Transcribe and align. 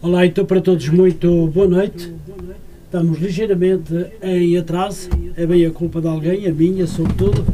Olá, 0.00 0.24
então 0.24 0.46
para 0.46 0.60
todos 0.60 0.88
muito 0.90 1.48
boa 1.48 1.66
noite. 1.66 2.14
Estamos 2.84 3.18
ligeiramente 3.18 3.92
em 4.22 4.56
atraso, 4.56 5.10
é 5.36 5.44
bem 5.44 5.66
a 5.66 5.72
culpa 5.72 6.00
de 6.00 6.06
alguém, 6.06 6.46
a 6.46 6.52
minha 6.52 6.86
sobretudo. 6.86 7.44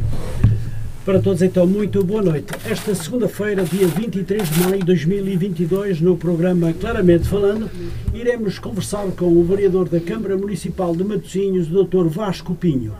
Para 1.03 1.19
todos 1.19 1.41
então 1.41 1.65
muito 1.65 2.03
boa 2.03 2.21
noite. 2.21 2.53
Esta 2.63 2.93
segunda-feira, 2.93 3.63
dia 3.63 3.87
23 3.87 4.47
de 4.47 4.59
maio 4.59 4.77
de 4.77 4.85
2022, 4.85 5.99
no 6.01 6.15
programa 6.17 6.71
Claramente 6.71 7.27
Falando, 7.27 7.67
iremos 8.13 8.59
conversar 8.59 9.07
com 9.17 9.25
o 9.25 9.43
vereador 9.43 9.89
da 9.89 9.99
Câmara 9.99 10.37
Municipal 10.37 10.95
de 10.95 11.03
Matosinhos, 11.03 11.67
Dr. 11.67 12.05
Vasco 12.07 12.53
Pinho. 12.53 12.93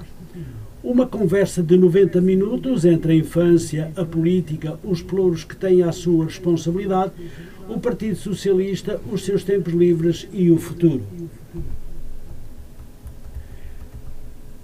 Uma 0.83 1.05
conversa 1.05 1.61
de 1.61 1.77
90 1.77 2.19
minutos 2.19 2.83
entre 2.83 3.13
a 3.13 3.15
infância, 3.15 3.91
a 3.95 4.03
política, 4.03 4.79
os 4.83 5.03
pelouros 5.03 5.43
que 5.43 5.55
têm 5.55 5.83
à 5.83 5.91
sua 5.91 6.25
responsabilidade, 6.25 7.11
o 7.67 7.79
Partido 7.79 8.15
Socialista, 8.15 8.99
os 9.11 9.23
seus 9.23 9.43
tempos 9.43 9.73
livres 9.73 10.27
e 10.31 10.51
o 10.51 10.57
futuro. 10.57 11.03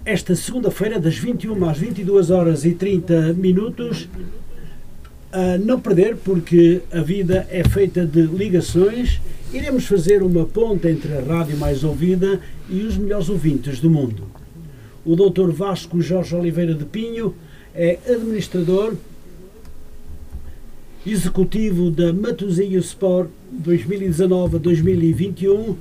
Esta 0.04 0.34
segunda-feira, 0.34 0.98
das 0.98 1.16
21 1.16 1.64
às 1.68 1.78
22 1.78 2.30
horas 2.30 2.64
e 2.64 2.74
30 2.74 3.34
minutos, 3.34 4.08
a 5.30 5.56
não 5.58 5.80
perder, 5.80 6.16
porque 6.16 6.82
a 6.92 7.00
vida 7.00 7.46
é 7.50 7.62
feita 7.64 8.04
de 8.04 8.22
ligações, 8.22 9.20
iremos 9.52 9.86
fazer 9.86 10.22
uma 10.22 10.44
ponte 10.44 10.88
entre 10.88 11.16
a 11.16 11.20
rádio 11.20 11.56
mais 11.56 11.84
ouvida 11.84 12.40
e 12.68 12.80
os 12.82 12.96
melhores 12.96 13.28
ouvintes 13.28 13.80
do 13.80 13.88
mundo. 13.88 14.24
O 15.04 15.16
Dr. 15.16 15.50
Vasco 15.50 16.00
Jorge 16.00 16.34
Oliveira 16.34 16.74
de 16.74 16.84
Pinho 16.84 17.34
é 17.74 17.98
administrador 18.06 18.94
executivo 21.06 21.90
da 21.90 22.12
Matosinho 22.12 22.78
Sport 22.78 23.28
2019 23.50 24.56
a 24.56 24.58
2021, 24.58 25.76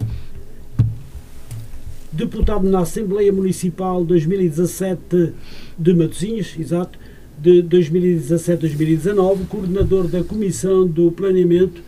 deputado 2.11 2.67
na 2.67 2.79
Assembleia 2.79 3.31
Municipal 3.31 4.03
2017 4.03 5.33
de 5.77 5.93
Matosinhos, 5.93 6.55
exato, 6.59 6.97
de 7.37 7.61
2017 7.61 8.65
a 8.65 8.67
2019, 8.67 9.45
coordenador 9.45 10.07
da 10.07 10.23
Comissão 10.23 10.87
do 10.87 11.11
Planeamento 11.11 11.81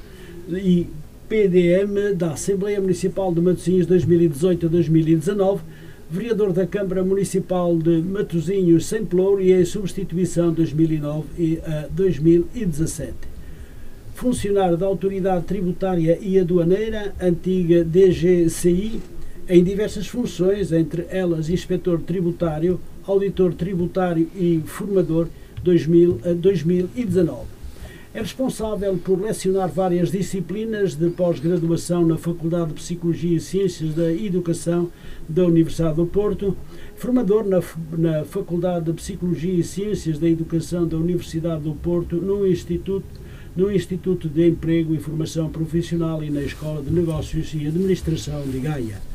e 0.50 0.88
PDM 1.28 2.16
da 2.16 2.34
Assembleia 2.34 2.80
Municipal 2.80 3.34
de 3.34 3.42
Matosinhos 3.42 3.88
2018 3.88 4.68
a 4.68 4.70
2019, 4.70 5.62
vereador 6.14 6.54
da 6.54 6.68
Câmara 6.68 7.04
Municipal 7.04 7.76
de 7.76 8.00
Matosinhos 8.04 8.86
sem 8.86 9.04
Pelouro 9.04 9.42
e 9.42 9.52
em 9.52 9.66
substituição 9.66 10.54
2009 10.54 11.60
a 11.66 11.88
2017. 11.90 13.16
Funcionário 14.14 14.78
da 14.78 14.86
Autoridade 14.86 15.46
Tributária 15.46 16.20
e 16.22 16.38
Aduaneira, 16.38 17.16
antiga 17.20 17.84
DGCI, 17.84 19.02
em 19.50 19.64
diversas 19.64 20.06
funções, 20.06 20.72
entre 20.72 21.08
elas 21.10 21.50
inspetor 21.50 22.00
tributário, 22.00 22.80
auditor 23.08 23.56
tributário 23.56 24.30
e 24.36 24.62
formador 24.68 25.28
2000 25.64 26.20
a 26.26 26.34
2019. 26.34 27.63
É 28.16 28.20
responsável 28.20 28.96
por 29.04 29.20
lecionar 29.20 29.68
várias 29.68 30.12
disciplinas 30.12 30.94
de 30.94 31.10
pós-graduação 31.10 32.06
na 32.06 32.16
Faculdade 32.16 32.68
de 32.68 32.74
Psicologia 32.76 33.38
e 33.38 33.40
Ciências 33.40 33.96
da 33.96 34.14
Educação 34.14 34.92
da 35.28 35.44
Universidade 35.44 35.96
do 35.96 36.06
Porto, 36.06 36.56
formador 36.96 37.44
na, 37.44 37.60
na 37.98 38.24
Faculdade 38.24 38.86
de 38.86 38.94
Psicologia 38.94 39.56
e 39.56 39.64
Ciências 39.64 40.20
da 40.20 40.30
Educação 40.30 40.88
da 40.88 40.96
Universidade 40.96 41.64
do 41.64 41.74
Porto, 41.74 42.18
no 42.18 42.46
Instituto, 42.46 43.08
no 43.56 43.72
Instituto 43.72 44.30
de 44.30 44.48
Emprego 44.48 44.94
e 44.94 45.00
Formação 45.00 45.50
Profissional 45.50 46.24
e 46.24 46.30
na 46.30 46.44
Escola 46.44 46.84
de 46.84 46.94
Negócios 46.94 47.52
e 47.56 47.66
Administração 47.66 48.44
de 48.44 48.60
Gaia. 48.60 49.13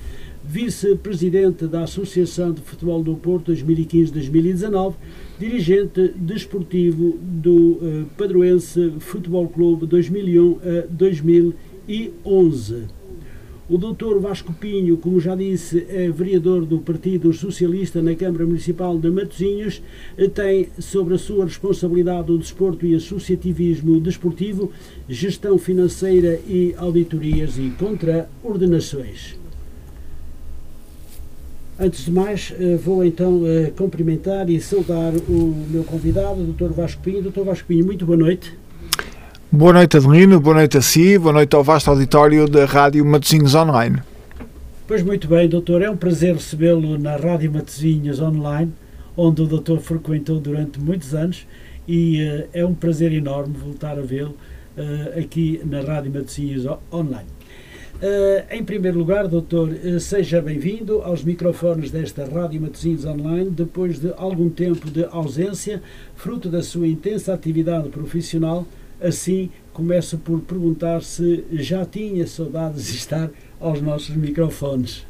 Vice-presidente 0.50 1.66
da 1.66 1.82
Associação 1.82 2.54
de 2.54 2.62
Futebol 2.62 3.02
do 3.02 3.14
Porto 3.16 3.52
2015-2019 3.52 4.94
dirigente 5.38 6.14
desportivo 6.16 7.18
do 7.20 7.52
uh, 7.52 8.06
Padroense 8.16 8.94
Futebol 8.98 9.46
Clube 9.46 9.84
2001 9.84 10.52
a 10.56 10.86
2011. 10.88 12.84
O 13.68 13.76
Dr. 13.76 14.18
Vasco 14.20 14.54
Pinho, 14.54 14.96
como 14.96 15.20
já 15.20 15.34
disse, 15.36 15.84
é 15.90 16.08
vereador 16.08 16.64
do 16.64 16.78
Partido 16.78 17.30
Socialista 17.34 18.00
na 18.00 18.14
Câmara 18.14 18.46
Municipal 18.46 18.98
de 18.98 19.10
Matosinhos, 19.10 19.82
tem 20.32 20.68
sobre 20.78 21.16
a 21.16 21.18
sua 21.18 21.44
responsabilidade 21.44 22.32
o 22.32 22.38
desporto 22.38 22.86
e 22.86 22.94
associativismo 22.94 24.00
desportivo, 24.00 24.72
gestão 25.06 25.58
financeira 25.58 26.40
e 26.48 26.74
auditorias 26.78 27.58
e 27.58 27.68
contraordenações. 27.78 29.36
Antes 31.80 32.06
de 32.06 32.10
mais, 32.10 32.52
eh, 32.58 32.74
vou 32.74 33.04
então 33.04 33.46
eh, 33.46 33.70
cumprimentar 33.76 34.50
e 34.50 34.60
saudar 34.60 35.12
o 35.28 35.54
meu 35.70 35.84
convidado, 35.84 36.40
o 36.40 36.52
Dr. 36.52 36.72
Vasco 36.72 37.00
Pinho. 37.00 37.22
Dr. 37.22 37.42
Vasco 37.42 37.68
Pinho, 37.68 37.86
muito 37.86 38.04
boa 38.04 38.18
noite. 38.18 38.52
Boa 39.52 39.72
noite, 39.72 39.96
Adelino, 39.96 40.40
boa 40.40 40.56
noite 40.56 40.76
a 40.76 40.82
si, 40.82 41.16
boa 41.16 41.32
noite 41.32 41.54
ao 41.54 41.62
vasto 41.62 41.88
auditório 41.88 42.48
da 42.48 42.64
Rádio 42.64 43.04
Matosinhos 43.06 43.54
Online. 43.54 44.02
Pois 44.88 45.04
muito 45.04 45.28
bem, 45.28 45.48
doutor, 45.48 45.80
é 45.80 45.88
um 45.88 45.96
prazer 45.96 46.34
recebê-lo 46.34 46.98
na 46.98 47.14
Rádio 47.14 47.52
Matosinhos 47.52 48.20
Online, 48.20 48.72
onde 49.16 49.42
o 49.42 49.46
doutor 49.46 49.78
frequentou 49.78 50.40
durante 50.40 50.80
muitos 50.80 51.14
anos 51.14 51.46
e 51.86 52.20
uh, 52.20 52.48
é 52.52 52.66
um 52.66 52.74
prazer 52.74 53.12
enorme 53.12 53.54
voltar 53.56 53.96
a 53.96 54.02
vê-lo 54.02 54.34
uh, 54.76 55.18
aqui 55.18 55.60
na 55.64 55.80
Rádio 55.80 56.12
Matosinhos 56.12 56.66
Online. 56.92 57.37
Uh, 58.00 58.46
em 58.54 58.62
primeiro 58.62 58.96
lugar, 58.96 59.26
doutor, 59.26 59.70
uh, 59.70 59.98
seja 59.98 60.40
bem-vindo 60.40 61.02
aos 61.02 61.24
microfones 61.24 61.90
desta 61.90 62.24
Rádio 62.24 62.60
Matosinhos 62.60 63.04
Online, 63.04 63.50
depois 63.50 63.98
de 63.98 64.14
algum 64.16 64.48
tempo 64.48 64.88
de 64.88 65.04
ausência, 65.06 65.82
fruto 66.14 66.48
da 66.48 66.62
sua 66.62 66.86
intensa 66.86 67.34
atividade 67.34 67.88
profissional. 67.88 68.64
Assim, 69.00 69.50
começo 69.72 70.16
por 70.16 70.40
perguntar 70.42 71.02
se 71.02 71.44
já 71.50 71.84
tinha 71.84 72.24
saudades 72.24 72.86
de 72.86 72.98
estar 72.98 73.30
aos 73.58 73.82
nossos 73.82 74.14
microfones. 74.14 75.04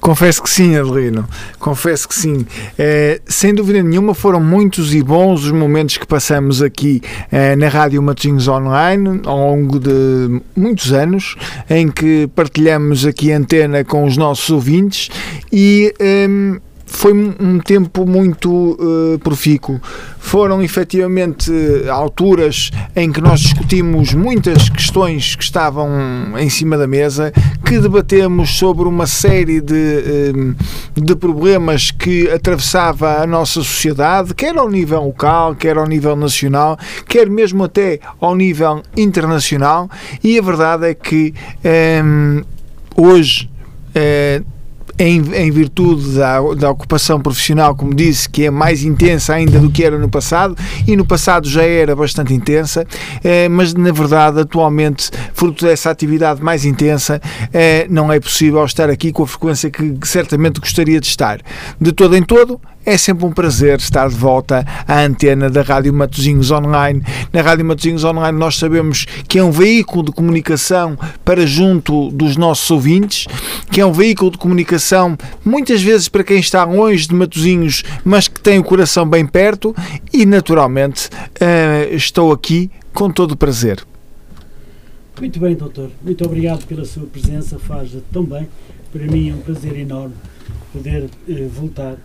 Confesso 0.00 0.42
que 0.42 0.50
sim, 0.50 0.76
Adelino. 0.76 1.28
Confesso 1.58 2.08
que 2.08 2.14
sim. 2.14 2.46
É, 2.78 3.20
sem 3.26 3.54
dúvida 3.54 3.82
nenhuma, 3.82 4.14
foram 4.14 4.40
muitos 4.40 4.94
e 4.94 5.02
bons 5.02 5.44
os 5.44 5.50
momentos 5.50 5.96
que 5.96 6.06
passamos 6.06 6.62
aqui 6.62 7.02
é, 7.30 7.56
na 7.56 7.68
Rádio 7.68 8.02
Matosinhos 8.02 8.46
Online 8.46 9.20
ao 9.24 9.38
longo 9.38 9.80
de 9.80 10.40
muitos 10.56 10.92
anos, 10.92 11.36
em 11.68 11.88
que 11.88 12.28
partilhamos 12.34 13.04
aqui 13.04 13.32
a 13.32 13.38
antena 13.38 13.84
com 13.84 14.04
os 14.04 14.16
nossos 14.16 14.50
ouvintes 14.50 15.10
e. 15.52 15.92
É, 15.98 16.26
foi 16.86 17.12
um 17.12 17.58
tempo 17.58 18.06
muito 18.06 18.50
uh, 18.50 19.18
profícuo. 19.18 19.80
Foram 20.18 20.62
efetivamente 20.62 21.50
alturas 21.90 22.70
em 22.94 23.12
que 23.12 23.20
nós 23.20 23.40
discutimos 23.40 24.14
muitas 24.14 24.68
questões 24.68 25.34
que 25.34 25.42
estavam 25.42 25.88
em 26.38 26.48
cima 26.48 26.78
da 26.78 26.86
mesa, 26.86 27.32
que 27.64 27.78
debatemos 27.78 28.56
sobre 28.56 28.88
uma 28.88 29.06
série 29.06 29.60
de, 29.60 29.74
uh, 29.74 31.00
de 31.00 31.16
problemas 31.16 31.90
que 31.90 32.30
atravessava 32.30 33.20
a 33.20 33.26
nossa 33.26 33.62
sociedade, 33.62 34.32
quer 34.32 34.56
ao 34.56 34.70
nível 34.70 35.04
local, 35.04 35.56
quer 35.56 35.76
ao 35.76 35.86
nível 35.86 36.14
nacional, 36.14 36.78
quer 37.08 37.28
mesmo 37.28 37.64
até 37.64 37.98
ao 38.20 38.34
nível 38.36 38.82
internacional, 38.96 39.90
e 40.22 40.38
a 40.38 40.42
verdade 40.42 40.86
é 40.86 40.94
que 40.94 41.34
um, 42.04 42.42
hoje. 42.96 43.50
Uh, 43.90 44.55
em, 44.98 45.22
em 45.34 45.50
virtude 45.50 46.16
da, 46.16 46.40
da 46.54 46.70
ocupação 46.70 47.20
profissional, 47.20 47.74
como 47.74 47.94
disse, 47.94 48.28
que 48.28 48.46
é 48.46 48.50
mais 48.50 48.82
intensa 48.82 49.34
ainda 49.34 49.58
do 49.58 49.70
que 49.70 49.84
era 49.84 49.98
no 49.98 50.08
passado, 50.08 50.56
e 50.86 50.96
no 50.96 51.04
passado 51.04 51.48
já 51.48 51.62
era 51.62 51.94
bastante 51.94 52.32
intensa, 52.32 52.86
eh, 53.22 53.48
mas 53.48 53.74
na 53.74 53.92
verdade, 53.92 54.40
atualmente, 54.40 55.10
fruto 55.34 55.64
dessa 55.64 55.90
atividade 55.90 56.42
mais 56.42 56.64
intensa, 56.64 57.20
eh, 57.52 57.86
não 57.90 58.12
é 58.12 58.18
possível 58.18 58.64
estar 58.64 58.88
aqui 58.88 59.12
com 59.12 59.22
a 59.22 59.26
frequência 59.26 59.70
que, 59.70 59.92
que 59.92 60.08
certamente 60.08 60.60
gostaria 60.60 61.00
de 61.00 61.06
estar. 61.06 61.40
De 61.80 61.92
todo 61.92 62.16
em 62.16 62.22
todo, 62.22 62.60
é 62.86 62.96
sempre 62.96 63.26
um 63.26 63.32
prazer 63.32 63.78
estar 63.78 64.08
de 64.08 64.14
volta 64.14 64.64
à 64.86 65.00
antena 65.00 65.50
da 65.50 65.60
Rádio 65.60 65.92
Matosinhos 65.92 66.52
Online. 66.52 67.02
Na 67.32 67.42
Rádio 67.42 67.64
Matosinhos 67.64 68.04
Online 68.04 68.38
nós 68.38 68.56
sabemos 68.56 69.04
que 69.26 69.40
é 69.40 69.42
um 69.42 69.50
veículo 69.50 70.04
de 70.04 70.12
comunicação 70.12 70.96
para 71.24 71.44
junto 71.44 72.10
dos 72.12 72.36
nossos 72.36 72.70
ouvintes, 72.70 73.26
que 73.72 73.80
é 73.80 73.84
um 73.84 73.92
veículo 73.92 74.30
de 74.30 74.38
comunicação 74.38 75.18
muitas 75.44 75.82
vezes 75.82 76.08
para 76.08 76.22
quem 76.22 76.38
está 76.38 76.62
longe 76.62 77.08
de 77.08 77.14
Matosinhos, 77.14 77.82
mas 78.04 78.28
que 78.28 78.40
tem 78.40 78.60
o 78.60 78.64
coração 78.64 79.04
bem 79.08 79.26
perto 79.26 79.74
e 80.12 80.24
naturalmente 80.24 81.08
uh, 81.08 81.92
estou 81.92 82.30
aqui 82.30 82.70
com 82.94 83.10
todo 83.10 83.32
o 83.32 83.36
prazer. 83.36 83.84
Muito 85.18 85.40
bem, 85.40 85.56
doutor. 85.56 85.90
Muito 86.04 86.24
obrigado 86.24 86.64
pela 86.66 86.84
sua 86.84 87.06
presença. 87.06 87.58
Faz 87.58 87.90
tão 88.12 88.22
bem. 88.22 88.46
Para 88.92 89.06
mim 89.06 89.30
é 89.30 89.34
um 89.34 89.40
prazer 89.40 89.76
enorme 89.76 90.14
poder 90.72 91.04
uh, 91.04 91.48
voltar 91.48 91.96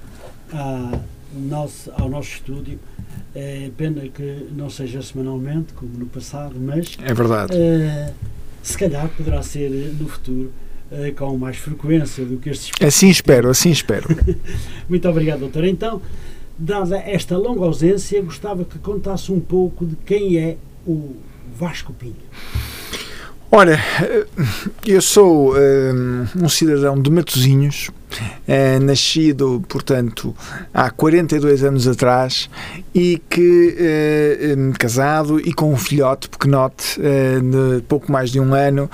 à 0.53 1.00
nosso, 1.33 1.92
ao 1.95 2.09
nosso 2.09 2.30
estúdio. 2.30 2.80
É 3.33 3.69
pena 3.77 4.01
que 4.09 4.48
não 4.51 4.69
seja 4.69 5.01
semanalmente, 5.01 5.74
como 5.74 5.98
no 5.98 6.06
passado, 6.06 6.56
mas. 6.59 6.98
É 7.01 7.13
verdade. 7.13 7.53
Uh, 7.53 8.13
se 8.62 8.77
calhar 8.77 9.07
poderá 9.09 9.42
ser 9.42 9.69
no 9.69 10.07
futuro 10.07 10.51
uh, 10.92 11.15
com 11.15 11.38
mais 11.38 11.57
frequência 11.57 12.25
do 12.25 12.38
que 12.38 12.50
estes. 12.50 12.71
Assim 12.86 13.09
espero, 13.09 13.50
assim 13.50 13.71
espero. 13.71 14.07
Muito 14.89 15.07
obrigado, 15.07 15.39
doutor. 15.39 15.63
Então, 15.63 16.01
dada 16.57 16.98
esta 16.98 17.38
longa 17.38 17.63
ausência, 17.63 18.21
gostava 18.21 18.65
que 18.65 18.77
contasse 18.80 19.31
um 19.31 19.39
pouco 19.39 19.86
de 19.86 19.95
quem 20.06 20.38
é 20.38 20.57
o 20.86 21.15
Vasco 21.57 21.94
Pinho. 21.94 22.15
Ora, 23.53 23.77
eu 24.88 25.01
sou 25.01 25.57
um, 25.57 26.25
um 26.38 26.48
cidadão 26.48 26.98
de 26.98 27.12
Matosinhos, 27.12 27.92
é, 28.48 28.80
nascido, 28.80 29.62
portanto, 29.68 30.33
há 30.74 30.89
42 30.89 31.62
anos 31.62 31.86
atrás 31.86 32.50
e 32.95 33.21
que, 33.30 33.75
casado 34.80 35.38
e 35.38 35.51
com 35.51 35.74
um 35.74 35.75
filhote 35.75 36.30
pequenote 36.30 36.98
de 36.98 37.81
pouco 37.89 38.09
mais 38.09 38.31
de 38.31 38.39
um 38.39 38.53
ano 38.53 38.89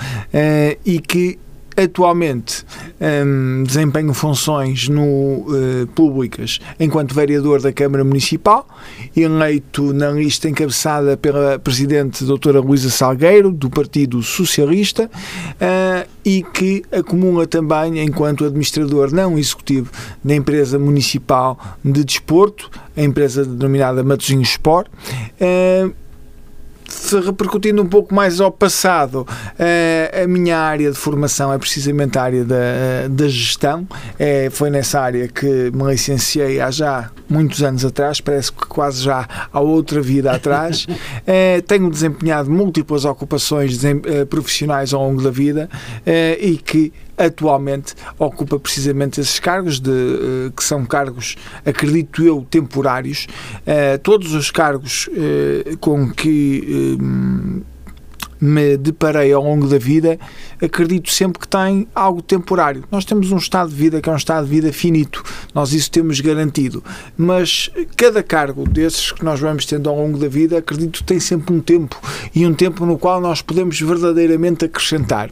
e 0.83 0.99
que 1.01 1.37
atualmente 1.77 2.65
um, 2.99 3.63
desempenho 3.63 4.11
funções 4.13 4.89
no, 4.89 5.03
uh, 5.03 5.87
públicas 5.93 6.59
enquanto 6.79 7.13
vereador 7.13 7.61
da 7.61 7.71
Câmara 7.71 8.03
Municipal, 8.03 8.67
eleito 9.15 9.93
na 9.93 10.09
lista 10.09 10.49
encabeçada 10.49 11.15
pela 11.15 11.59
Presidente 11.59 12.23
doutora 12.23 12.59
Luísa 12.59 12.89
Salgueiro, 12.89 13.51
do 13.51 13.69
Partido 13.69 14.23
Socialista, 14.23 15.05
uh, 15.05 16.09
e 16.25 16.43
que 16.43 16.83
acumula 16.91 17.45
também 17.45 17.99
enquanto 18.03 18.43
administrador 18.43 19.13
não 19.13 19.37
executivo 19.37 19.91
da 20.23 20.35
empresa 20.35 20.79
municipal 20.79 21.57
de 21.85 22.03
desporto, 22.03 22.71
a 22.95 23.01
empresa 23.03 23.45
denominada 23.45 24.03
Matosinhos 24.03 24.49
Sport. 24.49 24.87
Uh, 25.39 26.06
se 26.87 27.19
repercutindo 27.19 27.81
um 27.81 27.85
pouco 27.85 28.13
mais 28.13 28.39
ao 28.39 28.51
passado, 28.51 29.27
eh, 29.59 30.23
a 30.23 30.27
minha 30.27 30.57
área 30.57 30.91
de 30.91 30.97
formação 30.97 31.51
é 31.51 31.57
precisamente 31.57 32.17
a 32.17 32.23
área 32.23 32.45
da, 32.45 33.07
da 33.09 33.27
gestão. 33.27 33.87
É, 34.17 34.49
foi 34.49 34.69
nessa 34.69 34.99
área 34.99 35.27
que 35.27 35.71
me 35.73 35.83
licenciei 35.91 36.61
há 36.61 36.71
já 36.71 37.11
muitos 37.29 37.61
anos 37.61 37.83
atrás, 37.83 38.21
parece 38.21 38.51
que 38.51 38.65
quase 38.67 39.03
já 39.03 39.27
há 39.51 39.59
outra 39.59 40.01
vida 40.01 40.31
atrás. 40.31 40.87
É, 41.25 41.61
tenho 41.67 41.89
desempenhado 41.89 42.49
múltiplas 42.49 43.05
ocupações 43.05 43.83
eh, 43.83 44.25
profissionais 44.25 44.93
ao 44.93 45.01
longo 45.03 45.21
da 45.21 45.31
vida 45.31 45.69
e 46.39 46.57
que 46.57 46.93
atualmente 47.17 47.95
ocupa 48.19 48.59
precisamente 48.59 49.19
esses 49.19 49.39
cargos, 49.39 49.79
de, 49.79 49.89
uh, 49.89 50.51
que 50.55 50.63
são 50.63 50.85
cargos, 50.85 51.35
acredito 51.65 52.23
eu, 52.23 52.45
temporários. 52.49 53.27
Uh, 53.61 53.97
todos 53.99 54.33
os 54.33 54.51
cargos 54.51 55.07
uh, 55.07 55.77
com 55.79 56.09
que 56.09 56.97
me 58.39 58.77
deparei 58.77 59.31
ao 59.33 59.43
longo 59.43 59.67
da 59.67 59.77
vida, 59.77 60.19
acredito 60.61 61.11
sempre 61.11 61.39
que 61.39 61.47
tem 61.47 61.87
algo 61.93 62.21
temporário. 62.21 62.83
Nós 62.91 63.05
temos 63.05 63.31
um 63.31 63.37
estado 63.37 63.69
de 63.69 63.75
vida 63.75 64.01
que 64.01 64.09
é 64.09 64.11
um 64.11 64.17
estado 64.17 64.45
de 64.45 64.51
vida 64.51 64.71
finito, 64.71 65.23
nós 65.53 65.73
isso 65.73 65.89
temos 65.91 66.19
garantido, 66.19 66.83
mas 67.17 67.69
cada 67.95 68.21
cargo 68.21 68.67
desses 68.67 69.11
que 69.11 69.23
nós 69.23 69.39
vamos 69.39 69.65
tendo 69.65 69.89
ao 69.89 69.95
longo 69.95 70.17
da 70.17 70.27
vida, 70.27 70.57
acredito 70.57 70.99
que 70.99 71.03
tem 71.03 71.19
sempre 71.19 71.53
um 71.53 71.59
tempo 71.59 71.99
e 72.33 72.45
um 72.45 72.53
tempo 72.53 72.85
no 72.85 72.97
qual 72.97 73.19
nós 73.21 73.41
podemos 73.41 73.79
verdadeiramente 73.79 74.65
acrescentar. 74.65 75.29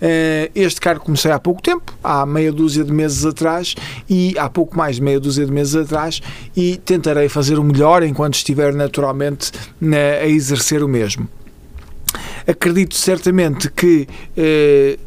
Eh, 0.00 0.50
este 0.54 0.80
cargo 0.80 1.04
comecei 1.04 1.30
há 1.30 1.38
pouco 1.38 1.60
tempo, 1.60 1.92
há 2.02 2.24
meia 2.24 2.52
dúzia 2.52 2.84
de 2.84 2.92
meses 2.92 3.24
atrás 3.24 3.74
e 4.08 4.34
há 4.38 4.48
pouco 4.48 4.76
mais 4.76 4.96
de 4.96 5.02
meia 5.02 5.18
dúzia 5.18 5.44
de 5.44 5.52
meses 5.52 5.74
atrás 5.74 6.20
e 6.56 6.76
tentarei 6.76 7.28
fazer 7.28 7.58
o 7.58 7.64
melhor 7.64 8.02
enquanto 8.02 8.34
estiver 8.34 8.74
naturalmente 8.74 9.50
a 10.20 10.26
exercer 10.26 10.82
o 10.82 10.88
mesmo 10.88 11.28
acredito 12.46 12.94
certamente 12.94 13.70
que 13.70 14.08
eh, 14.36 14.98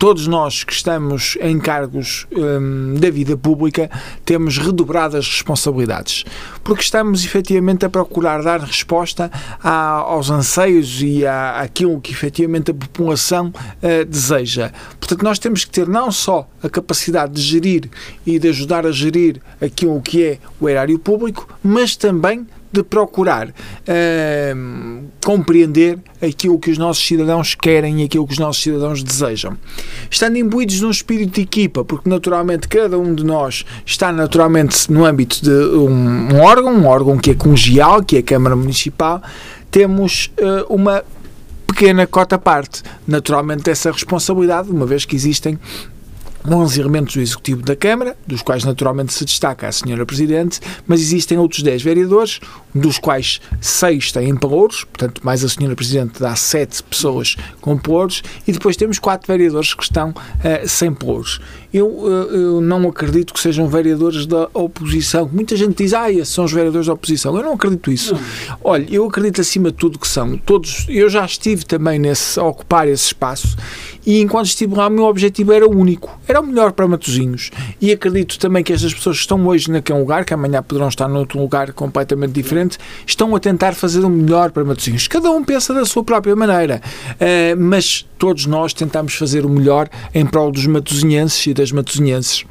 todos 0.00 0.26
nós 0.26 0.64
que 0.64 0.72
estamos 0.72 1.36
em 1.42 1.58
cargos 1.58 2.26
um, 2.32 2.94
da 2.94 3.10
vida 3.10 3.36
pública 3.36 3.90
temos 4.24 4.56
redobradas 4.56 5.28
responsabilidades, 5.28 6.24
porque 6.64 6.82
estamos 6.82 7.22
efetivamente 7.22 7.84
a 7.84 7.90
procurar 7.90 8.42
dar 8.42 8.60
resposta 8.60 9.30
aos 9.62 10.30
anseios 10.30 11.02
e 11.02 11.26
a, 11.26 11.60
àquilo 11.60 12.00
que 12.00 12.12
efetivamente 12.12 12.70
a 12.70 12.74
população 12.74 13.48
uh, 13.48 14.04
deseja. 14.06 14.72
Portanto, 14.98 15.22
nós 15.22 15.38
temos 15.38 15.66
que 15.66 15.70
ter 15.70 15.86
não 15.86 16.10
só 16.10 16.48
a 16.62 16.70
capacidade 16.70 17.34
de 17.34 17.42
gerir 17.42 17.90
e 18.24 18.38
de 18.38 18.48
ajudar 18.48 18.86
a 18.86 18.92
gerir 18.92 19.38
aquilo 19.60 20.00
que 20.00 20.24
é 20.24 20.38
o 20.58 20.66
erário 20.66 20.98
público, 20.98 21.46
mas 21.62 21.94
também 21.94 22.46
de 22.72 22.82
procurar 22.82 23.48
uh, 23.48 25.04
compreender 25.24 25.98
aquilo 26.22 26.58
que 26.58 26.70
os 26.70 26.78
nossos 26.78 27.04
cidadãos 27.04 27.54
querem 27.54 28.02
e 28.02 28.04
aquilo 28.04 28.26
que 28.26 28.32
os 28.32 28.38
nossos 28.38 28.62
cidadãos 28.62 29.02
desejam. 29.02 29.56
Estando 30.10 30.36
imbuídos 30.36 30.80
num 30.80 30.90
espírito 30.90 31.34
de 31.34 31.42
equipa, 31.42 31.84
porque 31.84 32.08
naturalmente 32.08 32.68
cada 32.68 32.98
um 32.98 33.14
de 33.14 33.24
nós 33.24 33.64
está 33.84 34.12
naturalmente 34.12 34.90
no 34.90 35.04
âmbito 35.04 35.42
de 35.42 35.50
um, 35.50 36.34
um 36.34 36.40
órgão, 36.40 36.72
um 36.72 36.86
órgão 36.86 37.18
que 37.18 37.30
é 37.30 37.34
congial, 37.34 38.02
que 38.02 38.16
é 38.16 38.18
a 38.20 38.22
Câmara 38.22 38.54
Municipal, 38.54 39.22
temos 39.70 40.30
uh, 40.38 40.72
uma 40.72 41.02
pequena 41.66 42.06
cota 42.06 42.38
parte, 42.38 42.82
naturalmente, 43.06 43.62
dessa 43.62 43.90
responsabilidade, 43.90 44.70
uma 44.70 44.84
vez 44.84 45.04
que 45.04 45.14
existem 45.14 45.58
11 46.48 46.80
elementos 46.80 47.14
do 47.14 47.20
Executivo 47.20 47.62
da 47.62 47.76
Câmara, 47.76 48.16
dos 48.26 48.42
quais 48.42 48.64
naturalmente 48.64 49.12
se 49.12 49.24
destaca 49.24 49.68
a 49.68 49.72
Senhora 49.72 50.06
Presidente, 50.06 50.60
mas 50.86 51.00
existem 51.00 51.38
outros 51.38 51.62
10 51.62 51.82
vereadores, 51.82 52.40
dos 52.74 52.98
quais 52.98 53.40
6 53.60 54.12
têm 54.12 54.36
pelouros, 54.36 54.84
portanto, 54.84 55.20
mais 55.24 55.44
a 55.44 55.48
Senhora 55.48 55.74
Presidente 55.74 56.20
dá 56.20 56.34
7 56.34 56.82
pessoas 56.84 57.36
com 57.60 57.76
pelouros, 57.76 58.22
e 58.46 58.52
depois 58.52 58.76
temos 58.76 58.98
4 58.98 59.26
vereadores 59.26 59.74
que 59.74 59.82
estão 59.82 60.10
uh, 60.10 60.68
sem 60.68 60.92
pelouros. 60.92 61.40
Eu, 61.72 61.86
uh, 61.86 62.08
eu, 62.08 62.60
não 62.60 62.88
acredito 62.88 63.32
que 63.32 63.40
sejam 63.40 63.68
vereadores 63.68 64.26
da 64.26 64.48
oposição. 64.52 65.28
Muita 65.32 65.56
gente 65.56 65.82
diz, 65.82 65.94
ah, 65.94 66.10
esses 66.10 66.34
são 66.34 66.44
os 66.44 66.52
vereadores 66.52 66.88
da 66.88 66.92
oposição. 66.92 67.36
Eu 67.36 67.44
não 67.44 67.52
acredito 67.52 67.92
isso. 67.92 68.16
Olha, 68.62 68.86
eu 68.90 69.06
acredito 69.06 69.40
acima 69.40 69.70
de 69.70 69.76
tudo 69.76 69.98
que 69.98 70.08
são 70.08 70.36
todos. 70.38 70.86
Eu 70.88 71.08
já 71.08 71.24
estive 71.24 71.64
também 71.64 71.98
nesse, 71.98 72.40
a 72.40 72.44
ocupar 72.44 72.88
esse 72.88 73.06
espaço 73.06 73.56
e 74.04 74.20
enquanto 74.20 74.46
estive 74.46 74.74
lá 74.74 74.86
o 74.86 74.90
meu 74.90 75.04
objetivo 75.04 75.52
era 75.52 75.68
único, 75.68 76.18
era 76.26 76.40
o 76.40 76.46
melhor 76.46 76.72
para 76.72 76.86
Matosinhos 76.88 77.50
e 77.80 77.92
acredito 77.92 78.38
também 78.38 78.62
que 78.62 78.72
estas 78.72 78.94
pessoas 78.94 79.16
que 79.16 79.22
estão 79.22 79.46
hoje 79.46 79.70
naquele 79.70 79.98
lugar, 79.98 80.24
que 80.24 80.34
amanhã 80.34 80.62
poderão 80.62 80.88
estar 80.88 81.08
noutro 81.08 81.38
lugar 81.38 81.72
completamente 81.72 82.32
diferente, 82.32 82.78
estão 83.06 83.34
a 83.34 83.40
tentar 83.40 83.74
fazer 83.74 84.04
o 84.04 84.10
melhor 84.10 84.50
para 84.50 84.64
Matosinhos. 84.64 85.06
Cada 85.08 85.30
um 85.30 85.44
pensa 85.44 85.74
da 85.74 85.84
sua 85.84 86.02
própria 86.02 86.34
maneira, 86.34 86.80
uh, 87.14 87.60
mas 87.60 88.06
todos 88.18 88.46
nós 88.46 88.72
tentamos 88.72 89.14
fazer 89.14 89.44
o 89.44 89.48
melhor 89.48 89.88
em 90.14 90.26
prol 90.26 90.50
dos 90.50 90.66
matosinhenses 90.66 91.46
e 91.46 91.54
das 91.54 91.72
matosinhenses. 91.72 92.44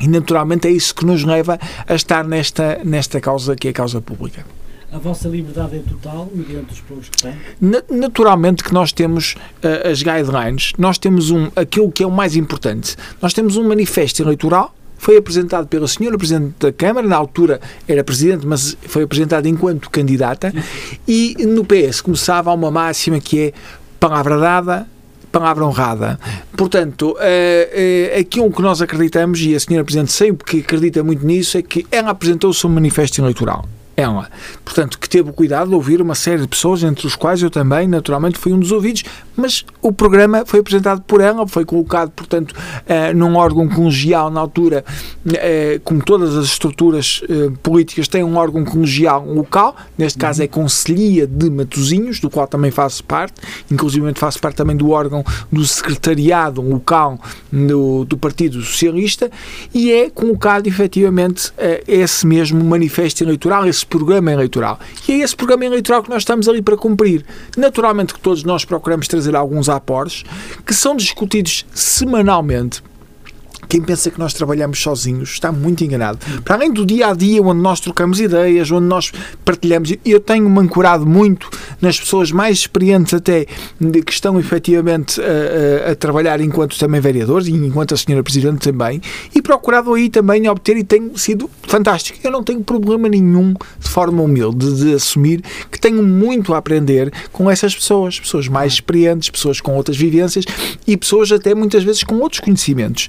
E 0.00 0.08
naturalmente 0.08 0.66
é 0.66 0.70
isso 0.70 0.94
que 0.94 1.04
nos 1.04 1.24
leva 1.24 1.58
a 1.86 1.94
estar 1.94 2.24
nesta, 2.24 2.80
nesta 2.84 3.20
causa 3.20 3.54
que 3.54 3.68
é 3.68 3.70
a 3.70 3.74
causa 3.74 4.00
pública. 4.00 4.44
A 4.94 4.98
vossa 4.98 5.28
liberdade 5.28 5.74
é 5.74 5.80
total 5.80 6.30
mediante 6.32 6.72
os 6.72 6.80
planos 6.80 7.08
que 7.08 7.20
tem? 7.20 7.34
Naturalmente 7.90 8.62
que 8.62 8.72
nós 8.72 8.92
temos 8.92 9.34
uh, 9.34 9.90
as 9.90 10.00
guidelines, 10.00 10.72
nós 10.78 10.98
temos 10.98 11.32
um, 11.32 11.50
aquilo 11.56 11.90
que 11.90 12.04
é 12.04 12.06
o 12.06 12.12
mais 12.12 12.36
importante. 12.36 12.94
Nós 13.20 13.34
temos 13.34 13.56
um 13.56 13.66
manifesto 13.66 14.22
eleitoral 14.22 14.72
foi 14.96 15.16
apresentado 15.16 15.66
pela 15.66 15.88
senhora 15.88 16.16
Presidente 16.16 16.54
da 16.60 16.72
Câmara, 16.72 17.06
na 17.06 17.16
altura 17.16 17.60
era 17.88 18.04
Presidente, 18.04 18.46
mas 18.46 18.76
foi 18.82 19.02
apresentado 19.02 19.46
enquanto 19.46 19.90
candidata, 19.90 20.54
e 21.06 21.36
no 21.44 21.64
PS 21.64 22.00
começava 22.00 22.54
uma 22.54 22.70
máxima 22.70 23.18
que 23.18 23.40
é 23.40 23.52
palavra 23.98 24.38
dada, 24.38 24.86
palavra 25.32 25.66
honrada. 25.66 26.20
Portanto, 26.56 27.10
uh, 27.10 27.14
uh, 27.16 28.20
aquilo 28.20 28.50
que 28.50 28.62
nós 28.62 28.80
acreditamos, 28.80 29.42
e 29.42 29.56
a 29.56 29.60
senhora 29.60 29.84
Presidente 29.84 30.12
sempre 30.12 30.46
que 30.46 30.60
acredita 30.60 31.02
muito 31.02 31.26
nisso, 31.26 31.58
é 31.58 31.62
que 31.62 31.84
ela 31.90 32.10
apresentou 32.10 32.48
o 32.50 32.54
seu 32.54 32.70
manifesto 32.70 33.20
eleitoral 33.20 33.66
ela. 33.96 34.28
Portanto, 34.64 34.98
que 34.98 35.08
teve 35.08 35.30
o 35.30 35.32
cuidado 35.32 35.68
de 35.68 35.74
ouvir 35.74 36.00
uma 36.00 36.14
série 36.14 36.42
de 36.42 36.48
pessoas, 36.48 36.82
entre 36.82 37.06
os 37.06 37.14
quais 37.14 37.42
eu 37.42 37.50
também, 37.50 37.86
naturalmente, 37.86 38.38
fui 38.38 38.52
um 38.52 38.58
dos 38.58 38.72
ouvidos, 38.72 39.04
mas 39.36 39.64
o 39.82 39.92
programa 39.92 40.44
foi 40.46 40.60
apresentado 40.60 41.02
por 41.02 41.20
ela, 41.20 41.46
foi 41.46 41.64
colocado, 41.64 42.10
portanto, 42.10 42.52
uh, 42.52 43.16
num 43.16 43.36
órgão 43.36 43.68
colegial 43.68 44.30
na 44.30 44.40
altura, 44.40 44.84
uh, 45.26 45.80
como 45.82 46.02
todas 46.02 46.36
as 46.36 46.46
estruturas 46.46 47.22
uh, 47.28 47.50
políticas 47.58 48.08
têm 48.08 48.22
um 48.22 48.36
órgão 48.36 48.64
colegial 48.64 49.26
local, 49.26 49.76
neste 49.98 50.18
caso 50.18 50.42
é 50.42 50.46
Conselhia 50.46 51.26
de 51.26 51.50
Matosinhos, 51.50 52.20
do 52.20 52.30
qual 52.30 52.46
também 52.46 52.70
faço 52.70 53.02
parte, 53.04 53.34
inclusive 53.70 54.04
faço 54.14 54.38
parte 54.40 54.56
também 54.56 54.76
do 54.76 54.90
órgão 54.90 55.24
do 55.50 55.64
secretariado 55.64 56.60
local 56.60 57.18
do, 57.52 58.04
do 58.04 58.16
Partido 58.16 58.60
Socialista, 58.62 59.30
e 59.72 59.90
é 59.92 60.10
colocado 60.10 60.66
efetivamente 60.66 61.52
esse 61.86 62.26
mesmo 62.26 62.62
manifesto 62.64 63.24
eleitoral, 63.24 63.66
esse 63.66 63.83
programa 63.86 64.32
eleitoral. 64.32 64.78
E 65.08 65.12
é 65.12 65.16
esse 65.18 65.36
programa 65.36 65.64
eleitoral 65.64 66.02
que 66.02 66.10
nós 66.10 66.22
estamos 66.22 66.48
ali 66.48 66.62
para 66.62 66.76
cumprir. 66.76 67.24
Naturalmente 67.56 68.14
que 68.14 68.20
todos 68.20 68.44
nós 68.44 68.64
procuramos 68.64 69.08
trazer 69.08 69.34
alguns 69.36 69.68
aportes 69.68 70.24
que 70.66 70.74
são 70.74 70.96
discutidos 70.96 71.66
semanalmente 71.72 72.82
quem 73.68 73.80
pensa 73.80 74.10
que 74.10 74.18
nós 74.18 74.32
trabalhamos 74.34 74.80
sozinhos 74.80 75.30
está 75.30 75.50
muito 75.50 75.84
enganado. 75.84 76.18
Para 76.42 76.56
além 76.56 76.72
do 76.72 76.84
dia 76.84 77.08
a 77.08 77.14
dia, 77.14 77.42
onde 77.42 77.60
nós 77.60 77.80
trocamos 77.80 78.20
ideias, 78.20 78.70
onde 78.70 78.86
nós 78.86 79.12
partilhamos, 79.44 79.92
eu 80.04 80.20
tenho-me 80.20 80.58
ancorado 80.60 81.06
muito 81.06 81.48
nas 81.80 81.98
pessoas 81.98 82.30
mais 82.30 82.58
experientes 82.58 83.14
até 83.14 83.44
que 83.44 84.12
estão 84.12 84.38
efetivamente 84.38 85.20
a, 85.20 85.88
a, 85.88 85.92
a 85.92 85.94
trabalhar 85.94 86.40
enquanto 86.40 86.78
também 86.78 87.00
vereadores 87.00 87.48
e 87.48 87.52
enquanto 87.52 87.94
a 87.94 87.96
senhora 87.96 88.22
Presidente 88.22 88.70
também 88.70 89.00
e 89.34 89.42
procurado 89.42 89.92
aí 89.92 90.08
também 90.08 90.48
obter 90.48 90.76
e 90.76 90.84
tem 90.84 91.12
sido 91.16 91.50
fantástico. 91.62 92.18
Eu 92.22 92.30
não 92.30 92.42
tenho 92.42 92.62
problema 92.62 93.08
nenhum 93.08 93.52
de 93.52 93.88
forma 93.88 94.22
humilde 94.22 94.74
de 94.74 94.94
assumir 94.94 95.42
que 95.70 95.78
tenho 95.78 96.02
muito 96.02 96.54
a 96.54 96.58
aprender 96.58 97.12
com 97.32 97.50
essas 97.50 97.74
pessoas, 97.74 98.18
pessoas 98.18 98.48
mais 98.48 98.74
experientes, 98.74 99.30
pessoas 99.30 99.60
com 99.60 99.74
outras 99.74 99.96
vivências 99.96 100.44
e 100.86 100.96
pessoas 100.96 101.30
até 101.32 101.54
muitas 101.54 101.84
vezes 101.84 102.02
com 102.02 102.16
outros 102.16 102.40
conhecimentos 102.40 103.08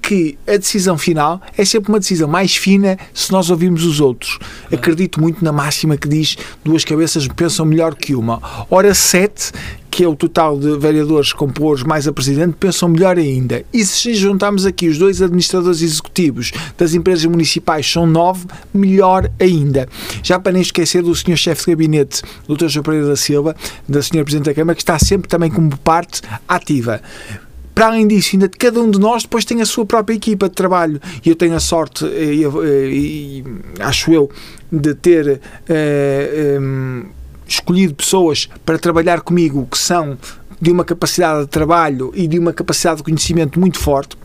que 0.00 0.38
a 0.46 0.56
decisão 0.56 0.96
final 0.96 1.40
é 1.56 1.64
sempre 1.64 1.90
uma 1.90 1.98
decisão 1.98 2.28
mais 2.28 2.56
fina 2.56 2.98
se 3.12 3.30
nós 3.32 3.50
ouvirmos 3.50 3.84
os 3.84 4.00
outros. 4.00 4.38
Acredito 4.72 5.20
muito 5.20 5.44
na 5.44 5.52
máxima 5.52 5.96
que 5.96 6.08
diz 6.08 6.36
duas 6.64 6.84
cabeças 6.84 7.26
pensam 7.28 7.64
melhor 7.64 7.94
que 7.94 8.14
uma. 8.14 8.40
Ora, 8.70 8.94
sete 8.94 9.52
que 9.90 10.04
é 10.04 10.08
o 10.08 10.14
total 10.14 10.58
de 10.58 10.76
vereadores 10.76 11.32
compores 11.32 11.82
mais 11.82 12.06
a 12.06 12.12
Presidente, 12.12 12.56
pensam 12.58 12.88
melhor 12.88 13.18
ainda. 13.18 13.64
E 13.72 13.84
se 13.84 14.14
juntarmos 14.14 14.66
aqui 14.66 14.86
os 14.86 14.98
dois 14.98 15.20
administradores 15.22 15.82
executivos 15.82 16.52
das 16.76 16.94
empresas 16.94 17.24
municipais, 17.24 17.90
são 17.90 18.06
nove, 18.06 18.46
melhor 18.72 19.30
ainda. 19.40 19.88
Já 20.22 20.38
para 20.38 20.52
nem 20.52 20.62
esquecer 20.62 21.02
do 21.02 21.14
Sr. 21.14 21.36
Chefe 21.36 21.64
de 21.64 21.70
Gabinete, 21.72 22.22
Dr. 22.46 22.68
João 22.68 22.84
Pereira 22.84 23.06
da 23.06 23.16
Silva, 23.16 23.56
da 23.88 24.00
Sra. 24.00 24.22
Presidente 24.22 24.46
da 24.46 24.54
Câmara, 24.54 24.76
que 24.76 24.82
está 24.82 24.98
sempre 24.98 25.28
também 25.28 25.50
como 25.50 25.76
parte 25.78 26.22
ativa 26.46 27.00
para 27.78 27.86
além 27.86 28.08
disso, 28.08 28.30
ainda 28.32 28.48
cada 28.48 28.80
um 28.80 28.90
de 28.90 28.98
nós 28.98 29.22
depois 29.22 29.44
tem 29.44 29.62
a 29.62 29.64
sua 29.64 29.86
própria 29.86 30.16
equipa 30.16 30.48
de 30.48 30.54
trabalho. 30.56 31.00
E 31.24 31.28
eu 31.28 31.36
tenho 31.36 31.54
a 31.54 31.60
sorte, 31.60 32.04
e, 32.06 32.42
e, 32.42 33.38
e 33.38 33.44
acho 33.78 34.12
eu, 34.12 34.28
de 34.72 34.96
ter. 34.96 35.40
Eh, 35.68 36.58
escolhido 37.46 37.94
pessoas 37.94 38.48
para 38.66 38.78
trabalhar 38.78 39.20
comigo 39.20 39.66
que 39.70 39.78
são 39.78 40.18
de 40.60 40.72
uma 40.72 40.84
capacidade 40.84 41.42
de 41.42 41.46
trabalho 41.46 42.10
e 42.14 42.26
de 42.26 42.36
uma 42.38 42.52
capacidade 42.52 42.98
de 42.98 43.04
conhecimento 43.04 43.60
muito 43.60 43.78
forte 43.78 44.17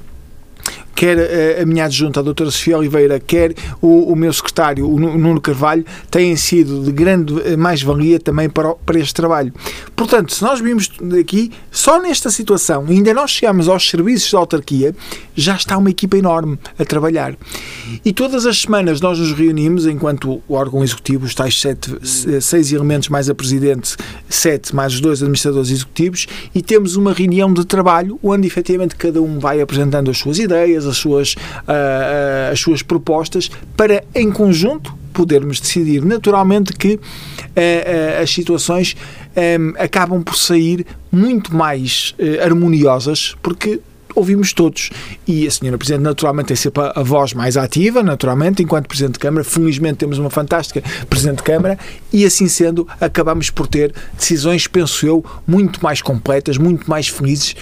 quer 1.03 1.57
a, 1.59 1.63
a 1.63 1.65
minha 1.65 1.83
adjunta, 1.83 2.21
a 2.21 2.23
doutora 2.23 2.49
Sofia 2.49 2.77
Oliveira, 2.77 3.19
quer 3.19 3.53
o, 3.81 4.13
o 4.13 4.15
meu 4.15 4.31
secretário, 4.31 4.89
o 4.89 4.97
Nuno 4.97 5.41
Carvalho, 5.41 5.85
têm 6.09 6.33
sido 6.37 6.81
de 6.81 6.93
grande 6.93 7.41
eh, 7.43 7.57
mais-valia 7.57 8.21
também 8.21 8.49
para, 8.49 8.73
para 8.73 8.97
este 8.97 9.13
trabalho. 9.13 9.53
Portanto, 9.97 10.33
se 10.33 10.41
nós 10.41 10.61
vimos 10.61 10.89
aqui, 11.19 11.51
só 11.69 12.01
nesta 12.01 12.29
situação, 12.29 12.85
ainda 12.87 13.13
não 13.13 13.27
chegamos 13.27 13.67
aos 13.67 13.89
serviços 13.89 14.31
da 14.31 14.37
autarquia, 14.37 14.95
já 15.35 15.55
está 15.55 15.77
uma 15.77 15.89
equipa 15.89 16.17
enorme 16.17 16.57
a 16.79 16.85
trabalhar. 16.85 17.35
E 18.05 18.13
todas 18.13 18.45
as 18.45 18.61
semanas 18.61 19.01
nós 19.01 19.19
nos 19.19 19.33
reunimos, 19.33 19.85
enquanto 19.85 20.41
o 20.47 20.53
órgão 20.53 20.81
executivo, 20.85 21.25
os 21.25 21.35
tais 21.35 21.59
sete, 21.59 21.91
seis 22.41 22.71
elementos 22.71 23.09
mais 23.09 23.29
a 23.29 23.35
presidente, 23.35 23.97
sete 24.29 24.73
mais 24.73 24.93
os 24.93 25.01
dois 25.01 25.21
administradores 25.21 25.69
executivos, 25.69 26.27
e 26.55 26.61
temos 26.61 26.95
uma 26.95 27.11
reunião 27.11 27.53
de 27.53 27.65
trabalho 27.65 28.17
onde 28.23 28.47
efetivamente 28.47 28.95
cada 28.95 29.21
um 29.21 29.37
vai 29.37 29.59
apresentando 29.59 30.09
as 30.09 30.17
suas 30.17 30.39
ideias, 30.39 30.92
as 30.93 30.97
suas, 30.97 31.33
uh, 31.33 32.51
as 32.51 32.59
suas 32.59 32.81
propostas, 32.81 33.49
para 33.75 34.03
em 34.15 34.31
conjunto 34.31 34.93
podermos 35.11 35.59
decidir. 35.59 36.03
Naturalmente 36.03 36.73
que 36.73 36.95
uh, 36.95 38.21
as 38.21 38.29
situações 38.29 38.95
um, 39.59 39.73
acabam 39.77 40.23
por 40.23 40.35
sair 40.35 40.85
muito 41.11 41.55
mais 41.55 42.15
harmoniosas, 42.41 43.35
porque 43.41 43.79
ouvimos 44.15 44.53
todos. 44.53 44.89
E 45.27 45.47
a 45.47 45.51
senhora 45.51 45.77
Presidente, 45.77 46.03
naturalmente, 46.03 46.47
tem 46.47 46.55
sempre 46.55 46.83
a, 46.83 47.03
voz 47.03 47.33
mais 47.33 47.57
ativa, 47.57 48.03
naturalmente, 48.03 48.61
enquanto 48.63 48.87
Presidente 48.87 49.13
de 49.13 49.19
Câmara. 49.19 49.43
Felizmente 49.43 49.97
temos 49.97 50.17
uma 50.17 50.29
fantástica 50.29 50.81
Presidente 51.09 51.37
de 51.37 51.43
Câmara 51.43 51.77
e, 52.11 52.25
assim 52.25 52.47
sendo, 52.47 52.87
acabamos 52.99 53.49
por 53.49 53.67
ter 53.67 53.93
decisões, 54.17 54.67
penso 54.67 55.05
eu, 55.05 55.23
muito 55.47 55.83
mais 55.83 56.01
completas, 56.01 56.57
muito 56.57 56.89
mais 56.89 57.07
felizes 57.07 57.55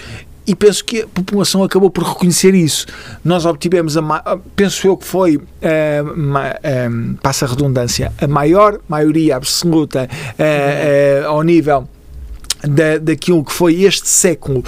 e 0.52 0.56
penso 0.56 0.84
que 0.84 1.04
a 1.04 1.08
população 1.08 1.64
acabou 1.64 1.90
por 1.90 2.04
reconhecer 2.04 2.54
isso. 2.54 2.86
Nós 3.24 3.46
obtivemos, 3.46 3.96
a, 3.96 4.38
penso 4.54 4.86
eu 4.86 4.98
que 4.98 5.06
foi, 5.06 5.38
uh, 5.38 5.42
uh, 5.42 7.18
passa 7.24 7.46
a 7.46 7.48
redundância, 7.48 8.12
a 8.22 8.28
maior 8.28 8.82
maioria 8.86 9.38
absoluta 9.38 10.10
uh, 10.12 11.28
ao 11.28 11.42
nível 11.42 11.88
da, 12.68 12.98
daquilo 12.98 13.46
que 13.46 13.54
foi 13.54 13.84
este 13.84 14.10
século 14.10 14.62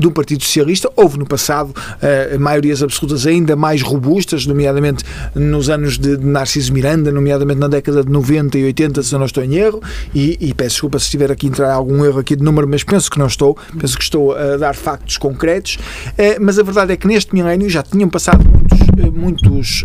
do 0.00 0.10
Partido 0.10 0.42
Socialista. 0.42 0.90
Houve 0.96 1.18
no 1.18 1.26
passado 1.26 1.70
uh, 1.70 2.40
maiorias 2.40 2.82
absolutas 2.82 3.26
ainda 3.26 3.54
mais 3.54 3.82
robustas, 3.82 4.46
nomeadamente 4.46 5.04
nos 5.34 5.68
anos 5.68 5.98
de, 5.98 6.16
Narciso 6.16 6.72
Miranda, 6.72 7.12
nomeadamente 7.12 7.60
na 7.60 7.68
década 7.68 8.02
de 8.02 8.10
90 8.10 8.58
e 8.58 8.64
80, 8.64 9.02
se 9.02 9.14
eu 9.14 9.18
não 9.18 9.26
estou 9.26 9.44
em 9.44 9.54
erro, 9.54 9.80
e, 10.14 10.36
e 10.40 10.54
peço 10.54 10.70
desculpa 10.70 10.98
se 10.98 11.04
estiver 11.06 11.30
aqui 11.30 11.46
a 11.46 11.50
entrar 11.50 11.72
algum 11.72 12.04
erro 12.04 12.18
aqui 12.18 12.34
de 12.34 12.42
número, 12.42 12.66
mas 12.66 12.82
penso 12.82 13.10
que 13.10 13.18
não 13.18 13.26
estou, 13.26 13.56
penso 13.78 13.96
que 13.96 14.02
estou 14.02 14.34
a 14.34 14.56
dar 14.56 14.74
factos 14.74 15.16
concretos, 15.16 15.76
uh, 15.76 16.40
mas 16.40 16.58
a 16.58 16.62
verdade 16.62 16.92
é 16.92 16.96
que 16.96 17.06
neste 17.06 17.34
milénio 17.34 17.68
já 17.68 17.82
tinham 17.82 18.08
passado 18.08 18.42
muitos, 18.44 19.82
uh, 19.82 19.84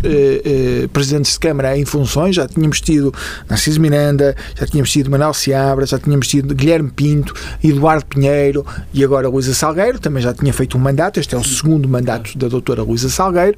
presidentes 0.92 1.32
de 1.32 1.40
Câmara 1.40 1.76
em 1.76 1.84
funções, 1.84 2.34
já 2.36 2.48
tínhamos 2.48 2.80
tido 2.80 3.12
Narciso 3.48 3.80
Miranda, 3.80 4.34
já 4.58 4.66
tínhamos 4.66 4.90
tido 4.90 5.10
Manuel 5.10 5.34
Seabra, 5.34 5.86
já 5.86 5.98
tínhamos 5.98 6.28
tido 6.28 6.54
Guilherme 6.54 6.90
Pinto, 6.90 7.34
Eduardo 7.62 8.06
Pinheiro 8.06 8.64
e 8.92 9.04
agora 9.04 9.28
Luísa 9.28 9.54
Salgueiro, 9.54 9.98
também 10.06 10.22
já 10.22 10.32
tinha 10.32 10.52
feito 10.52 10.78
um 10.78 10.80
mandato, 10.80 11.18
este 11.18 11.34
é 11.34 11.38
o 11.38 11.42
segundo 11.42 11.88
mandato 11.88 12.38
da 12.38 12.46
doutora 12.46 12.80
Luísa 12.84 13.08
Salgueiro. 13.08 13.56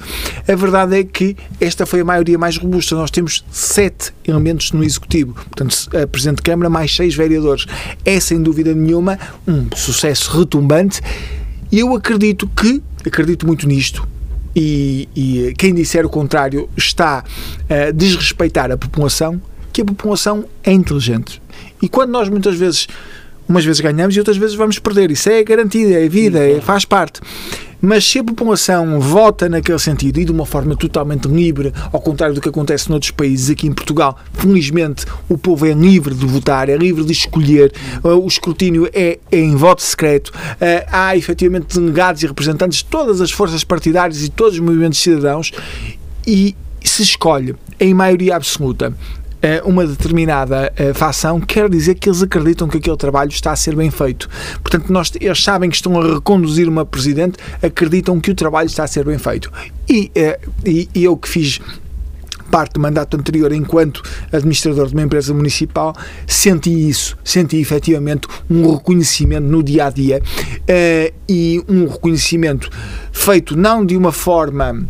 A 0.49 0.55
verdade 0.55 0.99
é 0.99 1.05
que 1.05 1.37
esta 1.61 1.85
foi 1.85 2.01
a 2.01 2.05
maioria 2.07 2.39
mais 2.39 2.57
robusta. 2.57 2.95
Nós 2.95 3.11
temos 3.11 3.45
sete 3.51 4.15
elementos 4.27 4.73
no 4.73 4.83
Executivo, 4.83 5.35
portanto, 5.35 5.77
a 5.95 6.07
Presidente 6.07 6.37
de 6.37 6.43
Câmara 6.43 6.71
mais 6.71 6.97
seis 6.97 7.15
vereadores. 7.15 7.67
É, 8.03 8.19
sem 8.19 8.43
dúvida 8.43 8.75
nenhuma, 8.75 9.19
um 9.47 9.67
sucesso 9.77 10.39
retumbante. 10.39 11.03
E 11.71 11.81
eu 11.81 11.95
acredito 11.95 12.49
que, 12.49 12.83
acredito 13.05 13.47
muito 13.47 13.69
nisto, 13.69 14.09
e, 14.57 15.07
e, 15.15 15.55
quem 15.59 15.75
disser 15.75 16.07
o 16.07 16.09
contrário 16.09 16.67
está 16.79 17.23
a 17.69 17.91
desrespeitar 17.91 18.73
a 18.73 18.77
população, 18.79 19.39
que 19.71 19.83
a 19.83 19.85
população 19.85 20.47
é 20.65 20.73
inteligente. 20.73 21.43
E 21.83 21.91
quando 21.91 22.11
nós 22.11 22.31
muitas 22.31 22.57
vezes 22.57 22.89
umas 23.49 23.65
vezes 23.65 23.81
ganhamos 23.81 24.15
e 24.15 24.19
outras 24.19 24.37
vezes 24.37 24.55
vamos 24.55 24.79
perder. 24.79 25.11
Isso 25.11 25.29
é 25.29 25.43
garantido, 25.43 25.93
é 25.95 26.09
vida, 26.09 26.39
é, 26.39 26.61
faz 26.61 26.85
parte. 26.85 27.21
Mas 27.81 28.05
se 28.05 28.19
a 28.19 28.25
população 28.25 28.99
vota 28.99 29.49
naquele 29.49 29.79
sentido 29.79 30.19
e 30.19 30.25
de 30.25 30.33
uma 30.33 30.45
forma 30.45 30.75
totalmente 30.75 31.29
livre, 31.29 31.73
ao 31.93 32.01
contrário 32.01 32.35
do 32.35 32.41
que 32.41 32.49
acontece 32.49 32.91
noutros 32.91 33.13
países, 33.13 33.51
aqui 33.51 33.69
em 33.69 33.73
Portugal, 33.73 34.19
felizmente 34.33 35.07
o 35.29 35.39
povo 35.39 35.65
é 35.65 35.73
livre 35.73 36.13
de 36.13 36.27
votar, 36.27 36.69
é 36.69 36.77
livre 36.77 37.05
de 37.05 37.13
escolher, 37.13 37.73
uh, 38.03 38.09
o 38.09 38.27
escrutínio 38.27 38.89
é, 38.93 39.21
é 39.31 39.39
em 39.39 39.55
voto 39.55 39.83
secreto, 39.83 40.29
uh, 40.31 40.89
há 40.91 41.17
efetivamente 41.17 41.79
delegados 41.79 42.21
e 42.25 42.27
representantes 42.27 42.79
de 42.79 42.87
todas 42.87 43.21
as 43.21 43.31
forças 43.31 43.63
partidárias 43.63 44.25
e 44.25 44.29
todos 44.29 44.55
os 44.55 44.61
movimentos 44.61 44.99
cidadãos 44.99 45.53
e 46.27 46.57
se 46.83 47.03
escolhe 47.03 47.55
em 47.79 47.95
maioria 47.95 48.35
absoluta 48.37 48.93
eh, 48.93 49.28
uma 49.65 49.87
determinada 49.87 50.73
uh, 50.79 50.95
facção, 50.95 51.41
quer 51.41 51.69
dizer 51.69 51.95
que 51.95 52.09
eles 52.09 52.23
acreditam 52.23 52.69
que 52.69 52.79
aquele 52.79 52.97
trabalho 52.97 53.31
está 53.31 53.53
a 53.53 53.57
ser 53.57 53.75
bem 53.77 53.91
feito. 53.91 54.29
Portanto, 54.63 54.93
nós, 54.93 55.13
eles 55.21 55.43
sabem 55.43 55.71
que 55.71 55.77
estão 55.77 56.01
a 56.01 56.15
reconduzir 56.15 56.69
uma 56.69 56.85
presidente, 56.85 57.39
acreditam 57.63 58.21
que 58.21 58.31
o 58.31 58.35
trabalho 58.35 58.67
está 58.67 58.85
a 58.85 58.87
ser 58.87 59.05
bem 59.05 59.19
feito. 59.19 59.51
E, 59.89 60.11
uh, 60.17 60.51
e, 60.65 60.89
e 60.95 61.05
eu 61.05 61.17
que 61.17 61.29
fiz 61.29 61.61
parte 62.51 62.75
do 62.75 62.81
mandato 62.81 63.17
anterior 63.17 63.53
enquanto 63.53 64.03
administrador 64.33 64.87
de 64.89 64.95
uma 64.95 65.03
empresa 65.03 65.33
municipal, 65.35 65.95
senti 66.27 66.89
isso, 66.89 67.17
senti 67.23 67.59
efetivamente 67.59 68.27
um 68.51 68.75
reconhecimento 68.75 69.47
no 69.47 69.63
dia 69.63 69.87
a 69.87 69.91
dia 69.91 70.21
uh, 70.21 71.15
e 71.29 71.63
um 71.69 71.87
reconhecimento 71.87 72.71
feito 73.13 73.57
não 73.57 73.85
de 73.85 73.97
uma 73.97 74.13
forma 74.13 74.87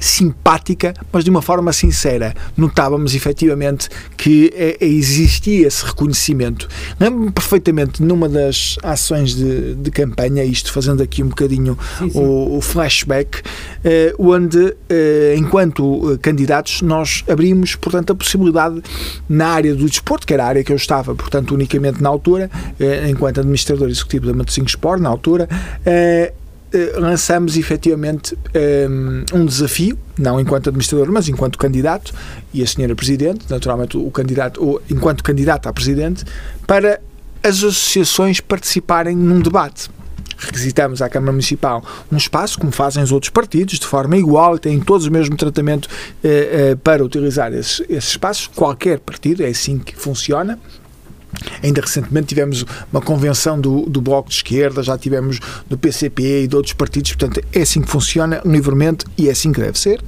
simpática, 0.00 0.94
mas 1.12 1.24
de 1.24 1.30
uma 1.30 1.42
forma 1.42 1.72
sincera. 1.72 2.34
Notávamos 2.56 3.14
efetivamente 3.14 3.88
que 4.16 4.52
é, 4.54 4.76
é, 4.80 4.86
existia 4.86 5.66
esse 5.66 5.84
reconhecimento. 5.84 6.68
Lembro-me 6.98 7.30
perfeitamente 7.30 8.02
numa 8.02 8.28
das 8.28 8.76
ações 8.82 9.34
de, 9.34 9.74
de, 9.74 9.90
campanha, 9.90 10.44
isto 10.44 10.72
fazendo 10.72 11.02
aqui 11.02 11.22
um 11.22 11.28
bocadinho 11.28 11.78
sim, 11.98 12.10
sim. 12.10 12.18
O, 12.18 12.58
o, 12.58 12.60
flashback, 12.60 13.42
eh, 13.84 14.14
onde, 14.18 14.74
eh, 14.88 15.34
enquanto 15.36 16.12
eh, 16.12 16.18
candidatos, 16.18 16.82
nós 16.82 17.24
abrimos, 17.28 17.74
portanto, 17.74 18.12
a 18.12 18.14
possibilidade 18.14 18.82
na 19.28 19.48
área 19.48 19.74
do 19.74 19.86
desporto, 19.86 20.26
que 20.26 20.34
era 20.34 20.44
a 20.44 20.48
área 20.48 20.64
que 20.64 20.72
eu 20.72 20.76
estava, 20.76 21.14
portanto, 21.14 21.54
unicamente 21.54 22.02
na 22.02 22.08
altura, 22.08 22.50
eh, 22.78 23.08
enquanto 23.08 23.40
administrador 23.40 23.88
executivo 23.88 24.26
da 24.26 24.32
Matosinhos 24.32 24.70
Sport, 24.70 25.00
na 25.00 25.08
altura, 25.08 25.48
eh, 25.84 26.32
lançamos 26.96 27.56
efetivamente 27.56 28.36
um, 28.88 29.24
um, 29.34 29.46
desafio, 29.46 29.98
não 30.18 30.38
enquanto 30.38 30.68
administrador, 30.68 31.10
mas 31.10 31.28
enquanto 31.28 31.58
candidato, 31.58 32.12
e 32.52 32.62
a 32.62 32.66
senhora 32.66 32.94
Presidente, 32.94 33.46
naturalmente 33.48 33.96
o 33.96 34.10
candidato, 34.10 34.62
ou 34.62 34.82
enquanto 34.90 35.22
candidato 35.24 35.68
a 35.68 35.72
Presidente, 35.72 36.24
para 36.66 37.00
as 37.42 37.56
associações 37.58 38.40
participarem 38.40 39.16
num 39.16 39.40
debate. 39.40 39.88
requisitamos 40.36 41.02
à 41.02 41.08
Câmara 41.08 41.32
Municipal 41.32 41.82
um 42.12 42.16
espaço, 42.16 42.58
como 42.58 42.70
fazem 42.70 43.02
os 43.02 43.10
outros 43.10 43.30
partidos, 43.30 43.78
de 43.78 43.86
forma 43.86 44.16
igual, 44.16 44.56
e 44.56 44.58
têm 44.58 44.78
todos 44.78 45.06
o 45.06 45.10
mesmo 45.10 45.36
tratamento 45.36 45.88
eh, 46.22 46.28
eh, 46.52 46.74
para 46.76 47.04
utilizar 47.04 47.52
esses, 47.52 47.82
esses 47.88 48.10
espaços. 48.10 48.46
Qualquer 48.46 49.00
partido, 49.00 49.42
é 49.42 49.48
assim 49.48 49.78
que 49.78 49.96
funciona. 49.96 50.58
Ainda 51.62 51.80
recentemente 51.80 52.28
tivemos 52.28 52.64
uma 52.92 53.00
convenção 53.00 53.60
do, 53.60 53.82
do 53.82 54.00
Bloco 54.00 54.28
de 54.28 54.36
Esquerda, 54.36 54.82
já 54.82 54.96
tivemos 54.96 55.38
do 55.68 55.76
PCP 55.76 56.44
e 56.44 56.46
de 56.46 56.56
outros 56.56 56.74
partidos, 56.74 57.12
portanto 57.12 57.44
é 57.52 57.62
assim 57.62 57.80
que 57.80 57.88
funciona 57.88 58.40
livremente 58.44 59.04
e 59.16 59.28
é 59.28 59.32
assim 59.32 59.52
que 59.52 59.60
deve 59.60 59.78
ser. 59.78 60.00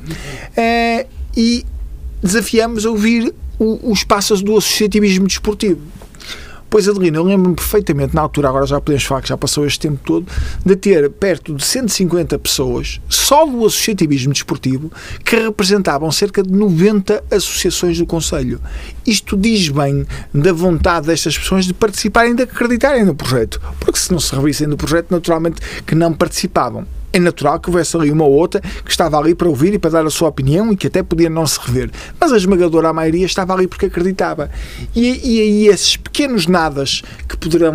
É, 0.56 1.06
e 1.36 1.64
desafiamos 2.22 2.86
a 2.86 2.90
ouvir 2.90 3.34
os 3.58 4.04
passos 4.04 4.42
do 4.42 4.56
associativismo 4.56 5.26
desportivo. 5.26 5.80
Pois, 6.70 6.88
Adelina, 6.88 7.18
eu 7.18 7.24
lembro-me 7.24 7.56
perfeitamente, 7.56 8.14
na 8.14 8.22
altura, 8.22 8.48
agora 8.48 8.64
já 8.64 8.80
podemos 8.80 9.02
falar 9.02 9.22
que 9.22 9.28
já 9.28 9.36
passou 9.36 9.66
este 9.66 9.80
tempo 9.80 9.98
todo, 10.04 10.26
de 10.64 10.76
ter 10.76 11.10
perto 11.10 11.52
de 11.52 11.64
150 11.64 12.38
pessoas, 12.38 13.00
só 13.08 13.44
do 13.44 13.66
associativismo 13.66 14.32
desportivo, 14.32 14.88
que 15.24 15.34
representavam 15.34 16.12
cerca 16.12 16.44
de 16.44 16.52
90 16.52 17.24
associações 17.28 17.98
do 17.98 18.06
Conselho. 18.06 18.60
Isto 19.04 19.36
diz 19.36 19.68
bem 19.68 20.06
da 20.32 20.52
vontade 20.52 21.08
destas 21.08 21.36
pessoas 21.36 21.64
de 21.64 21.74
participarem, 21.74 22.36
de 22.36 22.44
acreditarem 22.44 23.04
no 23.04 23.16
projeto. 23.16 23.60
Porque 23.80 23.98
se 23.98 24.12
não 24.12 24.20
se 24.20 24.32
revissem 24.32 24.68
no 24.68 24.76
projeto, 24.76 25.10
naturalmente 25.10 25.60
que 25.84 25.96
não 25.96 26.12
participavam 26.12 26.86
é 27.12 27.18
natural 27.18 27.58
que 27.58 27.68
houvesse 27.68 27.96
ali 27.96 28.10
uma 28.10 28.24
ou 28.24 28.32
outra 28.32 28.60
que 28.60 28.90
estava 28.90 29.18
ali 29.18 29.34
para 29.34 29.48
ouvir 29.48 29.74
e 29.74 29.78
para 29.78 29.90
dar 29.90 30.06
a 30.06 30.10
sua 30.10 30.28
opinião 30.28 30.72
e 30.72 30.76
que 30.76 30.86
até 30.86 31.02
podia 31.02 31.28
não 31.28 31.46
se 31.46 31.58
rever. 31.60 31.90
Mas 32.18 32.32
a 32.32 32.36
esmagadora 32.36 32.92
maioria 32.92 33.26
estava 33.26 33.52
ali 33.54 33.66
porque 33.66 33.86
acreditava. 33.86 34.50
E, 34.94 35.20
e 35.22 35.40
aí 35.40 35.66
esses 35.68 35.96
pequenos 35.96 36.46
nadas 36.46 37.02
que 37.28 37.36
poderão 37.36 37.74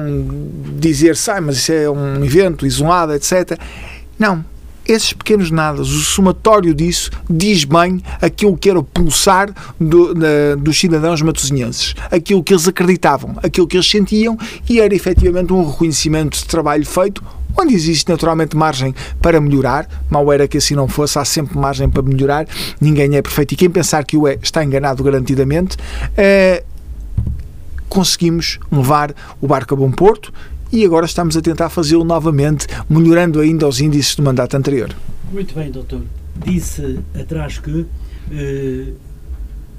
dizer-se, 0.77 1.29
ah, 1.31 1.41
mas 1.41 1.57
isso 1.57 1.71
é 1.71 1.89
um 1.89 2.23
evento 2.23 2.65
isolado, 2.65 3.13
etc. 3.13 3.59
Não. 4.17 4.43
Esses 4.87 5.13
pequenos 5.13 5.49
nadas, 5.49 5.89
o 5.89 6.01
somatório 6.01 6.71
disso, 6.71 7.09
diz 7.27 7.63
bem 7.63 8.03
aquilo 8.21 8.55
que 8.55 8.69
era 8.69 8.77
o 8.77 8.83
pulsar 8.83 9.51
do, 9.79 10.13
da, 10.13 10.53
dos 10.59 10.79
cidadãos 10.79 11.23
matosinhenses, 11.23 11.95
aquilo 12.11 12.43
que 12.43 12.53
eles 12.53 12.67
acreditavam, 12.67 13.35
aquilo 13.41 13.65
que 13.65 13.77
eles 13.77 13.89
sentiam 13.89 14.37
e 14.69 14.79
era 14.79 14.93
efetivamente 14.93 15.51
um 15.51 15.67
reconhecimento 15.67 16.37
de 16.37 16.45
trabalho 16.45 16.85
feito 16.85 17.23
onde 17.57 17.73
existe 17.73 18.09
naturalmente 18.09 18.55
margem 18.55 18.93
para 19.21 19.39
melhorar, 19.39 19.87
mal 20.09 20.31
era 20.31 20.47
que 20.47 20.57
assim 20.57 20.75
não 20.75 20.87
fosse, 20.87 21.17
há 21.17 21.25
sempre 21.25 21.57
margem 21.57 21.89
para 21.89 22.01
melhorar, 22.01 22.47
ninguém 22.79 23.15
é 23.15 23.21
perfeito 23.21 23.53
e 23.53 23.55
quem 23.55 23.69
pensar 23.69 24.03
que 24.03 24.17
o 24.17 24.27
é 24.27 24.37
está 24.41 24.63
enganado 24.63 25.03
garantidamente. 25.03 25.77
Uh, 25.77 26.63
conseguimos 27.87 28.59
levar 28.71 29.13
o 29.39 29.47
barco 29.47 29.73
a 29.73 29.77
bom 29.77 29.91
porto 29.91 30.33
e 30.71 30.83
agora 30.83 31.05
estamos 31.05 31.37
a 31.37 31.41
tentar 31.41 31.69
fazê-lo 31.69 32.03
novamente, 32.03 32.67
melhorando 32.89 33.39
ainda 33.39 33.67
os 33.67 33.79
índices 33.79 34.15
do 34.15 34.23
mandato 34.23 34.57
anterior. 34.57 34.93
Muito 35.31 35.55
bem, 35.55 35.71
doutor. 35.71 36.01
Disse 36.45 36.99
atrás 37.17 37.59
que 37.59 37.85
eh, 38.31 38.87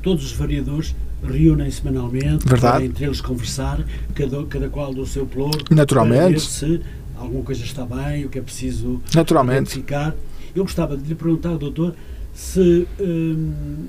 todos 0.02 0.24
os 0.24 0.32
vereadores 0.32 0.94
reúnem 1.22 1.70
semanalmente 1.70 2.46
Verdade. 2.46 2.76
para 2.76 2.84
entre 2.84 3.04
eles 3.04 3.20
conversar, 3.20 3.84
cada, 4.14 4.44
cada 4.44 4.68
qual 4.68 4.94
do 4.94 5.04
seu 5.04 5.26
ploro, 5.26 5.64
Naturalmente. 5.70 6.40
se 6.40 6.80
alguma 7.16 7.42
coisa 7.42 7.62
está 7.62 7.84
bem, 7.84 8.24
o 8.24 8.28
que 8.28 8.38
é 8.38 8.42
preciso 8.42 9.00
Naturalmente. 9.14 9.72
identificar. 9.72 10.14
Eu 10.54 10.64
gostava 10.64 10.96
de 10.96 11.06
lhe 11.06 11.14
perguntar, 11.14 11.56
doutor, 11.56 11.94
se, 12.32 12.86
hum, 13.00 13.86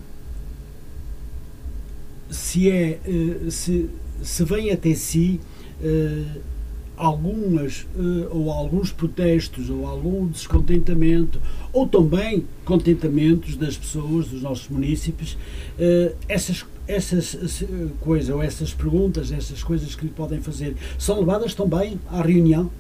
se 2.29 2.69
é 2.69 3.00
uh, 3.05 3.51
se, 3.51 3.89
se 4.22 4.43
vem 4.43 4.72
até 4.72 4.93
si 4.93 5.39
uh, 5.81 6.39
algumas 6.96 7.86
uh, 7.96 8.27
ou 8.31 8.51
alguns 8.51 8.91
protestos 8.91 9.69
ou 9.69 9.86
algum 9.86 10.27
descontentamento 10.27 11.41
ou 11.72 11.88
também 11.88 12.46
contentamentos 12.65 13.56
das 13.56 13.78
pessoas, 13.78 14.28
dos 14.28 14.41
nossos 14.41 14.67
munícipes, 14.67 15.38
essas 16.28 16.65
essas 16.88 17.38
coisas 17.99 18.34
ou 18.34 18.41
essas 18.41 18.73
perguntas, 18.73 19.32
essas 19.32 19.62
coisas 19.62 19.93
que 19.93 20.06
lhe 20.06 20.12
podem 20.12 20.39
fazer, 20.39 20.75
são 20.97 21.19
levadas 21.19 21.54
também 21.54 21.99
à 22.10 22.21
reunião 22.21 22.71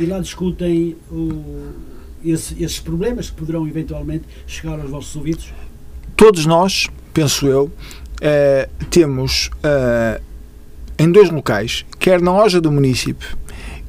e 0.00 0.06
lá 0.06 0.20
discutem 0.20 0.96
o, 1.10 1.72
esse, 2.24 2.62
esses 2.62 2.80
problemas 2.80 3.30
que 3.30 3.36
poderão 3.36 3.66
eventualmente 3.66 4.24
chegar 4.46 4.78
aos 4.80 4.90
vossos 4.90 5.14
ouvidos? 5.16 5.52
Todos 6.16 6.46
nós, 6.46 6.88
penso 7.12 7.46
eu, 7.46 7.70
eh, 8.20 8.68
temos 8.90 9.50
eh, 9.62 10.20
em 10.98 11.10
dois 11.10 11.30
locais, 11.30 11.84
quer 11.98 12.20
na 12.20 12.32
loja 12.32 12.60
do 12.60 12.72
município, 12.72 13.36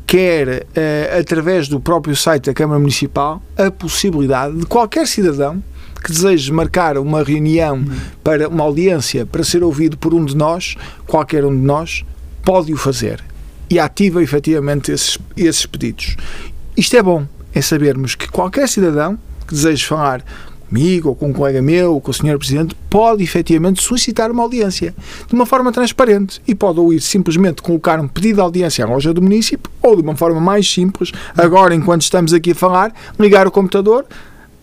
quer 0.05 0.67
eh, 0.75 1.17
através 1.19 1.67
do 1.67 1.79
próprio 1.79 2.15
site 2.15 2.45
da 2.45 2.53
Câmara 2.53 2.79
Municipal, 2.79 3.41
a 3.57 3.71
possibilidade 3.71 4.57
de 4.57 4.65
qualquer 4.65 5.07
cidadão 5.07 5.63
que 6.03 6.11
deseje 6.11 6.51
marcar 6.51 6.97
uma 6.97 7.23
reunião 7.23 7.77
hum. 7.77 7.85
para 8.23 8.47
uma 8.47 8.63
audiência 8.63 9.25
para 9.25 9.43
ser 9.43 9.63
ouvido 9.63 9.97
por 9.97 10.13
um 10.13 10.23
de 10.23 10.35
nós, 10.35 10.75
qualquer 11.05 11.43
um 11.43 11.55
de 11.55 11.63
nós, 11.63 12.05
pode 12.43 12.71
o 12.71 12.77
fazer 12.77 13.23
e 13.69 13.79
ativa 13.79 14.21
efetivamente 14.23 14.91
esses, 14.91 15.17
esses 15.37 15.65
pedidos. 15.65 16.17
Isto 16.75 16.97
é 16.97 17.03
bom, 17.03 17.25
é 17.53 17.61
sabermos 17.61 18.15
que 18.15 18.27
qualquer 18.27 18.67
cidadão 18.67 19.17
que 19.47 19.53
deseje 19.53 19.85
falar 19.85 20.23
comigo 20.69 21.09
ou 21.09 21.15
com 21.15 21.29
um 21.29 21.33
colega 21.33 21.61
meu 21.61 21.95
ou 21.95 22.01
com 22.01 22.11
o 22.11 22.13
Sr. 22.13 22.37
Presidente 22.37 22.75
pode 22.89 23.23
efetivamente 23.23 23.81
solicitar 23.81 24.31
uma 24.31 24.43
audiência 24.43 24.93
de 25.27 25.33
uma 25.33 25.45
forma 25.45 25.71
transparente 25.71 26.41
e 26.47 26.53
pode 26.53 26.79
ou 26.79 26.93
ir 26.93 27.01
simplesmente 27.01 27.61
colocar 27.61 27.99
um 27.99 28.07
pedido 28.07 28.35
de 28.35 28.41
audiência 28.41 28.85
à 28.85 28.87
loja 28.87 29.13
do 29.13 29.21
município 29.21 29.71
ou 29.81 29.95
de 29.95 30.03
uma 30.03 30.15
forma 30.15 30.39
mais 30.39 30.71
simples, 30.71 31.11
agora 31.35 31.73
enquanto 31.73 32.03
estamos 32.03 32.33
aqui 32.33 32.51
a 32.51 32.55
falar, 32.55 32.93
ligar 33.19 33.47
o 33.47 33.51
computador, 33.51 34.05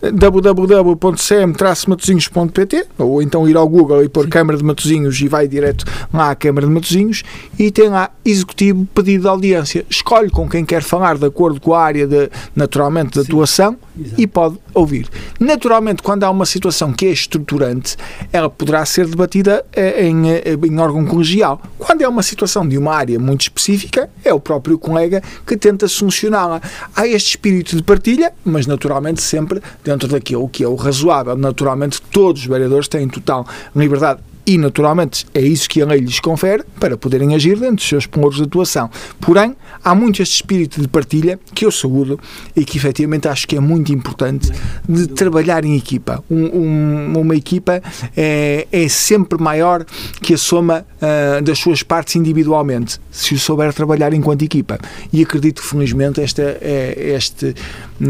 www.cm-matosinhos.pt 0.01 2.85
ou 2.97 3.21
então 3.21 3.47
ir 3.49 3.57
ao 3.57 3.67
Google 3.67 4.03
e 4.03 4.09
pôr. 4.09 4.27
Câmara 4.27 4.57
de 4.57 4.63
Matosinhos 4.63 5.21
e 5.21 5.27
vai 5.27 5.47
direto 5.47 5.85
lá 6.13 6.31
à 6.31 6.35
Câmara 6.35 6.67
de 6.67 6.73
Matosinhos 6.73 7.23
e 7.57 7.71
tem 7.71 7.89
lá 7.89 8.11
executivo 8.23 8.85
pedido 8.93 9.21
de 9.21 9.27
audiência. 9.27 9.85
Escolhe 9.89 10.29
com 10.29 10.47
quem 10.47 10.63
quer 10.65 10.83
falar 10.83 11.17
de 11.17 11.25
acordo 11.25 11.61
com 11.61 11.73
a 11.73 11.81
área 11.81 12.05
de, 12.05 12.29
naturalmente 12.55 13.13
de 13.13 13.21
Sim. 13.21 13.31
atuação 13.31 13.75
e 14.17 14.27
pode 14.27 14.57
ouvir. 14.73 15.07
Naturalmente, 15.39 16.03
quando 16.03 16.23
há 16.23 16.29
uma 16.29 16.45
situação 16.45 16.93
que 16.93 17.05
é 17.05 17.09
estruturante, 17.09 17.95
ela 18.31 18.49
poderá 18.49 18.85
ser 18.85 19.07
debatida 19.07 19.65
eh, 19.73 20.07
em, 20.07 20.29
eh, 20.29 20.43
em 20.63 20.79
órgão 20.79 21.05
colegial. 21.05 21.61
Quando 21.77 22.01
é 22.01 22.07
uma 22.07 22.21
situação 22.21 22.67
de 22.67 22.77
uma 22.77 22.93
área 22.93 23.19
muito 23.19 23.41
específica, 23.41 24.09
é 24.23 24.33
o 24.33 24.39
próprio 24.39 24.77
colega 24.77 25.23
que 25.45 25.57
tenta 25.57 25.87
solucioná-la. 25.87 26.61
Há 26.95 27.07
este 27.07 27.29
espírito 27.29 27.75
de 27.75 27.83
partilha, 27.83 28.33
mas 28.43 28.67
naturalmente 28.67 29.21
sempre 29.21 29.61
dentro 29.87 30.07
daquilo 30.07 30.47
que 30.49 30.63
é 30.63 30.67
o 30.67 30.75
razoável. 30.75 31.35
Naturalmente, 31.37 32.01
todos 32.11 32.41
os 32.41 32.47
vereadores 32.47 32.87
têm 32.87 33.07
total 33.07 33.47
liberdade 33.75 34.19
e, 34.47 34.57
naturalmente, 34.57 35.25
é 35.33 35.41
isso 35.41 35.67
que 35.67 35.81
a 35.81 35.85
lei 35.85 35.99
lhes 35.99 36.21
confere 36.21 36.63
para 36.79 36.95
poderem 36.95 37.35
agir 37.35 37.59
dentro 37.59 37.75
dos 37.75 37.87
seus 37.89 38.05
polos 38.05 38.37
de 38.37 38.43
atuação. 38.43 38.89
Porém, 39.19 39.53
há 39.83 39.93
muito 39.93 40.21
este 40.21 40.35
espírito 40.35 40.79
de 40.79 40.87
partilha 40.87 41.37
que 41.53 41.65
eu 41.65 41.71
saúdo 41.71 42.17
e 42.55 42.63
que 42.63 42.77
efetivamente 42.77 43.27
acho 43.27 43.45
que 43.45 43.57
é 43.57 43.59
muito 43.59 43.91
importante 43.91 44.49
de 44.87 45.07
trabalhar 45.07 45.65
em 45.65 45.75
equipa. 45.75 46.23
Um, 46.31 46.45
um, 46.45 47.19
uma 47.19 47.35
equipa 47.35 47.81
é, 48.15 48.65
é, 48.71 48.87
sempre 48.87 49.37
maior 49.37 49.83
que 50.21 50.33
a 50.33 50.37
soma 50.37 50.85
uh, 50.95 51.41
das 51.41 51.59
suas 51.59 51.83
partes 51.83 52.15
individualmente, 52.15 53.01
se 53.11 53.33
o 53.33 53.39
souber 53.39 53.73
trabalhar 53.73 54.13
enquanto 54.13 54.43
equipa. 54.43 54.79
E 55.11 55.21
acredito 55.21 55.61
felizmente, 55.61 56.21
esta, 56.21 56.57
é, 56.61 57.13
este, 57.17 57.53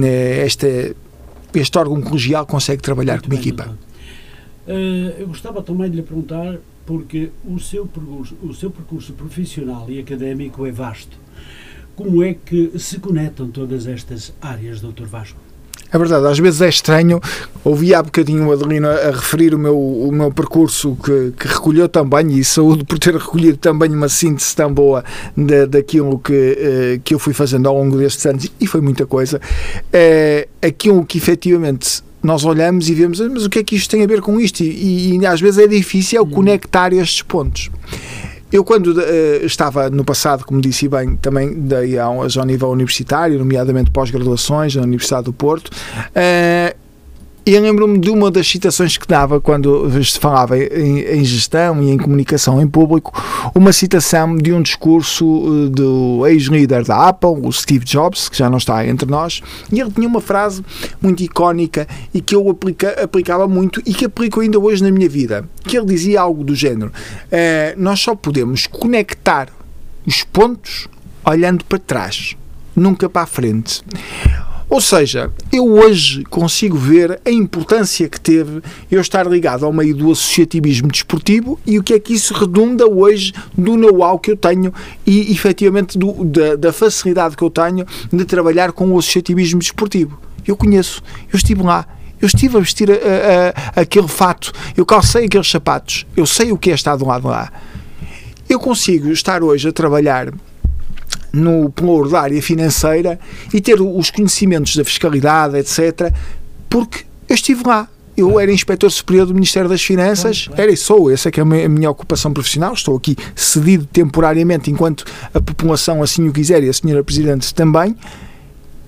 é, 0.04 0.44
esta, 0.46 0.68
este 1.60 1.78
órgão 1.78 2.02
colegial 2.02 2.46
consegue 2.46 2.82
trabalhar 2.82 3.14
muito 3.14 3.24
como 3.26 3.36
bem, 3.36 3.42
equipa. 3.42 3.78
Uh, 4.68 5.20
eu 5.20 5.28
gostava 5.28 5.62
também 5.62 5.90
de 5.90 5.98
lhe 5.98 6.04
perguntar, 6.04 6.58
porque 6.86 7.32
o 7.46 7.60
seu, 7.60 7.86
percurso, 7.86 8.36
o 8.42 8.54
seu 8.54 8.72
percurso 8.72 9.14
profissional 9.14 9.90
e 9.90 10.00
académico 10.00 10.66
é 10.66 10.72
vasto. 10.72 11.18
Como 11.96 12.24
é 12.24 12.34
que 12.34 12.78
se 12.78 13.00
conectam 13.00 13.50
todas 13.50 13.88
estas 13.88 14.34
áreas, 14.42 14.82
Dr. 14.82 15.06
Vasco? 15.06 15.47
É 15.92 15.98
verdade, 15.98 16.28
às 16.28 16.38
vezes 16.38 16.62
é 16.62 16.70
estranho. 16.70 17.20
Ouvi 17.64 17.94
há 17.94 18.04
bocadinho 18.04 18.48
o 18.48 18.52
Adelino 18.52 18.88
a 18.88 19.12
referir 19.12 19.54
o 19.54 19.60
meu, 19.60 19.78
o 19.78 20.12
meu 20.12 20.32
percurso 20.32 20.98
que, 21.04 21.34
que 21.38 21.48
recolheu 21.48 21.88
também, 21.88 22.38
e 22.38 22.44
saúde 22.44 22.84
por 22.84 23.00
ter 23.00 23.14
recolhido 23.14 23.58
também 23.58 23.90
uma 23.92 24.10
síntese 24.10 24.56
tão 24.56 24.74
boa 24.74 25.04
da, 25.36 25.66
daquilo 25.66 26.20
que, 26.20 26.34
uh, 26.34 27.02
que 27.04 27.14
eu 27.14 27.20
fui 27.20 27.34
fazendo 27.34 27.68
ao 27.68 27.76
longo 27.76 27.98
destes 27.98 28.26
anos, 28.26 28.50
e 28.60 28.68
foi 28.68 28.82
muita 28.82 29.06
coisa. 29.06 29.40
É, 29.92 30.48
aquilo 30.62 31.06
que 31.06 31.18
efetivamente 31.18 32.04
nós 32.22 32.44
olhamos 32.44 32.90
e 32.90 32.94
vemos, 32.94 33.20
mas 33.20 33.46
o 33.46 33.50
que 33.50 33.60
é 33.60 33.64
que 33.64 33.76
isto 33.76 33.90
tem 33.90 34.04
a 34.04 34.08
ver 34.08 34.22
com 34.22 34.40
isto? 34.40 34.62
E, 34.62 35.18
e 35.18 35.26
às 35.26 35.40
vezes 35.40 35.60
é 35.60 35.68
difícil 35.68 36.22
uhum. 36.24 36.30
conectar 36.30 36.92
estes 36.92 37.22
pontos. 37.22 37.70
Eu, 38.52 38.64
quando 38.64 38.88
uh, 38.88 39.46
estava 39.46 39.90
no 39.90 40.06
passado, 40.06 40.46
como 40.46 40.62
disse 40.62 40.88
bem, 40.88 41.18
também 41.18 41.54
dei 41.54 42.00
aulas 42.00 42.38
ao 42.38 42.46
nível 42.46 42.70
universitário, 42.70 43.38
nomeadamente 43.38 43.92
pós-graduações 43.92 44.76
na 44.76 44.84
Universidade 44.84 45.26
do 45.26 45.34
Porto, 45.34 45.68
uh, 45.68 46.87
E 47.48 47.54
eu 47.54 47.62
lembro-me 47.62 47.98
de 47.98 48.10
uma 48.10 48.30
das 48.30 48.46
citações 48.46 48.98
que 48.98 49.08
dava 49.08 49.40
quando 49.40 49.90
se 50.04 50.20
falava 50.20 50.60
em, 50.60 51.00
em, 51.00 51.24
gestão 51.24 51.82
e 51.82 51.92
em 51.92 51.98
comunicação 51.98 52.62
em 52.62 52.68
público, 52.68 53.14
uma 53.56 53.72
citação 53.72 54.36
de 54.36 54.52
um 54.52 54.62
discurso 54.62 55.24
eh, 55.26 55.70
do 55.70 56.28
ex-líder 56.28 56.84
da 56.84 57.08
Apple, 57.08 57.40
o 57.42 57.50
Steve 57.54 57.86
Jobs, 57.86 58.28
que 58.28 58.38
já 58.38 58.50
não 58.50 58.58
está 58.58 58.86
entre 58.86 59.10
nós, 59.10 59.42
e 59.72 59.80
ele 59.80 59.90
tinha 59.92 60.10
uma 60.10 60.20
frase 60.20 60.62
muito 61.02 61.24
icónica 61.24 61.88
e 62.14 62.20
que 62.20 62.36
eu 62.36 62.50
aplica, 62.50 63.02
aplicava 63.02 63.48
muito 63.48 63.82
e 63.86 63.94
que 63.94 64.04
aplico 64.04 64.42
ainda 64.42 64.60
hoje 64.60 64.84
na 64.84 64.92
minha 64.92 65.08
vida, 65.08 65.48
que 65.64 65.78
ele 65.78 65.86
dizia 65.86 66.20
algo 66.20 66.44
do 66.44 66.54
género, 66.54 66.92
eh, 67.32 67.74
nós 67.78 68.02
só 68.02 68.14
podemos 68.14 68.68
conectar 68.68 69.48
os 70.06 70.22
pontos 70.22 70.90
olhando 71.26 71.64
para 71.64 71.80
trás, 71.80 72.36
nunca 72.76 73.08
para 73.08 73.22
a 73.22 73.26
frente. 73.26 73.82
Ou 74.70 74.82
seja, 74.82 75.32
eu 75.50 75.66
hoje 75.66 76.26
consigo 76.26 76.78
ver 76.78 77.22
a 77.26 77.32
importância 77.32 78.10
que 78.10 78.20
teve 78.20 78.62
eu 78.92 79.00
estar 79.00 79.26
ligado 79.26 79.66
ao 79.66 79.72
meio 79.72 79.96
do 79.96 80.12
associativismo 80.12 80.90
desportivo 80.90 81.58
e 81.66 81.80
o 81.80 81.84
que 81.84 81.94
é 81.94 82.00
que 82.00 82.14
isso 82.14 82.34
redunda 82.34 82.86
hoje 82.86 83.34
do 83.58 83.78
know-how 83.78 84.20
que 84.20 84.32
eu 84.32 84.36
tenho 84.36 84.74
e 85.06 85.32
efetivamente 85.32 85.98
do, 85.98 86.26
da, 86.26 86.58
da 86.58 86.74
facilidade 86.74 87.38
que 87.38 87.44
eu 87.44 87.50
tenho 87.50 87.86
de 88.12 88.26
trabalhar 88.26 88.74
com 88.74 88.92
o 88.92 89.00
associativismo 89.00 89.60
desportivo. 89.60 90.20
Eu 90.46 90.58
conheço, 90.58 91.02
eu 91.32 91.38
estive 91.38 91.64
lá, 91.64 91.88
eu 92.22 92.26
estive 92.26 92.58
a 92.58 92.60
vestir 92.60 92.92
a, 92.92 92.94
a, 92.94 93.82
aquele 93.82 94.10
fato, 94.10 94.52
eu 94.76 94.86
calcei 94.86 95.26
aqueles 95.26 95.50
sapatos, 95.50 96.06
eu 96.16 96.26
sei 96.26 96.52
o 96.52 96.58
que 96.58 96.72
é 96.72 96.74
estar 96.74 96.98
do 96.98 97.06
lado 97.06 97.30
lá. 97.30 97.54
Eu 98.50 98.60
consigo 98.60 99.12
estar 99.12 99.42
hoje 99.44 99.70
a 99.70 99.72
trabalhar 99.72 100.34
no 101.38 101.70
pluro 101.70 102.10
da 102.10 102.22
área 102.22 102.42
financeira 102.42 103.20
e 103.54 103.62
ter 103.62 103.80
os 103.80 104.10
conhecimentos 104.10 104.76
da 104.76 104.84
fiscalidade, 104.84 105.58
etc., 105.58 106.14
porque 106.70 107.06
eu 107.30 107.36
estive 107.36 107.64
lá. 107.66 107.88
Eu 108.16 108.40
era 108.40 108.52
inspetor 108.52 108.92
superior 108.92 109.28
do 109.28 109.34
Ministério 109.34 109.70
das 109.70 109.84
Finanças, 109.84 110.50
era 110.58 110.72
e 110.72 110.76
sou, 110.76 111.12
essa 111.12 111.30
é 111.30 111.32
que 111.32 111.40
é 111.40 111.44
a 111.44 111.70
minha 111.70 111.90
ocupação 111.90 112.34
profissional. 112.34 112.74
Estou 112.74 112.98
aqui 112.98 113.16
cedido 113.36 113.86
temporariamente 113.86 114.72
enquanto 114.72 115.06
a 115.32 115.40
população 115.40 116.02
assim 116.02 116.28
o 116.28 116.34
quiser 116.34 116.64
e 116.64 116.70
a 116.70 116.74
senhora 116.74 117.04
Presidente 117.04 117.54
também, 117.54 117.96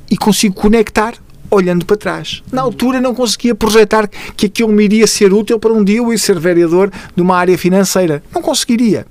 e 0.09 0.17
consigo 0.17 0.55
conectar 0.55 1.13
olhando 1.51 1.85
para 1.85 1.95
trás. 1.95 2.41
Na 2.51 2.63
altura 2.63 2.99
não 2.99 3.13
conseguia 3.13 3.53
projetar 3.53 4.07
que 4.35 4.47
aquilo 4.47 4.71
me 4.73 4.83
iria 4.83 5.05
ser 5.05 5.31
útil 5.31 5.59
para 5.59 5.73
um 5.73 5.83
dia 5.83 5.97
eu 5.97 6.11
ir 6.11 6.17
ser 6.17 6.39
vereador 6.39 6.91
de 7.15 7.21
uma 7.21 7.37
área 7.37 7.57
financeira. 7.57 8.23
Não 8.33 8.41
conseguiria. 8.41 9.05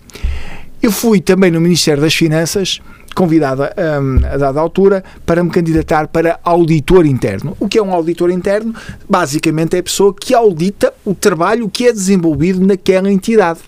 Eu 0.83 0.93
fui 0.93 1.21
também 1.21 1.51
no 1.51 1.61
Ministério 1.61 2.03
das 2.03 2.15
Finanças 2.15 2.81
convidada 3.19 3.75
um, 4.01 4.25
a 4.25 4.37
dada 4.37 4.61
altura 4.61 5.03
para 5.27 5.43
me 5.43 5.51
candidatar 5.51 6.07
para 6.07 6.39
auditor 6.45 7.05
interno. 7.05 7.57
O 7.59 7.69
que 7.69 7.77
é 7.77 7.83
um 7.83 7.93
auditor 7.93 8.31
interno? 8.31 8.73
Basicamente 9.09 9.75
é 9.75 9.81
a 9.81 9.83
pessoa 9.83 10.15
que 10.15 10.33
audita 10.33 10.95
o 11.05 11.17
trabalho 11.17 11.69
que 11.69 11.89
é 11.89 11.93
desenvolvido 11.93 12.65
naquela 12.65 13.11
entidade. 13.11 13.59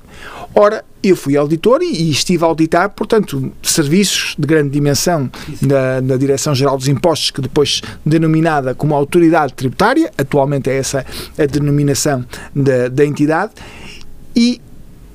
Ora, 0.55 0.85
eu 1.03 1.17
fui 1.17 1.37
auditor 1.37 1.83
e, 1.83 2.11
estive 2.13 2.45
a 2.45 2.47
auditar, 2.47 2.91
portanto, 2.91 3.51
serviços 3.61 4.37
de 4.39 4.47
grande 4.47 4.71
dimensão 4.71 5.29
da, 5.61 5.99
da 5.99 6.17
Direção-Geral 6.17 6.77
dos 6.77 6.87
Impostos, 6.87 7.33
que 7.33 7.41
depois 7.41 7.83
denominada 8.07 8.73
como 8.73 8.95
Autoridade 8.95 9.53
Tributária, 9.55 10.13
atualmente 10.17 10.71
é 10.71 10.77
essa 10.77 11.05
a 11.37 11.47
denominação 11.47 12.25
da, 12.55 12.87
da 12.87 13.05
entidade, 13.05 13.51
e 14.37 14.61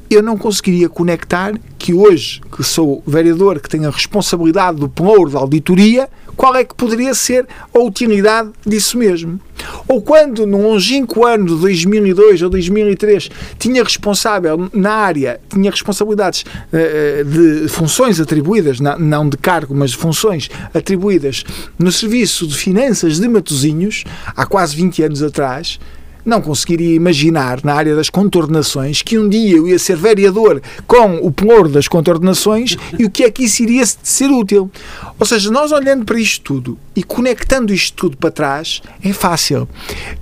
eu 0.10 0.22
não 0.22 0.38
conseguiria 0.38 0.90
conectar 0.90 1.54
que 1.78 1.94
hoje, 1.94 2.42
que 2.56 2.64
sou 2.64 3.04
vereador, 3.06 3.60
que 3.60 3.70
tenho 3.70 3.88
a 3.88 3.92
responsabilidade 3.92 4.80
do 4.80 4.90
pluro 4.90 5.32
da 5.32 5.40
auditoria, 5.40 6.10
qual 6.36 6.56
é 6.56 6.64
que 6.64 6.76
poderia 6.76 7.14
ser 7.14 7.48
a 7.74 7.80
utilidade 7.80 8.52
disso 8.66 8.98
mesmo? 8.98 9.40
Ou 9.88 10.02
quando, 10.02 10.46
no 10.46 10.62
longínquo 10.62 11.26
ano 11.26 11.46
de 11.46 11.56
2002 11.56 12.42
ou 12.42 12.50
2003, 12.50 13.30
tinha 13.58 13.84
responsável 13.84 14.70
na 14.74 14.92
área, 14.92 15.40
tinha 15.50 15.72
responsabilidades 15.72 16.44
uh, 16.44 17.24
de 17.24 17.70
funções 17.70 18.20
atribuídas, 18.20 18.80
não 18.80 19.30
de 19.30 19.38
cargo, 19.38 19.74
mas 19.74 19.92
de 19.92 19.98
funções 19.98 20.50
atribuídas 20.74 21.44
no 21.80 21.92
Serviço 21.92 22.48
de 22.48 22.56
Finanças 22.56 23.20
de 23.20 23.28
Matosinhos, 23.28 24.04
há 24.36 24.46
quase 24.46 24.76
20 24.76 25.04
anos 25.04 25.24
atrás, 25.24 25.80
não 26.26 26.42
conseguiria 26.42 26.96
imaginar 26.96 27.60
na 27.64 27.74
área 27.74 27.96
das 27.96 28.10
contornações 28.10 29.02
que 29.02 29.18
um 29.18 29.30
dia 29.30 29.58
eu 29.58 29.68
ia 29.68 29.78
ser 29.78 29.96
vereador 29.96 30.62
com 30.88 31.18
o 31.18 31.32
penhor 31.32 31.70
das 31.70 31.88
contornações 31.88 32.76
e 32.98 33.06
o 33.06 33.10
que 33.10 33.24
é 33.24 33.32
que 33.32 33.44
isso 33.44 33.62
iria 33.64 33.86
ser 33.86 34.30
útil. 34.30 34.72
Ou 35.20 35.26
seja, 35.26 35.52
nós 35.52 35.72
olhando 35.72 36.04
para 36.04 36.20
isto 36.20 36.44
tudo 36.44 36.78
e 36.96 37.04
conectando 37.04 37.74
isto 37.74 37.96
tudo 37.96 38.18
para 38.18 38.32
trás, 38.32 38.82
é 39.04 39.14
fácil. 39.14 39.68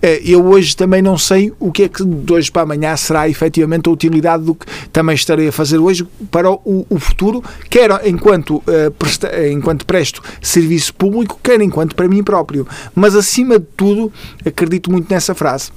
Eh, 0.01 0.21
eu 0.25 0.45
hoje 0.45 0.75
também 0.75 1.01
não 1.01 1.17
sei 1.17 1.53
o 1.59 1.71
que 1.71 1.83
é 1.83 1.89
que 1.89 2.03
de 2.03 2.33
hoje 2.33 2.51
para 2.51 2.63
amanhã 2.63 2.95
será 2.95 3.27
efetivamente 3.29 3.87
a 3.87 3.91
utilidade 3.91 4.43
do 4.43 4.55
que 4.55 4.65
também 4.91 5.15
estarei 5.15 5.47
a 5.47 5.51
fazer 5.51 5.77
hoje 5.77 6.05
para 6.29 6.51
o, 6.51 6.85
futuro, 6.99 7.43
quer 7.69 7.89
enquanto, 8.05 8.61
presta, 8.97 9.47
enquanto 9.49 9.85
presto 9.85 10.21
serviço 10.41 10.93
público, 10.93 11.39
quer 11.41 11.61
enquanto 11.61 11.95
para 11.95 12.07
mim 12.07 12.23
próprio. 12.23 12.67
Mas 12.93 13.15
acima 13.15 13.59
de 13.59 13.65
tudo, 13.77 14.11
acredito 14.45 14.91
muito 14.91 15.11
nessa 15.11 15.33
frase. 15.33 15.71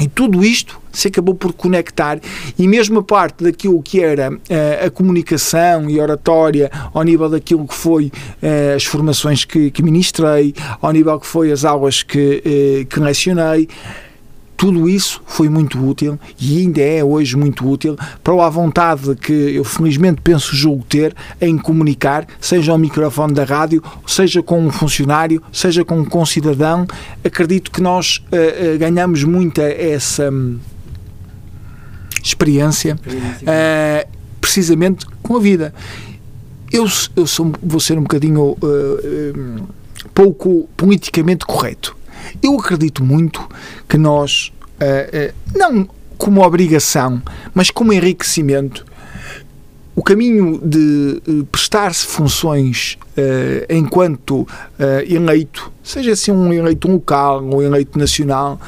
E 0.00 0.08
tudo 0.08 0.44
isto 0.44 0.80
se 0.92 1.08
acabou 1.08 1.34
por 1.34 1.52
conectar 1.52 2.18
e 2.58 2.66
mesmo 2.66 3.00
a 3.00 3.02
parte 3.02 3.44
daquilo 3.44 3.82
que 3.82 4.00
era 4.00 4.32
uh, 4.32 4.86
a 4.86 4.90
comunicação 4.90 5.88
e 5.88 6.00
oratória 6.00 6.70
ao 6.92 7.02
nível 7.02 7.28
daquilo 7.28 7.66
que 7.66 7.74
foi 7.74 8.06
uh, 8.06 8.76
as 8.76 8.84
formações 8.84 9.44
que, 9.44 9.70
que 9.70 9.82
ministrei, 9.82 10.54
ao 10.80 10.92
nível 10.92 11.18
que 11.20 11.26
foi 11.26 11.52
as 11.52 11.64
aulas 11.64 12.02
que, 12.02 12.42
uh, 12.44 12.86
que 12.86 13.00
lecionei, 13.00 13.68
tudo 14.58 14.88
isso 14.88 15.22
foi 15.24 15.48
muito 15.48 15.78
útil 15.88 16.18
e 16.38 16.58
ainda 16.58 16.82
é 16.82 17.02
hoje 17.02 17.36
muito 17.36 17.66
útil 17.66 17.96
para 18.24 18.44
a 18.44 18.50
vontade 18.50 19.14
que 19.14 19.32
eu 19.32 19.62
felizmente 19.62 20.20
penso 20.20 20.54
julgo 20.54 20.84
ter 20.84 21.14
em 21.40 21.56
comunicar, 21.56 22.26
seja 22.40 22.72
ao 22.72 22.78
microfone 22.78 23.32
da 23.32 23.44
rádio, 23.44 23.80
seja 24.04 24.42
com 24.42 24.66
um 24.66 24.72
funcionário, 24.72 25.40
seja 25.52 25.84
com 25.84 26.00
um 26.00 26.04
concidadão. 26.04 26.88
Acredito 27.24 27.70
que 27.70 27.80
nós 27.80 28.16
uh, 28.16 28.74
uh, 28.74 28.78
ganhamos 28.78 29.22
muita 29.22 29.62
essa 29.62 30.28
um, 30.28 30.58
experiência 32.20 32.96
uh, 32.96 34.08
precisamente 34.40 35.06
com 35.22 35.36
a 35.36 35.40
vida. 35.40 35.72
Eu, 36.72 36.84
eu 37.14 37.28
sou, 37.28 37.52
vou 37.62 37.78
ser 37.78 37.96
um 37.96 38.02
bocadinho 38.02 38.56
pouco 40.12 40.68
politicamente 40.76 41.46
correto 41.46 41.97
eu 42.42 42.58
acredito 42.58 43.04
muito 43.04 43.46
que 43.88 43.98
nós, 43.98 44.52
uh, 44.80 45.30
uh, 45.30 45.58
não 45.58 45.88
como 46.16 46.42
obrigação, 46.42 47.22
mas 47.54 47.70
como 47.70 47.92
enriquecimento, 47.92 48.84
o 49.94 50.02
caminho 50.02 50.60
de 50.62 51.22
uh, 51.26 51.44
prestar-se 51.46 52.06
funções 52.06 52.98
enquanto 53.68 54.46
eleito, 55.08 55.72
seja 55.82 56.12
assim 56.12 56.30
um 56.30 56.52
eleito 56.52 56.88
local 56.88 57.42
um 57.42 57.60
eleito 57.60 57.98
nacional, 57.98 58.60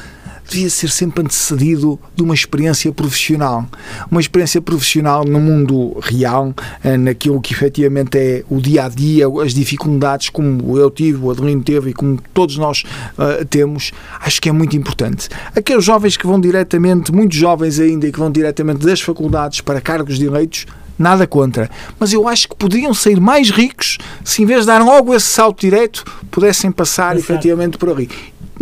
devia 0.51 0.69
ser 0.69 0.89
sempre 0.89 1.23
antecedido 1.23 1.99
de 2.15 2.21
uma 2.21 2.33
experiência 2.33 2.91
profissional. 2.91 3.65
Uma 4.09 4.19
experiência 4.19 4.61
profissional 4.61 5.23
no 5.23 5.39
mundo 5.39 5.97
real, 6.01 6.53
eh, 6.83 6.97
naquilo 6.97 7.39
que 7.39 7.53
efetivamente 7.53 8.17
é 8.17 8.43
o 8.49 8.59
dia 8.59 8.85
a 8.85 8.89
dia, 8.89 9.25
as 9.43 9.53
dificuldades, 9.53 10.29
como 10.29 10.77
eu 10.77 10.91
tive, 10.91 11.23
o 11.23 11.31
Adelino 11.31 11.63
teve 11.63 11.91
e 11.91 11.93
como 11.93 12.19
todos 12.33 12.57
nós 12.57 12.83
uh, 13.17 13.45
temos, 13.45 13.91
acho 14.19 14.41
que 14.41 14.49
é 14.49 14.51
muito 14.51 14.75
importante. 14.75 15.29
Aqueles 15.55 15.83
jovens 15.83 16.17
que 16.17 16.27
vão 16.27 16.39
diretamente, 16.39 17.11
muitos 17.11 17.37
jovens 17.37 17.79
ainda, 17.79 18.07
e 18.07 18.11
que 18.11 18.19
vão 18.19 18.31
diretamente 18.31 18.85
das 18.85 19.01
faculdades 19.01 19.61
para 19.61 19.79
cargos 19.79 20.19
de 20.19 20.25
eleitos, 20.25 20.65
nada 20.97 21.25
contra. 21.25 21.69
Mas 21.99 22.13
eu 22.13 22.27
acho 22.27 22.49
que 22.49 22.55
poderiam 22.55 22.93
sair 22.93 23.19
mais 23.19 23.49
ricos 23.49 23.97
se, 24.23 24.43
em 24.43 24.45
vez 24.45 24.61
de 24.61 24.67
dar 24.67 24.83
logo 24.83 25.13
esse 25.13 25.27
salto 25.27 25.61
direto, 25.61 26.03
pudessem 26.29 26.71
passar 26.71 27.15
Exato. 27.15 27.31
efetivamente 27.31 27.77
por 27.77 27.89
ali 27.89 28.09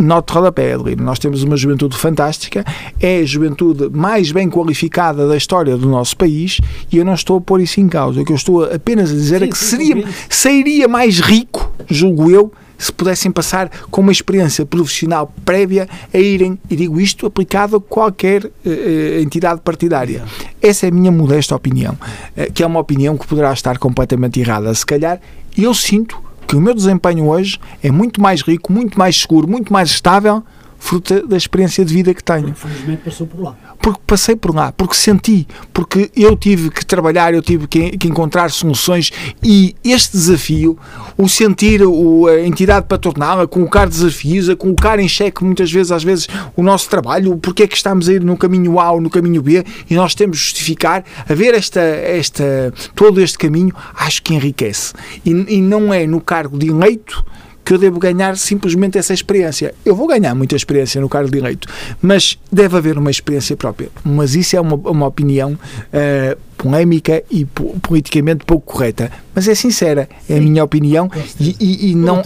note 0.00 0.32
rodapé, 0.32 0.72
Adelino. 0.74 1.04
Nós 1.04 1.18
temos 1.18 1.42
uma 1.42 1.56
juventude 1.56 1.96
fantástica, 1.96 2.64
é 3.00 3.18
a 3.18 3.24
juventude 3.24 3.90
mais 3.90 4.32
bem 4.32 4.48
qualificada 4.48 5.28
da 5.28 5.36
história 5.36 5.76
do 5.76 5.88
nosso 5.88 6.16
país 6.16 6.58
e 6.90 6.96
eu 6.96 7.04
não 7.04 7.14
estou 7.14 7.38
a 7.38 7.40
pôr 7.40 7.60
isso 7.60 7.80
em 7.80 7.88
causa. 7.88 8.20
O 8.20 8.24
que 8.24 8.32
eu 8.32 8.36
estou 8.36 8.64
apenas 8.64 9.10
a 9.10 9.14
dizer 9.14 9.40
sim, 9.40 9.44
é 9.44 9.48
que 9.48 9.58
seria, 9.58 10.04
sairia 10.28 10.88
mais 10.88 11.20
rico, 11.20 11.70
julgo 11.88 12.30
eu, 12.30 12.52
se 12.78 12.90
pudessem 12.90 13.30
passar 13.30 13.70
com 13.90 14.00
uma 14.00 14.10
experiência 14.10 14.64
profissional 14.64 15.30
prévia 15.44 15.86
a 16.14 16.18
irem, 16.18 16.58
e 16.70 16.74
digo 16.74 16.98
isto 16.98 17.26
aplicado 17.26 17.76
a 17.76 17.80
qualquer 17.80 18.46
uh, 18.46 19.20
entidade 19.20 19.60
partidária. 19.60 20.24
Essa 20.62 20.86
é 20.86 20.88
a 20.88 20.92
minha 20.92 21.12
modesta 21.12 21.54
opinião, 21.54 21.92
uh, 21.92 22.50
que 22.54 22.62
é 22.62 22.66
uma 22.66 22.80
opinião 22.80 23.18
que 23.18 23.26
poderá 23.26 23.52
estar 23.52 23.76
completamente 23.76 24.40
errada, 24.40 24.72
se 24.74 24.86
calhar, 24.86 25.20
eu 25.58 25.74
sinto 25.74 26.29
que 26.50 26.56
o 26.56 26.60
meu 26.60 26.74
desempenho 26.74 27.28
hoje 27.28 27.60
é 27.80 27.92
muito 27.92 28.20
mais 28.20 28.42
rico, 28.42 28.72
muito 28.72 28.98
mais 28.98 29.20
seguro, 29.20 29.46
muito 29.46 29.72
mais 29.72 29.88
estável 29.88 30.42
fruto 30.80 31.26
da 31.26 31.36
experiência 31.36 31.84
de 31.84 31.94
vida 31.94 32.12
que 32.12 32.24
tenho. 32.24 32.48
Infelizmente 32.48 33.02
passou 33.04 33.26
por 33.26 33.40
lá. 33.40 33.56
Porque 33.80 34.00
passei 34.06 34.34
por 34.34 34.54
lá, 34.54 34.72
porque 34.72 34.94
senti, 34.94 35.46
porque 35.72 36.10
eu 36.16 36.34
tive 36.34 36.70
que 36.70 36.84
trabalhar, 36.84 37.32
eu 37.32 37.42
tive 37.42 37.68
que, 37.68 37.96
que 37.96 38.08
encontrar 38.08 38.50
soluções 38.50 39.12
e 39.42 39.76
este 39.84 40.12
desafio, 40.12 40.76
o 41.16 41.28
sentir 41.28 41.82
o, 41.82 42.26
a 42.26 42.40
entidade 42.40 42.86
patronal, 42.86 43.40
a 43.40 43.46
colocar 43.46 43.88
desafios, 43.88 44.48
a 44.48 44.56
colocar 44.56 44.98
em 44.98 45.08
xeque 45.08 45.44
muitas 45.44 45.70
vezes, 45.70 45.92
às 45.92 46.02
vezes, 46.02 46.28
o 46.56 46.62
nosso 46.62 46.88
trabalho, 46.88 47.36
porque 47.36 47.62
é 47.62 47.66
que 47.68 47.76
estamos 47.76 48.08
a 48.08 48.14
ir 48.14 48.24
no 48.24 48.36
caminho 48.36 48.80
A 48.80 48.90
ou 48.90 49.00
no 49.00 49.10
caminho 49.10 49.42
B 49.42 49.62
e 49.88 49.94
nós 49.94 50.14
temos 50.14 50.38
de 50.38 50.44
justificar, 50.44 51.04
a 51.28 51.34
ver 51.34 51.54
esta, 51.54 51.80
esta, 51.80 52.72
todo 52.94 53.20
este 53.20 53.36
caminho, 53.38 53.74
acho 53.94 54.22
que 54.22 54.34
enriquece. 54.34 54.94
E, 55.24 55.30
e 55.30 55.60
não 55.60 55.92
é 55.92 56.06
no 56.06 56.20
cargo 56.20 56.58
de 56.58 56.68
eleito 56.68 57.24
que 57.70 57.74
eu 57.74 57.78
devo 57.78 58.00
ganhar 58.00 58.36
simplesmente 58.36 58.98
essa 58.98 59.14
experiência. 59.14 59.72
Eu 59.84 59.94
vou 59.94 60.08
ganhar 60.08 60.34
muita 60.34 60.56
experiência 60.56 61.00
no 61.00 61.08
cargo 61.08 61.30
de 61.30 61.38
eleito, 61.38 61.68
mas 62.02 62.36
deve 62.50 62.76
haver 62.76 62.98
uma 62.98 63.12
experiência 63.12 63.56
própria. 63.56 63.88
Mas 64.02 64.34
isso 64.34 64.56
é 64.56 64.60
uma, 64.60 64.74
uma 64.74 65.06
opinião 65.06 65.52
uh, 65.52 66.36
polémica 66.56 67.22
e 67.30 67.44
politicamente 67.44 68.44
pouco 68.44 68.72
correta, 68.72 69.08
mas 69.32 69.46
é 69.46 69.54
sincera, 69.54 70.08
é 70.28 70.36
a 70.36 70.40
minha 70.40 70.64
opinião 70.64 71.08
e, 71.38 71.54
e, 71.60 71.90
e 71.92 71.94
não 71.94 72.16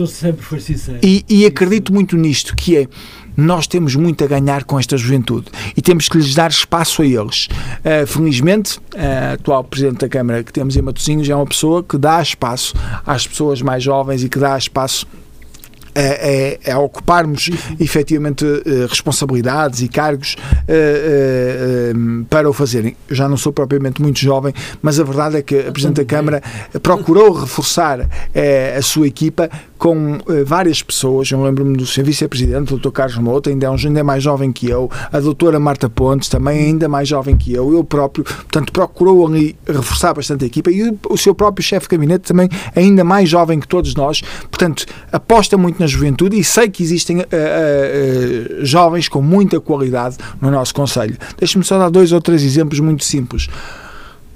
e, 1.02 1.24
e 1.28 1.44
acredito 1.44 1.92
muito 1.92 2.16
nisto 2.16 2.56
que 2.56 2.78
é 2.78 2.88
nós 3.36 3.66
temos 3.66 3.94
muito 3.94 4.24
a 4.24 4.26
ganhar 4.26 4.64
com 4.64 4.78
esta 4.78 4.96
juventude 4.96 5.48
e 5.76 5.82
temos 5.82 6.08
que 6.08 6.16
lhes 6.16 6.34
dar 6.34 6.50
espaço 6.50 7.02
a 7.02 7.06
eles. 7.06 7.48
Uh, 7.84 8.06
felizmente, 8.06 8.80
a 8.96 9.32
atual 9.32 9.62
Presidente 9.62 9.98
da 9.98 10.08
Câmara 10.08 10.42
que 10.42 10.52
temos 10.52 10.76
em 10.76 10.82
Matosinhos 10.82 11.28
é 11.28 11.36
uma 11.36 11.46
pessoa 11.46 11.82
que 11.82 11.98
dá 11.98 12.22
espaço 12.22 12.74
às 13.04 13.26
pessoas 13.26 13.60
mais 13.60 13.82
jovens 13.82 14.24
e 14.24 14.28
que 14.28 14.38
dá 14.38 14.56
espaço 14.56 15.06
a, 15.94 16.70
a, 16.70 16.74
a 16.74 16.78
ocuparmos 16.78 17.50
efetivamente 17.78 18.44
eh, 18.44 18.86
responsabilidades 18.88 19.80
e 19.80 19.88
cargos 19.88 20.36
eh, 20.66 21.92
eh, 21.92 21.92
para 22.28 22.48
o 22.48 22.52
fazerem. 22.52 22.96
Eu 23.08 23.16
já 23.16 23.28
não 23.28 23.36
sou 23.36 23.52
propriamente 23.52 24.02
muito 24.02 24.18
jovem, 24.18 24.52
mas 24.82 24.98
a 24.98 25.04
verdade 25.04 25.36
é 25.36 25.42
que 25.42 25.58
a 25.58 25.72
Presidente 25.72 25.96
da 25.96 26.04
Câmara 26.04 26.42
procurou 26.82 27.32
reforçar 27.32 28.08
a 28.76 28.82
sua 28.82 29.06
equipa 29.06 29.48
com 29.78 30.18
várias 30.46 30.82
pessoas. 30.82 31.30
Eu 31.30 31.42
lembro-me 31.42 31.76
do 31.76 31.86
seu 31.86 32.04
vice-presidente, 32.04 32.74
o 32.74 32.78
Dr. 32.78 32.90
Carlos 32.90 33.18
Mota, 33.18 33.50
ainda 33.50 33.66
é 33.66 33.70
um 33.70 33.74
ainda 33.74 34.00
é 34.00 34.02
mais 34.02 34.22
jovem 34.22 34.52
que 34.52 34.68
eu, 34.68 34.90
a 35.12 35.20
doutora 35.20 35.58
Marta 35.60 35.88
Pontes, 35.88 36.28
também 36.28 36.58
ainda 36.58 36.88
mais 36.88 37.08
jovem 37.08 37.36
que 37.36 37.52
eu, 37.52 37.72
eu 37.72 37.84
próprio, 37.84 38.24
portanto, 38.24 38.72
procurou 38.72 39.26
ali 39.26 39.56
reforçar 39.66 40.14
bastante 40.14 40.44
a 40.44 40.46
equipa 40.46 40.70
e 40.70 40.96
o 41.08 41.16
seu 41.16 41.34
próprio 41.34 41.64
chefe 41.64 41.86
de 41.88 41.96
gabinete 41.96 42.22
também 42.22 42.48
ainda 42.74 43.04
mais 43.04 43.28
jovem 43.28 43.60
que 43.60 43.68
todos 43.68 43.94
nós, 43.94 44.22
portanto, 44.50 44.86
aposta 45.12 45.56
muito 45.56 45.78
na 45.84 45.86
juventude 45.86 46.38
e 46.38 46.42
sei 46.42 46.68
que 46.68 46.82
existem 46.82 47.18
uh, 47.18 47.20
uh, 47.20 48.64
jovens 48.64 49.08
com 49.08 49.20
muita 49.20 49.60
qualidade 49.60 50.16
no 50.40 50.50
nosso 50.50 50.74
Conselho. 50.74 51.16
Deixe-me 51.38 51.62
só 51.64 51.78
dar 51.78 51.90
dois 51.90 52.10
ou 52.10 52.20
três 52.20 52.42
exemplos 52.42 52.80
muito 52.80 53.04
simples. 53.04 53.48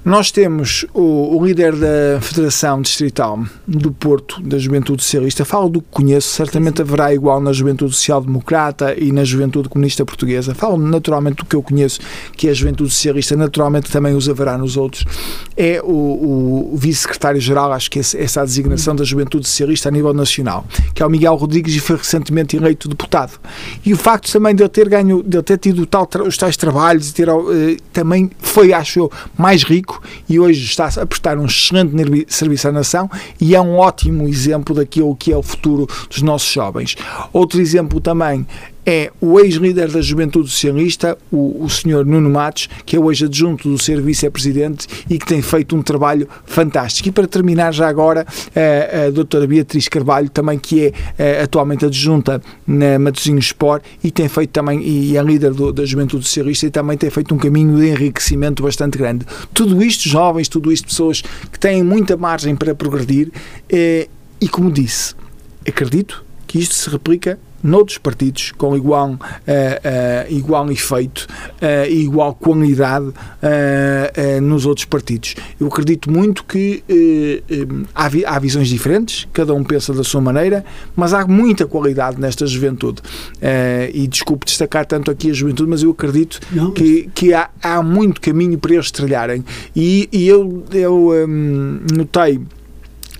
Nós 0.03 0.31
temos 0.31 0.85
o, 0.93 1.35
o, 1.35 1.45
líder 1.45 1.75
da 1.75 2.21
Federação 2.21 2.81
Distrital 2.81 3.43
do 3.67 3.91
Porto, 3.91 4.41
da 4.41 4.57
Juventude 4.57 5.03
Socialista, 5.03 5.43
falo 5.43 5.67
do 5.67 5.81
que 5.81 5.89
conheço, 5.91 6.29
certamente 6.29 6.81
haverá 6.81 7.13
igual 7.13 7.41
na 7.41 7.51
Juventude 7.51 7.93
Social 7.93 8.21
Democrata 8.21 8.95
e 8.97 9.11
na 9.11 9.25
Juventude 9.25 9.67
Comunista 9.67 10.05
Portuguesa. 10.05 10.55
Falo 10.55 10.77
naturalmente 10.77 11.35
do 11.37 11.45
que 11.45 11.53
eu 11.53 11.61
conheço, 11.61 11.99
que 12.37 12.47
é 12.47 12.51
a 12.51 12.53
Juventude 12.53 12.91
Socialista, 12.91 13.35
naturalmente 13.35 13.91
também 13.91 14.15
os 14.15 14.29
haverá 14.29 14.57
nos 14.57 14.77
outros. 14.77 15.03
É 15.57 15.81
o, 15.83 16.71
o 16.73 16.77
Vice-Secretário-Geral, 16.77 17.73
acho 17.73 17.91
que 17.91 17.99
essa 17.99 18.17
é 18.17 18.41
a 18.41 18.45
designação 18.45 18.95
da 18.95 19.03
Juventude 19.03 19.49
Socialista 19.49 19.89
a 19.89 19.91
nível 19.91 20.13
nacional, 20.13 20.65
que 20.93 21.03
é 21.03 21.05
o 21.05 21.09
Miguel 21.09 21.35
Rodrigues 21.35 21.75
e 21.75 21.79
foi 21.81 21.97
recentemente 21.97 22.55
eleito 22.55 22.87
deputado. 22.87 23.37
E 23.85 23.91
o 23.91 23.97
facto 23.97 24.31
também 24.31 24.55
de 24.55 24.63
ele 24.63 24.69
ter 24.69 24.87
ganho, 24.87 25.21
de 25.21 25.35
ele 25.35 25.43
ter 25.43 25.57
tido 25.57 25.85
tal, 25.85 26.07
os 26.25 26.37
tais 26.37 26.55
trabalhos, 26.55 27.11
ter, 27.11 27.27
eh, 27.27 27.75
também 27.91 28.31
foi, 28.39 28.71
acho 28.71 28.99
eu, 28.99 29.11
mais 29.37 29.63
rico 29.63 29.88
e 30.27 30.39
hoje 30.39 30.63
está 30.63 30.87
a 30.87 31.05
prestar 31.05 31.37
um 31.37 31.45
excelente 31.45 32.25
serviço 32.27 32.67
à 32.67 32.71
nação 32.71 33.09
e 33.39 33.55
é 33.55 33.61
um 33.61 33.77
ótimo 33.77 34.27
exemplo 34.27 34.75
daquilo 34.75 35.15
que 35.15 35.31
é 35.31 35.37
o 35.37 35.43
futuro 35.43 35.87
dos 36.09 36.21
nossos 36.21 36.51
jovens. 36.51 36.95
Outro 37.31 37.59
exemplo 37.61 37.99
também 37.99 38.45
é 38.89 39.11
o 39.21 39.39
ex-líder 39.39 39.91
da 39.91 40.01
Juventude 40.01 40.49
Socialista, 40.49 41.15
o, 41.31 41.63
o 41.63 41.69
senhor 41.69 42.03
Nuno 42.07 42.27
Matos, 42.27 42.67
que 42.83 42.95
é 42.95 42.99
hoje 42.99 43.25
adjunto 43.25 43.69
do 43.69 43.77
ser 43.77 44.01
vice-presidente 44.01 44.87
e 45.07 45.19
que 45.19 45.27
tem 45.27 45.43
feito 45.43 45.75
um 45.75 45.83
trabalho 45.83 46.27
fantástico. 46.43 47.07
E 47.07 47.11
para 47.11 47.27
terminar 47.27 47.71
já 47.71 47.87
agora, 47.87 48.25
a, 48.55 49.05
a 49.05 49.09
doutora 49.11 49.45
Beatriz 49.45 49.87
Carvalho, 49.87 50.27
também 50.27 50.57
que 50.57 50.91
é 51.19 51.41
atualmente 51.43 51.85
adjunta 51.85 52.41
na 52.65 52.97
Matosinhos 52.97 53.45
Sport 53.45 53.83
e 54.03 54.09
tem 54.09 54.27
feito 54.27 54.49
também, 54.49 54.81
e 54.81 55.15
é 55.15 55.21
líder 55.21 55.53
do, 55.53 55.71
da 55.71 55.85
Juventude 55.85 56.25
Socialista 56.25 56.65
e 56.65 56.71
também 56.71 56.97
tem 56.97 57.11
feito 57.11 57.31
um 57.35 57.37
caminho 57.37 57.77
de 57.77 57.89
enriquecimento 57.89 58.63
bastante 58.63 58.97
grande. 58.97 59.23
Tudo 59.53 59.83
isto, 59.83 60.09
jovens, 60.09 60.47
tudo 60.47 60.71
isto, 60.71 60.87
pessoas 60.87 61.21
que 61.21 61.59
têm 61.59 61.83
muita 61.83 62.17
margem 62.17 62.55
para 62.55 62.73
progredir 62.73 63.31
eh, 63.69 64.07
e, 64.41 64.49
como 64.49 64.71
disse, 64.71 65.13
acredito 65.67 66.25
que 66.47 66.57
isto 66.57 66.73
se 66.73 66.89
replica 66.89 67.37
noutros 67.63 67.97
partidos 67.97 68.51
com 68.57 68.75
igual, 68.75 69.11
uh, 69.11 69.15
uh, 69.15 70.33
igual 70.33 70.71
efeito 70.71 71.27
uh, 71.61 71.89
e 71.89 72.03
igual 72.03 72.33
qualidade 72.33 73.07
nos 74.41 74.65
outros 74.65 74.85
partidos. 74.85 75.35
Eu 75.59 75.67
acredito 75.67 76.11
muito 76.11 76.43
que 76.43 76.83
há, 77.93 78.09
vi 78.09 78.25
há, 78.25 78.37
visões 78.39 78.67
diferentes, 78.67 79.27
cada 79.33 79.53
um 79.53 79.63
pensa 79.63 79.93
da 79.93 80.03
sua 80.03 80.21
maneira, 80.21 80.63
mas 80.95 81.13
há 81.13 81.25
muita 81.25 81.65
qualidade 81.65 82.19
nesta 82.19 82.45
juventude. 82.45 83.01
e 83.93 84.07
desculpe 84.07 84.45
destacar 84.45 84.85
tanto 84.85 85.09
aqui 85.11 85.29
a 85.29 85.33
juventude, 85.33 85.69
mas 85.69 85.83
eu 85.83 85.91
acredito 85.91 86.39
Não, 86.51 86.71
que, 86.71 87.09
que 87.13 87.33
há, 87.33 87.49
há, 87.61 87.81
muito 87.81 88.19
caminho 88.21 88.57
para 88.57 88.73
eles 88.73 88.91
trilharem. 88.91 89.43
E, 89.75 90.09
e 90.11 90.27
eu, 90.27 90.63
eu 90.71 91.09
um, 91.11 91.79
notei 91.95 92.41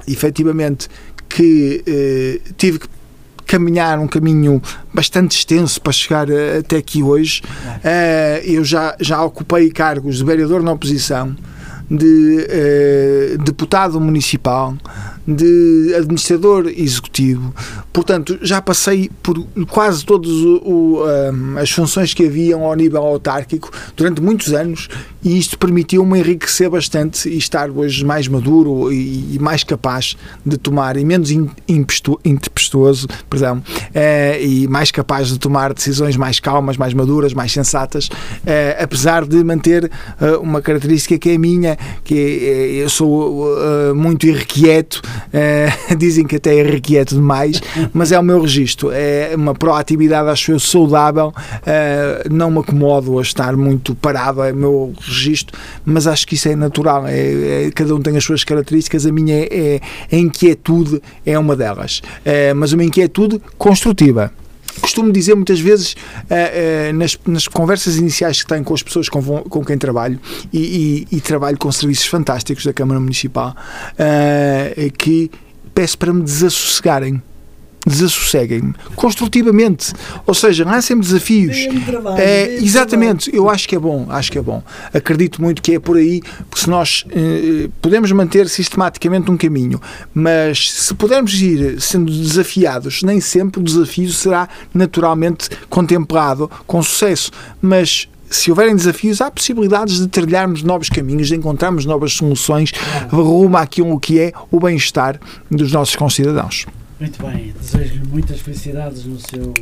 efetivamente 0.07 0.87
que 1.27 2.41
tive 2.57 2.79
que 2.79 2.87
caminhar 3.49 3.97
um 3.97 4.07
caminho 4.07 4.61
bastante 4.93 5.35
extenso 5.35 5.81
para 5.81 5.91
chegar 5.91 6.29
eh, 6.29 6.59
até 6.59 6.77
aqui 6.77 7.01
hoje. 7.01 7.41
Uh, 7.83 8.45
eu 8.45 8.63
já, 8.63 8.95
já 8.99 9.23
ocupei 9.23 9.71
cargos 9.71 10.17
de 10.17 10.23
vereador 10.23 10.61
na 10.61 10.71
oposição, 10.71 11.35
de 11.89 12.47
uh, 13.35 13.43
deputado 13.43 13.99
municipal, 13.99 14.75
de 15.27 15.93
administrador 15.95 16.67
executivo. 16.67 17.53
Portanto, 17.93 18.39
já 18.41 18.61
passei 18.61 19.11
por 19.21 19.45
quase 19.69 20.03
todas 20.03 20.31
as 21.61 21.69
funções 21.69 22.13
que 22.13 22.25
haviam 22.25 22.63
ao 22.63 22.73
nível 22.75 23.03
autárquico 23.03 23.71
durante 23.95 24.21
muitos 24.21 24.53
anos 24.53 24.87
e 25.23 25.37
isto 25.37 25.57
permitiu-me 25.57 26.19
enriquecer 26.19 26.69
bastante 26.69 27.27
e 27.27 27.37
estar 27.37 27.69
hoje 27.69 28.05
mais 28.05 28.27
maduro 28.27 28.91
e, 28.91 29.35
e 29.35 29.39
mais 29.39 29.63
capaz 29.63 30.15
de 30.45 30.57
tomar 30.57 30.95
e 30.97 31.03
menos 31.03 31.29
impetuoso, 32.23 33.07
perdão, 33.29 33.61
eh, 33.93 34.41
e 34.41 34.67
mais 34.67 34.91
capaz 34.91 35.27
de 35.27 35.37
tomar 35.37 35.73
decisões 35.73 36.15
mais 36.15 36.39
calmas, 36.39 36.77
mais 36.77 36.93
maduras, 36.93 37.33
mais 37.33 37.51
sensatas, 37.51 38.09
eh, 38.45 38.77
apesar 38.81 39.25
de 39.25 39.43
manter 39.43 39.91
eh, 40.21 40.37
uma 40.37 40.61
característica 40.61 41.17
que 41.17 41.31
é 41.31 41.37
minha, 41.37 41.77
que 42.03 42.15
é, 42.15 42.83
eu 42.83 42.89
sou 42.89 43.47
muito 43.95 44.27
irrequieto, 44.27 45.01
dizem 45.97 46.25
que 46.25 46.35
até 46.35 46.55
é 46.55 46.59
irrequieto 46.59 47.15
demais, 47.15 47.61
mas 47.93 48.11
é 48.11 48.19
o 48.19 48.23
meu 48.23 48.41
registro, 48.41 48.89
é 48.91 49.31
uma 49.35 49.53
proatividade, 49.53 50.29
acho 50.29 50.51
eu, 50.51 50.59
saudável, 50.59 51.33
não 52.29 52.51
me 52.51 52.59
acomodo 52.59 53.19
a 53.19 53.21
estar 53.21 53.55
muito 53.55 53.95
parado, 53.95 54.41
é 54.43 54.51
o 54.51 54.55
meu 54.55 54.93
registro, 54.99 55.57
mas 55.85 56.07
acho 56.07 56.27
que 56.27 56.35
isso 56.35 56.49
é 56.49 56.55
natural. 56.55 57.05
É, 57.07 57.67
é, 57.67 57.71
cada 57.71 57.95
um 57.95 58.01
tem 58.01 58.15
as 58.17 58.23
suas 58.23 58.43
características, 58.43 59.05
a 59.05 59.11
minha 59.11 59.35
é, 59.35 59.79
é 60.11 60.15
a 60.15 60.19
inquietude 60.19 61.01
é 61.25 61.37
uma 61.37 61.55
delas, 61.55 62.01
mas 62.55 62.73
uma 62.73 62.83
inquietude 62.83 63.41
construtiva 63.57 64.31
costumo 64.79 65.11
dizer 65.11 65.35
muitas 65.35 65.59
vezes 65.59 65.93
uh, 65.93 66.89
uh, 66.89 66.93
nas, 66.93 67.17
nas, 67.25 67.47
conversas 67.47 67.97
iniciais 67.97 68.41
que 68.41 68.49
tenho 68.49 68.63
com 68.63 68.73
as 68.73 68.83
pessoas 68.83 69.09
com, 69.09 69.21
com 69.21 69.65
quem 69.65 69.77
trabalho 69.77 70.19
e, 70.51 71.07
e, 71.11 71.17
e, 71.17 71.21
trabalho 71.21 71.57
com 71.57 71.71
serviços 71.71 72.07
fantásticos 72.07 72.65
da 72.65 72.73
Câmara 72.73 72.99
Municipal 72.99 73.55
uh, 73.93 74.91
que 74.97 75.31
peço 75.73 75.97
para 75.97 76.13
me 76.13 76.23
desassossegarem 76.23 77.21
desassosseguem-me 77.85 78.73
construtivamente, 78.95 79.93
ou 80.25 80.33
seja, 80.33 80.65
lancem-me 80.65 81.01
desafios. 81.01 81.57
Trabalho, 81.85 82.19
é, 82.19 82.55
exatamente, 82.55 83.33
eu 83.33 83.49
acho 83.49 83.67
que 83.67 83.75
é 83.75 83.79
bom, 83.79 84.05
acho 84.09 84.31
que 84.31 84.37
é 84.37 84.41
bom. 84.41 84.61
Acredito 84.93 85.41
muito 85.41 85.61
que 85.61 85.75
é 85.75 85.79
por 85.79 85.97
aí, 85.97 86.21
porque 86.49 86.61
se 86.61 86.69
nós 86.69 87.05
eh, 87.09 87.69
podemos 87.81 88.11
manter 88.11 88.47
sistematicamente 88.49 89.31
um 89.31 89.37
caminho, 89.37 89.81
mas 90.13 90.71
se 90.71 90.93
pudermos 90.93 91.33
ir 91.41 91.81
sendo 91.81 92.11
desafiados, 92.11 93.01
nem 93.03 93.19
sempre 93.19 93.59
o 93.61 93.63
desafio 93.63 94.11
será 94.11 94.47
naturalmente 94.73 95.49
contemplado 95.69 96.49
com 96.67 96.81
sucesso, 96.81 97.31
mas 97.61 98.07
se 98.29 98.51
houverem 98.51 98.75
desafios, 98.75 99.21
há 99.21 99.31
possibilidades 99.31 99.99
de 99.99 100.07
trilharmos 100.07 100.61
novos 100.61 100.89
caminhos, 100.89 101.29
de 101.29 101.35
encontrarmos 101.35 101.85
novas 101.85 102.13
soluções 102.13 102.71
rumo 103.09 103.57
àquilo 103.57 103.99
que 103.99 104.19
é 104.19 104.33
o 104.51 104.59
bem-estar 104.59 105.19
dos 105.49 105.71
nossos 105.71 105.95
concidadãos. 105.95 106.67
Muito 106.99 107.23
bem, 107.23 107.53
desejo-lhe 107.53 108.05
muitas 108.05 108.41
felicidades 108.41 109.05
no 109.05 109.17
seu 109.21 109.53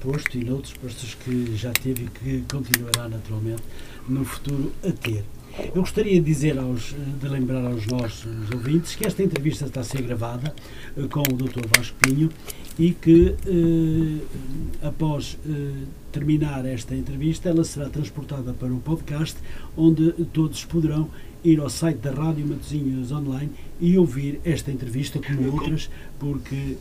posto 0.00 0.36
e 0.36 0.44
noutros 0.44 0.72
postos 0.72 1.14
que 1.14 1.54
já 1.54 1.70
teve 1.72 2.06
e 2.06 2.08
que 2.08 2.44
continuará 2.50 3.08
naturalmente 3.08 3.62
no 4.08 4.24
futuro 4.24 4.72
a 4.82 4.90
ter. 4.90 5.24
Eu 5.72 5.82
gostaria 5.82 6.14
de 6.14 6.20
dizer 6.20 6.58
aos, 6.58 6.92
de 7.20 7.28
lembrar 7.28 7.64
aos 7.64 7.86
nossos 7.86 8.50
ouvintes 8.52 8.96
que 8.96 9.06
esta 9.06 9.22
entrevista 9.22 9.66
está 9.66 9.82
a 9.82 9.84
ser 9.84 10.02
gravada 10.02 10.52
eh, 10.96 11.06
com 11.08 11.20
o 11.20 11.36
Dr. 11.36 11.64
Vasco 11.76 11.96
Pinho 12.00 12.28
e 12.76 12.90
que 12.92 13.36
eh, 13.46 14.86
após 14.86 15.38
eh, 15.46 15.84
terminar 16.10 16.66
esta 16.66 16.96
entrevista 16.96 17.48
ela 17.48 17.62
será 17.62 17.88
transportada 17.88 18.52
para 18.52 18.72
o 18.72 18.80
podcast 18.80 19.36
onde 19.76 20.12
todos 20.32 20.64
poderão 20.64 21.08
ir 21.42 21.60
ao 21.60 21.68
site 21.68 21.98
da 21.98 22.10
Rádio 22.10 22.46
Matosinhos 22.46 23.12
Online 23.12 23.50
e 23.80 23.98
ouvir 23.98 24.40
esta 24.44 24.70
entrevista 24.70 25.18
como 25.18 25.52
outras 25.52 25.88
porque 26.18 26.76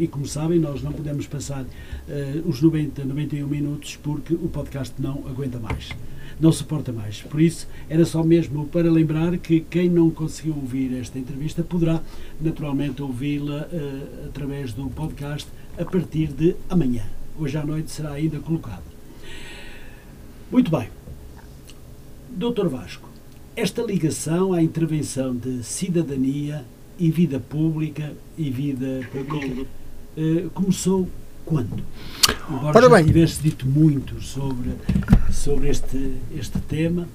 e 0.00 0.08
como 0.08 0.26
sabem 0.26 0.58
nós 0.58 0.82
não 0.82 0.92
podemos 0.92 1.26
passar 1.26 1.64
os 2.46 2.62
90, 2.62 3.04
91 3.04 3.46
minutos 3.46 3.96
porque 3.96 4.34
o 4.34 4.48
podcast 4.48 4.94
não 4.98 5.24
aguenta 5.28 5.58
mais 5.58 5.90
não 6.40 6.52
suporta 6.52 6.92
mais. 6.92 7.22
Por 7.22 7.40
isso, 7.40 7.68
era 7.88 8.04
só 8.04 8.22
mesmo 8.22 8.66
para 8.66 8.90
lembrar 8.90 9.36
que 9.38 9.60
quem 9.60 9.88
não 9.88 10.10
conseguiu 10.10 10.54
ouvir 10.54 10.96
esta 10.98 11.18
entrevista 11.18 11.62
poderá 11.62 12.00
naturalmente 12.40 13.02
ouvi-la 13.02 13.66
uh, 13.72 14.26
através 14.28 14.72
do 14.72 14.88
podcast 14.90 15.48
a 15.78 15.84
partir 15.84 16.28
de 16.28 16.54
amanhã. 16.68 17.04
Hoje 17.38 17.56
à 17.56 17.64
noite 17.64 17.90
será 17.90 18.12
ainda 18.12 18.38
colocado. 18.40 18.82
Muito 20.50 20.70
bem. 20.70 20.88
Doutor 22.30 22.68
Vasco, 22.68 23.07
esta 23.58 23.82
ligação 23.82 24.52
à 24.52 24.62
intervenção 24.62 25.34
de 25.34 25.64
cidadania 25.64 26.64
e 26.96 27.10
vida 27.10 27.40
pública 27.40 28.12
e 28.36 28.50
vida 28.50 29.00
pública 29.10 29.62
uh, 30.16 30.50
começou 30.50 31.08
quando? 31.44 31.82
Embora 32.48 32.78
Ora 32.78 32.88
bem, 32.88 32.98
já 32.98 33.12
tivesse 33.12 33.42
dito 33.42 33.66
muito 33.66 34.22
sobre, 34.22 34.70
sobre 35.32 35.70
este, 35.70 36.14
este 36.38 36.56
tema, 36.60 37.08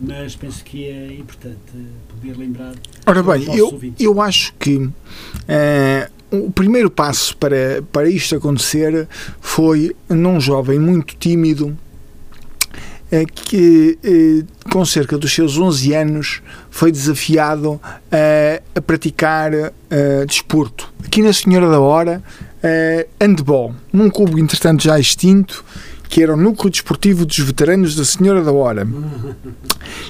mas 0.00 0.34
penso 0.34 0.64
que 0.64 0.84
é 0.84 1.14
importante 1.14 1.60
poder 2.08 2.36
lembrar. 2.36 2.74
Ora 3.06 3.22
bem, 3.22 3.56
eu, 3.56 3.80
eu 4.00 4.20
acho 4.20 4.52
que 4.58 4.76
uh, 4.78 4.92
o 6.32 6.50
primeiro 6.50 6.90
passo 6.90 7.36
para, 7.36 7.82
para 7.92 8.10
isto 8.10 8.34
acontecer 8.34 9.06
foi 9.40 9.94
num 10.08 10.40
jovem 10.40 10.80
muito 10.80 11.14
tímido 11.14 11.78
que, 13.24 13.98
uh, 14.04 14.70
com 14.70 14.84
cerca 14.84 15.16
dos 15.18 15.32
seus 15.32 15.58
11 15.58 15.94
anos, 15.94 16.42
foi 16.70 16.90
desafiado 16.90 17.80
a 18.74 18.80
praticar 18.80 19.50
desporto. 20.26 20.92
Aqui 21.04 21.22
na 21.22 21.32
Senhora 21.32 21.68
da 21.68 21.78
Hora 21.78 22.22
uh, 22.64 23.08
handball, 23.20 23.74
num 23.92 24.10
clube 24.10 24.40
entretanto 24.40 24.82
já 24.82 24.98
extinto, 24.98 25.64
que 26.08 26.22
era 26.22 26.32
o 26.32 26.36
Núcleo 26.36 26.70
Desportivo 26.70 27.24
dos 27.24 27.38
Veteranos 27.38 27.96
da 27.96 28.04
Senhora 28.04 28.42
da 28.42 28.52
Hora. 28.52 28.86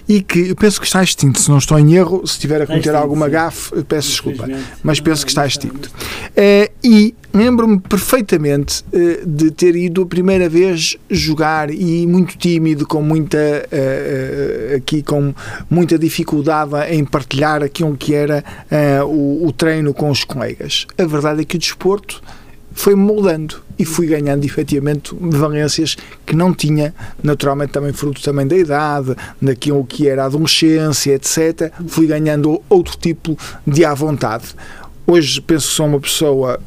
E 0.08 0.22
que 0.22 0.50
eu 0.50 0.56
penso 0.56 0.80
que 0.80 0.86
está 0.86 1.02
extinto, 1.02 1.40
se 1.40 1.50
não 1.50 1.58
estou 1.58 1.78
em 1.78 1.94
erro, 1.94 2.26
se 2.26 2.38
tiver 2.38 2.60
a 2.62 2.66
cometer 2.66 2.94
alguma 2.94 3.28
gafe, 3.28 3.82
peço 3.84 4.08
desculpa, 4.08 4.48
mas 4.82 5.00
penso 5.00 5.24
que 5.24 5.30
está 5.30 5.46
extinto. 5.46 5.88
Uh, 5.88 6.70
e 6.82 7.14
lembro-me 7.32 7.80
perfeitamente 7.80 8.84
uh, 8.92 9.26
de 9.26 9.50
ter 9.50 9.74
ido 9.76 10.02
a 10.02 10.06
primeira 10.06 10.48
vez 10.48 10.96
jogar 11.10 11.70
e 11.70 12.06
muito 12.06 12.36
tímido, 12.36 12.86
com 12.86 13.02
muita 13.02 13.38
uh, 13.38 14.76
aqui 14.76 15.02
com 15.02 15.34
muita 15.70 15.98
dificuldade 15.98 16.72
em 16.90 17.04
partilhar 17.04 17.62
aquilo 17.62 17.96
que 17.96 18.14
era 18.14 18.44
o, 19.06 19.46
o 19.46 19.52
treino 19.52 19.94
com 19.94 20.10
os 20.10 20.24
colegas. 20.24 20.86
A 20.98 21.04
verdade 21.04 21.42
é 21.42 21.44
que 21.44 21.56
o 21.56 21.58
desporto 21.58 22.22
foi 22.74 22.94
moldando 22.94 23.62
e 23.78 23.84
fui 23.84 24.06
ganhando 24.06 24.44
efetivamente 24.44 25.14
valências 25.18 25.96
que 26.26 26.36
não 26.36 26.52
tinha, 26.52 26.94
naturalmente 27.22 27.70
também 27.70 27.92
fruto 27.92 28.22
também 28.22 28.46
da 28.46 28.56
idade, 28.56 29.16
daquilo 29.40 29.84
que 29.84 30.08
era 30.08 30.24
a 30.24 30.26
adolescência, 30.26 31.14
etc. 31.14 31.72
Fui 31.86 32.06
ganhando 32.06 32.62
outro 32.68 32.96
tipo 32.98 33.38
de 33.66 33.84
à 33.84 33.94
vontade. 33.94 34.54
Hoje 35.06 35.40
penso 35.40 35.68
que 35.68 35.74
sou 35.74 35.86
uma 35.86 36.00
pessoa 36.00 36.60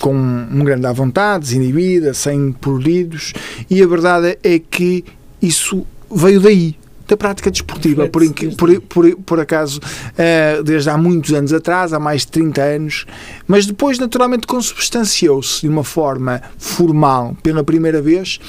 com 0.00 0.14
um 0.14 0.64
grande 0.64 0.86
à 0.86 0.92
vontade, 0.92 1.44
desinibida, 1.44 2.14
sem 2.14 2.50
pruridos, 2.52 3.32
e 3.68 3.82
a 3.82 3.86
verdade 3.86 4.38
é 4.42 4.58
que 4.58 5.04
isso 5.40 5.86
veio 6.10 6.40
daí 6.40 6.76
da 7.06 7.16
prática 7.16 7.50
desportiva, 7.50 8.08
por, 8.08 8.22
por, 8.56 8.80
por, 8.82 9.16
por 9.16 9.40
acaso, 9.40 9.78
uh, 9.80 10.62
desde 10.62 10.90
há 10.90 10.96
muitos 10.96 11.32
anos 11.32 11.52
atrás, 11.52 11.92
há 11.92 12.00
mais 12.00 12.22
de 12.22 12.28
30 12.28 12.62
anos, 12.62 13.06
mas 13.46 13.66
depois, 13.66 13.98
naturalmente, 13.98 14.46
consubstanciou-se 14.46 15.60
de 15.62 15.68
uma 15.68 15.84
forma 15.84 16.42
formal, 16.58 17.36
pela 17.42 17.62
primeira 17.62 18.02
vez, 18.02 18.40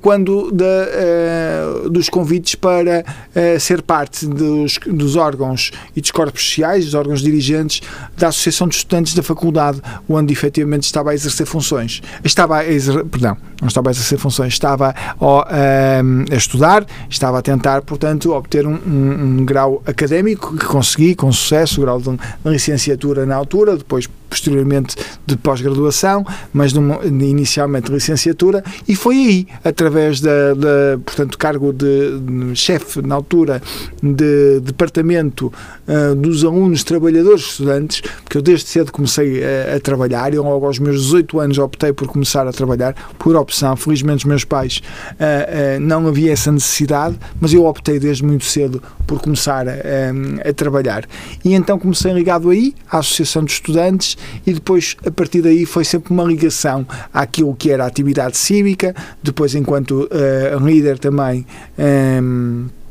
quando 0.00 0.50
de, 0.52 0.64
uh, 0.64 1.90
dos 1.90 2.08
convites 2.08 2.54
para 2.54 3.04
uh, 3.04 3.60
ser 3.60 3.82
parte 3.82 4.26
dos, 4.26 4.78
dos 4.86 5.16
órgãos 5.16 5.70
e 5.96 6.00
dos 6.00 6.10
corpos 6.10 6.44
sociais, 6.44 6.84
dos 6.84 6.94
órgãos 6.94 7.22
dirigentes 7.22 7.80
da 8.16 8.28
Associação 8.28 8.68
de 8.68 8.76
Estudantes 8.76 9.14
da 9.14 9.22
Faculdade, 9.22 9.80
onde 10.08 10.32
efetivamente 10.32 10.84
estava 10.84 11.12
a 11.12 11.14
exercer 11.14 11.46
funções. 11.46 12.02
Estava 12.24 12.58
a 12.58 12.68
exercer, 12.68 13.04
perdão, 13.06 13.36
não 13.60 13.68
estava 13.68 13.88
a 13.88 13.92
exercer 13.92 14.18
funções, 14.18 14.52
estava 14.52 14.94
a, 14.94 16.00
a 16.30 16.36
estudar, 16.36 16.84
estava 17.08 17.38
a 17.38 17.42
tentar, 17.42 17.82
portanto, 17.82 18.01
obter 18.30 18.66
um, 18.66 18.74
um, 18.74 19.24
um, 19.40 19.44
grau 19.44 19.82
académico 19.86 20.56
que 20.56 20.64
consegui 20.64 21.14
com 21.14 21.30
sucesso, 21.32 21.80
o 21.80 21.84
grau 21.84 22.00
de, 22.00 22.10
de 22.10 22.50
licenciatura 22.50 23.26
na 23.26 23.34
altura, 23.34 23.76
depois 23.76 24.08
posteriormente 24.32 24.96
de 25.26 25.36
pós-graduação, 25.36 26.24
mas 26.54 26.72
inicialmente 26.72 27.88
de 27.88 27.92
licenciatura, 27.92 28.64
e 28.88 28.96
foi 28.96 29.16
aí, 29.16 29.46
através 29.62 30.22
da, 30.22 30.54
da 30.54 30.98
portanto, 31.04 31.36
cargo 31.36 31.70
de, 31.70 32.18
de 32.18 32.56
chefe 32.56 33.02
na 33.02 33.14
altura 33.14 33.60
de 34.02 34.60
departamento 34.60 35.52
uh, 35.86 36.14
dos 36.14 36.44
alunos, 36.44 36.82
trabalhadores, 36.82 37.42
estudantes, 37.42 38.00
porque 38.24 38.38
eu 38.38 38.42
desde 38.42 38.68
cedo 38.68 38.90
comecei 38.90 39.42
a, 39.44 39.76
a 39.76 39.80
trabalhar, 39.80 40.32
eu 40.32 40.42
logo 40.42 40.64
aos 40.64 40.78
meus 40.78 41.02
18 41.02 41.38
anos 41.38 41.58
optei 41.58 41.92
por 41.92 42.08
começar 42.08 42.46
a 42.46 42.52
trabalhar, 42.52 42.94
por 43.18 43.36
opção, 43.36 43.76
felizmente 43.76 44.18
os 44.18 44.24
meus 44.24 44.44
pais 44.44 44.80
uh, 45.12 45.76
uh, 45.76 45.80
não 45.80 46.06
havia 46.06 46.32
essa 46.32 46.50
necessidade, 46.50 47.18
mas 47.38 47.52
eu 47.52 47.66
optei 47.66 47.91
desde 47.98 48.24
muito 48.24 48.44
cedo 48.44 48.82
por 49.06 49.20
começar 49.20 49.66
a, 49.68 50.52
trabalhar. 50.54 51.06
E 51.44 51.54
então 51.54 51.78
comecei 51.78 52.12
ligado 52.12 52.50
aí, 52.50 52.74
à 52.90 52.98
Associação 52.98 53.44
de 53.44 53.52
Estudantes, 53.52 54.16
e 54.46 54.52
depois, 54.52 54.96
a 55.06 55.10
partir 55.10 55.42
daí, 55.42 55.66
foi 55.66 55.84
sempre 55.84 56.12
uma 56.12 56.24
ligação 56.24 56.86
àquilo 57.12 57.54
que 57.54 57.70
era 57.70 57.84
a 57.84 57.86
atividade 57.86 58.36
cívica, 58.36 58.94
depois, 59.22 59.54
enquanto 59.54 60.08
uh, 60.10 60.64
líder 60.64 60.98
também. 60.98 61.46
Um, 61.78 62.66
eh, 62.68 62.81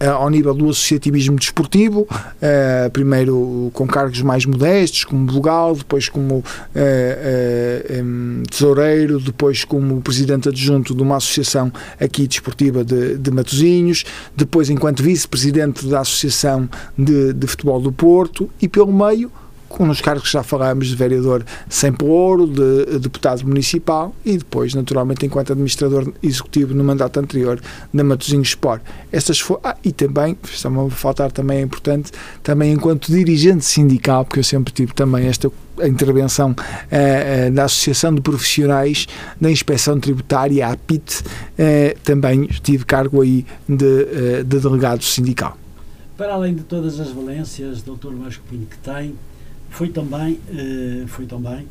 ao 0.00 0.28
nível 0.28 0.54
do 0.54 0.68
associativismo 0.68 1.36
desportivo, 1.36 2.02
uh, 2.02 2.90
primeiro 2.92 3.70
com 3.72 3.86
cargos 3.86 4.20
mais 4.22 4.44
modestos, 4.44 5.04
como 5.04 5.30
vogal, 5.30 5.74
depois 5.74 6.08
como 6.08 6.44
um, 6.74 8.42
tesoureiro, 8.50 9.20
depois 9.20 9.64
como 9.64 10.00
presidente 10.00 10.48
adjunto 10.48 10.94
de 10.94 11.02
uma 11.02 11.16
associação 11.16 11.72
aqui 12.00 12.26
desportiva 12.26 12.84
de, 12.84 13.16
de 13.16 13.30
Matosinhos, 13.30 14.04
depois 14.36 14.68
enquanto 14.68 15.02
vice-presidente 15.02 15.86
da 15.86 16.00
Associação 16.00 16.68
de, 16.98 17.32
de 17.32 17.46
Futebol 17.46 17.80
do 17.80 17.92
Porto 17.92 18.50
e 18.60 18.68
pelo 18.68 18.92
meio 18.92 19.30
com 19.74 19.88
os 19.88 20.00
cargos 20.00 20.28
que 20.28 20.32
já 20.32 20.42
falámos 20.44 20.86
de 20.86 20.94
vereador 20.94 21.44
sem 21.68 21.92
ouro, 22.00 22.46
de 22.46 22.98
deputado 23.00 23.44
municipal 23.44 24.14
e 24.24 24.38
depois, 24.38 24.72
naturalmente, 24.72 25.26
enquanto 25.26 25.52
administrador 25.52 26.12
executivo 26.22 26.72
no 26.72 26.84
mandato 26.84 27.18
anterior 27.18 27.60
da 27.92 28.04
Matosinhos 28.04 28.48
Sport. 28.48 28.82
Estas 29.10 29.40
foram, 29.40 29.60
ah, 29.64 29.76
e 29.84 29.90
também, 29.90 30.38
está-me 30.44 30.78
a 30.78 30.90
faltar 30.90 31.32
também 31.32 31.58
é 31.58 31.62
importante, 31.62 32.12
também 32.40 32.72
enquanto 32.72 33.10
dirigente 33.10 33.64
sindical, 33.64 34.24
porque 34.24 34.38
eu 34.38 34.44
sempre 34.44 34.72
tive 34.72 34.94
também 34.94 35.26
esta 35.26 35.50
a 35.80 35.88
intervenção 35.88 36.54
eh, 36.88 37.46
eh, 37.46 37.50
da 37.50 37.64
Associação 37.64 38.14
de 38.14 38.20
Profissionais 38.20 39.08
da 39.40 39.50
Inspeção 39.50 39.98
Tributária, 39.98 40.68
a 40.68 40.70
APIT, 40.70 41.24
eh, 41.58 41.96
também 42.04 42.46
tive 42.62 42.84
cargo 42.84 43.22
aí 43.22 43.44
de, 43.68 44.44
de 44.44 44.60
delegado 44.60 45.02
sindical. 45.02 45.58
Para 46.16 46.34
além 46.34 46.54
de 46.54 46.62
todas 46.62 47.00
as 47.00 47.10
valências, 47.10 47.82
Dr. 47.82 48.14
Vasco 48.22 48.44
Pinho, 48.48 48.66
que 48.66 48.78
tem, 48.78 49.16
foi 49.74 49.88
também, 49.88 50.34
uh, 50.34 51.06
foi 51.08 51.26
também 51.26 51.66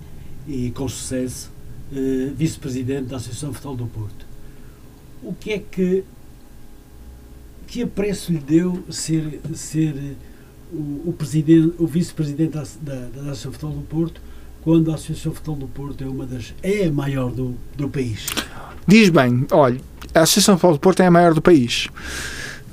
e 0.46 0.72
com 0.72 0.88
sucesso, 0.89 1.50
uh, 1.92 2.34
vice-presidente 2.36 3.04
da 3.04 3.16
Associação 3.16 3.54
Futebol 3.54 3.76
do 3.78 3.88
Porto. 3.88 4.26
O 5.24 5.34
que 5.34 5.54
é 5.54 5.60
que 5.60 6.04
que 7.66 7.82
apreço 7.82 8.32
lhe 8.32 8.38
deu 8.38 8.84
ser, 8.89 9.39
ser 9.56 9.95
o, 10.72 11.10
o, 11.10 11.16
presidente, 11.18 11.74
o 11.80 11.88
vice-presidente 11.88 12.51
da, 12.51 12.64
da, 12.82 12.95
da 13.08 13.22
Associação 13.32 13.51
Futebol 13.51 13.72
do 13.72 13.82
Porto, 13.82 14.22
quando 14.62 14.91
a 14.91 14.95
Associação 14.95 15.34
Futebol 15.34 15.56
do 15.56 15.68
Porto 15.68 16.04
é 16.04 16.08
uma 16.08 16.26
das 16.26 16.54
é 16.62 16.86
a 16.86 16.91
maior 16.91 17.32
do, 17.32 17.56
do 17.76 17.89
país? 17.89 18.28
Diz 18.86 19.10
bem, 19.10 19.47
olha, 19.49 19.80
a 20.14 20.20
Associação 20.20 20.56
Futebol 20.56 20.74
do 20.74 20.80
Porto 20.80 20.99
é 20.99 21.08
a 21.08 21.12
maior 21.12 21.34
do 21.34 21.41
país. 21.41 21.88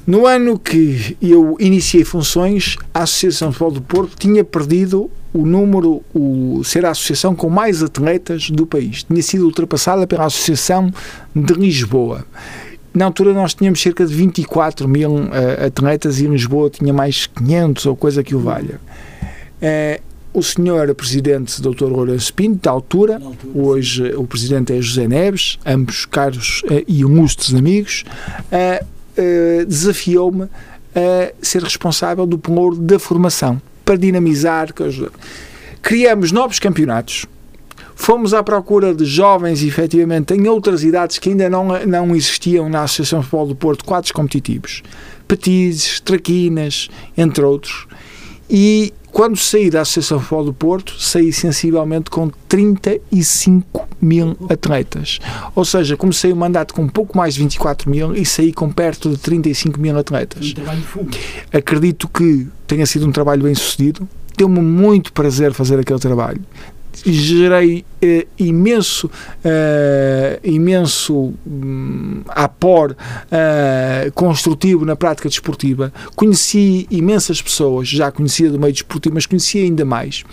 No 0.06 0.26
ano 0.26 0.58
que 0.58 1.16
eu 1.22 1.56
iniciei 1.60 2.04
funções, 2.04 2.76
a 2.92 3.04
Associação 3.04 3.52
Futebol 3.52 3.72
do 3.72 3.82
Porto 3.82 4.16
tinha 4.18 4.44
perdido 4.44 5.10
o 5.32 5.46
número, 5.46 6.02
o, 6.14 6.62
ser 6.64 6.84
a 6.84 6.90
associação 6.90 7.34
com 7.34 7.48
mais 7.48 7.82
atletas 7.82 8.50
do 8.50 8.66
país. 8.66 9.04
Tinha 9.04 9.22
sido 9.22 9.44
ultrapassada 9.44 10.06
pela 10.06 10.24
Associação 10.24 10.92
de 11.34 11.54
Lisboa. 11.54 12.24
Na 12.92 13.04
altura 13.04 13.32
nós 13.32 13.54
tínhamos 13.54 13.80
cerca 13.80 14.04
de 14.04 14.12
24 14.12 14.88
mil 14.88 15.12
uh, 15.12 15.66
atletas 15.66 16.18
e 16.18 16.26
em 16.26 16.30
Lisboa 16.30 16.68
tinha 16.68 16.92
mais 16.92 17.26
500 17.26 17.86
ou 17.86 17.96
coisa 17.96 18.22
que 18.24 18.34
o 18.34 18.40
valha. 18.40 18.80
Uh, 19.62 20.02
o 20.32 20.42
senhor 20.42 20.92
presidente 20.94 21.60
Dr. 21.60 21.84
Lourenço 21.84 22.32
Pinto, 22.34 22.62
da 22.62 22.70
altura, 22.70 23.14
altura 23.14 23.52
hoje 23.54 24.10
sim. 24.10 24.16
o 24.16 24.26
presidente 24.26 24.72
é 24.72 24.80
José 24.80 25.06
Neves, 25.06 25.58
ambos 25.64 26.04
caros 26.04 26.62
uh, 26.64 26.84
e 26.86 27.00
ilustres 27.00 27.54
amigos, 27.54 28.04
desafiou-me 29.66 30.44
a 30.94 31.32
ser 31.40 31.62
responsável 31.62 32.26
do 32.26 32.38
pelouro 32.38 32.76
da 32.76 32.98
formação 32.98 33.60
para 33.84 33.96
dinamizar. 33.96 34.68
Criamos 35.82 36.32
novos 36.32 36.58
campeonatos. 36.58 37.26
Fomos 37.94 38.32
à 38.32 38.42
procura 38.42 38.94
de 38.94 39.04
jovens, 39.04 39.62
efetivamente, 39.62 40.32
em 40.32 40.48
outras 40.48 40.82
idades 40.82 41.18
que 41.18 41.28
ainda 41.28 41.50
não, 41.50 41.84
não 41.86 42.16
existiam 42.16 42.68
na 42.68 42.82
Associação 42.82 43.20
de 43.20 43.26
Futebol 43.26 43.48
do 43.48 43.54
Porto, 43.54 43.84
quadros 43.84 44.10
competitivos. 44.10 44.82
Petizes, 45.28 46.00
traquinas, 46.00 46.88
entre 47.16 47.44
outros. 47.44 47.86
E 48.50 48.92
quando 49.12 49.36
saí 49.36 49.70
da 49.70 49.82
Associação 49.82 50.18
Futebol 50.18 50.44
do 50.44 50.52
Porto, 50.52 51.00
saí 51.00 51.32
sensivelmente 51.32 52.10
com 52.10 52.30
35 52.48 53.88
mil 54.00 54.36
atletas. 54.48 55.18
Ou 55.54 55.64
seja, 55.64 55.96
comecei 55.96 56.32
o 56.32 56.36
mandato 56.36 56.74
com 56.74 56.82
um 56.82 56.88
pouco 56.88 57.16
mais 57.16 57.34
de 57.34 57.40
24 57.40 57.88
mil 57.90 58.14
e 58.14 58.24
saí 58.24 58.52
com 58.52 58.70
perto 58.70 59.10
de 59.10 59.18
35 59.18 59.78
mil 59.78 59.96
atletas. 59.96 60.54
Acredito 61.52 62.08
que 62.08 62.48
tenha 62.66 62.86
sido 62.86 63.06
um 63.06 63.12
trabalho 63.12 63.42
bem 63.42 63.54
sucedido. 63.54 64.08
Deu-me 64.36 64.60
muito 64.60 65.12
prazer 65.12 65.52
fazer 65.52 65.78
aquele 65.78 65.98
trabalho 65.98 66.40
gerei 67.04 67.84
uh, 68.02 68.26
imenso, 68.38 69.06
uh, 69.06 70.40
imenso 70.42 71.34
um, 71.46 72.22
apor 72.28 72.92
uh, 72.92 74.12
construtivo 74.12 74.84
na 74.84 74.96
prática 74.96 75.28
desportiva. 75.28 75.92
Conheci 76.14 76.86
imensas 76.90 77.40
pessoas, 77.40 77.88
já 77.88 78.10
conhecia 78.10 78.50
do 78.50 78.58
meio 78.58 78.72
desportivo, 78.72 79.14
mas 79.14 79.26
conhecia 79.26 79.62
ainda 79.62 79.84
mais. 79.84 80.24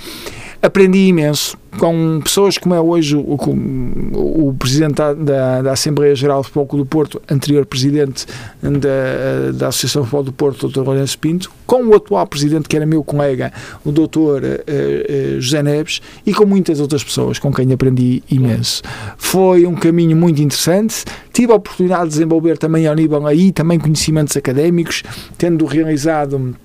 Aprendi 0.67 1.07
imenso 1.07 1.57
com 1.79 2.19
pessoas 2.21 2.57
como 2.57 2.75
é 2.75 2.81
hoje 2.81 3.15
o, 3.15 3.21
o, 3.21 4.49
o 4.49 4.53
presidente 4.53 4.95
da, 4.95 5.61
da, 5.61 5.71
Assembleia 5.71 6.13
Geral 6.13 6.41
de 6.41 6.49
Futebol 6.49 6.79
do 6.79 6.85
Porto, 6.85 7.21
anterior 7.29 7.65
presidente 7.65 8.25
da, 8.61 9.51
da 9.53 9.67
Associação 9.69 10.01
de 10.01 10.09
Futebol 10.09 10.23
do 10.23 10.33
Porto, 10.33 10.67
Dr. 10.67 10.81
Lourenço 10.81 11.17
Pinto, 11.19 11.49
com 11.65 11.85
o 11.85 11.95
atual 11.95 12.27
presidente, 12.27 12.67
que 12.67 12.75
era 12.75 12.85
meu 12.85 13.01
colega, 13.01 13.53
o 13.85 13.93
Dr. 13.93 14.17
Uh, 14.17 15.37
uh, 15.37 15.39
José 15.39 15.63
Neves, 15.63 16.01
e 16.25 16.33
com 16.33 16.45
muitas 16.45 16.81
outras 16.81 17.01
pessoas 17.01 17.39
com 17.39 17.49
quem 17.53 17.71
aprendi 17.71 18.21
imenso. 18.29 18.81
Foi 19.17 19.65
um 19.65 19.75
caminho 19.75 20.17
muito 20.17 20.41
interessante. 20.41 21.05
Tive 21.31 21.53
a 21.53 21.55
oportunidade 21.55 22.03
de 22.03 22.09
desenvolver 22.09 22.57
também 22.57 22.87
ao 22.87 22.95
nível 22.95 23.25
aí, 23.25 23.53
também 23.53 23.79
conhecimentos 23.79 24.35
académicos, 24.35 25.01
tendo 25.37 25.63
realizado 25.65 26.57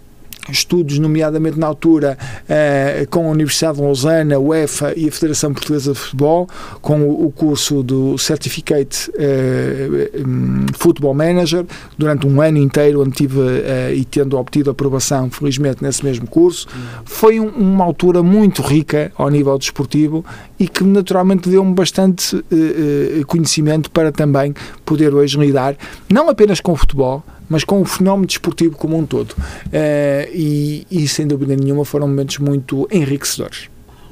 estudos, 0.50 0.98
nomeadamente 0.98 1.58
na 1.58 1.66
altura 1.66 2.18
eh, 2.48 3.06
com 3.10 3.26
a 3.26 3.30
Universidade 3.30 3.76
de 3.76 3.82
Lausanne, 3.82 4.34
a 4.34 4.38
UEFA 4.38 4.92
e 4.96 5.08
a 5.08 5.12
Federação 5.12 5.52
Portuguesa 5.52 5.92
de 5.92 5.98
Futebol, 5.98 6.48
com 6.80 7.02
o, 7.02 7.26
o 7.26 7.30
curso 7.30 7.82
do 7.82 8.18
Certificate 8.18 9.10
eh, 9.16 10.10
um, 10.26 10.66
Football 10.74 11.14
Manager, 11.14 11.64
durante 11.96 12.26
um 12.26 12.40
ano 12.40 12.58
inteiro, 12.58 13.02
onde 13.02 13.12
tive 13.12 13.40
eh, 13.40 13.94
e 13.94 14.04
tendo 14.04 14.36
obtido 14.38 14.70
aprovação, 14.70 15.30
felizmente, 15.30 15.82
nesse 15.82 16.04
mesmo 16.04 16.26
curso. 16.26 16.66
Foi 17.04 17.38
um, 17.38 17.48
uma 17.48 17.84
altura 17.84 18.22
muito 18.22 18.62
rica 18.62 19.12
ao 19.16 19.28
nível 19.28 19.56
desportivo 19.58 20.24
e 20.58 20.68
que 20.68 20.84
naturalmente 20.84 21.48
deu-me 21.48 21.74
bastante 21.74 22.36
eh, 22.50 23.20
eh, 23.20 23.24
conhecimento 23.26 23.90
para 23.90 24.10
também 24.10 24.54
poder 24.84 25.14
hoje 25.14 25.38
lidar, 25.38 25.76
não 26.08 26.28
apenas 26.28 26.60
com 26.60 26.72
o 26.72 26.76
futebol, 26.76 27.22
mas 27.52 27.64
com 27.64 27.82
o 27.82 27.84
fenómeno 27.84 28.26
desportivo 28.26 28.76
como 28.76 28.96
um 28.96 29.04
todo. 29.04 29.32
Uh, 29.32 30.26
e, 30.32 30.86
e, 30.90 31.06
sem 31.06 31.26
dúvida 31.26 31.54
nenhuma, 31.54 31.84
foram 31.84 32.08
momentos 32.08 32.38
muito 32.38 32.88
enriquecedores. 32.90 33.68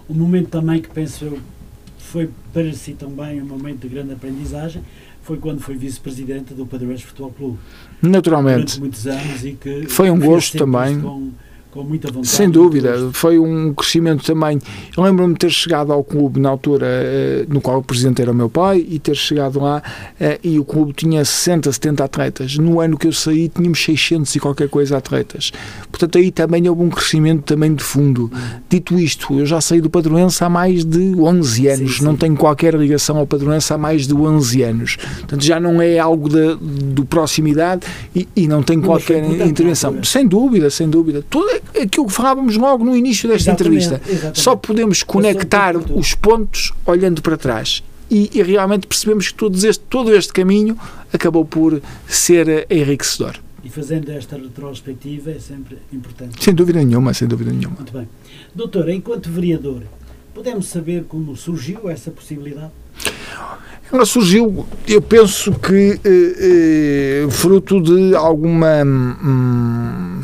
Um 0.09 0.15
momento 0.15 0.51
também 0.51 0.83
que 0.83 0.91
penso 0.91 1.25
eu 1.25 1.39
foi 1.99 2.29
para 2.53 2.71
si 2.75 2.93
também 2.93 3.41
um 3.41 3.47
momento 3.47 3.81
de 3.81 3.89
grande 3.89 4.13
aprendizagem 4.13 4.83
foi 5.23 5.39
quando 5.39 5.61
foi 5.61 5.77
vice-presidente 5.77 6.53
do 6.53 6.67
Padrões 6.67 7.03
Futebol 7.03 7.31
Clube. 7.31 7.59
Naturalmente. 8.03 8.79
Durante 8.79 8.81
muitos 8.81 9.07
anos 9.07 9.45
e 9.45 9.53
que 9.53 9.87
foi 9.87 10.11
um 10.11 10.19
gosto 10.19 10.59
também. 10.59 11.01
Com, 11.01 11.31
com 11.71 11.83
muita 11.85 12.09
vontade. 12.09 12.29
Sem 12.29 12.51
dúvida, 12.51 13.11
foi 13.13 13.39
um 13.39 13.73
crescimento 13.73 14.25
também. 14.25 14.59
Eu 14.97 15.03
lembro-me 15.03 15.35
de 15.35 15.41
ter 15.41 15.51
chegado 15.51 15.93
ao 15.93 16.03
clube 16.03 16.41
na 16.41 16.49
altura 16.49 16.87
eh, 16.89 17.47
no 17.49 17.61
qual 17.61 17.79
o 17.79 17.83
presidente 17.83 18.21
era 18.21 18.33
o 18.33 18.35
meu 18.35 18.49
pai 18.49 18.85
e 18.89 18.99
ter 18.99 19.15
chegado 19.15 19.61
lá 19.61 19.83
eh, 20.19 20.39
e 20.43 20.59
o 20.59 20.65
clube 20.65 20.93
tinha 20.93 21.25
60, 21.25 21.71
70 21.71 22.05
atletas. 22.05 22.59
No 22.59 22.81
ano 22.81 22.99
que 22.99 23.07
eu 23.07 23.13
saí 23.13 23.49
tínhamos 23.49 23.83
600 23.83 24.35
e 24.35 24.41
qualquer 24.41 24.69
coisa 24.69 24.97
atletas. 24.97 25.53
Portanto, 25.91 26.19
aí 26.19 26.31
também 26.31 26.69
houve 26.69 26.83
um 26.83 26.91
crescimento 26.91 27.43
também 27.43 27.75
de 27.75 27.85
fundo. 27.85 28.31
Dito 28.69 28.99
isto, 28.99 29.39
eu 29.39 29.47
já 29.47 29.61
saí 29.61 29.81
do 29.81 29.91
Padroense 29.91 30.43
há 30.43 30.49
mais 30.49 30.85
de 30.85 31.15
11 31.15 31.69
anos, 31.69 31.93
sim, 31.93 31.99
sim. 31.99 32.05
não 32.05 32.17
tenho 32.17 32.37
qualquer 32.37 32.75
ligação 32.75 33.19
ao 33.19 33.27
Padroense 33.27 33.73
há 33.73 33.79
mais 33.79 34.07
de 34.07 34.15
11 34.15 34.63
anos. 34.63 34.97
Portanto, 34.97 35.45
já 35.45 35.61
não 35.61 35.81
é 35.81 35.99
algo 35.99 36.29
de, 36.29 36.57
de 36.95 37.03
proximidade 37.05 37.87
e, 38.15 38.29
e 38.35 38.49
não 38.49 38.63
tem 38.63 38.81
qualquer 38.81 39.25
intervenção. 39.47 40.03
Sem 40.03 40.27
dúvida, 40.27 40.71
sem 40.71 40.89
dúvida. 40.89 41.25
Tudo, 41.29 41.60
aquilo 41.81 42.07
que 42.07 42.13
falávamos 42.13 42.57
logo 42.57 42.85
no 42.85 42.97
início 42.97 43.29
desta 43.29 43.51
exatamente, 43.51 43.85
entrevista. 43.85 44.11
Exatamente. 44.11 44.41
Só 44.41 44.57
podemos 44.57 45.03
conectar 45.03 45.77
os 45.77 46.15
pontos 46.15 46.73
olhando 46.85 47.23
para 47.23 47.37
trás. 47.37 47.83
E, 48.11 48.29
e, 48.35 48.43
realmente 48.43 48.89
percebemos 48.89 49.29
que 49.29 49.35
todo 49.35 49.57
este, 49.57 49.85
todo 49.85 50.13
este 50.13 50.33
caminho 50.33 50.77
acabou 51.13 51.45
por 51.45 51.81
ser 52.09 52.67
enriquecedor. 52.69 53.37
E 53.63 53.71
fazendo 53.71 54.11
esta 54.11 54.37
retrospectiva 54.37 55.31
é 55.31 55.39
sempre 55.39 55.79
importante. 55.93 56.43
Sem 56.43 56.53
dúvida 56.53 56.83
nenhuma, 56.83 57.15
sem 57.15 57.29
dúvida 57.29 57.53
nenhuma. 57.53 57.77
Muito 57.77 57.93
bem. 57.93 58.09
Doutor, 58.53 58.89
enquanto 58.89 59.31
vereador, 59.31 59.83
podemos 60.35 60.67
saber 60.67 61.05
como 61.05 61.37
surgiu 61.37 61.89
essa 61.89 62.11
possibilidade? 62.11 62.73
Ela 63.93 64.05
surgiu, 64.05 64.67
eu 64.87 65.03
penso 65.03 65.53
que 65.53 66.01
eh, 66.05 67.25
eh, 67.25 67.31
fruto 67.31 67.81
de 67.81 68.15
alguma. 68.15 68.85
Hum, 68.85 70.23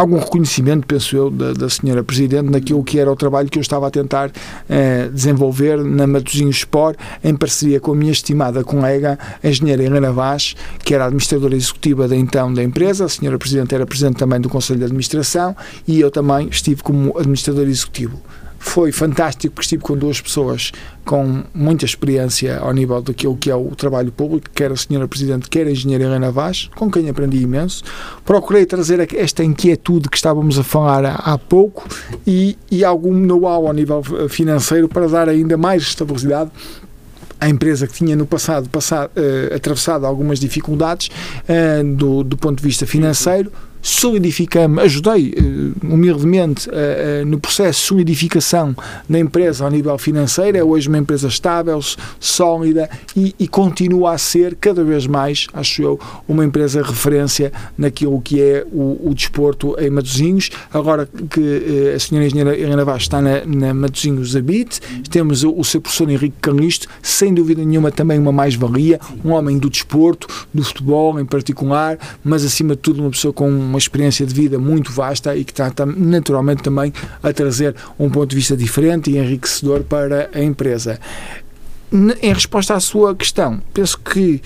algum 0.00 0.18
reconhecimento, 0.18 0.86
penso 0.86 1.14
eu, 1.14 1.30
da, 1.30 1.52
da 1.52 1.68
senhora 1.68 2.02
Presidente 2.02 2.50
naquilo 2.50 2.82
que 2.82 2.98
era 2.98 3.10
o 3.10 3.16
trabalho 3.16 3.48
que 3.48 3.58
eu 3.58 3.62
estava 3.62 3.86
a 3.86 3.90
tentar 3.90 4.30
eh, 4.68 5.08
desenvolver 5.12 5.84
na 5.84 6.06
Matosinhos 6.06 6.56
Sport, 6.56 6.98
em 7.22 7.34
parceria 7.36 7.78
com 7.78 7.92
a 7.92 7.94
minha 7.94 8.12
estimada 8.12 8.64
colega, 8.64 9.18
a 9.42 9.48
engenheira 9.48 9.82
Helena 9.82 10.10
Vaz, 10.10 10.56
que 10.82 10.94
era 10.94 11.04
administradora 11.04 11.54
executiva 11.54 12.08
da 12.08 12.16
então 12.16 12.52
da 12.52 12.62
empresa, 12.62 13.04
a 13.04 13.08
senhora 13.08 13.38
Presidente 13.38 13.74
era 13.74 13.86
Presidente 13.86 14.16
também 14.16 14.40
do 14.40 14.48
Conselho 14.48 14.78
de 14.78 14.86
Administração 14.86 15.54
e 15.86 16.00
eu 16.00 16.10
também 16.10 16.48
estive 16.48 16.82
como 16.82 17.16
administrador 17.18 17.68
executivo 17.68 18.18
foi 18.60 18.92
fantástico 18.92 19.54
porque 19.54 19.64
estive 19.64 19.82
com 19.82 19.96
duas 19.96 20.20
pessoas 20.20 20.70
com 21.04 21.42
muita 21.52 21.86
experiência 21.86 22.58
ao 22.58 22.72
nível 22.72 23.00
daquilo 23.00 23.34
que 23.34 23.50
é 23.50 23.56
o 23.56 23.74
trabalho 23.74 24.12
público, 24.12 24.48
quer 24.54 24.70
a 24.70 24.76
senhora 24.76 25.08
Presidente, 25.08 25.48
quer 25.48 25.66
a 25.66 25.70
engenheira 25.70 26.04
Helena 26.04 26.30
Vaz, 26.30 26.68
com 26.76 26.90
quem 26.90 27.08
aprendi 27.08 27.38
imenso. 27.38 27.82
Procurei 28.24 28.66
trazer 28.66 29.12
esta 29.16 29.42
inquietude 29.42 30.10
que 30.10 30.16
estávamos 30.16 30.58
a 30.58 30.62
falar 30.62 31.06
há, 31.06 31.38
pouco 31.38 31.88
e, 32.26 32.56
e 32.70 32.84
algum 32.84 33.14
know-how 33.14 33.66
ao 33.66 33.72
nível 33.72 34.02
financeiro 34.28 34.88
para 34.88 35.08
dar 35.08 35.28
ainda 35.28 35.56
mais 35.56 35.82
estabilidade 35.82 36.50
à 37.40 37.48
empresa 37.48 37.86
que 37.86 37.94
tinha 37.94 38.14
no 38.14 38.26
passado, 38.26 38.68
passado 38.68 39.10
uh, 39.16 39.54
atravessado 39.54 40.04
algumas 40.04 40.38
dificuldades 40.38 41.08
uh, 41.08 41.96
do, 41.96 42.22
do 42.22 42.36
ponto 42.36 42.58
de 42.58 42.62
vista 42.62 42.86
financeiro 42.86 43.50
solidificamos, 43.82 44.82
ajudei 44.84 45.30
uh, 45.30 45.92
humildemente 45.92 46.68
no 47.26 47.38
processo 47.38 47.80
de 47.80 47.86
solidificação 47.86 48.74
da 49.08 49.18
empresa 49.18 49.64
ao 49.64 49.70
nível 49.70 49.96
financeiro. 49.98 50.56
É 50.56 50.64
hoje 50.64 50.88
uma 50.88 50.98
empresa 50.98 51.28
estável, 51.28 51.80
sólida 52.18 52.88
e, 53.16 53.34
e, 53.38 53.48
continua 53.48 54.12
a 54.12 54.18
ser 54.18 54.54
cada 54.56 54.84
vez 54.84 55.06
mais, 55.06 55.46
acho 55.52 55.82
eu, 55.82 56.00
uma 56.28 56.44
empresa 56.44 56.82
referência 56.82 57.52
naquilo 57.76 58.20
que 58.20 58.40
é 58.40 58.66
o, 58.70 59.10
o 59.10 59.14
desporto 59.14 59.76
em 59.78 59.90
Matosinhos. 59.90 60.50
Agora 60.72 61.08
que 61.30 61.92
a 61.94 61.98
senhora 61.98 62.26
engenheira 62.26 62.58
Helena 62.58 62.84
Vaz 62.84 63.02
está 63.02 63.20
na, 63.20 63.44
na 63.44 63.74
Matosinhos 63.74 64.36
Habite, 64.36 64.80
temos 65.10 65.42
o, 65.42 65.52
o 65.56 65.64
seu 65.64 65.80
professor 65.80 66.08
Henrique 66.10 66.36
Calisto, 66.40 66.88
sem 67.02 67.32
dúvida 67.34 67.64
nenhuma 67.64 67.90
também 67.90 68.18
uma 68.18 68.32
mais-valia, 68.32 69.00
um 69.24 69.30
homem 69.30 69.58
do 69.58 69.68
desporto, 69.68 70.26
do 70.52 70.62
futebol 70.62 71.18
em 71.20 71.24
particular, 71.24 71.98
mas 72.22 72.44
acima 72.44 72.74
de 72.74 72.82
tudo 72.82 73.00
uma 73.00 73.10
pessoa 73.10 73.32
com 73.32 73.50
uma 73.70 73.78
experiência 73.78 74.26
de 74.26 74.34
vida 74.34 74.58
muito 74.58 74.92
vasta 74.92 75.34
e 75.36 75.44
que 75.44 75.52
está 75.52 75.72
naturalmente 75.86 76.62
também 76.62 76.92
a 77.22 77.32
trazer 77.32 77.74
um 77.98 78.10
ponto 78.10 78.30
de 78.30 78.36
vista 78.36 78.56
diferente 78.56 79.10
e 79.10 79.18
enriquecedor 79.18 79.82
para 79.84 80.28
a 80.34 80.42
empresa. 80.42 80.98
Em 81.92 82.32
resposta 82.32 82.74
à 82.74 82.80
sua 82.80 83.14
questão, 83.14 83.60
penso 83.72 83.98
que 83.98 84.40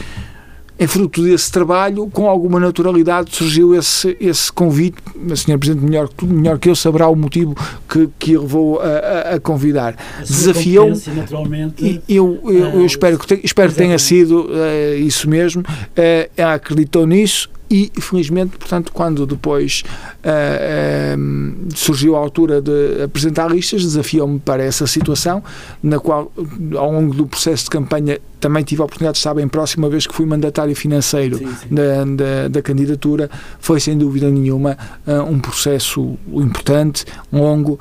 é 0.76 0.86
fruto 0.88 1.22
desse 1.22 1.52
trabalho, 1.52 2.08
com 2.08 2.28
alguma 2.28 2.58
naturalidade 2.58 3.34
surgiu 3.34 3.74
esse, 3.74 4.16
esse 4.20 4.52
convite. 4.52 4.96
A 5.30 5.36
senhora 5.36 5.58
Presidente, 5.58 5.84
melhor, 5.84 6.08
melhor 6.22 6.58
que 6.58 6.68
eu, 6.68 6.74
saberá 6.74 7.08
o 7.08 7.14
motivo 7.14 7.54
que, 7.88 8.08
que 8.18 8.36
levou 8.36 8.80
a, 8.80 8.86
a, 8.86 9.34
a 9.34 9.40
convidar. 9.40 9.96
Desafiou. 10.18 10.92
Naturalmente. 11.14 12.02
Eu, 12.08 12.40
eu, 12.44 12.52
eu, 12.52 12.66
eu 12.80 12.86
espero 12.86 13.18
que, 13.18 13.40
espero 13.44 13.70
que 13.70 13.78
tenha 13.78 13.98
sido 13.98 14.46
uh, 14.46 14.98
isso 14.98 15.30
mesmo. 15.30 15.62
Uh, 15.62 16.42
acreditou 16.42 17.06
nisso 17.06 17.48
e 17.70 17.90
felizmente, 17.98 18.58
portanto, 18.58 18.92
quando 18.92 19.26
depois 19.26 19.82
uh, 20.24 21.18
uh, 21.18 21.74
surgiu 21.74 22.14
a 22.14 22.18
altura 22.18 22.60
de 22.60 23.02
apresentar 23.02 23.50
listas, 23.50 23.82
desafiou-me 23.82 24.38
para 24.38 24.62
essa 24.62 24.86
situação, 24.86 25.42
na 25.82 25.98
qual, 25.98 26.30
ao 26.76 26.92
longo 26.92 27.14
do 27.14 27.26
processo 27.26 27.64
de 27.64 27.70
campanha, 27.70 28.18
também 28.38 28.62
tive 28.62 28.82
a 28.82 28.84
oportunidade 28.84 29.14
de 29.14 29.20
estar 29.20 29.32
bem 29.32 29.48
próxima, 29.48 29.88
vez 29.88 30.06
que 30.06 30.14
fui 30.14 30.26
mandatário 30.26 30.76
financeiro 30.76 31.38
sim, 31.38 31.46
sim. 31.46 31.74
Da, 31.74 32.04
da, 32.04 32.48
da, 32.48 32.62
candidatura. 32.62 33.30
Foi, 33.58 33.80
sem 33.80 33.96
dúvida 33.96 34.30
nenhuma, 34.30 34.76
uh, 35.06 35.22
um 35.22 35.38
processo 35.38 36.18
importante, 36.32 37.06
longo, 37.32 37.78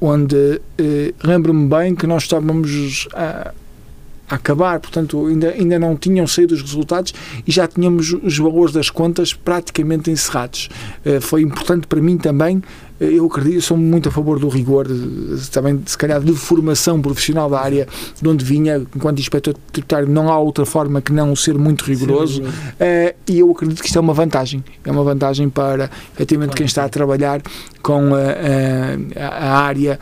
onde 0.00 0.60
lembro-me 1.22 1.68
bem 1.68 1.94
que 1.94 2.06
nós 2.06 2.24
estávamos 2.24 3.06
a 4.30 4.36
acabar, 4.36 4.78
portanto 4.78 5.26
ainda, 5.26 5.50
ainda 5.50 5.78
não 5.78 5.96
tinham 5.96 6.26
saído 6.26 6.54
os 6.54 6.62
resultados 6.62 7.12
e 7.46 7.50
já 7.50 7.66
tínhamos 7.66 8.12
os 8.12 8.38
valores 8.38 8.72
das 8.72 8.88
contas 8.88 9.34
praticamente 9.34 10.10
encerrados. 10.10 10.68
Uh, 11.04 11.20
foi 11.20 11.42
importante 11.42 11.88
para 11.88 12.00
mim 12.00 12.16
também, 12.16 12.58
uh, 12.58 12.62
eu 13.00 13.26
acredito, 13.26 13.60
sou 13.60 13.76
muito 13.76 14.08
a 14.08 14.12
favor 14.12 14.38
do 14.38 14.48
rigor, 14.48 14.86
também 15.50 15.82
se 15.84 15.98
calhar 15.98 16.20
de 16.20 16.32
formação 16.32 17.02
profissional 17.02 17.50
da 17.50 17.58
área 17.58 17.88
de 18.22 18.28
onde 18.28 18.44
vinha, 18.44 18.86
enquanto 18.94 19.18
inspector 19.18 19.54
tributário 19.72 20.08
não 20.08 20.30
há 20.30 20.38
outra 20.38 20.64
forma 20.64 21.02
que 21.02 21.12
não 21.12 21.34
ser 21.34 21.58
muito 21.58 21.84
rigoroso 21.84 22.42
uh, 22.42 23.14
e 23.26 23.40
eu 23.40 23.50
acredito 23.50 23.80
que 23.80 23.86
isto 23.86 23.98
é 23.98 24.00
uma 24.00 24.14
vantagem, 24.14 24.62
é 24.84 24.92
uma 24.92 25.02
vantagem 25.02 25.50
para 25.50 25.90
efetivamente 26.14 26.54
quem 26.54 26.66
está 26.66 26.84
a 26.84 26.88
trabalhar 26.88 27.42
com 27.82 28.14
a, 28.14 29.20
a 29.20 29.58
área 29.58 29.98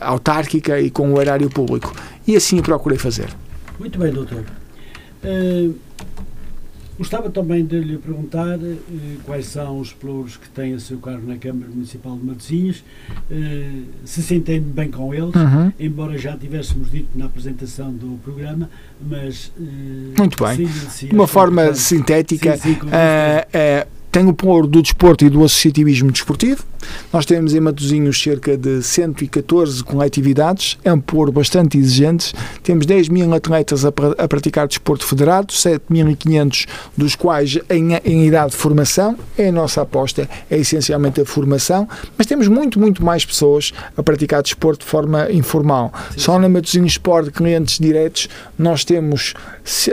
autárquica 0.00 0.80
e 0.80 0.90
com 0.90 1.12
o 1.12 1.20
erário 1.20 1.50
público. 1.50 1.92
E 2.26 2.36
assim 2.36 2.62
procurei 2.62 2.96
fazer. 2.96 3.28
Muito 3.80 3.98
bem, 3.98 4.12
doutor. 4.12 4.44
Uh, 5.24 5.74
gostava 6.98 7.30
também 7.30 7.64
de 7.64 7.80
lhe 7.80 7.96
perguntar 7.96 8.58
uh, 8.58 8.78
quais 9.24 9.46
são 9.46 9.80
os 9.80 9.90
pelouros 9.90 10.36
que 10.36 10.50
têm 10.50 10.74
o 10.74 10.80
seu 10.80 10.98
cargo 10.98 11.26
na 11.26 11.38
Câmara 11.38 11.70
Municipal 11.70 12.14
de 12.18 12.26
Matosinhos, 12.26 12.84
uh, 13.30 13.84
se 14.04 14.22
se 14.22 14.34
entende 14.34 14.66
bem 14.66 14.90
com 14.90 15.14
eles, 15.14 15.34
uhum. 15.34 15.72
embora 15.80 16.18
já 16.18 16.36
tivéssemos 16.36 16.90
dito 16.90 17.08
na 17.14 17.24
apresentação 17.24 17.90
do 17.90 18.18
programa, 18.22 18.68
mas... 19.00 19.50
Muito 20.18 20.44
bem. 20.44 20.66
De 21.08 21.14
uma 21.14 21.26
forma 21.26 21.72
sintética, 21.74 22.58
sim, 22.58 22.74
sim, 22.74 22.80
tem 24.10 24.26
o 24.26 24.32
polo 24.32 24.66
do 24.66 24.82
desporto 24.82 25.24
e 25.24 25.30
do 25.30 25.44
associativismo 25.44 26.10
desportivo. 26.10 26.64
Nós 27.12 27.26
temos 27.26 27.54
em 27.54 27.60
Matosinhos 27.60 28.20
cerca 28.20 28.56
de 28.56 28.82
114 28.82 29.82
coletividades, 29.84 30.78
é 30.84 30.92
um 30.92 31.00
polo 31.00 31.30
bastante 31.30 31.78
exigente. 31.78 32.32
Temos 32.62 32.86
10 32.86 33.08
mil 33.08 33.32
atletas 33.34 33.84
a, 33.84 33.92
a 34.18 34.28
praticar 34.28 34.66
desporto 34.66 35.04
federado, 35.04 35.52
7.500 35.52 36.66
dos 36.96 37.14
quais 37.14 37.58
em, 37.68 37.94
em 38.04 38.26
idade 38.26 38.52
de 38.52 38.56
formação. 38.56 39.16
É 39.36 39.48
a 39.48 39.52
nossa 39.52 39.82
aposta, 39.82 40.28
é 40.50 40.58
essencialmente 40.58 41.20
a 41.20 41.24
formação, 41.24 41.88
mas 42.16 42.26
temos 42.26 42.48
muito, 42.48 42.78
muito 42.78 43.04
mais 43.04 43.24
pessoas 43.24 43.72
a 43.96 44.02
praticar 44.02 44.42
desporto 44.42 44.84
de 44.84 44.90
forma 44.90 45.30
informal. 45.30 45.92
Sim. 46.12 46.18
Só 46.18 46.38
na 46.38 46.48
Matosinhos 46.48 46.92
Sport, 46.92 47.30
clientes 47.30 47.78
diretos, 47.78 48.28
nós 48.58 48.84
temos 48.84 49.34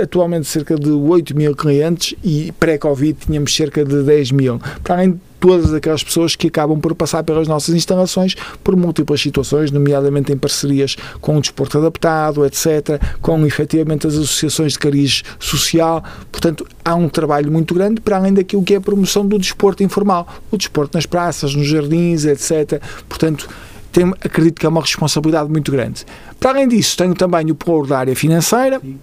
atualmente 0.01 0.47
cerca 0.47 0.75
de 0.75 0.89
8 0.89 1.35
mil 1.35 1.55
clientes 1.55 2.15
e 2.23 2.51
pré-Covid 2.59 3.17
tínhamos 3.25 3.55
cerca 3.55 3.83
de 3.83 4.03
10 4.07 4.31
mil. 4.31 4.59
Para 4.83 4.95
além 4.95 5.11
de 5.11 5.19
todas 5.39 5.73
aquelas 5.73 6.03
pessoas 6.03 6.35
que 6.35 6.47
acabam 6.47 6.79
por 6.79 6.95
passar 6.95 7.23
pelas 7.23 7.47
nossas 7.47 7.75
instalações 7.75 8.35
por 8.63 8.75
múltiplas 8.75 9.21
situações, 9.21 9.69
nomeadamente 9.69 10.31
em 10.31 10.37
parcerias 10.37 10.95
com 11.21 11.37
o 11.37 11.41
desporto 11.41 11.77
adaptado, 11.77 12.45
etc., 12.45 12.99
com 13.21 13.45
efetivamente 13.45 14.07
as 14.07 14.15
associações 14.15 14.73
de 14.73 14.79
cariz 14.79 15.23
social. 15.39 16.03
Portanto, 16.31 16.65
há 16.83 16.95
um 16.95 17.09
trabalho 17.09 17.51
muito 17.51 17.73
grande 17.73 18.01
para 18.01 18.17
além 18.17 18.33
daquilo 18.33 18.63
que 18.63 18.73
é 18.73 18.77
a 18.77 18.81
promoção 18.81 19.27
do 19.27 19.37
desporto 19.37 19.83
informal, 19.83 20.27
o 20.49 20.57
desporto 20.57 20.97
nas 20.97 21.05
praças, 21.05 21.53
nos 21.53 21.67
jardins, 21.67 22.25
etc. 22.25 22.81
Portanto, 23.07 23.47
tenho, 23.91 24.13
acredito 24.23 24.59
que 24.59 24.65
é 24.65 24.69
uma 24.69 24.81
responsabilidade 24.81 25.49
muito 25.49 25.71
grande. 25.71 26.05
Para 26.39 26.51
além 26.51 26.67
disso, 26.67 26.97
tenho 26.97 27.13
também 27.13 27.51
o 27.51 27.55
polo 27.55 27.85
da 27.85 27.99
área 27.99 28.15
financeira. 28.15 28.79
Sim 28.79 28.97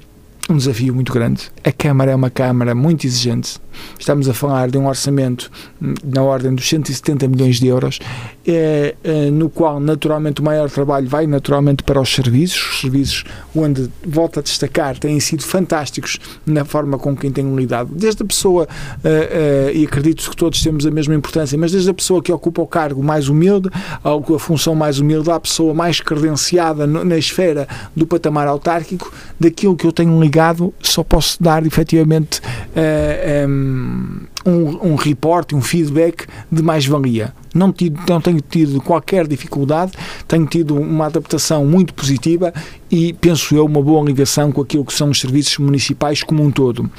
um 0.49 0.57
desafio 0.57 0.95
muito 0.95 1.12
grande. 1.12 1.51
A 1.62 1.72
Câmara 1.72 2.12
é 2.12 2.14
uma 2.14 2.30
Câmara 2.30 2.74
muito 2.74 3.07
exigente. 3.07 3.59
Estamos 3.99 4.28
a 4.28 4.34
falar 4.34 4.70
de 4.70 4.76
um 4.76 4.86
orçamento 4.86 5.51
hum, 5.80 5.95
na 6.05 6.22
ordem 6.22 6.55
dos 6.55 6.68
170 6.68 7.26
milhões 7.28 7.59
de 7.59 7.66
euros, 7.66 7.99
é, 8.47 8.95
é, 9.03 9.30
no 9.30 9.49
qual, 9.49 9.80
naturalmente, 9.80 10.40
o 10.40 10.45
maior 10.45 10.70
trabalho 10.70 11.09
vai 11.09 11.26
naturalmente 11.26 11.82
para 11.82 12.01
os 12.01 12.12
serviços. 12.12 12.74
Os 12.74 12.80
serviços, 12.82 13.24
onde, 13.57 13.90
volto 14.07 14.38
a 14.38 14.42
destacar, 14.42 14.99
têm 14.99 15.18
sido 15.18 15.42
fantásticos 15.42 16.18
na 16.47 16.64
forma 16.64 16.99
com 16.99 17.16
quem 17.16 17.30
têm 17.30 17.55
lidado. 17.55 17.90
Desde 17.95 18.22
a 18.22 18.26
pessoa, 18.26 18.64
uh, 18.64 19.09
uh, 19.09 19.70
e 19.74 19.84
acredito 19.84 20.28
que 20.28 20.36
todos 20.36 20.62
temos 20.62 20.86
a 20.86 20.90
mesma 20.90 21.14
importância, 21.14 21.57
mas 21.59 21.72
desde 21.72 21.90
a 21.90 21.95
pessoa 21.95 22.22
que 22.22 22.30
ocupa 22.30 22.61
o 22.61 22.66
cargo 22.66 23.03
mais 23.03 23.28
humilde, 23.28 23.70
a 24.05 24.38
função 24.38 24.74
mais 24.74 24.99
humilde, 24.99 25.30
à 25.30 25.40
pessoa 25.40 25.72
mais 25.72 26.01
credenciada 26.01 26.86
no, 26.86 27.05
na 27.05 27.16
esfera 27.16 27.66
do 27.97 28.07
patamar 28.07 28.47
autárquico, 28.47 29.12
daquilo 29.40 29.74
que 29.76 29.86
eu 29.86 29.92
tenho 29.92 30.20
ligado 30.20 30.34
ligado, 30.34 30.74
só 30.80 31.05
posso 31.05 31.42
dar 31.42 31.64
efetivamente 31.64 32.40
uh, 32.40 33.49
um, 33.49 34.20
um 34.47 34.95
reporte, 34.95 35.55
um 35.55 35.62
feedback 35.62 36.26
de 36.51 36.62
mais-valia. 36.62 37.32
Não, 37.55 37.72
não 38.09 38.20
tenho 38.20 38.40
tido 38.40 38.80
qualquer 38.80 39.26
dificuldade, 39.26 39.92
tenho 40.26 40.45
tido 40.47 40.76
uma 40.76 41.07
adaptação 41.07 41.64
muito 41.64 41.95
positiva 41.95 42.53
e 42.90 43.12
penso 43.12 43.55
eu 43.55 43.64
uma 43.64 43.80
boa 43.80 44.05
ligação 44.05 44.51
com 44.51 44.61
aquilo 44.61 44.84
que 44.84 44.92
são 44.92 45.11
os 45.11 45.20
serviços 45.20 45.59
municipais 45.59 46.22
como 46.22 46.42
um 46.42 46.51
todo. 46.51 46.90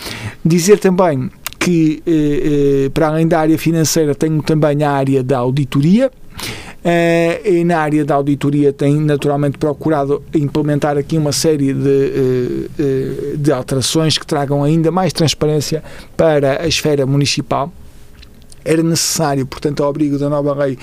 Dizer 0.43 0.79
também 0.79 1.29
que, 1.59 2.01
eh, 2.05 2.85
eh, 2.85 2.89
para 2.93 3.07
além 3.07 3.27
da 3.27 3.39
área 3.39 3.57
financeira, 3.57 4.13
tenho 4.13 4.41
também 4.41 4.83
a 4.83 4.91
área 4.91 5.23
da 5.23 5.39
auditoria. 5.39 6.11
Uh, 6.85 7.41
e 7.43 7.63
na 7.63 7.79
área 7.79 8.05
da 8.05 8.13
auditoria 8.13 8.71
tem 8.71 8.99
naturalmente 9.01 9.57
procurado 9.57 10.21
implementar 10.35 10.97
aqui 10.99 11.17
uma 11.17 11.31
série 11.31 11.73
de, 11.73 12.69
uh, 12.77 13.37
de 13.37 13.51
alterações 13.51 14.19
que 14.19 14.25
tragam 14.27 14.63
ainda 14.63 14.91
mais 14.91 15.11
transparência 15.11 15.83
para 16.15 16.61
a 16.61 16.67
esfera 16.67 17.03
municipal. 17.05 17.73
Era 18.63 18.83
necessário, 18.83 19.45
portanto, 19.45 19.83
ao 19.83 19.89
abrigo 19.89 20.17
da 20.17 20.27
nova 20.27 20.53
lei 20.55 20.75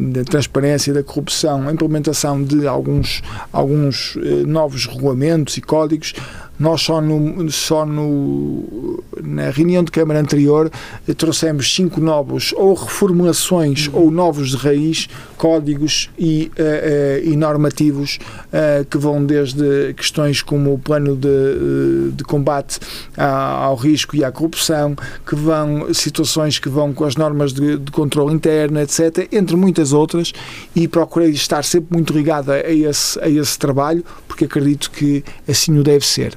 da 0.00 0.24
transparência, 0.24 0.92
da 0.92 1.04
corrupção, 1.04 1.68
a 1.68 1.72
implementação 1.72 2.42
de 2.42 2.66
alguns, 2.66 3.22
alguns 3.52 4.18
novos 4.44 4.86
regulamentos 4.86 5.56
e 5.56 5.60
códigos, 5.60 6.14
nós 6.60 6.82
só, 6.82 7.00
no, 7.00 7.50
só 7.50 7.86
no, 7.86 9.02
na 9.22 9.48
reunião 9.48 9.82
de 9.82 9.90
Câmara 9.90 10.20
anterior 10.20 10.70
eh, 11.08 11.14
trouxemos 11.14 11.74
cinco 11.74 12.02
novos 12.02 12.52
ou 12.54 12.74
reformulações 12.74 13.88
uhum. 13.88 14.00
ou 14.00 14.10
novos 14.10 14.50
de 14.50 14.56
raiz, 14.56 15.08
códigos 15.38 16.10
e, 16.18 16.52
uh, 16.58 16.62
uh, 16.62 17.32
e 17.32 17.34
normativos 17.34 18.18
uh, 18.48 18.84
que 18.84 18.98
vão 18.98 19.24
desde 19.24 19.94
questões 19.94 20.42
como 20.42 20.74
o 20.74 20.78
plano 20.78 21.16
de, 21.16 22.12
de 22.12 22.24
combate 22.24 22.78
ao 23.16 23.74
risco 23.74 24.14
e 24.14 24.22
à 24.22 24.30
corrupção, 24.30 24.94
que 25.26 25.34
vão 25.34 25.92
situações 25.94 26.58
que 26.58 26.68
vão 26.68 26.92
com 26.92 27.04
as 27.04 27.16
normas 27.16 27.54
de, 27.54 27.78
de 27.78 27.90
controle 27.90 28.34
interno, 28.34 28.78
etc., 28.80 29.28
entre 29.32 29.56
muitas 29.56 29.94
outras, 29.94 30.32
e 30.76 30.86
procurei 30.86 31.30
estar 31.30 31.64
sempre 31.64 31.94
muito 31.94 32.12
ligado 32.12 32.50
a 32.50 32.70
esse, 32.70 33.18
a 33.20 33.28
esse 33.30 33.58
trabalho, 33.58 34.04
porque 34.28 34.44
acredito 34.44 34.90
que 34.90 35.24
assim 35.48 35.78
o 35.78 35.82
deve 35.82 36.06
ser. 36.06 36.36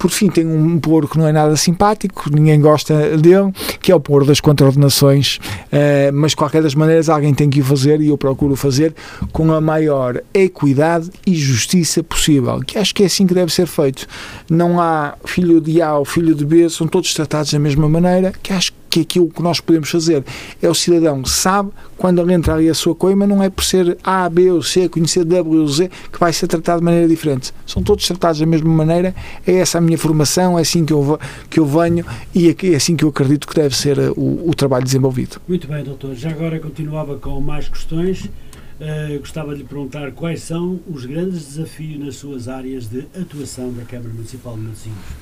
Por 0.00 0.10
fim, 0.10 0.30
tem 0.30 0.46
um 0.46 0.80
poro 0.80 1.06
que 1.06 1.18
não 1.18 1.28
é 1.28 1.32
nada 1.32 1.54
simpático, 1.56 2.30
ninguém 2.32 2.58
gosta 2.58 3.18
dele, 3.18 3.52
que 3.82 3.92
é 3.92 3.94
o 3.94 4.00
poro 4.00 4.24
das 4.24 4.40
contraordenações, 4.40 5.36
uh, 5.36 6.10
mas 6.14 6.30
de 6.30 6.36
qualquer 6.36 6.62
das 6.62 6.74
maneiras 6.74 7.10
alguém 7.10 7.34
tem 7.34 7.50
que 7.50 7.60
o 7.60 7.64
fazer 7.64 8.00
e 8.00 8.08
eu 8.08 8.16
procuro 8.16 8.56
fazer 8.56 8.94
com 9.30 9.52
a 9.52 9.60
maior 9.60 10.22
equidade 10.32 11.10
e 11.26 11.34
justiça 11.34 12.02
possível, 12.02 12.60
que 12.60 12.78
acho 12.78 12.94
que 12.94 13.02
é 13.02 13.06
assim 13.06 13.26
que 13.26 13.34
deve 13.34 13.52
ser 13.52 13.66
feito. 13.66 14.06
Não 14.48 14.80
há 14.80 15.16
filho 15.26 15.60
de 15.60 15.82
A 15.82 15.98
ou 15.98 16.06
filho 16.06 16.34
de 16.34 16.46
B, 16.46 16.70
são 16.70 16.86
todos 16.86 17.12
tratados 17.12 17.52
da 17.52 17.58
mesma 17.58 17.86
maneira, 17.86 18.32
que 18.42 18.54
acho 18.54 18.72
que 18.90 19.00
aquilo 19.00 19.30
que 19.30 19.42
nós 19.42 19.60
podemos 19.60 19.88
fazer 19.88 20.24
é 20.60 20.68
o 20.68 20.74
cidadão 20.74 21.24
sabe 21.24 21.70
quando 21.96 22.20
ele 22.20 22.32
entra 22.32 22.54
ali 22.54 22.68
a 22.68 22.74
sua 22.74 22.94
coima 22.94 23.26
não 23.26 23.42
é 23.42 23.48
por 23.48 23.62
ser 23.62 23.96
A, 24.02 24.28
B 24.28 24.50
ou 24.50 24.62
C, 24.62 24.88
conhecer 24.88 25.24
W 25.24 25.60
ou 25.60 25.68
Z 25.68 25.90
que 26.12 26.18
vai 26.18 26.32
ser 26.32 26.48
tratado 26.48 26.80
de 26.80 26.84
maneira 26.84 27.06
diferente. 27.06 27.52
São 27.66 27.82
todos 27.82 28.06
tratados 28.06 28.40
da 28.40 28.46
mesma 28.46 28.68
maneira, 28.68 29.14
é 29.46 29.54
essa 29.54 29.78
a 29.78 29.80
minha 29.80 29.96
formação, 29.96 30.58
é 30.58 30.62
assim 30.62 30.84
que 30.84 30.92
eu, 30.92 31.18
que 31.48 31.60
eu 31.60 31.66
venho 31.66 32.04
e 32.34 32.48
é, 32.48 32.72
é 32.72 32.74
assim 32.74 32.96
que 32.96 33.04
eu 33.04 33.08
acredito 33.10 33.46
que 33.46 33.54
deve 33.54 33.76
ser 33.76 33.98
uh, 33.98 34.12
o, 34.16 34.50
o 34.50 34.54
trabalho 34.54 34.84
desenvolvido. 34.84 35.40
Muito 35.46 35.68
bem, 35.68 35.84
doutor. 35.84 36.14
Já 36.14 36.30
agora 36.30 36.58
continuava 36.58 37.16
com 37.16 37.40
mais 37.40 37.68
questões. 37.68 38.24
Uh, 38.24 39.18
gostava 39.18 39.52
de 39.52 39.58
lhe 39.60 39.68
perguntar 39.68 40.10
quais 40.12 40.42
são 40.42 40.80
os 40.90 41.04
grandes 41.04 41.44
desafios 41.44 42.00
nas 42.00 42.16
suas 42.16 42.48
áreas 42.48 42.86
de 42.86 43.00
atuação 43.14 43.70
da 43.74 43.84
Câmara 43.84 44.08
Municipal 44.14 44.56
de 44.56 44.62
Matosinhos. 44.62 45.19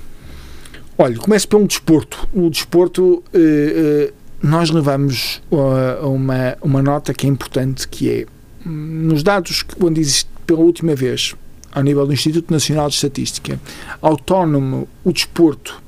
Olha, 1.00 1.16
começo 1.16 1.46
pelo 1.46 1.64
desporto. 1.64 2.28
O 2.34 2.50
desporto, 2.50 3.22
eh, 3.32 3.38
eh, 3.38 4.12
nós 4.42 4.68
levamos 4.68 5.40
uh, 5.48 6.08
uma, 6.08 6.58
uma 6.60 6.82
nota 6.82 7.14
que 7.14 7.24
é 7.24 7.30
importante, 7.30 7.86
que 7.86 8.10
é, 8.10 8.26
nos 8.64 9.22
dados 9.22 9.64
onde 9.80 10.00
existe 10.00 10.28
pela 10.44 10.58
última 10.58 10.96
vez, 10.96 11.36
ao 11.70 11.84
nível 11.84 12.04
do 12.04 12.12
Instituto 12.12 12.52
Nacional 12.52 12.88
de 12.88 12.96
Estatística, 12.96 13.60
autónomo 14.02 14.88
o 15.04 15.12
desporto 15.12 15.80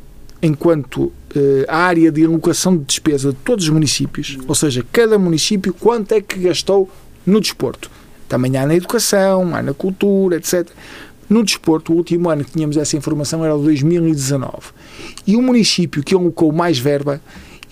enquanto 0.42 1.12
eh, 1.34 1.66
área 1.68 2.10
de 2.10 2.24
alocação 2.24 2.76
de 2.76 2.84
despesa 2.84 3.30
de 3.30 3.36
todos 3.44 3.64
os 3.64 3.70
municípios, 3.70 4.38
ou 4.48 4.54
seja, 4.54 4.84
cada 4.90 5.18
município 5.18 5.74
quanto 5.74 6.12
é 6.12 6.20
que 6.20 6.38
gastou 6.38 6.88
no 7.26 7.40
desporto. 7.40 7.90
Também 8.28 8.56
há 8.56 8.66
na 8.66 8.74
educação, 8.74 9.54
há 9.54 9.62
na 9.62 9.74
cultura, 9.74 10.36
etc. 10.36 10.68
No 11.28 11.44
desporto, 11.44 11.92
o 11.92 11.96
último 11.96 12.30
ano 12.30 12.44
que 12.44 12.52
tínhamos 12.52 12.76
essa 12.76 12.96
informação 12.96 13.44
era 13.44 13.54
o 13.54 13.62
2019. 13.62 14.50
E 15.26 15.36
o 15.36 15.42
município 15.42 16.02
que 16.02 16.14
alocou 16.14 16.52
mais 16.52 16.78
verba, 16.78 17.20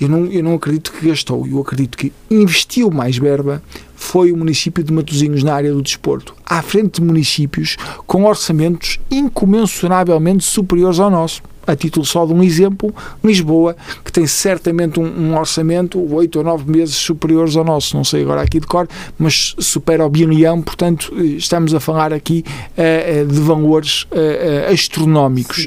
eu 0.00 0.08
não, 0.08 0.26
eu 0.26 0.42
não 0.42 0.54
acredito 0.54 0.92
que 0.92 1.08
gastou, 1.08 1.46
eu 1.46 1.60
acredito 1.60 1.98
que 1.98 2.12
investiu 2.30 2.90
mais 2.90 3.18
verba, 3.18 3.62
foi 3.96 4.30
o 4.30 4.36
município 4.36 4.84
de 4.84 4.92
Matosinhos 4.92 5.42
na 5.42 5.54
área 5.54 5.72
do 5.72 5.82
desporto, 5.82 6.34
à 6.46 6.62
frente 6.62 7.00
de 7.00 7.06
municípios 7.06 7.76
com 8.06 8.24
orçamentos 8.24 9.00
incomensuravelmente 9.10 10.44
superiores 10.44 11.00
ao 11.00 11.10
nosso. 11.10 11.42
A 11.66 11.76
título 11.76 12.06
só 12.06 12.24
de 12.24 12.32
um 12.32 12.42
exemplo, 12.42 12.94
Lisboa, 13.22 13.76
que 14.02 14.10
tem 14.10 14.26
certamente 14.26 14.98
um, 14.98 15.04
um 15.04 15.36
orçamento 15.36 15.98
oito 16.14 16.38
ou 16.38 16.44
nove 16.44 16.70
meses 16.70 16.94
superiores 16.94 17.56
ao 17.56 17.64
nosso, 17.64 17.94
não 17.94 18.04
sei 18.04 18.22
agora 18.22 18.40
aqui 18.40 18.58
de 18.58 18.66
cor, 18.66 18.88
mas 19.18 19.54
supera 19.58 20.06
o 20.06 20.08
bilhão, 20.08 20.62
portanto 20.62 21.12
estamos 21.20 21.74
a 21.74 21.80
falar 21.80 22.10
aqui 22.10 22.42
uh, 22.72 23.26
de 23.26 23.40
valores 23.40 24.04
uh, 24.04 24.72
astronómicos. 24.72 25.66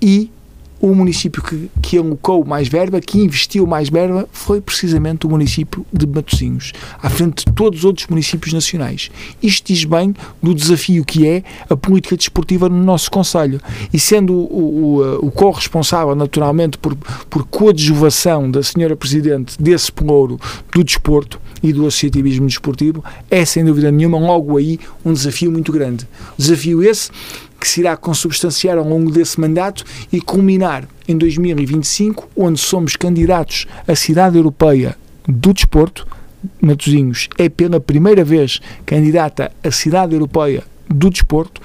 E 0.00 0.30
o 0.80 0.94
município 0.94 1.42
que, 1.42 1.70
que 1.82 1.98
alocou 1.98 2.44
mais 2.44 2.68
verba, 2.68 3.00
que 3.00 3.18
investiu 3.18 3.66
mais 3.66 3.88
verba, 3.88 4.28
foi 4.32 4.60
precisamente 4.60 5.26
o 5.26 5.30
município 5.30 5.84
de 5.92 6.06
Matosinhos, 6.06 6.72
à 7.02 7.10
frente 7.10 7.44
de 7.44 7.52
todos 7.52 7.80
os 7.80 7.84
outros 7.84 8.06
municípios 8.06 8.52
nacionais. 8.52 9.10
Isto 9.42 9.72
diz 9.72 9.84
bem 9.84 10.14
do 10.42 10.54
desafio 10.54 11.04
que 11.04 11.26
é 11.26 11.42
a 11.68 11.76
política 11.76 12.16
desportiva 12.16 12.68
no 12.68 12.82
nosso 12.82 13.10
Conselho. 13.10 13.60
E 13.92 13.98
sendo 13.98 14.34
o, 14.34 15.00
o, 15.00 15.26
o 15.26 15.30
corresponsável, 15.30 16.14
naturalmente, 16.14 16.78
por, 16.78 16.96
por 17.28 17.44
coadjuvação 17.46 18.50
da 18.50 18.62
Senhora 18.62 18.96
Presidente 18.96 19.60
desse 19.60 19.90
pelouro 19.90 20.38
do 20.72 20.84
desporto 20.84 21.40
e 21.60 21.72
do 21.72 21.86
associativismo 21.86 22.46
desportivo, 22.46 23.02
é 23.28 23.44
sem 23.44 23.64
dúvida 23.64 23.90
nenhuma 23.90 24.18
logo 24.18 24.56
aí 24.56 24.78
um 25.04 25.12
desafio 25.12 25.50
muito 25.50 25.72
grande. 25.72 26.06
Desafio 26.36 26.82
esse 26.84 27.10
que 27.60 27.68
se 27.68 27.80
irá 27.80 27.96
consubstanciar 27.96 28.78
ao 28.78 28.88
longo 28.88 29.10
desse 29.10 29.40
mandato 29.40 29.84
e 30.12 30.20
culminar 30.20 30.88
em 31.06 31.16
2025, 31.16 32.28
onde 32.36 32.60
somos 32.60 32.96
candidatos 32.96 33.66
à 33.86 33.94
Cidade 33.94 34.36
Europeia 34.36 34.96
do 35.26 35.52
Desporto. 35.52 36.06
Matosinhos 36.60 37.28
é 37.36 37.48
pela 37.48 37.80
primeira 37.80 38.24
vez 38.24 38.60
candidata 38.86 39.50
à 39.62 39.70
Cidade 39.70 40.14
Europeia 40.14 40.62
do 40.88 41.10
Desporto 41.10 41.60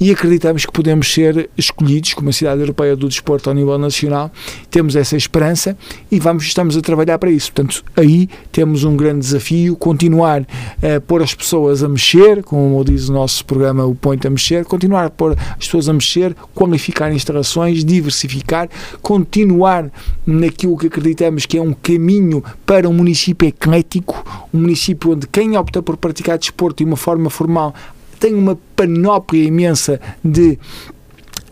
e 0.00 0.10
acreditamos 0.10 0.64
que 0.64 0.72
podemos 0.72 1.12
ser 1.12 1.50
escolhidos 1.58 2.14
como 2.14 2.30
a 2.30 2.32
cidade 2.32 2.60
europeia 2.60 2.96
do 2.96 3.06
desporto 3.06 3.50
ao 3.50 3.54
nível 3.54 3.76
nacional. 3.76 4.32
Temos 4.70 4.96
essa 4.96 5.14
esperança 5.14 5.76
e 6.10 6.18
vamos 6.18 6.44
estamos 6.44 6.74
a 6.76 6.80
trabalhar 6.80 7.18
para 7.18 7.30
isso. 7.30 7.52
Portanto, 7.52 7.84
aí 7.94 8.28
temos 8.50 8.82
um 8.82 8.96
grande 8.96 9.20
desafio, 9.20 9.76
continuar 9.76 10.46
a 10.82 11.00
pôr 11.00 11.22
as 11.22 11.34
pessoas 11.34 11.82
a 11.82 11.88
mexer, 11.88 12.42
como 12.42 12.82
diz 12.82 13.10
o 13.10 13.12
nosso 13.12 13.44
programa 13.44 13.84
o 13.84 13.94
Point 13.94 14.26
a 14.26 14.30
mexer, 14.30 14.64
continuar 14.64 15.04
a 15.04 15.10
pôr 15.10 15.36
as 15.38 15.66
pessoas 15.66 15.88
a 15.88 15.92
mexer, 15.92 16.34
qualificar 16.54 17.12
instalações, 17.12 17.84
diversificar, 17.84 18.70
continuar 19.02 19.90
naquilo 20.26 20.78
que 20.78 20.86
acreditamos 20.86 21.44
que 21.44 21.58
é 21.58 21.62
um 21.62 21.74
caminho 21.74 22.42
para 22.64 22.88
um 22.88 22.94
município 22.94 23.46
eclético, 23.46 24.24
um 24.54 24.60
município 24.60 25.12
onde 25.12 25.26
quem 25.26 25.58
opta 25.58 25.82
por 25.82 25.98
praticar 25.98 26.38
desporto 26.38 26.78
de 26.78 26.84
uma 26.84 26.96
forma 26.96 27.28
formal 27.28 27.74
tem 28.20 28.34
uma 28.34 28.56
panóplia 28.76 29.44
imensa 29.44 29.98
de 30.22 30.58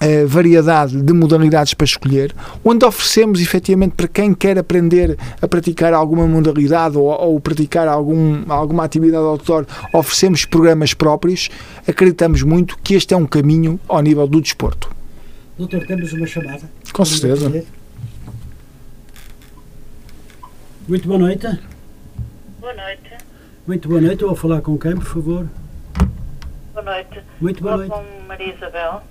uh, 0.02 0.26
variedade 0.28 1.00
de 1.00 1.12
modalidades 1.12 1.74
para 1.74 1.86
escolher, 1.86 2.34
onde 2.62 2.84
oferecemos 2.84 3.40
efetivamente 3.40 3.94
para 3.96 4.06
quem 4.06 4.34
quer 4.34 4.58
aprender 4.58 5.18
a 5.40 5.48
praticar 5.48 5.94
alguma 5.94 6.26
modalidade 6.26 6.96
ou, 6.96 7.06
ou 7.06 7.40
praticar 7.40 7.88
algum, 7.88 8.42
alguma 8.48 8.84
atividade 8.84 9.24
outdoor, 9.24 9.66
oferecemos 9.92 10.44
programas 10.44 10.92
próprios. 10.92 11.48
Acreditamos 11.86 12.42
muito 12.42 12.78
que 12.78 12.94
este 12.94 13.14
é 13.14 13.16
um 13.16 13.26
caminho 13.26 13.80
ao 13.88 14.00
nível 14.02 14.26
do 14.26 14.40
desporto. 14.40 14.90
Doutor, 15.56 15.84
temos 15.86 16.12
uma 16.12 16.26
chamada. 16.26 16.70
Com 16.92 17.04
certeza. 17.04 17.64
Muito 20.86 21.08
boa 21.08 21.18
noite. 21.18 21.46
Boa 22.60 22.74
noite. 22.74 23.10
Muito 23.66 23.88
boa 23.88 24.00
noite. 24.00 24.22
Eu 24.22 24.28
vou 24.28 24.36
falar 24.36 24.60
com 24.60 24.78
quem, 24.78 24.94
por 24.94 25.04
favor? 25.04 25.46
Boa 26.78 26.94
noite. 26.94 27.22
Muito 27.40 27.60
boa 27.60 27.76
noite. 27.76 27.90
com 27.90 28.26
Maria 28.28 28.54
Isabel. 28.54 29.02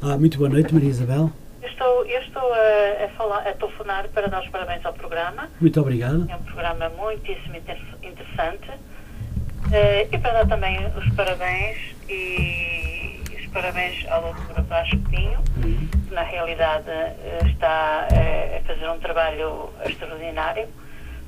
Ah, 0.00 0.16
muito 0.16 0.38
boa 0.38 0.48
noite, 0.48 0.72
Maria 0.72 0.88
Isabel. 0.88 1.32
Eu 1.60 1.68
estou, 1.68 2.06
eu 2.06 2.20
estou 2.20 2.42
a, 2.52 3.04
a, 3.04 3.08
falar, 3.16 3.48
a 3.48 3.52
telefonar 3.52 4.08
para 4.10 4.28
dar 4.28 4.40
os 4.40 4.48
parabéns 4.50 4.86
ao 4.86 4.92
programa. 4.92 5.50
Muito 5.60 5.80
obrigado. 5.80 6.24
É 6.30 6.36
um 6.36 6.42
programa 6.44 6.88
muitíssimo 6.90 7.56
interessante. 7.56 8.70
Uh, 8.70 10.06
e 10.12 10.18
para 10.18 10.44
dar 10.44 10.46
também 10.46 10.78
os 10.96 11.12
parabéns 11.16 11.76
e 12.08 13.20
os 13.40 13.46
parabéns 13.48 14.06
ao 14.08 14.32
Dr. 14.32 14.62
Vasco 14.62 14.96
Pinho, 15.10 15.40
uhum. 15.56 15.88
que 16.06 16.14
na 16.14 16.22
realidade 16.22 16.90
eh, 16.90 17.40
está 17.46 18.06
uh, 18.08 18.56
a 18.56 18.60
fazer 18.72 18.88
um 18.88 19.00
trabalho 19.00 19.68
extraordinário. 19.84 20.68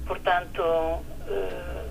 Portanto, 0.06 0.62
uh, 0.62 1.86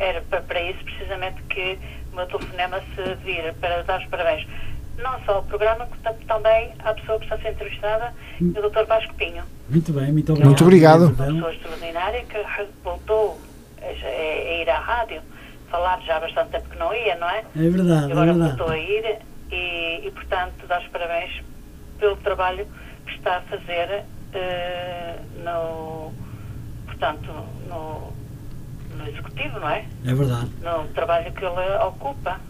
era 0.00 0.22
para, 0.22 0.40
para 0.40 0.62
isso 0.62 0.82
precisamente 0.82 1.42
que 1.42 1.78
o 2.12 2.16
meu 2.16 2.26
telefonema 2.26 2.80
se 2.94 3.14
vir 3.24 3.54
para 3.54 3.82
dar 3.82 4.00
os 4.00 4.06
parabéns 4.06 4.46
não 4.98 5.18
só 5.24 5.36
ao 5.36 5.42
programa, 5.44 5.86
como 5.86 6.18
também 6.26 6.72
à 6.80 6.94
pessoa 6.94 7.18
que 7.18 7.24
está 7.24 7.36
a 7.36 7.38
ser 7.38 7.50
entrevistada, 7.50 8.14
o 8.40 8.68
Dr. 8.68 8.84
Vasco 8.86 9.14
Pinho. 9.14 9.42
Muito 9.68 9.92
bem, 9.92 10.12
muito 10.12 10.32
obrigado. 10.32 10.48
Muito 10.48 10.64
obrigado. 10.64 11.02
Uma 11.06 11.24
pessoa 11.24 11.52
extraordinária 11.52 12.24
que 12.24 12.44
voltou 12.84 13.40
a, 13.80 13.86
a, 13.86 14.62
ir 14.62 14.68
à 14.68 14.78
rádio, 14.78 15.22
falar 15.70 16.00
já 16.02 16.16
há 16.16 16.20
bastante 16.20 16.50
tempo 16.50 16.68
que 16.68 16.78
não 16.78 16.94
ia, 16.94 17.16
não 17.16 17.28
é? 17.28 17.38
É 17.56 17.68
verdade. 17.68 18.08
E 18.08 18.12
agora 18.12 18.30
é 18.30 18.32
verdade. 18.32 18.56
voltou 18.56 18.74
a 18.74 18.78
ir 18.78 19.18
e, 19.50 20.06
e, 20.06 20.10
portanto, 20.10 20.66
dar 20.66 20.80
os 20.80 20.88
parabéns 20.88 21.42
pelo 21.98 22.16
trabalho 22.16 22.66
que 23.06 23.14
está 23.14 23.38
a 23.38 23.40
fazer 23.42 24.04
uh, 24.34 25.42
no, 25.44 26.12
portanto, 26.86 27.32
no, 27.68 28.12
no 29.00 29.08
Executivo, 29.08 29.60
não 29.60 29.68
é? 29.68 29.86
É 30.04 30.14
verdade. 30.14 30.50
No 30.62 30.88
trabalho 30.88 31.32
que 31.32 31.44
ele 31.44 31.76
ocupa 31.86 32.40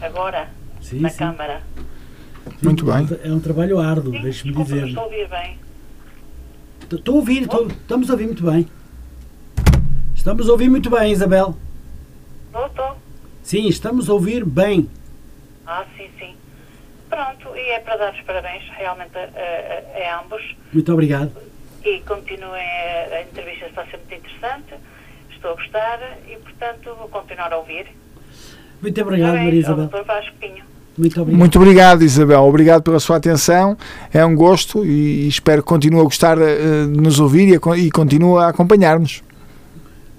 agora 0.00 0.48
sim, 0.80 1.00
na 1.00 1.08
sim. 1.08 1.18
Câmara. 1.18 1.62
Muito 2.62 2.84
bem. 2.84 3.08
É 3.24 3.32
um 3.32 3.40
trabalho 3.40 3.80
árduo, 3.80 4.12
deixe-me 4.12 4.54
dizer. 4.54 4.88
Estou 4.88 5.02
a 5.02 5.06
ouvir 5.06 5.28
bem. 5.28 5.58
Estou 6.90 7.14
a 7.14 7.18
ouvir, 7.18 7.42
estou, 7.42 7.66
estamos 7.66 8.08
a 8.10 8.12
ouvir 8.12 8.26
muito 8.26 8.44
bem. 8.44 8.68
Estamos 10.14 10.48
a 10.48 10.52
ouvir 10.52 10.68
muito 10.68 10.90
bem, 10.90 11.12
Isabel. 11.12 11.56
Estou, 12.46 12.66
estou. 12.66 12.96
Sim, 13.42 13.66
estamos 13.68 14.08
a 14.08 14.12
ouvir 14.12 14.44
bem. 14.44 14.88
Ah, 15.66 15.84
sim, 15.96 16.08
sim. 16.18 16.34
Pronto, 17.08 17.56
e 17.56 17.70
é 17.70 17.80
para 17.80 17.96
dar 17.96 18.14
os 18.14 18.20
parabéns 18.22 18.62
realmente 18.76 19.16
a, 19.16 19.22
a, 19.22 20.10
a 20.14 20.20
ambos. 20.20 20.42
Muito 20.72 20.92
obrigado. 20.92 21.32
E 21.84 22.00
continuem, 22.00 22.66
a, 22.66 23.16
a 23.16 23.22
entrevista 23.22 23.66
está 23.66 23.82
a 23.82 23.86
ser 23.86 23.98
muito 23.98 24.14
interessante 24.14 24.74
estou 25.36 25.52
a 25.52 25.54
gostar 25.54 26.00
e, 26.28 26.36
portanto, 26.36 26.94
vou 26.98 27.08
continuar 27.08 27.52
a 27.52 27.58
ouvir. 27.58 27.86
Muito 28.82 29.00
obrigado, 29.00 29.34
Maria 29.34 29.60
Isabel. 29.60 29.90
Muito 30.98 31.20
obrigado. 31.20 31.38
Muito 31.38 31.58
obrigado, 31.58 32.02
Isabel. 32.02 32.42
Obrigado 32.42 32.82
pela 32.82 32.98
sua 32.98 33.16
atenção. 33.16 33.76
É 34.12 34.24
um 34.24 34.34
gosto 34.34 34.84
e 34.84 35.28
espero 35.28 35.62
que 35.62 35.68
continue 35.68 36.00
a 36.00 36.04
gostar 36.04 36.38
uh, 36.38 36.90
de 36.90 37.00
nos 37.00 37.20
ouvir 37.20 37.48
e, 37.48 37.54
a, 37.54 37.76
e 37.76 37.90
continue 37.90 38.38
a 38.38 38.48
acompanhar-nos. 38.48 39.22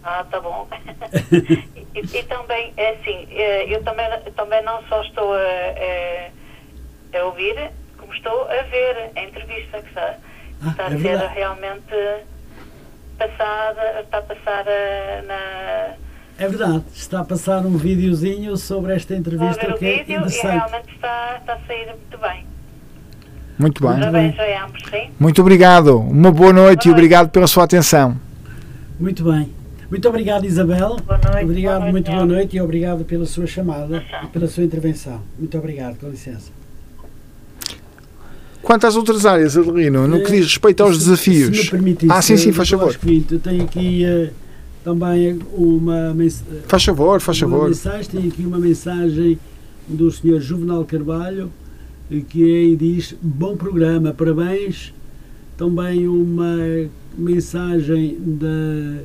Ah, 0.04 0.24
tá 0.30 0.40
bom. 0.40 0.68
e, 1.34 2.00
e, 2.00 2.24
também, 2.24 2.74
é 2.78 2.92
assim, 2.92 3.28
eh, 3.32 3.66
eu 3.68 3.84
também, 3.84 4.06
também 4.36 4.64
não 4.64 4.82
só 4.84 5.02
estou 5.02 5.34
a, 5.34 5.38
a, 5.38 7.20
a 7.20 7.26
ouvir, 7.26 7.72
como 7.98 8.14
estou 8.14 8.44
a 8.44 8.62
ver 8.64 9.12
a 9.16 9.24
entrevista 9.24 9.82
que 9.82 9.90
está, 9.90 10.16
ah, 10.62 10.70
está 10.70 10.84
é 10.84 10.86
a 10.86 10.90
ser 10.92 10.98
verdade. 10.98 11.34
realmente 11.34 11.96
passada, 13.18 14.02
está 14.02 14.18
a 14.18 14.22
passar 14.22 14.66
na. 15.28 15.94
É 16.40 16.48
verdade, 16.48 16.84
está 16.94 17.20
a 17.22 17.24
passar 17.24 17.66
um 17.66 17.78
videozinho 17.78 18.56
sobre 18.58 18.94
esta 18.94 19.16
entrevista 19.16 19.74
que 19.74 19.86
é 19.86 19.98
vídeo 19.98 20.18
interessante. 20.18 20.46
E 20.46 20.50
realmente 20.50 20.94
está, 20.94 21.38
está 21.40 21.54
a 21.54 21.60
sair 21.66 21.88
muito 21.88 22.18
bem. 22.20 22.46
Muito 23.58 23.82
bem. 23.82 24.00
Parabéns 24.00 24.40
a 24.40 24.66
ambos, 24.66 24.84
sim. 24.90 25.10
Muito 25.20 25.42
obrigado. 25.42 26.00
Uma 26.00 26.32
boa 26.32 26.54
noite 26.54 26.86
boa 26.86 26.92
e 26.92 26.92
obrigado 26.92 27.30
pela 27.30 27.48
sua 27.48 27.64
atenção. 27.64 28.16
Muito 29.00 29.24
bem. 29.24 29.52
Muito 29.90 30.08
obrigado, 30.08 30.46
Isabel. 30.46 30.98
Boa 30.98 31.18
noite. 31.18 31.44
Obrigado, 31.44 31.80
boa 31.80 31.80
noite, 31.80 31.92
muito 31.92 32.12
boa 32.12 32.26
noite 32.26 32.58
e 32.58 32.62
obrigado 32.62 33.06
pela 33.06 33.26
sua 33.26 33.48
chamada 33.48 34.04
e 34.24 34.28
pela 34.28 34.48
sua 34.48 34.64
intervenção. 34.64 35.22
Muito 35.40 35.58
obrigado, 35.58 35.98
com 35.98 36.10
licença. 36.10 36.57
Quanto 38.68 38.86
às 38.86 38.98
outras 38.98 39.26
áreas, 39.26 39.58
Adelino, 39.58 40.10
no 40.10 40.22
que 40.22 40.30
diz 40.30 40.44
respeito 40.44 40.84
aos 40.84 40.98
desafios. 40.98 41.56
Se 41.58 41.64
me 41.64 41.70
permitisse, 41.70 42.12
ah, 42.12 42.22
sim, 42.22 42.36
sim, 42.36 42.52
faz 42.52 42.68
favor. 42.70 42.94
Tenho 43.42 43.64
aqui 43.64 44.04
eh, 44.04 44.32
também 44.84 45.40
uma, 45.54 46.14
mens 46.14 46.44
Faz 46.68 46.84
favor, 46.84 47.22
faz 47.22 47.40
favor. 47.40 47.70
mensagem, 47.70 48.12
tenho 48.12 48.28
aqui 48.28 48.46
uma 48.46 48.60
mensagem 48.60 49.40
do 49.88 50.12
Sr. 50.12 50.42
Juvenal 50.42 50.84
Carvalho, 50.84 51.50
eh, 52.12 52.20
que 52.28 52.44
é 52.44 52.64
e 52.66 52.76
diz, 52.76 53.16
bom 53.22 53.56
programa, 53.56 54.12
parabéns. 54.12 54.94
Também 55.56 56.06
uma 56.06 56.58
mensagem 57.18 58.18
da 58.20 59.02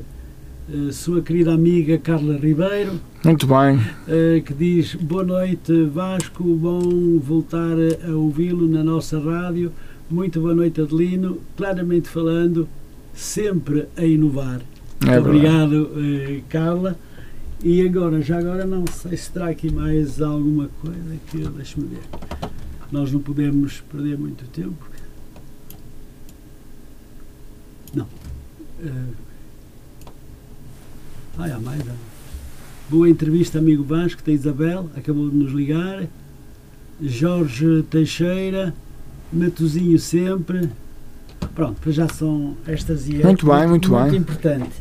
sua 0.91 1.21
querida 1.21 1.53
amiga 1.53 1.97
Carla 1.97 2.37
Ribeiro, 2.37 2.99
Muito 3.23 3.45
bem. 3.45 3.79
eh, 4.07 4.41
que 4.45 4.53
diz 4.53 4.95
boa 4.95 5.23
noite 5.23 5.83
Vasco, 5.85 6.43
bom 6.43 7.19
voltar 7.19 7.75
a 8.07 8.11
ouvi-lo 8.15 8.67
na 8.67 8.83
nossa 8.83 9.19
rádio. 9.19 9.71
Muito 10.09 10.39
boa 10.39 10.53
noite 10.55 10.79
Adelino, 10.81 11.39
claramente 11.57 12.07
falando, 12.07 12.67
sempre 13.13 13.87
a 13.97 14.05
inovar. 14.05 14.61
É 15.05 15.19
obrigado 15.19 15.91
eh, 15.97 16.41
Carla. 16.49 16.97
E 17.63 17.81
agora, 17.87 18.21
já 18.21 18.39
agora 18.39 18.65
não 18.65 18.85
sei 18.87 19.15
se 19.17 19.31
terá 19.31 19.49
aqui 19.49 19.71
mais 19.71 20.21
alguma 20.21 20.69
coisa 20.81 21.15
que 21.29 21.37
deixe-me 21.37 21.87
ver. 21.87 22.01
Nós 22.91 23.11
não 23.11 23.19
podemos 23.21 23.81
perder 23.91 24.17
muito 24.17 24.43
tempo. 24.49 24.89
Não. 27.93 28.07
Eh, 28.83 28.89
Ai, 31.37 31.51
há 31.51 31.59
mais. 31.59 31.81
Boa 32.89 33.09
entrevista, 33.09 33.57
amigo 33.59 33.83
Vasco, 33.83 34.21
da 34.23 34.31
Isabel, 34.31 34.89
acabou 34.95 35.29
de 35.29 35.35
nos 35.35 35.51
ligar. 35.51 36.05
Jorge 37.01 37.83
Teixeira, 37.89 38.73
Matozinho 39.31 39.97
sempre. 39.97 40.69
Pronto, 41.55 41.79
para 41.81 41.91
já 41.91 42.07
são 42.07 42.55
estas 42.67 43.07
e 43.07 43.15
Muito 43.15 43.45
bem, 43.45 43.67
muito 43.67 43.89
muito 43.91 44.09
bem. 44.11 44.19
importante. 44.19 44.71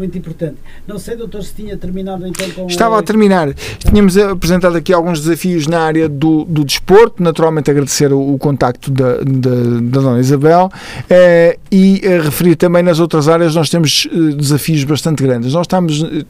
Muito 0.00 0.16
importante. 0.16 0.56
Não 0.88 0.98
sei, 0.98 1.14
doutor, 1.14 1.44
se 1.44 1.52
tinha 1.52 1.76
terminado 1.76 2.26
então 2.26 2.50
com. 2.52 2.66
Estava 2.66 2.98
a 2.98 3.02
terminar. 3.02 3.52
Tínhamos 3.52 4.16
apresentado 4.16 4.74
aqui 4.74 4.94
alguns 4.94 5.20
desafios 5.20 5.66
na 5.66 5.78
área 5.82 6.08
do, 6.08 6.46
do 6.46 6.64
desporto. 6.64 7.22
Naturalmente, 7.22 7.70
agradecer 7.70 8.10
o, 8.10 8.32
o 8.32 8.38
contacto 8.38 8.90
da, 8.90 9.18
da, 9.18 9.50
da 9.82 10.00
Dona 10.00 10.18
Isabel 10.18 10.70
eh, 11.10 11.58
e 11.70 12.00
eh, 12.02 12.18
referir 12.18 12.56
também 12.56 12.82
nas 12.82 12.98
outras 12.98 13.28
áreas. 13.28 13.54
Nós 13.54 13.68
temos 13.68 14.08
eh, 14.10 14.34
desafios 14.34 14.84
bastante 14.84 15.22
grandes. 15.22 15.52
Nós 15.52 15.64
estamos 15.64 16.02
eh, 16.02 16.24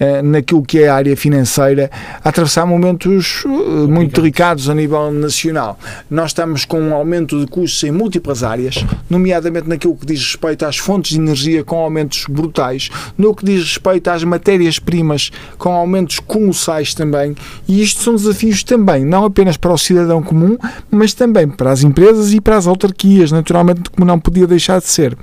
eh, 0.00 0.22
naquilo 0.22 0.62
que 0.62 0.78
é 0.78 0.88
a 0.88 0.94
área 0.94 1.14
financeira 1.14 1.90
a 2.24 2.30
atravessar 2.30 2.64
momentos 2.64 3.44
eh, 3.44 3.48
muito 3.86 4.18
delicados 4.18 4.70
a 4.70 4.74
nível 4.74 5.12
nacional. 5.12 5.78
Nós 6.10 6.30
estamos 6.30 6.64
com 6.64 6.80
um 6.80 6.94
aumento 6.94 7.38
de 7.38 7.46
custos 7.46 7.84
em 7.84 7.90
múltiplas 7.90 8.42
áreas, 8.42 8.82
nomeadamente 9.10 9.68
naquilo 9.68 9.94
que 9.94 10.06
diz 10.06 10.20
respeito 10.22 10.64
às 10.64 10.78
fontes 10.78 11.10
de 11.10 11.18
energia 11.18 11.62
com 11.62 11.76
aumentos 11.76 12.24
brutais, 12.28 12.61
no 13.18 13.34
que 13.34 13.44
diz 13.44 13.62
respeito 13.62 14.08
às 14.08 14.24
matérias-primas 14.24 15.30
com 15.58 15.72
aumentos 15.72 16.18
colossais 16.20 16.94
também, 16.94 17.34
e 17.68 17.82
isto 17.82 18.02
são 18.02 18.14
desafios 18.14 18.62
também, 18.62 19.04
não 19.04 19.24
apenas 19.24 19.56
para 19.56 19.72
o 19.72 19.78
cidadão 19.78 20.22
comum, 20.22 20.56
mas 20.90 21.12
também 21.12 21.48
para 21.48 21.70
as 21.70 21.82
empresas 21.82 22.32
e 22.32 22.40
para 22.40 22.56
as 22.56 22.66
autarquias, 22.66 23.32
naturalmente, 23.32 23.90
como 23.90 24.06
não 24.06 24.18
podia 24.18 24.46
deixar 24.46 24.78
de 24.78 24.86
ser 24.86 25.16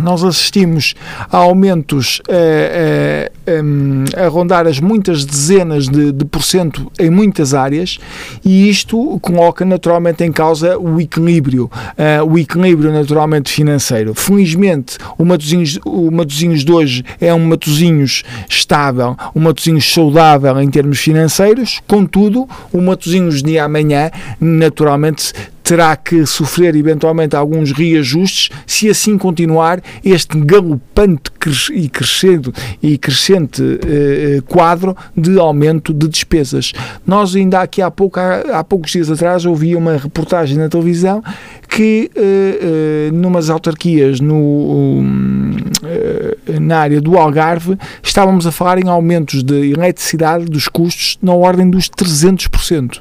nós 0.00 0.24
assistimos 0.24 0.94
a 1.30 1.38
aumentos 1.38 2.20
eh, 2.28 3.30
eh, 3.46 3.58
em, 3.58 4.04
a 4.16 4.28
rondar 4.28 4.66
as 4.66 4.80
muitas 4.80 5.24
dezenas 5.24 5.88
de, 5.88 6.12
de 6.12 6.24
por 6.24 6.42
cento 6.42 6.90
em 6.98 7.10
muitas 7.10 7.54
áreas 7.54 7.98
e 8.44 8.68
isto 8.68 9.18
coloca 9.20 9.64
naturalmente 9.64 10.24
em 10.24 10.32
causa 10.32 10.78
o 10.78 11.00
equilíbrio, 11.00 11.70
eh, 11.96 12.22
o 12.22 12.38
equilíbrio 12.38 12.92
naturalmente 12.92 13.50
financeiro. 13.50 14.14
Felizmente 14.14 14.98
o 15.18 15.24
Matosinhos, 15.24 15.78
o 15.84 16.10
Matosinhos 16.10 16.64
de 16.64 16.72
hoje 16.72 17.04
é 17.20 17.32
um 17.32 17.46
Matosinhos 17.46 18.22
estável, 18.48 19.16
um 19.34 19.40
Matosinhos 19.40 19.92
saudável 19.92 20.60
em 20.60 20.70
termos 20.70 20.98
financeiros, 20.98 21.80
contudo 21.86 22.48
o 22.72 22.80
Matosinhos 22.80 23.42
de 23.42 23.58
amanhã 23.58 24.10
naturalmente 24.40 25.32
terá 25.64 25.96
que 25.96 26.26
sofrer 26.26 26.76
eventualmente 26.76 27.34
alguns 27.34 27.72
reajustes 27.72 28.50
se 28.66 28.88
assim 28.88 29.16
continuar 29.16 29.82
este 30.04 30.38
galopante 30.38 31.32
e 31.72 31.88
crescendo 31.88 32.52
e 32.82 32.98
crescente 32.98 33.62
eh, 33.62 34.42
quadro 34.46 34.94
de 35.16 35.38
aumento 35.38 35.92
de 35.92 36.06
despesas. 36.06 36.72
Nós 37.06 37.34
ainda 37.34 37.60
aqui 37.60 37.80
há, 37.80 37.90
pouco, 37.90 38.20
há, 38.20 38.58
há 38.58 38.64
poucos 38.64 38.92
dias 38.92 39.10
atrás 39.10 39.46
ouvi 39.46 39.74
uma 39.74 39.96
reportagem 39.96 40.58
na 40.58 40.68
televisão 40.68 41.22
que 41.68 42.10
eh, 42.14 43.08
eh, 43.08 43.10
numas 43.12 43.50
autarquias 43.50 44.20
no, 44.20 44.36
hum, 44.36 45.56
eh, 45.82 46.60
na 46.60 46.78
área 46.78 47.00
do 47.00 47.18
Algarve 47.18 47.76
estávamos 48.02 48.46
a 48.46 48.52
falar 48.52 48.78
em 48.78 48.88
aumentos 48.88 49.42
de 49.42 49.72
eletricidade 49.72 50.44
dos 50.44 50.68
custos 50.68 51.18
na 51.22 51.32
ordem 51.32 51.68
dos 51.68 51.88
300% 51.88 53.00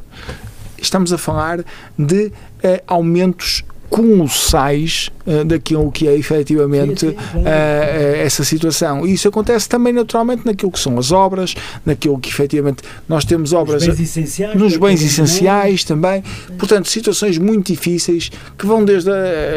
estamos 0.83 1.11
a 1.13 1.17
falar 1.17 1.65
de 1.97 2.31
eh, 2.61 2.83
aumentos 2.87 3.65
colossais 3.93 5.11
eh, 5.27 5.43
daquilo 5.43 5.91
que 5.91 6.07
é 6.07 6.17
efetivamente 6.17 7.01
Sim, 7.01 7.11
sim, 7.11 7.43
eh, 7.45 8.23
essa 8.25 8.43
situação. 8.43 9.05
E 9.05 9.13
isso 9.13 9.27
acontece 9.27 9.69
também 9.69 9.93
naturalmente 9.93 10.43
naquilo 10.47 10.71
que 10.71 10.79
são 10.79 10.97
as 10.97 11.11
obras, 11.11 11.53
naquilo 11.85 12.17
que 12.17 12.27
efetivamente 12.27 12.81
nós 13.07 13.23
temos 13.23 13.51
Os 13.51 13.53
obras 13.53 13.85
bens 13.85 13.99
essenciais. 13.99 14.59
nos 14.59 14.73
que 14.73 14.79
bens 14.79 14.99
de 14.99 15.05
essenciais 15.05 15.83
também. 15.83 16.23
Portanto, 16.57 16.89
situações 16.89 17.37
muito 17.37 17.67
difíceis 17.71 18.31
que 18.57 18.65
vão 18.65 18.83
desde 18.83 19.11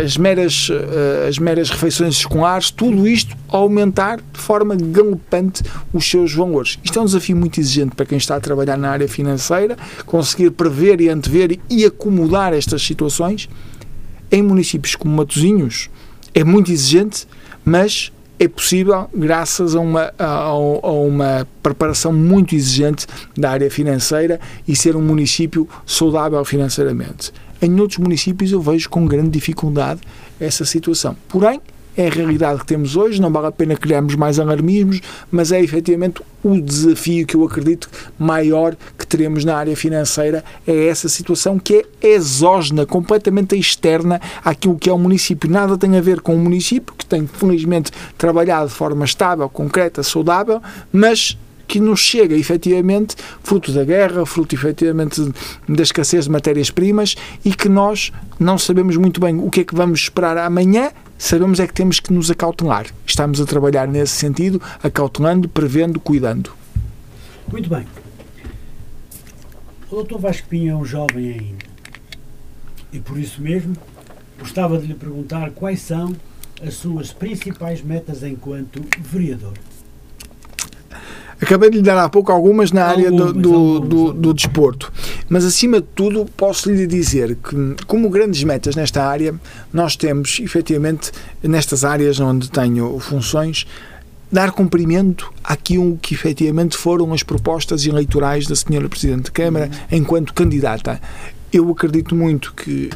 as 0.04 0.18
meras, 0.18 0.68
as 1.26 1.38
meras 1.38 1.70
refeições 1.70 2.16
escolares, 2.16 2.70
tudo 2.70 3.08
isto 3.08 3.34
aumentar 3.48 4.18
de 4.18 4.38
forma 4.38 4.76
galopante 4.76 5.62
os 5.94 6.08
seus 6.08 6.34
valores. 6.34 6.78
Isto 6.84 6.98
é 6.98 7.02
um 7.02 7.06
desafio 7.06 7.36
muito 7.36 7.58
exigente 7.58 7.96
para 7.96 8.04
quem 8.04 8.18
está 8.18 8.36
a 8.36 8.40
trabalhar 8.40 8.76
na 8.76 8.90
área 8.90 9.08
financeira, 9.08 9.78
conseguir 10.04 10.50
prever 10.50 11.00
e 11.00 11.08
antever 11.08 11.58
e 11.70 11.86
acomodar 11.86 12.52
estas 12.52 12.82
situações. 12.82 13.48
Em 14.30 14.42
municípios 14.42 14.94
como 14.94 15.14
Matosinhos 15.16 15.88
é 16.34 16.42
muito 16.44 16.72
exigente, 16.72 17.26
mas 17.64 18.12
é 18.38 18.46
possível 18.46 19.08
graças 19.14 19.74
a 19.74 19.80
uma, 19.80 20.12
a, 20.18 20.26
a 20.26 20.54
uma 20.54 21.46
preparação 21.62 22.12
muito 22.12 22.54
exigente 22.54 23.06
da 23.36 23.50
área 23.50 23.70
financeira 23.70 24.38
e 24.68 24.76
ser 24.76 24.94
um 24.96 25.02
município 25.02 25.68
saudável 25.86 26.44
financeiramente. 26.44 27.32
Em 27.60 27.80
outros 27.80 27.98
municípios 27.98 28.52
eu 28.52 28.60
vejo 28.60 28.90
com 28.90 29.06
grande 29.06 29.30
dificuldade 29.30 30.00
essa 30.38 30.64
situação. 30.64 31.16
Porém, 31.28 31.60
é 31.96 32.06
a 32.08 32.10
realidade 32.10 32.60
que 32.60 32.66
temos 32.66 32.96
hoje, 32.96 33.20
não 33.20 33.30
vale 33.30 33.46
a 33.46 33.52
pena 33.52 33.76
criarmos 33.76 34.14
mais 34.14 34.38
alarmismos, 34.38 35.00
mas 35.30 35.52
é 35.52 35.60
efetivamente 35.60 36.22
o 36.42 36.60
desafio 36.60 37.26
que 37.26 37.34
eu 37.34 37.44
acredito 37.44 37.88
maior 38.18 38.76
que 38.98 39.06
teremos 39.06 39.44
na 39.44 39.56
área 39.56 39.76
financeira 39.76 40.44
é 40.66 40.86
essa 40.86 41.08
situação 41.08 41.58
que 41.58 41.84
é 42.02 42.06
exógena, 42.06 42.86
completamente 42.86 43.56
externa 43.56 44.20
àquilo 44.44 44.76
que 44.78 44.88
é 44.88 44.92
o 44.92 44.98
município. 44.98 45.50
Nada 45.50 45.76
tem 45.76 45.96
a 45.96 46.00
ver 46.00 46.20
com 46.20 46.34
o 46.34 46.38
município, 46.38 46.94
que 46.96 47.04
tem 47.04 47.26
felizmente 47.26 47.90
trabalhado 48.16 48.68
de 48.68 48.74
forma 48.74 49.04
estável, 49.04 49.48
concreta, 49.48 50.02
saudável, 50.02 50.62
mas 50.92 51.36
que 51.66 51.80
nos 51.80 52.00
chega 52.00 52.36
efetivamente 52.36 53.16
fruto 53.42 53.72
da 53.72 53.84
guerra, 53.84 54.24
fruto 54.24 54.54
efetivamente 54.54 55.32
da 55.68 55.82
escassez 55.82 56.24
de 56.24 56.30
matérias-primas 56.30 57.16
e 57.44 57.52
que 57.52 57.68
nós 57.68 58.12
não 58.38 58.56
sabemos 58.56 58.96
muito 58.96 59.20
bem 59.20 59.38
o 59.38 59.50
que 59.50 59.60
é 59.60 59.64
que 59.64 59.74
vamos 59.74 60.00
esperar 60.00 60.38
amanhã, 60.38 60.90
sabemos 61.18 61.60
é 61.60 61.66
que 61.66 61.74
temos 61.74 62.00
que 62.00 62.12
nos 62.12 62.30
acautelar. 62.30 62.86
Estamos 63.06 63.40
a 63.40 63.46
trabalhar 63.46 63.86
nesse 63.88 64.14
sentido, 64.14 64.60
acautelando, 64.82 65.48
prevendo, 65.48 66.00
cuidando. 66.00 66.52
Muito 67.50 67.68
bem. 67.68 67.86
O 69.90 69.96
doutor 69.96 70.18
Vasco 70.18 70.48
Pinho 70.48 70.72
é 70.72 70.76
um 70.76 70.84
jovem 70.84 71.32
ainda. 71.32 71.66
E 72.92 72.98
por 72.98 73.18
isso 73.18 73.40
mesmo, 73.40 73.76
gostava 74.38 74.78
de 74.78 74.86
lhe 74.86 74.94
perguntar 74.94 75.50
quais 75.50 75.80
são 75.80 76.14
as 76.62 76.74
suas 76.74 77.12
principais 77.12 77.82
metas 77.82 78.22
enquanto 78.22 78.82
vereador. 78.98 79.54
Acabei 81.40 81.70
de 81.70 81.76
lhe 81.78 81.82
dar 81.82 82.02
há 82.02 82.08
pouco 82.08 82.32
algumas 82.32 82.72
na 82.72 82.84
área 82.86 83.10
do, 83.10 83.32
do, 83.32 83.80
do, 83.80 84.12
do 84.12 84.34
desporto. 84.34 84.92
Mas, 85.28 85.44
acima 85.44 85.80
de 85.80 85.86
tudo, 85.94 86.24
posso 86.36 86.70
lhe 86.70 86.86
dizer 86.86 87.36
que, 87.36 87.84
como 87.86 88.08
grandes 88.08 88.42
metas 88.42 88.74
nesta 88.74 89.04
área, 89.04 89.34
nós 89.72 89.96
temos, 89.96 90.40
efetivamente, 90.40 91.12
nestas 91.42 91.84
áreas 91.84 92.18
onde 92.20 92.50
tenho 92.50 92.98
funções, 92.98 93.66
dar 94.30 94.50
cumprimento 94.50 95.32
àquilo 95.44 95.98
que 96.00 96.14
efetivamente 96.14 96.76
foram 96.76 97.12
as 97.12 97.22
propostas 97.22 97.86
eleitorais 97.86 98.46
da 98.46 98.56
Senhora 98.56 98.88
Presidente 98.88 99.26
de 99.26 99.32
Câmara 99.32 99.70
enquanto 99.90 100.34
candidata. 100.34 101.00
Eu 101.52 101.70
acredito 101.70 102.14
muito 102.14 102.52
que, 102.52 102.90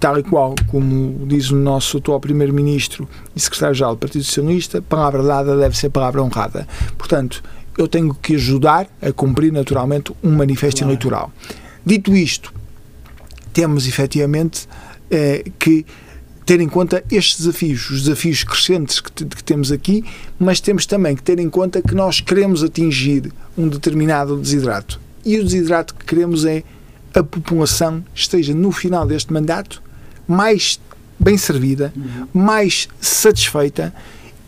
tal 0.00 0.18
e 0.18 0.22
qual 0.22 0.54
como 0.66 1.24
diz 1.26 1.50
o 1.50 1.56
nosso 1.56 1.98
atual 1.98 2.18
Primeiro-Ministro 2.18 3.08
e 3.34 3.40
Secretário-Geral 3.40 3.94
do 3.94 3.98
Partido 3.98 4.24
Socialista, 4.24 4.82
palavra 4.82 5.22
dada 5.22 5.56
deve 5.56 5.76
ser 5.76 5.88
palavra 5.90 6.22
honrada. 6.22 6.66
Portanto, 6.98 7.42
eu 7.76 7.86
tenho 7.86 8.14
que 8.14 8.34
ajudar 8.34 8.88
a 9.00 9.12
cumprir 9.12 9.52
naturalmente 9.52 10.12
um 10.22 10.34
manifesto 10.34 10.78
Claro. 10.78 10.90
eleitoral. 10.90 11.32
Dito 11.84 12.14
isto, 12.14 12.52
temos 13.52 13.86
efetivamente 13.86 14.68
eh, 15.10 15.44
que 15.58 15.84
ter 16.44 16.60
em 16.60 16.68
conta 16.68 17.02
estes 17.10 17.38
desafios, 17.38 17.90
os 17.90 18.02
desafios 18.02 18.44
crescentes 18.44 19.00
que, 19.00 19.10
que, 19.24 19.42
temos 19.42 19.72
aqui, 19.72 20.04
mas 20.38 20.60
temos 20.60 20.86
também 20.86 21.16
que 21.16 21.22
ter 21.22 21.40
em 21.40 21.50
conta 21.50 21.82
que 21.82 21.94
nós 21.94 22.20
queremos 22.20 22.62
atingir 22.62 23.32
um 23.58 23.68
determinado 23.68 24.36
desidrato. 24.36 25.00
E 25.24 25.38
o 25.38 25.44
desidrato 25.44 25.94
que 25.94 26.04
queremos 26.04 26.44
é 26.44 26.62
a 27.12 27.22
população 27.22 28.04
esteja 28.14 28.54
no 28.54 28.70
final 28.70 29.06
deste 29.06 29.32
mandato 29.32 29.82
mais 30.28 30.78
bem 31.18 31.36
servida, 31.36 31.92
uhum. 31.96 32.28
mais 32.32 32.88
satisfeita 33.00 33.92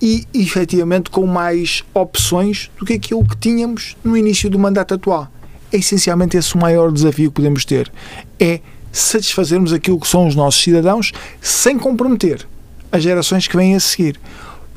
e 0.00 0.26
efetivamente 0.32 1.10
com 1.10 1.26
mais 1.26 1.84
opções 1.92 2.70
do 2.78 2.84
que 2.84 2.94
aquilo 2.94 3.24
que 3.24 3.36
tínhamos 3.36 3.96
no 4.04 4.16
início 4.16 4.48
do 4.48 4.58
mandato 4.58 4.94
atual. 4.94 5.28
É 5.72 5.76
essencialmente 5.76 6.36
esse 6.36 6.54
o 6.54 6.58
maior 6.58 6.90
desafio 6.92 7.30
que 7.30 7.36
podemos 7.36 7.64
ter. 7.64 7.90
É 8.38 8.60
satisfazermos 8.92 9.72
aquilo 9.72 10.00
que 10.00 10.08
são 10.08 10.26
os 10.26 10.34
nossos 10.34 10.62
cidadãos 10.62 11.12
sem 11.40 11.78
comprometer 11.78 12.46
as 12.90 13.02
gerações 13.02 13.46
que 13.46 13.56
vêm 13.56 13.74
a 13.74 13.80
seguir. 13.80 14.18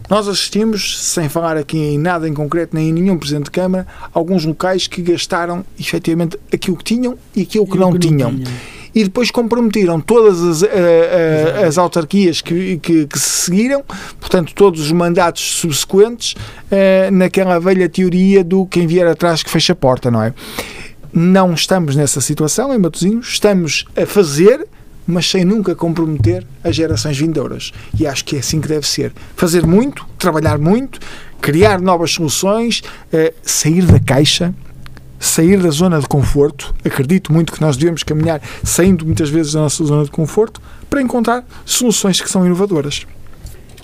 Nós 0.09 0.27
assistimos, 0.27 1.01
sem 1.07 1.29
falar 1.29 1.55
aqui 1.55 1.77
em 1.77 1.97
nada 1.97 2.27
em 2.27 2.33
concreto, 2.33 2.75
nem 2.75 2.89
em 2.89 2.93
nenhum 2.93 3.17
Presidente 3.17 3.45
de 3.45 3.51
Câmara, 3.51 3.87
alguns 4.13 4.43
locais 4.43 4.85
que 4.85 5.01
gastaram 5.01 5.63
efetivamente 5.79 6.37
aquilo 6.53 6.75
que 6.75 6.83
tinham 6.83 7.17
e 7.33 7.43
aquilo 7.43 7.65
que, 7.65 7.77
não, 7.77 7.93
que 7.93 7.99
tinham. 7.99 8.31
não 8.31 8.39
tinham. 8.39 8.80
E 8.93 9.03
depois 9.03 9.31
comprometeram 9.31 10.01
todas 10.01 10.41
as, 10.41 10.61
uh, 10.61 10.65
uh, 10.65 11.67
as 11.67 11.77
autarquias 11.77 12.41
que, 12.41 12.77
que, 12.77 13.07
que, 13.07 13.19
se 13.19 13.45
seguiram, 13.45 13.83
portanto, 14.19 14.53
todos 14.53 14.81
os 14.81 14.91
mandatos 14.91 15.41
subsequentes, 15.59 16.33
uh, 16.33 17.11
naquela 17.11 17.59
velha 17.59 17.87
teoria 17.87 18.43
do 18.43 18.65
quem 18.65 18.85
vier 18.85 19.07
atrás 19.07 19.43
que 19.43 19.49
fecha 19.49 19.73
a 19.73 19.75
porta, 19.75 20.11
não 20.11 20.21
é? 20.21 20.33
Não 21.13 21.53
estamos 21.53 21.95
nessa 21.95 22.21
situação 22.21 22.73
em 22.73 22.77
Matosinhos, 22.77 23.29
estamos 23.29 23.85
a 23.95 24.05
fazer, 24.05 24.67
mas 25.05 25.29
sem 25.29 25.43
nunca 25.43 25.75
comprometer 25.75 26.45
as 26.63 26.75
gerações 26.75 27.17
vindouras. 27.17 27.71
E 27.99 28.07
acho 28.07 28.23
que 28.23 28.37
é 28.37 28.39
assim 28.39 28.61
que 28.61 28.67
deve 28.67 28.87
ser. 28.87 29.11
Fazer 29.35 29.65
muito, 29.65 30.05
trabalhar 30.17 30.57
muito, 30.57 30.99
criar 31.41 31.81
novas 31.81 32.11
soluções, 32.11 32.81
eh, 33.11 33.33
sair 33.43 33.85
da 33.85 33.99
caixa, 33.99 34.53
sair 35.21 35.61
da 35.61 35.69
zona 35.69 35.99
de 35.99 36.07
conforto. 36.07 36.73
Acredito 36.83 37.31
muito 37.31 37.53
que 37.53 37.61
nós 37.61 37.77
devemos 37.77 38.03
caminhar 38.03 38.41
saindo 38.63 39.05
muitas 39.05 39.29
vezes 39.29 39.53
da 39.53 39.61
nossa 39.61 39.85
zona 39.85 40.03
de 40.03 40.11
conforto 40.11 40.59
para 40.89 41.01
encontrar 41.01 41.45
soluções 41.63 42.19
que 42.19 42.29
são 42.29 42.45
inovadoras. 42.45 43.05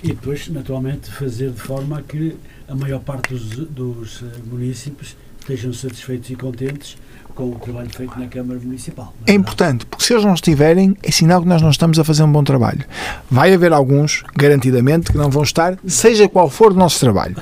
E 0.03 0.07
depois, 0.07 0.47
naturalmente, 0.49 1.11
fazer 1.11 1.51
de 1.51 1.61
forma 1.61 2.01
que 2.01 2.35
a 2.67 2.75
maior 2.75 2.99
parte 2.99 3.33
dos, 3.33 3.55
dos 3.67 4.23
municípios 4.45 5.15
estejam 5.39 5.71
satisfeitos 5.71 6.29
e 6.29 6.35
contentes 6.35 6.97
com 7.37 7.51
o 7.51 7.59
trabalho 7.59 7.89
feito 7.95 8.19
na 8.19 8.25
Câmara 8.25 8.59
Municipal. 8.59 9.13
É, 9.27 9.31
é 9.31 9.35
importante, 9.35 9.85
porque 9.85 10.03
se 10.03 10.11
eles 10.11 10.25
não 10.25 10.33
estiverem, 10.33 10.97
é 11.03 11.11
sinal 11.11 11.39
que 11.39 11.47
nós 11.47 11.61
não 11.61 11.69
estamos 11.69 11.99
a 11.99 12.03
fazer 12.03 12.23
um 12.23 12.31
bom 12.31 12.43
trabalho. 12.43 12.83
Vai 13.29 13.53
haver 13.53 13.71
alguns, 13.71 14.23
garantidamente, 14.35 15.11
que 15.11 15.17
não 15.17 15.29
vão 15.29 15.43
estar, 15.43 15.77
seja 15.85 16.27
qual 16.27 16.49
for 16.49 16.71
o 16.71 16.75
nosso 16.75 16.99
trabalho. 16.99 17.35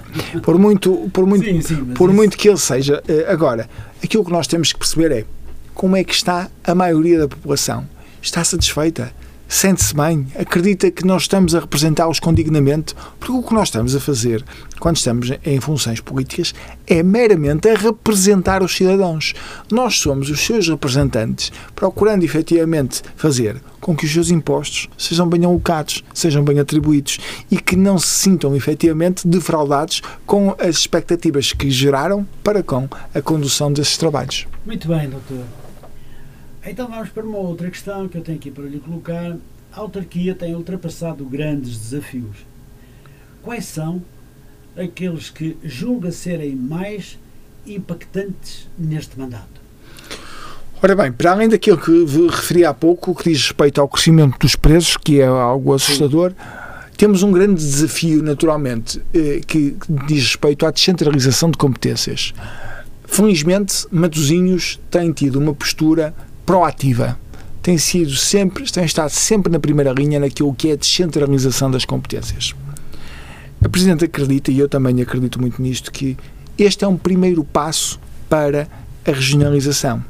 Por 0.43 0.59
muito, 0.59 1.09
por 1.13 1.25
muito, 1.25 1.45
sim, 1.45 1.61
sim, 1.61 1.85
por 1.93 2.09
isso... 2.09 2.15
muito 2.15 2.37
que 2.37 2.49
ele 2.49 2.57
seja. 2.57 3.01
Eh, 3.07 3.25
agora, 3.29 3.69
aquilo 4.03 4.25
que 4.25 4.31
nós 4.31 4.47
temos 4.47 4.73
que 4.73 4.79
perceber 4.79 5.11
é 5.13 5.25
como 5.73 5.95
é 5.95 6.03
que 6.03 6.13
está 6.13 6.49
a 6.65 6.75
maioria 6.75 7.19
da 7.19 7.27
população. 7.29 7.87
Está 8.21 8.43
satisfeita? 8.43 9.13
Sente-se 9.47 9.95
bem, 9.95 10.27
acredita 10.35 10.89
que 10.91 11.05
nós 11.05 11.23
estamos 11.23 11.55
a 11.55 11.59
representá-los 11.59 12.19
com 12.19 12.33
dignamente, 12.33 12.95
porque 13.19 13.33
o 13.33 13.43
que 13.43 13.53
nós 13.53 13.67
estamos 13.67 13.95
a 13.95 13.99
fazer 13.99 14.43
quando 14.79 14.97
estamos 14.97 15.31
em 15.45 15.59
funções 15.59 15.99
políticas 15.99 16.53
é 16.87 17.01
meramente 17.01 17.69
a 17.69 17.75
representar 17.75 18.61
os 18.63 18.75
cidadãos. 18.75 19.33
Nós 19.71 19.99
somos 19.99 20.29
os 20.29 20.39
seus 20.39 20.67
representantes, 20.67 21.51
procurando 21.75 22.23
efetivamente 22.23 23.01
fazer 23.15 23.61
com 23.79 23.95
que 23.95 24.05
os 24.05 24.11
seus 24.11 24.31
impostos 24.31 24.89
sejam 24.97 25.27
bem 25.27 25.45
alocados, 25.45 26.03
sejam 26.13 26.43
bem 26.43 26.59
atribuídos 26.59 27.19
e 27.51 27.57
que 27.57 27.75
não 27.75 27.97
se 27.97 28.07
sintam 28.07 28.55
efetivamente 28.55 29.27
defraudados 29.27 30.01
com 30.25 30.55
as 30.59 30.77
expectativas 30.77 31.53
que 31.53 31.69
geraram 31.69 32.27
para 32.43 32.63
com 32.63 32.87
a 33.13 33.21
condução 33.21 33.71
desses 33.71 33.97
trabalhos. 33.97 34.47
Muito 34.65 34.87
bem, 34.87 35.09
doutor. 35.09 35.64
Então 36.67 36.87
vamos 36.87 37.09
para 37.09 37.23
uma 37.23 37.37
outra 37.37 37.69
questão 37.69 38.07
que 38.07 38.17
eu 38.17 38.21
tenho 38.21 38.39
aqui 38.39 38.49
para 38.49 38.63
lhe 38.63 38.79
colocar. 38.79 39.37
A 39.71 39.79
autarquia 39.79 40.33
tem 40.33 40.55
ultrapassado 40.55 41.23
grandes 41.23 41.77
desafios. 41.77 42.37
Quais 43.43 43.65
são 43.65 44.01
aqueles 44.75 45.29
que 45.29 45.55
julga 45.63 46.11
serem 46.11 46.55
mais 46.55 47.19
impactantes 47.67 48.67
neste 48.77 49.19
mandato? 49.19 49.61
Ora 50.81 50.95
bem, 50.95 51.11
para 51.11 51.31
além 51.31 51.47
daquilo 51.47 51.77
que 51.77 52.05
referi 52.27 52.65
há 52.65 52.73
pouco, 52.73 53.13
que 53.13 53.29
diz 53.29 53.43
respeito 53.43 53.79
ao 53.79 53.87
crescimento 53.87 54.39
dos 54.39 54.55
preços, 54.55 54.97
que 54.97 55.21
é 55.21 55.25
algo 55.25 55.73
assustador, 55.73 56.31
Sim. 56.31 56.35
temos 56.97 57.21
um 57.21 57.31
grande 57.31 57.55
desafio, 57.55 58.23
naturalmente, 58.23 59.01
eh, 59.13 59.41
que 59.45 59.77
diz 60.07 60.23
respeito 60.23 60.65
à 60.65 60.71
descentralização 60.71 61.51
de 61.51 61.57
competências. 61.57 62.33
Felizmente, 63.05 63.85
Matosinhos 63.91 64.79
tem 64.89 65.11
tido 65.11 65.39
uma 65.39 65.53
postura 65.53 66.13
proativa. 66.45 67.17
Tem 67.61 67.77
sido 67.77 68.15
sempre, 68.15 68.71
tem 68.71 68.85
estado 68.85 69.09
sempre 69.09 69.51
na 69.51 69.59
primeira 69.59 69.91
linha 69.91 70.19
naquilo 70.19 70.53
que 70.53 70.69
é 70.69 70.73
a 70.73 70.75
descentralização 70.75 71.71
das 71.71 71.83
competências. 71.83 72.53
A 73.63 73.67
Presidente 73.67 74.05
acredita, 74.05 74.51
e 74.51 74.59
eu 74.59 74.69
também 74.69 75.01
acredito 75.01 75.41
muito 75.41 75.59
nisto, 75.61 75.91
que 75.91 76.15
este 76.57 76.85
é 76.85 76.87
um 76.87 76.97
primeiro 76.97 77.43
passo 77.43 77.99
para 78.29 78.67
a 79.05 79.11
regionalização. 79.11 80.03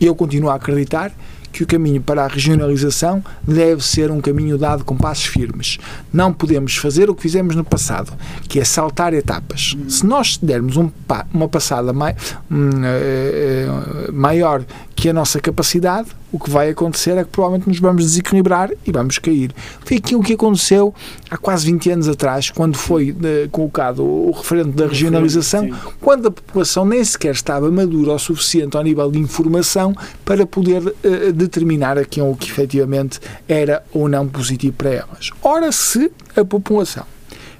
Eu 0.00 0.14
continuo 0.14 0.50
a 0.50 0.54
acreditar 0.54 1.12
que 1.52 1.62
o 1.62 1.66
caminho 1.66 2.00
para 2.00 2.24
a 2.24 2.26
regionalização 2.26 3.22
deve 3.46 3.84
ser 3.84 4.10
um 4.10 4.20
caminho 4.20 4.56
dado 4.56 4.84
com 4.84 4.96
passos 4.96 5.26
firmes. 5.26 5.78
Não 6.12 6.32
podemos 6.32 6.76
fazer 6.76 7.10
o 7.10 7.14
que 7.14 7.22
fizemos 7.22 7.54
no 7.54 7.62
passado, 7.62 8.12
que 8.48 8.58
é 8.58 8.64
saltar 8.64 9.12
etapas. 9.12 9.76
Se 9.88 10.06
nós 10.06 10.38
dermos 10.38 10.76
um, 10.76 10.90
uma 11.32 11.48
passada 11.48 11.92
mai, 11.92 12.16
um, 12.50 12.70
uh, 12.70 14.12
maior 14.12 14.64
que 14.96 15.08
a 15.08 15.12
nossa 15.12 15.40
capacidade, 15.40 16.08
o 16.32 16.38
que 16.38 16.50
vai 16.50 16.70
acontecer 16.70 17.16
é 17.18 17.24
que 17.24 17.30
provavelmente 17.30 17.68
nos 17.68 17.78
vamos 17.78 18.04
desequilibrar 18.04 18.70
e 18.86 18.90
vamos 18.90 19.18
cair. 19.18 19.52
Foi 19.84 19.98
aquilo 19.98 20.22
que 20.22 20.32
aconteceu 20.32 20.94
há 21.30 21.36
quase 21.36 21.66
20 21.66 21.90
anos 21.90 22.08
atrás, 22.08 22.50
quando 22.50 22.76
foi 22.76 23.10
uh, 23.10 23.48
colocado 23.50 24.02
o 24.02 24.30
referendo 24.30 24.72
da 24.72 24.86
regionalização, 24.86 25.68
quando 26.00 26.28
a 26.28 26.30
população 26.30 26.86
nem 26.86 27.04
sequer 27.04 27.34
estava 27.34 27.70
madura 27.70 28.12
o 28.12 28.18
suficiente 28.18 28.76
ao 28.76 28.82
nível 28.82 29.10
de 29.10 29.18
informação 29.18 29.94
para 30.24 30.46
poder 30.46 30.82
uh, 30.86 31.32
determinar 31.34 31.98
aquilo 31.98 32.30
o 32.30 32.36
que 32.36 32.50
efetivamente 32.50 33.20
era 33.46 33.84
ou 33.92 34.08
não 34.08 34.26
positivo 34.26 34.74
para 34.76 34.90
elas. 34.90 35.30
Ora, 35.42 35.70
se 35.70 36.10
a 36.34 36.44
população 36.44 37.04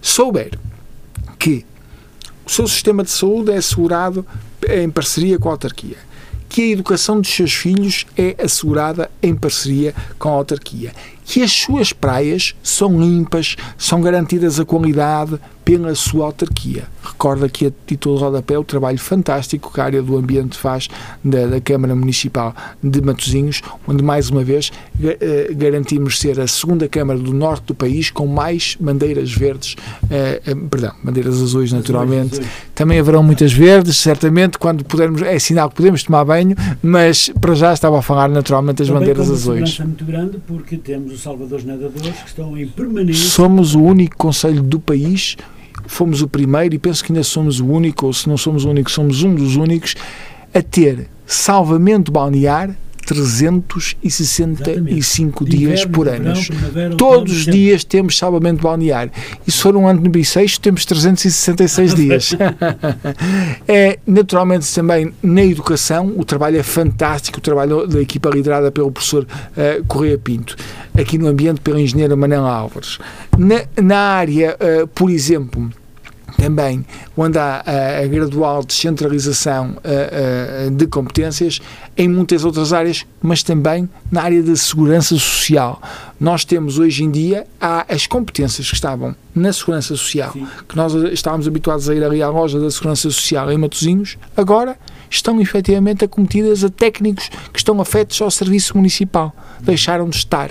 souber 0.01 0.59
que 1.39 1.67
o 2.47 2.51
seu 2.51 2.67
sistema 2.67 3.05
de 3.05 3.11
saúde 3.11 3.53
é 3.53 3.57
assegurado 3.57 4.27
em 4.69 4.89
parceria 4.89 5.39
com 5.39 5.49
a 5.49 5.53
autarquia, 5.53 5.97
que 6.53 6.61
a 6.61 6.67
educação 6.67 7.19
dos 7.19 7.35
seus 7.35 7.55
filhos 7.55 8.05
é 8.15 8.37
assegurada 8.39 9.11
em 9.23 9.35
parceria 9.35 9.95
com 10.19 10.29
a 10.29 10.33
autarquia, 10.33 10.93
que 11.25 11.43
as 11.43 11.53
suas 11.53 11.93
praias 11.93 12.55
são 12.63 13.01
limpas, 13.01 13.57
são 13.77 14.01
garantidas 14.01 14.59
a 14.59 14.65
qualidade 14.65 15.39
pela 15.65 15.95
sua 15.95 16.27
autarquia. 16.27 16.85
Recorda 17.03 17.47
aqui 17.47 17.67
a 17.67 17.73
título 17.87 18.17
de 18.17 18.25
rodapé 18.25 18.59
o 18.59 18.65
trabalho 18.65 18.99
fantástico 18.99 19.73
que 19.73 19.81
a 19.81 19.85
área 19.85 20.03
do 20.03 20.17
ambiente 20.17 20.57
faz 20.57 20.89
da, 21.25 21.47
da 21.47 21.61
Câmara 21.61 21.95
Municipal 21.95 22.55
de 22.83 23.01
Matosinhos, 23.01 23.63
onde 23.87 24.03
mais 24.03 24.29
uma 24.29 24.43
vez 24.43 24.73
eh, 25.01 25.53
garantimos 25.55 26.19
ser 26.19 26.41
a 26.41 26.47
segunda 26.47 26.89
Câmara 26.89 27.19
do 27.19 27.33
Norte 27.33 27.67
do 27.67 27.75
país 27.75 28.11
com 28.11 28.27
mais 28.27 28.77
bandeiras 28.79 29.33
verdes, 29.33 29.77
eh, 30.11 30.43
eh, 30.45 30.55
perdão, 30.69 30.93
bandeiras 31.03 31.41
azuis 31.41 31.73
naturalmente. 31.73 32.41
Também 32.75 32.99
haverão 32.99 33.23
muitas 33.23 33.53
verdes, 33.53 33.97
certamente, 33.99 34.59
quando 34.59 34.85
pudermos, 34.85 35.23
é 35.23 35.39
sinal 35.39 35.69
que 35.71 35.77
podemos 35.77 36.03
tomar 36.03 36.25
banho, 36.25 36.57
mas 36.83 37.31
para 37.41 37.55
já 37.55 37.73
estava 37.73 37.99
a 37.99 38.03
falar 38.03 38.29
naturalmente 38.29 38.79
das 38.79 38.89
Também 38.89 39.01
bandeiras 39.01 39.31
azuis. 39.31 39.79
É 39.79 39.85
muito 39.85 40.05
grande 40.05 40.39
porque 40.47 40.77
temos 40.77 41.12
os 41.13 41.23
Salvadores 41.23 41.65
Nadadores 41.65 42.17
que 42.21 42.29
estão 42.29 42.57
em 42.57 42.67
permanência. 42.67 43.29
Somos 43.29 43.75
o 43.75 43.81
único 43.81 44.17
conselho 44.17 44.63
do 44.63 44.81
país 44.81 45.37
fomos 45.87 46.23
o 46.23 46.29
primeiro 46.29 46.75
e 46.75 46.79
penso 46.79 47.05
que 47.05 47.13
ainda 47.13 47.23
somos 47.23 47.61
o 47.61 47.67
único, 47.67 48.07
ou 48.07 48.13
se 48.13 48.29
não 48.29 48.37
somos 48.37 48.65
o 48.65 48.71
único, 48.71 48.91
somos 48.91 49.23
um 49.23 49.35
dos 49.35 49.57
únicos 49.57 49.95
a 50.55 50.63
ter 50.63 51.09
salvamento 51.27 52.13
balnear 52.13 52.77
365 53.07 54.01
Exatamente. 54.05 55.45
dias 55.45 55.81
Inverno, 55.81 55.93
por 55.93 56.09
ano. 56.09 56.97
Todos 56.97 57.33
os 57.33 57.45
dias 57.45 57.85
temos 57.85 58.17
salvamento 58.17 58.63
balnear. 58.63 59.11
E 59.47 59.51
se 59.51 59.59
for 59.59 59.77
um 59.77 59.87
ano 59.87 60.01
bissexto, 60.09 60.61
temos 60.61 60.85
366 60.85 61.95
dias. 61.95 62.31
é, 63.67 63.99
naturalmente, 64.07 64.73
também 64.75 65.13
na 65.23 65.45
educação, 65.45 66.13
o 66.17 66.25
trabalho 66.25 66.59
é 66.59 66.63
fantástico, 66.63 67.39
o 67.39 67.43
trabalho 67.43 67.87
da 67.87 68.01
equipa 68.01 68.31
liderada 68.31 68.71
pelo 68.71 68.91
professor 68.91 69.25
uh, 69.25 69.85
Correia 69.87 70.19
Pinto. 70.19 70.57
Aqui 70.99 71.19
no 71.19 71.27
ambiente, 71.27 71.61
pelo 71.61 71.79
engenheiro 71.79 72.17
Manela 72.17 72.53
Álvares. 72.53 72.99
Na, 73.37 73.65
na 73.83 73.99
área, 73.99 74.57
uh, 74.61 74.87
por 74.89 75.11
exemplo, 75.11 75.71
também 76.37 76.85
onde 77.17 77.39
há 77.39 77.63
a, 77.65 77.99
a 78.05 78.07
gradual 78.07 78.65
descentralização 78.65 79.77
a, 79.85 80.67
a, 80.67 80.71
de 80.71 80.87
competências 80.87 81.61
em 81.97 82.09
muitas 82.09 82.45
outras 82.45 82.73
áreas, 82.73 83.05
mas 83.21 83.43
também 83.43 83.89
na 84.11 84.23
área 84.23 84.43
da 84.43 84.57
segurança 84.57 85.15
social. 85.15 85.81
Nós 86.19 86.45
temos 86.45 86.79
hoje 86.79 87.05
em 87.05 87.11
dia 87.11 87.47
há 87.61 87.85
as 87.89 88.07
competências 88.07 88.69
que 88.69 88.75
estavam 88.75 89.15
na 89.35 89.53
segurança 89.53 89.97
social, 89.97 90.33
Sim. 90.33 90.47
que 90.69 90.77
nós 90.77 90.95
estávamos 91.13 91.47
habituados 91.47 91.89
a 91.89 91.95
ir 91.95 92.05
ali 92.05 92.23
à 92.23 92.29
loja 92.29 92.59
da 92.59 92.71
segurança 92.71 93.11
social 93.11 93.51
em 93.51 93.59
Matosinhos, 93.59 94.17
agora 94.37 94.77
estão 95.11 95.41
efetivamente 95.41 96.05
acometidas 96.05 96.65
a 96.65 96.71
técnicos 96.71 97.29
que 97.53 97.59
estão 97.59 97.81
afetos 97.81 98.21
ao 98.23 98.31
serviço 98.31 98.77
municipal. 98.77 99.35
Deixaram 99.61 100.09
de 100.09 100.17
estar. 100.17 100.51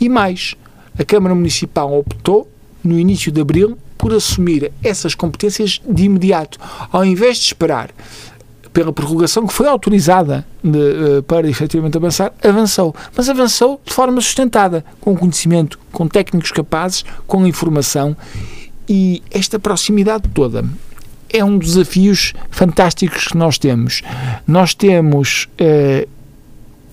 E 0.00 0.08
mais, 0.08 0.54
a 0.98 1.04
Câmara 1.04 1.34
Municipal 1.34 1.96
optou, 1.98 2.50
no 2.82 2.98
início 2.98 3.32
de 3.32 3.40
abril, 3.40 3.78
por 4.04 4.12
assumir 4.12 4.70
essas 4.82 5.14
competências 5.14 5.80
de 5.88 6.04
imediato, 6.04 6.58
ao 6.92 7.02
invés 7.06 7.38
de 7.38 7.44
esperar 7.44 7.88
pela 8.70 8.92
prorrogação 8.92 9.46
que 9.46 9.52
foi 9.54 9.66
autorizada 9.66 10.46
de, 10.62 10.78
uh, 10.78 11.22
para 11.22 11.48
efetivamente 11.48 11.96
avançar, 11.96 12.30
avançou. 12.42 12.94
Mas 13.16 13.30
avançou 13.30 13.80
de 13.82 13.94
forma 13.94 14.20
sustentada, 14.20 14.84
com 15.00 15.16
conhecimento, 15.16 15.78
com 15.90 16.06
técnicos 16.06 16.52
capazes, 16.52 17.02
com 17.26 17.46
informação 17.46 18.14
e 18.86 19.22
esta 19.30 19.58
proximidade 19.58 20.28
toda 20.34 20.62
é 21.30 21.42
um 21.42 21.56
dos 21.56 21.68
desafios 21.68 22.34
fantásticos 22.50 23.28
que 23.28 23.38
nós 23.38 23.56
temos. 23.56 24.02
Nós 24.46 24.74
temos 24.74 25.48
uh, 25.58 26.06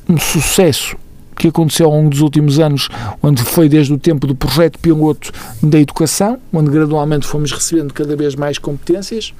um 0.07 0.17
sucesso 0.17 0.95
que 1.41 1.47
aconteceu 1.47 1.87
ao 1.87 1.93
longo 1.93 2.11
dos 2.11 2.21
últimos 2.21 2.59
anos, 2.59 2.87
onde 3.21 3.41
foi 3.43 3.67
desde 3.67 3.91
o 3.91 3.97
tempo 3.97 4.27
do 4.27 4.35
projeto 4.35 4.77
piloto 4.77 5.31
da 5.61 5.79
educação, 5.79 6.39
onde 6.53 6.69
gradualmente 6.69 7.25
fomos 7.25 7.51
recebendo 7.51 7.91
cada 7.95 8.15
vez 8.15 8.35
mais 8.35 8.59
competências, 8.59 9.33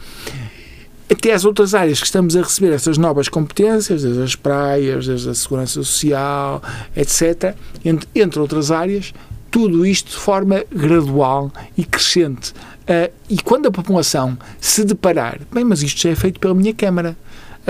até 1.07 1.31
as 1.31 1.45
outras 1.45 1.75
áreas 1.75 1.99
que 1.99 2.05
estamos 2.07 2.35
a 2.35 2.41
receber 2.41 2.73
essas 2.73 2.97
novas 2.97 3.29
competências, 3.29 4.01
desde 4.01 4.23
as 4.23 4.35
praias, 4.35 5.05
desde 5.05 5.29
a 5.29 5.35
segurança 5.35 5.73
social, 5.73 6.63
etc., 6.97 7.53
entre, 7.85 8.09
entre 8.15 8.39
outras 8.39 8.71
áreas, 8.71 9.13
tudo 9.51 9.85
isto 9.85 10.09
de 10.09 10.17
forma 10.17 10.63
gradual 10.73 11.51
e 11.77 11.83
crescente. 11.83 12.51
Uh, 12.51 13.13
e 13.29 13.37
quando 13.37 13.67
a 13.67 13.71
população 13.71 14.35
se 14.59 14.83
deparar, 14.83 15.39
bem, 15.53 15.63
mas 15.63 15.83
isto 15.83 16.01
já 16.01 16.09
é 16.09 16.15
feito 16.15 16.39
pela 16.39 16.55
minha 16.55 16.73
Câmara, 16.73 17.15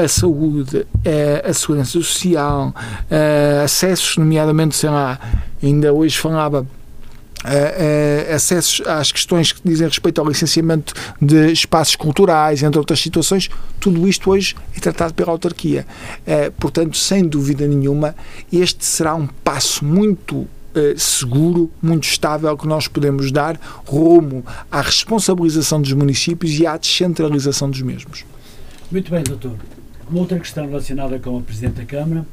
a 0.02 0.08
saúde, 0.08 0.86
a, 1.44 1.54
segurança 1.54 1.92
social, 1.92 2.74
acessos, 3.64 4.18
nomeadamente, 4.18 4.76
sei 4.76 4.90
lá, 4.90 5.20
ainda 5.62 5.94
hoje 5.94 6.18
falava 6.18 6.66
Uh, 7.44 8.32
uh, 8.32 8.36
acessos 8.36 8.86
às 8.86 9.12
questões 9.12 9.52
que 9.52 9.62
dizem 9.66 9.88
respeito 9.88 10.22
ao 10.22 10.28
licenciamento 10.28 10.94
de 11.20 11.52
espaços 11.52 11.96
culturais, 11.96 12.62
entre 12.62 12.78
outras 12.78 13.00
situações, 13.00 13.50
tudo 13.80 14.08
isto 14.08 14.30
hoje 14.30 14.56
é 14.78 14.80
tratado 14.80 15.16
pela 15.16 15.32
autarquia. 15.32 15.88
Uh, 16.20 16.52
portanto, 16.60 16.96
sem 16.96 17.26
dúvida 17.26 17.66
nenhuma, 17.66 18.16
este 18.54 18.86
será 18.86 19.16
um 19.16 19.26
passo 19.26 19.84
muito 19.84 20.48
seguro, 20.96 21.70
muito 21.82 22.06
estável 22.06 22.56
que 22.56 22.66
nós 22.66 22.88
podemos 22.88 23.30
dar 23.30 23.60
rumo 23.86 24.42
à 24.72 24.80
responsabilização 24.80 25.82
dos 25.82 25.92
municípios 25.92 26.58
e 26.58 26.66
à 26.66 26.78
descentralização 26.78 27.70
dos 27.70 27.82
mesmos. 27.82 28.24
Muito 28.90 29.12
bem, 29.12 29.22
doutor. 29.22 29.58
Uma 30.12 30.20
outra 30.20 30.38
questão 30.38 30.68
relacionada 30.68 31.18
com 31.20 31.38
a 31.38 31.42
Presidente 31.42 31.76
da 31.76 31.86
Câmara, 31.86 32.26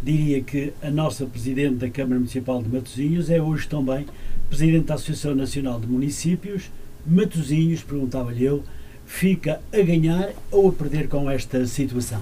diria 0.00 0.40
que 0.40 0.72
a 0.80 0.88
nossa 0.88 1.26
Presidente 1.26 1.74
da 1.74 1.90
Câmara 1.90 2.14
Municipal 2.14 2.62
de 2.62 2.68
Matosinhos 2.68 3.28
é 3.28 3.42
hoje 3.42 3.66
também 3.66 4.06
Presidente 4.48 4.84
da 4.84 4.94
Associação 4.94 5.34
Nacional 5.34 5.80
de 5.80 5.88
Municípios. 5.88 6.70
Matosinhos, 7.04 7.82
perguntava-lhe 7.82 8.44
eu, 8.44 8.62
fica 9.04 9.60
a 9.72 9.82
ganhar 9.82 10.30
ou 10.52 10.68
a 10.68 10.72
perder 10.72 11.08
com 11.08 11.28
esta 11.28 11.66
situação? 11.66 12.20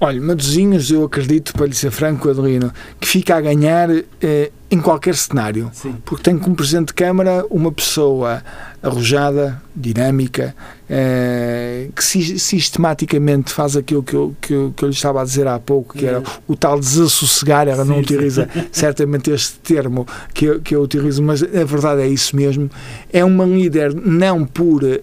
Olha, 0.00 0.20
Matosinhos, 0.20 0.90
eu 0.90 1.04
acredito, 1.04 1.52
para 1.52 1.66
lhe 1.66 1.74
ser 1.74 1.92
franco, 1.92 2.28
Adelino, 2.28 2.72
que 3.00 3.06
fica 3.06 3.36
a 3.36 3.40
ganhar 3.40 3.88
eh, 4.20 4.50
em 4.68 4.80
qualquer 4.80 5.14
cenário. 5.14 5.70
Sim. 5.72 5.94
Porque 6.04 6.24
tem 6.24 6.36
como 6.36 6.56
Presidente 6.56 6.88
de 6.88 6.94
Câmara 6.94 7.46
uma 7.48 7.70
pessoa 7.70 8.42
arrojada, 8.84 9.62
dinâmica, 9.74 10.54
eh, 10.88 11.88
que 11.96 12.04
sistematicamente 12.04 13.50
faz 13.50 13.74
aquilo 13.74 14.02
que 14.02 14.14
eu, 14.14 14.36
que, 14.38 14.52
eu, 14.52 14.74
que 14.76 14.84
eu 14.84 14.88
lhe 14.88 14.94
estava 14.94 15.22
a 15.22 15.24
dizer 15.24 15.46
há 15.46 15.58
pouco, 15.58 15.96
que 15.96 16.04
era 16.04 16.22
o 16.46 16.54
tal 16.54 16.78
desassossegar, 16.78 17.66
ela 17.66 17.84
sim, 17.84 17.90
não 17.90 17.98
utiliza 17.98 18.48
sim. 18.52 18.66
certamente 18.70 19.30
este 19.30 19.58
termo 19.60 20.06
que 20.34 20.44
eu, 20.44 20.60
que 20.60 20.74
eu 20.74 20.82
utilizo, 20.82 21.22
mas 21.22 21.42
a 21.42 21.64
verdade 21.64 22.02
é 22.02 22.06
isso 22.06 22.36
mesmo. 22.36 22.70
É 23.10 23.24
uma 23.24 23.46
líder 23.46 23.94
não 23.94 24.44
por 24.44 24.84
eh, 24.84 25.00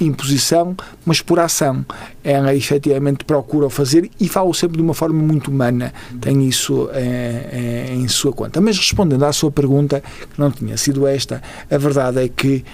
imposição, 0.00 0.76
mas 1.04 1.20
por 1.20 1.40
ação. 1.40 1.84
Ela 2.22 2.54
efetivamente 2.54 3.24
procura 3.24 3.68
fazer 3.68 4.08
e 4.18 4.28
fala 4.28 4.54
sempre 4.54 4.76
de 4.76 4.82
uma 4.82 4.94
forma 4.94 5.20
muito 5.20 5.50
humana, 5.50 5.92
tem 6.20 6.46
isso 6.46 6.88
eh, 6.92 7.88
em 7.90 8.06
sua 8.06 8.32
conta. 8.32 8.60
Mas 8.60 8.78
respondendo 8.78 9.24
à 9.24 9.32
sua 9.32 9.50
pergunta, 9.50 10.00
que 10.00 10.40
não 10.40 10.50
tinha 10.50 10.76
sido 10.76 11.06
esta, 11.06 11.42
a 11.68 11.76
verdade 11.76 12.22
é 12.22 12.28
que 12.28 12.64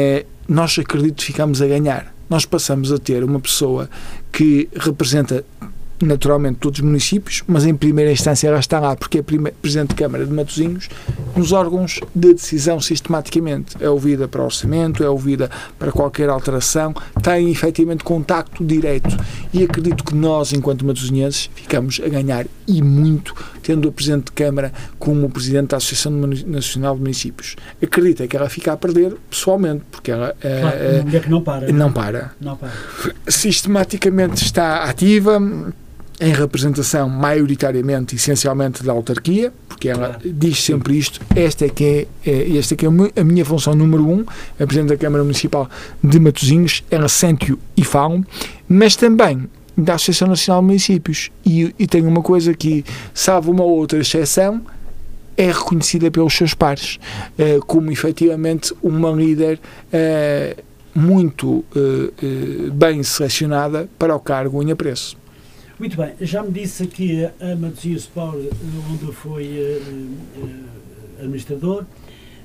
eh, 0.00 0.26
nós 0.48 0.78
acredito 0.78 1.22
ficamos 1.22 1.60
a 1.60 1.66
ganhar. 1.66 2.14
Nós 2.28 2.44
passamos 2.46 2.90
a 2.92 2.98
ter 2.98 3.22
uma 3.22 3.40
pessoa 3.40 3.90
que 4.32 4.68
representa 4.74 5.44
naturalmente 6.04 6.58
todos 6.58 6.80
os 6.80 6.84
municípios, 6.84 7.42
mas 7.46 7.64
em 7.66 7.74
primeira 7.74 8.10
instância 8.10 8.48
ela 8.48 8.58
está 8.58 8.80
lá 8.80 8.96
porque 8.96 9.18
é 9.18 9.22
Presidente 9.22 9.90
de 9.90 9.94
Câmara 9.94 10.24
de 10.24 10.32
Matosinhos, 10.32 10.88
nos 11.36 11.52
órgãos 11.52 12.00
de 12.14 12.34
decisão 12.34 12.80
sistematicamente. 12.80 13.76
É 13.80 13.88
ouvida 13.88 14.26
para 14.28 14.42
o 14.42 14.44
orçamento, 14.44 15.04
é 15.04 15.08
ouvida 15.08 15.50
para 15.78 15.92
qualquer 15.92 16.28
alteração, 16.28 16.94
tem 17.22 17.50
efetivamente 17.50 18.04
contacto 18.04 18.64
direto. 18.64 19.16
E 19.52 19.62
acredito 19.62 20.04
que 20.04 20.14
nós, 20.14 20.52
enquanto 20.52 20.84
matosinhenses, 20.84 21.50
ficamos 21.54 22.00
a 22.04 22.08
ganhar 22.08 22.46
e 22.66 22.82
muito, 22.82 23.34
tendo 23.62 23.88
o 23.88 23.92
Presidente 23.92 24.26
de 24.26 24.32
Câmara 24.32 24.72
como 24.98 25.26
o 25.26 25.30
Presidente 25.30 25.68
da 25.68 25.76
Associação 25.78 26.12
Nacional 26.12 26.94
de 26.94 27.02
Municípios. 27.02 27.56
Acredito 27.82 28.26
que 28.26 28.36
ela 28.36 28.48
fica 28.48 28.72
a 28.72 28.76
perder 28.76 29.16
pessoalmente, 29.28 29.84
porque 29.90 30.10
ela 30.10 30.34
claro, 30.40 30.76
é, 30.76 31.04
é, 31.16 31.28
não 31.28 31.42
para. 31.42 31.72
Não 31.72 31.92
para. 31.92 32.32
Não 32.40 32.56
para. 32.56 32.72
Sistematicamente 33.28 34.44
está 34.44 34.84
ativa 34.84 35.40
em 36.20 36.32
representação 36.32 37.08
maioritariamente, 37.08 38.14
essencialmente 38.14 38.82
da 38.84 38.92
autarquia, 38.92 39.52
porque 39.68 39.88
ela 39.88 40.20
diz 40.22 40.62
sempre 40.62 40.98
isto, 40.98 41.20
esta 41.34 41.64
é 41.64 41.68
que 41.70 41.84
é, 41.84 42.30
é, 42.30 42.58
esta 42.58 42.74
é, 42.74 42.76
que 42.76 42.84
é 42.84 42.88
a 42.88 43.24
minha 43.24 43.44
função 43.44 43.74
número 43.74 44.06
um, 44.06 44.24
a 44.60 44.66
Presidente 44.66 44.90
da 44.90 44.96
Câmara 44.98 45.24
Municipal 45.24 45.68
de 46.04 46.20
Matosinhos, 46.20 46.84
ela 46.90 47.08
sente-o 47.08 47.58
e 47.74 47.82
fala, 47.82 48.20
mas 48.68 48.94
também 48.96 49.48
da 49.76 49.94
Associação 49.94 50.28
Nacional 50.28 50.60
de 50.60 50.66
Municípios. 50.66 51.30
E, 51.44 51.74
e 51.78 51.86
tem 51.86 52.06
uma 52.06 52.22
coisa 52.22 52.52
que, 52.52 52.84
salvo 53.14 53.50
uma 53.50 53.64
ou 53.64 53.78
outra 53.78 53.98
exceção, 53.98 54.62
é 55.36 55.50
reconhecida 55.50 56.10
pelos 56.10 56.34
seus 56.34 56.52
pares 56.52 56.98
uh, 57.38 57.64
como 57.64 57.90
efetivamente 57.90 58.74
uma 58.82 59.10
líder 59.10 59.58
uh, 59.86 60.62
muito 60.94 61.64
uh, 61.74 62.72
bem 62.72 63.02
selecionada 63.02 63.88
para 63.98 64.14
o 64.14 64.20
cargo 64.20 64.62
em 64.62 64.70
apreço. 64.70 65.16
Muito 65.80 65.96
bem, 65.96 66.12
já 66.20 66.42
me 66.42 66.52
disse 66.52 66.82
aqui 66.82 67.24
a 67.24 67.56
Matosinhos 67.56 68.02
Sport, 68.02 68.50
onde 68.92 69.12
foi 69.12 69.46
uh, 69.46 70.42
uh, 70.42 71.20
administrador, 71.20 71.86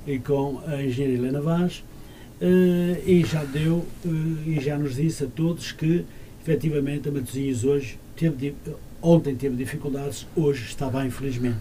e 0.07 0.17
com 0.19 0.61
a 0.65 0.81
engenheira 0.81 1.17
Helena 1.17 1.41
Vaz, 1.41 1.83
e 3.05 3.25
já 3.25 3.43
deu, 3.43 3.85
e 4.05 4.57
já 4.61 4.77
nos 4.77 4.95
disse 4.95 5.25
a 5.25 5.27
todos 5.27 5.73
que, 5.73 6.05
efetivamente, 6.41 7.09
a 7.09 7.11
Matosinhos 7.11 7.65
hoje, 7.65 7.99
teve, 8.15 8.55
ontem 9.01 9.35
teve 9.35 9.57
dificuldades, 9.57 10.25
hoje 10.33 10.67
está 10.67 10.89
bem, 10.89 11.07
infelizmente. 11.07 11.59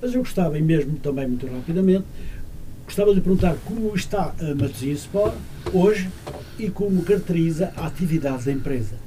Mas 0.00 0.14
eu 0.14 0.20
gostava, 0.20 0.56
e 0.56 0.62
mesmo 0.62 0.94
também 0.98 1.26
muito 1.26 1.44
rapidamente, 1.48 2.04
gostava 2.84 3.12
de 3.12 3.20
perguntar 3.20 3.56
como 3.64 3.92
está 3.96 4.32
a 4.38 4.54
Matosinhos 4.54 5.00
Sport 5.00 5.34
hoje 5.72 6.08
e 6.56 6.70
como 6.70 7.02
caracteriza 7.02 7.72
a 7.76 7.88
atividade 7.88 8.44
da 8.44 8.52
empresa. 8.52 9.05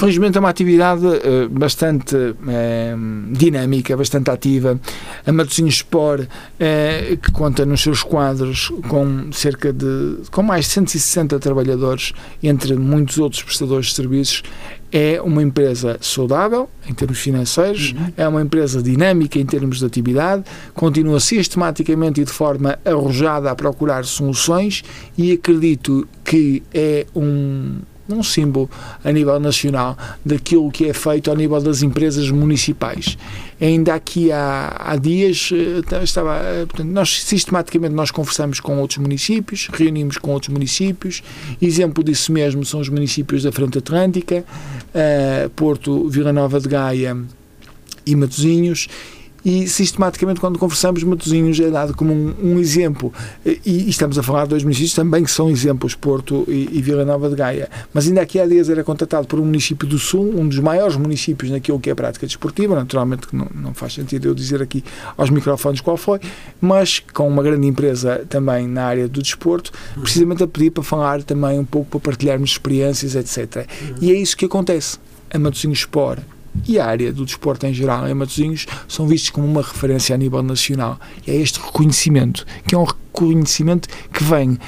Felizmente 0.00 0.38
é 0.38 0.40
uma 0.40 0.48
atividade 0.48 1.04
uh, 1.04 1.46
bastante 1.50 2.16
uh, 2.16 3.32
dinâmica, 3.32 3.94
bastante 3.94 4.30
ativa. 4.30 4.80
A 5.26 5.30
Matosinhos 5.30 5.74
Sport, 5.74 6.22
uh, 6.22 7.16
que 7.18 7.30
conta 7.30 7.66
nos 7.66 7.82
seus 7.82 8.02
quadros 8.02 8.72
com 8.88 9.30
cerca 9.30 9.70
de 9.70 10.16
com 10.30 10.42
mais 10.42 10.64
de 10.64 10.70
160 10.70 11.38
trabalhadores, 11.38 12.14
entre 12.42 12.76
muitos 12.76 13.18
outros 13.18 13.42
prestadores 13.42 13.88
de 13.88 13.94
serviços, 13.94 14.42
é 14.90 15.20
uma 15.20 15.42
empresa 15.42 15.98
saudável 16.00 16.70
em 16.88 16.94
termos 16.94 17.18
financeiros, 17.18 17.92
uhum. 17.92 18.12
é 18.16 18.26
uma 18.26 18.40
empresa 18.40 18.82
dinâmica 18.82 19.38
em 19.38 19.44
termos 19.44 19.80
de 19.80 19.84
atividade, 19.84 20.44
continua 20.72 21.20
sistematicamente 21.20 22.22
e 22.22 22.24
de 22.24 22.32
forma 22.32 22.78
arrojada 22.86 23.50
a 23.50 23.54
procurar 23.54 24.06
soluções 24.06 24.82
e 25.18 25.32
acredito 25.32 26.08
que 26.24 26.62
é 26.72 27.06
um 27.14 27.80
um 28.14 28.22
símbolo 28.22 28.70
a 29.04 29.10
nível 29.10 29.38
nacional 29.40 29.96
daquilo 30.24 30.70
que 30.70 30.86
é 30.88 30.92
feito 30.92 31.30
ao 31.30 31.36
nível 31.36 31.60
das 31.60 31.82
empresas 31.82 32.30
municipais. 32.30 33.16
Ainda 33.60 33.94
aqui 33.94 34.32
há, 34.32 34.74
há 34.78 34.96
dias 34.96 35.50
eh, 35.52 36.02
estava, 36.02 36.36
eh, 36.36 36.66
portanto, 36.66 36.88
nós 36.88 37.22
sistematicamente 37.22 37.94
nós 37.94 38.10
conversamos 38.10 38.58
com 38.58 38.78
outros 38.78 38.98
municípios, 38.98 39.68
reunimos 39.72 40.16
com 40.16 40.30
outros 40.30 40.52
municípios. 40.52 41.22
Exemplo 41.60 42.02
disso 42.02 42.32
mesmo 42.32 42.64
são 42.64 42.80
os 42.80 42.88
municípios 42.88 43.42
da 43.42 43.52
Frente 43.52 43.78
Atlântica, 43.78 44.44
uh, 44.94 45.50
Porto, 45.50 46.08
Vila 46.08 46.32
Nova 46.32 46.58
de 46.58 46.68
Gaia 46.68 47.16
e 48.06 48.16
Matosinhos 48.16 48.88
e 49.44 49.68
sistematicamente 49.68 50.40
quando 50.40 50.58
conversamos 50.58 51.02
Matosinhos 51.02 51.58
é 51.60 51.70
dado 51.70 51.94
como 51.94 52.12
um, 52.12 52.34
um 52.42 52.58
exemplo. 52.58 53.12
E, 53.44 53.60
e, 53.64 53.90
estamos 53.90 54.18
a 54.18 54.22
falar 54.22 54.44
de 54.44 54.50
dois 54.50 54.62
municípios 54.62 54.94
também 54.94 55.24
que 55.24 55.30
são 55.30 55.50
exemplos, 55.50 55.94
Porto 55.94 56.44
e, 56.48 56.68
e, 56.72 56.82
Vila 56.82 57.04
Nova 57.04 57.28
de 57.28 57.36
Gaia. 57.36 57.68
Mas 57.92 58.06
ainda 58.06 58.20
aqui 58.20 58.38
há 58.38 58.46
dias 58.46 58.68
era 58.68 58.84
contatado 58.84 59.26
por 59.26 59.38
um 59.38 59.44
município 59.44 59.86
do 59.86 59.98
Sul, 59.98 60.34
um 60.36 60.48
dos 60.48 60.58
maiores 60.58 60.96
municípios 60.96 61.50
naquilo 61.50 61.80
que 61.80 61.90
é 61.90 61.94
prática 61.94 62.26
desportiva, 62.26 62.74
naturalmente 62.74 63.26
que 63.26 63.36
não, 63.36 63.48
não 63.54 63.74
faz 63.74 63.94
sentido 63.94 64.28
eu 64.28 64.34
dizer 64.34 64.62
aqui 64.62 64.84
aos 65.16 65.30
microfones 65.30 65.80
qual 65.80 65.96
foi, 65.96 66.20
mas 66.60 67.00
com 67.12 67.28
uma 67.28 67.42
grande 67.42 67.66
empresa 67.66 68.24
também 68.28 68.66
na 68.66 68.84
área 68.84 69.08
do 69.08 69.22
desporto 69.22 69.72
precisamente 70.00 70.42
a 70.42 70.46
pedir 70.46 70.70
para 70.70 70.82
falar 70.82 71.22
também 71.22 71.58
um 71.58 71.64
pouco 71.64 71.90
para 71.90 72.00
partilharmos 72.00 72.50
experiências, 72.50 73.14
etc. 73.14 73.66
E 74.00 74.10
é 74.10 74.14
isso 74.14 74.36
que 74.36 74.44
acontece. 74.44 74.98
A 75.32 75.38
Matosinhos 75.38 75.80
Sport 75.80 76.20
e 76.66 76.78
a 76.78 76.86
área 76.86 77.12
do 77.12 77.24
desporto 77.24 77.66
em 77.66 77.74
geral 77.74 78.08
em 78.08 78.14
Matosinhos 78.14 78.66
são 78.88 79.06
vistos 79.06 79.30
como 79.30 79.46
uma 79.46 79.62
referência 79.62 80.14
a 80.14 80.18
nível 80.18 80.42
nacional. 80.42 80.98
E 81.26 81.30
é 81.30 81.34
este 81.34 81.60
reconhecimento, 81.60 82.46
que 82.66 82.74
é 82.74 82.78
um 82.78 82.84
reconhecimento 82.84 83.88
que 84.12 84.24
vem 84.24 84.58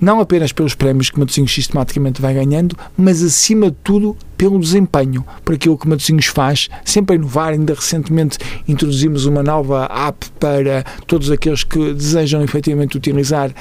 não 0.00 0.18
apenas 0.18 0.50
pelos 0.50 0.74
prémios 0.74 1.10
que 1.10 1.18
Matosinhos 1.18 1.52
sistematicamente 1.52 2.22
vai 2.22 2.32
ganhando, 2.32 2.76
mas 2.96 3.22
acima 3.22 3.70
de 3.70 3.76
tudo 3.84 4.16
pelo 4.40 4.58
desempenho, 4.58 5.22
por 5.44 5.54
aquilo 5.54 5.76
que 5.76 5.86
Matosinhos 5.86 6.24
faz, 6.24 6.70
sempre 6.82 7.14
a 7.14 7.18
inovar. 7.18 7.52
Ainda 7.52 7.74
recentemente 7.74 8.38
introduzimos 8.66 9.26
uma 9.26 9.42
nova 9.42 9.84
app 9.84 10.30
para 10.40 10.82
todos 11.06 11.30
aqueles 11.30 11.62
que 11.62 11.92
desejam 11.92 12.42
efetivamente 12.42 12.96
utilizar 12.96 13.50
uh, 13.50 13.52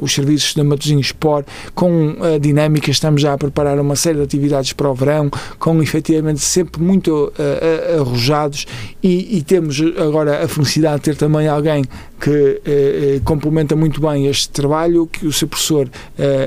os 0.00 0.14
serviços 0.14 0.54
da 0.54 0.62
Matosinhos 0.62 1.06
Sport. 1.06 1.48
Com 1.74 2.14
a 2.22 2.38
dinâmica, 2.38 2.92
estamos 2.92 3.22
já 3.22 3.32
a 3.32 3.38
preparar 3.38 3.80
uma 3.80 3.96
série 3.96 4.18
de 4.18 4.22
atividades 4.22 4.72
para 4.72 4.88
o 4.88 4.94
verão, 4.94 5.28
com 5.58 5.82
efetivamente 5.82 6.38
sempre 6.38 6.80
muito 6.80 7.32
uh, 7.36 8.00
arrojados 8.00 8.66
e, 9.02 9.38
e, 9.38 9.42
temos 9.42 9.80
agora 9.96 10.44
a 10.44 10.46
felicidade 10.46 10.98
de 10.98 11.02
ter 11.06 11.16
também 11.16 11.48
alguém 11.48 11.84
que 12.20 12.60
complementa 13.24 13.74
muito 13.74 13.98
bem 13.98 14.26
este 14.26 14.50
trabalho, 14.50 15.06
que 15.06 15.26
o 15.26 15.32
seu 15.32 15.48
professor 15.48 15.88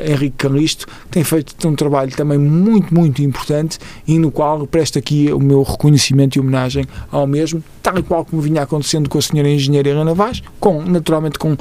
Henrique 0.08 0.38
Calisto 0.38 0.86
tem 1.10 1.24
feito 1.24 1.68
um 1.68 1.74
trabalho 1.74 2.12
também 2.12 2.38
muito, 2.38 2.94
muito 2.94 3.24
importante 3.24 3.73
e 4.08 4.20
no 4.20 4.32
qual 4.32 4.68
presto 4.68 5.00
aqui 5.00 5.32
o 5.32 5.40
meu 5.40 5.64
reconhecimento 5.64 6.36
e 6.36 6.40
homenagem 6.40 6.86
ao 7.12 7.26
mesmo, 7.26 7.64
tal 7.82 7.98
e 7.98 8.04
qual 8.04 8.26
como 8.26 8.42
vinha 8.42 8.62
acontecendo 8.62 9.10
com 9.10 9.18
a 9.18 9.22
senhora 9.22 9.50
engenheira 9.50 9.90
Helena 9.90 10.14
Vaz, 10.14 10.42
com, 10.60 10.82
naturalmente 10.82 11.40
com 11.40 11.54
uh, 11.54 11.58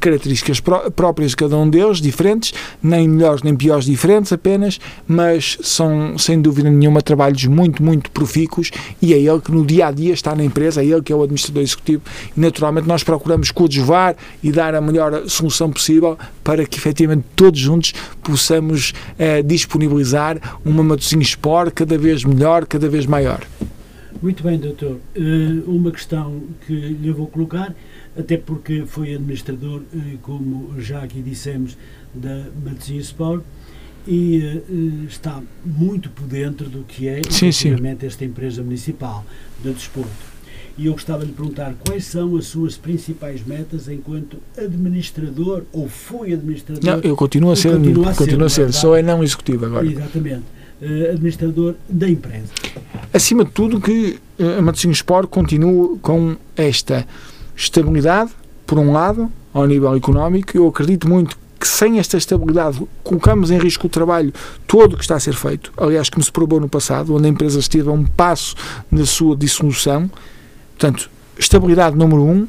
características 0.00 0.60
pró 0.60 0.90
próprias 0.90 1.30
de 1.30 1.36
cada 1.36 1.56
um 1.56 1.68
deles, 1.68 2.00
diferentes, 2.00 2.52
nem 2.82 3.08
melhores 3.08 3.42
nem 3.42 3.54
piores 3.54 3.84
diferentes 3.84 4.32
apenas, 4.32 4.78
mas 5.06 5.58
são 5.62 6.18
sem 6.18 6.40
dúvida 6.40 6.70
nenhuma 6.70 7.00
trabalhos 7.02 7.44
muito, 7.44 7.82
muito 7.82 8.10
profícuos 8.10 8.70
e 9.00 9.14
é 9.14 9.18
ele 9.18 9.40
que 9.40 9.52
no 9.52 9.64
dia 9.64 9.86
a 9.88 9.90
dia 9.90 10.12
está 10.12 10.34
na 10.34 10.44
empresa, 10.44 10.82
é 10.82 10.86
ele 10.86 11.02
que 11.02 11.12
é 11.12 11.16
o 11.16 11.22
administrador 11.22 11.62
executivo 11.62 12.02
e 12.36 12.40
naturalmente 12.40 12.88
nós 12.88 13.02
procuramos 13.02 13.50
coadjuvar 13.50 14.16
e 14.42 14.50
dar 14.50 14.74
a 14.74 14.80
melhor 14.80 15.28
solução 15.28 15.70
possível 15.70 16.18
para 16.42 16.66
que 16.66 16.78
efetivamente 16.78 17.24
todos 17.34 17.58
juntos 17.58 17.92
possamos 18.22 18.92
uh, 19.18 19.42
disponibilizar 19.42 20.38
uma 20.64 20.82
Matosinhos 20.82 21.34
Sport 21.36 21.74
cada 21.74 21.98
vez 21.98 22.24
melhor, 22.24 22.66
cada 22.66 22.88
vez 22.88 23.06
maior. 23.06 23.46
Muito 24.22 24.42
bem, 24.42 24.58
doutor. 24.58 24.98
Uh, 25.14 25.70
uma 25.70 25.90
questão 25.90 26.42
que 26.66 26.72
lhe 26.72 27.12
vou 27.12 27.26
colocar, 27.26 27.74
até 28.18 28.38
porque 28.38 28.84
foi 28.86 29.14
administrador, 29.14 29.80
uh, 29.80 30.18
como 30.22 30.74
já 30.80 31.02
aqui 31.02 31.20
dissemos, 31.20 31.76
da 32.14 32.46
Matosinhos 32.64 33.06
Sport 33.06 33.42
e 34.08 34.62
uh, 34.68 35.04
está 35.06 35.42
muito 35.64 36.08
por 36.10 36.26
dentro 36.26 36.68
do 36.70 36.84
que 36.84 37.06
é 37.06 37.20
sim, 37.28 37.52
sim. 37.52 37.74
esta 38.02 38.24
empresa 38.24 38.62
municipal 38.62 39.24
de 39.62 39.72
desporto 39.72 40.36
e 40.78 40.86
eu 40.86 40.92
gostava 40.92 41.20
de 41.20 41.26
lhe 41.26 41.32
perguntar 41.32 41.74
quais 41.86 42.04
são 42.04 42.36
as 42.36 42.46
suas 42.46 42.76
principais 42.76 43.44
metas 43.44 43.88
enquanto 43.88 44.36
administrador, 44.58 45.62
ou 45.72 45.88
foi 45.88 46.34
administrador. 46.34 46.84
Não, 46.84 47.00
eu 47.00 47.16
continuo 47.16 47.50
a 47.50 47.56
ser, 47.56 47.72
continua 47.72 48.10
a 48.10 48.12
ser, 48.12 48.18
continua 48.18 48.46
a 48.46 48.50
ser 48.50 48.72
só 48.72 48.94
é 48.94 49.02
não 49.02 49.24
executivo 49.24 49.64
agora. 49.64 49.86
Exatamente. 49.86 50.44
Uh, 50.80 51.12
administrador 51.12 51.74
da 51.88 52.06
empresa. 52.06 52.52
Acima 53.10 53.46
de 53.46 53.50
tudo 53.50 53.80
que 53.80 54.18
uh, 54.38 54.58
a 54.58 54.62
Matosinhos 54.62 54.98
Sport 54.98 55.30
continua 55.30 55.96
com 56.02 56.36
esta 56.54 57.06
estabilidade, 57.56 58.30
por 58.66 58.78
um 58.78 58.92
lado, 58.92 59.32
ao 59.54 59.66
nível 59.66 59.96
económico, 59.96 60.54
eu 60.54 60.68
acredito 60.68 61.08
muito 61.08 61.38
que 61.58 61.66
sem 61.66 61.98
esta 61.98 62.18
estabilidade 62.18 62.86
colocamos 63.02 63.50
em 63.50 63.56
risco 63.58 63.86
o 63.86 63.90
trabalho 63.90 64.34
todo 64.66 64.98
que 64.98 65.02
está 65.02 65.16
a 65.16 65.20
ser 65.20 65.34
feito, 65.34 65.72
aliás, 65.78 66.10
me 66.14 66.22
se 66.22 66.30
provou 66.30 66.60
no 66.60 66.68
passado, 66.68 67.14
onde 67.14 67.26
a 67.26 67.30
empresa 67.30 67.58
esteve 67.58 67.88
a 67.88 67.92
um 67.92 68.04
passo 68.04 68.54
da 68.92 69.06
sua 69.06 69.34
dissolução, 69.34 70.10
Portanto, 70.78 71.10
estabilidade 71.38 71.96
número 71.96 72.22
um. 72.22 72.46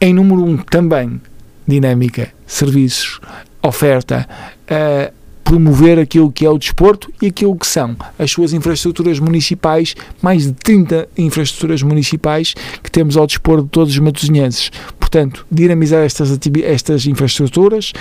Em 0.00 0.12
número 0.12 0.44
um 0.44 0.56
também 0.56 1.20
dinâmica, 1.66 2.32
serviços, 2.46 3.20
oferta, 3.62 4.28
uh, 4.68 5.14
promover 5.44 5.98
aquilo 5.98 6.32
que 6.32 6.44
é 6.44 6.50
o 6.50 6.58
desporto 6.58 7.12
e 7.20 7.26
aquilo 7.26 7.54
que 7.54 7.66
são 7.66 7.94
as 8.18 8.30
suas 8.30 8.52
infraestruturas 8.52 9.20
municipais, 9.20 9.94
mais 10.20 10.44
de 10.44 10.52
30 10.52 11.08
infraestruturas 11.16 11.82
municipais 11.82 12.54
que 12.82 12.90
temos 12.90 13.16
ao 13.16 13.26
dispor 13.26 13.62
de 13.62 13.68
todos 13.68 13.92
os 13.92 13.98
matosinhenses. 13.98 14.70
Portanto, 14.98 15.46
dinamizar 15.50 16.02
estas, 16.02 16.36
estas 16.64 17.06
infraestruturas 17.06 17.92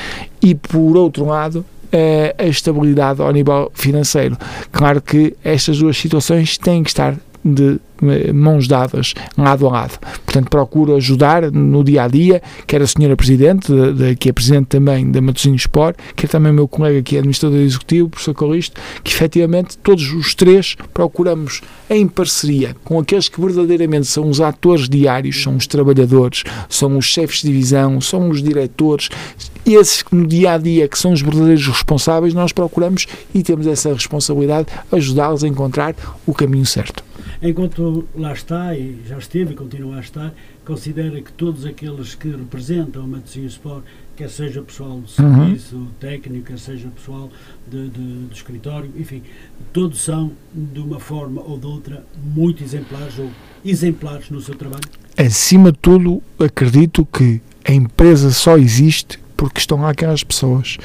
e, 0.42 0.56
por 0.56 0.98
outro 0.98 1.26
lado, 1.26 1.66
eh, 1.92 2.34
a 2.40 2.46
estabilidade 2.46 3.22
ao 3.22 3.32
nível 3.32 3.72
financeiro. 3.76 4.36
Claro 4.72 5.00
que 5.00 5.36
estas 5.44 5.78
duas 5.78 5.96
situações 5.96 6.58
têm 6.58 6.82
que 6.82 6.90
estar 6.90 7.16
de 7.44 7.80
eh, 8.02 8.34
mãos 8.34 8.68
dadas, 8.68 9.14
lado 9.38 9.68
a 9.68 9.72
lado. 9.72 10.00
Portanto, 10.26 10.50
procuro 10.50 10.96
ajudar 10.96 11.52
no 11.52 11.84
dia 11.84 12.04
a 12.04 12.08
dia, 12.08 12.42
quer 12.66 12.82
a 12.82 12.88
senhora 12.88 13.16
Presidente, 13.16 13.72
de, 13.72 13.94
de, 13.94 14.16
que 14.16 14.30
é 14.30 14.34
Presidente 14.34 14.68
também 14.68 15.10
da 15.10 15.22
Matosinhos 15.22 15.62
Sport, 15.62 15.98
quer 16.16 16.28
também 16.28 16.52
o 16.52 16.56
meu 16.56 16.68
colega 16.68 17.02
que 17.02 17.16
é 17.16 17.20
Administrador 17.20 17.60
Executivo, 17.60 18.10
professor 18.10 18.34
Calisto, 18.34 18.82
que 19.04 19.12
efetivamente 19.12 19.78
todos 19.78 20.12
os 20.12 20.34
três 20.36 20.76
procuramos 20.94 21.62
em 21.90 22.08
parceria 22.08 22.76
com 22.84 23.00
aqueles 23.00 23.30
que 23.30 23.40
verdadeiramente 23.40 24.08
são 24.08 24.30
os 24.30 24.42
atores 24.42 24.90
diários, 24.90 25.42
são 25.42 25.56
os 25.56 25.68
trabalhadores, 25.68 26.44
são 26.70 26.98
os 26.98 27.06
chefes 27.06 27.42
de 27.42 27.48
divisão, 27.48 28.02
são 28.02 28.30
os 28.30 28.42
diretores, 28.42 29.10
esses 29.66 30.02
que 30.02 30.16
no 30.16 30.28
dia 30.28 30.54
a 30.54 30.58
dia 30.58 30.88
que 30.88 30.98
são 30.98 31.14
os 31.14 31.22
verdadeiros 31.22 31.68
responsáveis, 31.68 32.34
nós 32.34 32.52
procuramos 32.52 33.08
e 33.34 33.42
temos 33.44 33.68
essa 33.68 33.94
responsabilidade 33.94 34.68
ajudá-los 34.92 35.44
a 35.44 35.48
encontrar 35.48 35.96
o 36.26 36.34
caminho 36.34 36.66
certo. 36.66 37.04
Enquanto 37.46 38.08
lá 38.16 38.32
está, 38.32 38.74
e 38.74 39.02
já 39.06 39.18
esteve 39.18 39.52
e 39.52 39.56
continua 39.56 39.98
a 39.98 40.00
estar, 40.00 40.34
considera 40.66 41.22
que 41.22 41.30
todos 41.34 41.66
aqueles 41.66 42.16
que 42.16 42.30
representam 42.30 43.04
o 43.04 43.08
Matosinhos 43.08 43.54
Sport, 43.54 43.84
quer 44.16 44.30
seja 44.30 44.62
pessoal 44.62 45.02
do 45.02 45.10
serviço 45.10 45.76
uhum. 45.76 45.88
técnico, 46.00 46.46
quer 46.46 46.58
seja 46.58 46.88
pessoal 46.88 47.30
de, 47.70 47.90
de, 47.90 48.00
do 48.00 48.34
escritório, 48.34 48.90
enfim, 48.96 49.22
todos 49.74 50.00
são, 50.00 50.32
de 50.54 50.80
uma 50.80 51.02
forma 51.02 51.42
ou 51.42 51.58
de 51.58 51.66
outra, 51.66 52.06
muito 52.34 52.64
exemplares 52.64 53.20
ou 53.20 53.30
exemplares 53.66 54.30
no 54.30 54.40
seu 54.40 54.56
trabalho? 54.56 54.84
Acima 55.18 55.74
de 55.74 55.80
tudo, 55.80 56.24
acredito 56.40 57.06
que 57.06 57.42
a 57.66 57.74
empresa 57.74 58.32
só 58.32 58.58
existe 58.58 59.20
porque 59.36 59.60
estão 59.60 59.82
lá 59.82 59.90
aquelas 59.90 60.24
pessoas. 60.24 60.78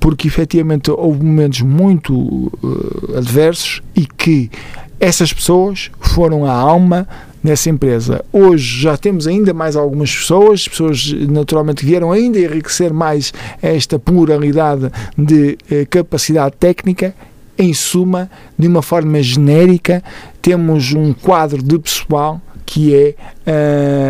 Porque 0.00 0.26
efetivamente 0.26 0.90
houve 0.90 1.22
momentos 1.22 1.60
muito 1.60 2.14
uh, 2.14 3.18
adversos 3.18 3.82
e 3.94 4.06
que 4.06 4.50
essas 4.98 5.32
pessoas 5.32 5.90
foram 6.00 6.44
a 6.44 6.52
alma 6.52 7.06
nessa 7.42 7.70
empresa. 7.70 8.24
Hoje 8.32 8.82
já 8.82 8.96
temos 8.96 9.26
ainda 9.26 9.54
mais 9.54 9.76
algumas 9.76 10.14
pessoas, 10.14 10.66
pessoas 10.66 11.12
naturalmente 11.28 11.84
vieram 11.84 12.10
ainda 12.10 12.38
enriquecer 12.38 12.92
mais 12.92 13.32
esta 13.62 13.98
pluralidade 13.98 14.90
de 15.16 15.56
eh, 15.70 15.84
capacidade 15.84 16.56
técnica. 16.58 17.14
Em 17.58 17.72
suma, 17.72 18.30
de 18.58 18.68
uma 18.68 18.82
forma 18.82 19.22
genérica, 19.22 20.02
temos 20.42 20.92
um 20.92 21.14
quadro 21.14 21.62
de 21.62 21.78
pessoal 21.78 22.38
que 22.66 22.94
é 22.94 23.14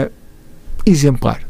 uh, 0.08 0.12
exemplar 0.84 1.45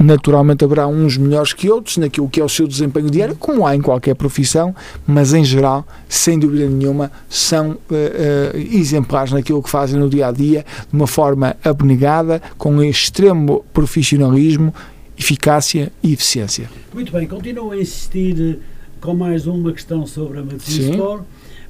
naturalmente 0.00 0.64
haverá 0.64 0.86
uns 0.86 1.18
melhores 1.18 1.52
que 1.52 1.70
outros 1.70 1.98
naquilo 1.98 2.28
que 2.28 2.40
é 2.40 2.44
o 2.44 2.48
seu 2.48 2.66
desempenho 2.66 3.10
diário, 3.10 3.36
como 3.36 3.66
há 3.66 3.76
em 3.76 3.82
qualquer 3.82 4.14
profissão, 4.14 4.74
mas 5.06 5.34
em 5.34 5.44
geral, 5.44 5.86
sem 6.08 6.38
dúvida 6.38 6.66
nenhuma, 6.66 7.12
são 7.28 7.72
uh, 7.72 7.74
uh, 7.74 8.56
exemplares 8.56 9.32
naquilo 9.32 9.62
que 9.62 9.68
fazem 9.68 10.00
no 10.00 10.08
dia 10.08 10.28
a 10.28 10.32
dia, 10.32 10.64
de 10.88 10.96
uma 10.96 11.06
forma 11.06 11.54
abnegada, 11.62 12.40
com 12.56 12.82
extremo 12.82 13.64
profissionalismo, 13.74 14.74
eficácia 15.18 15.92
e 16.02 16.14
eficiência. 16.14 16.70
Muito 16.94 17.12
bem, 17.12 17.26
continuo 17.26 17.72
a 17.72 17.76
insistir 17.76 18.58
com 19.02 19.14
mais 19.14 19.46
uma 19.46 19.70
questão 19.72 20.06
sobre 20.06 20.38
a 20.40 20.44
Sim. 20.60 20.92
Sport, 20.92 21.24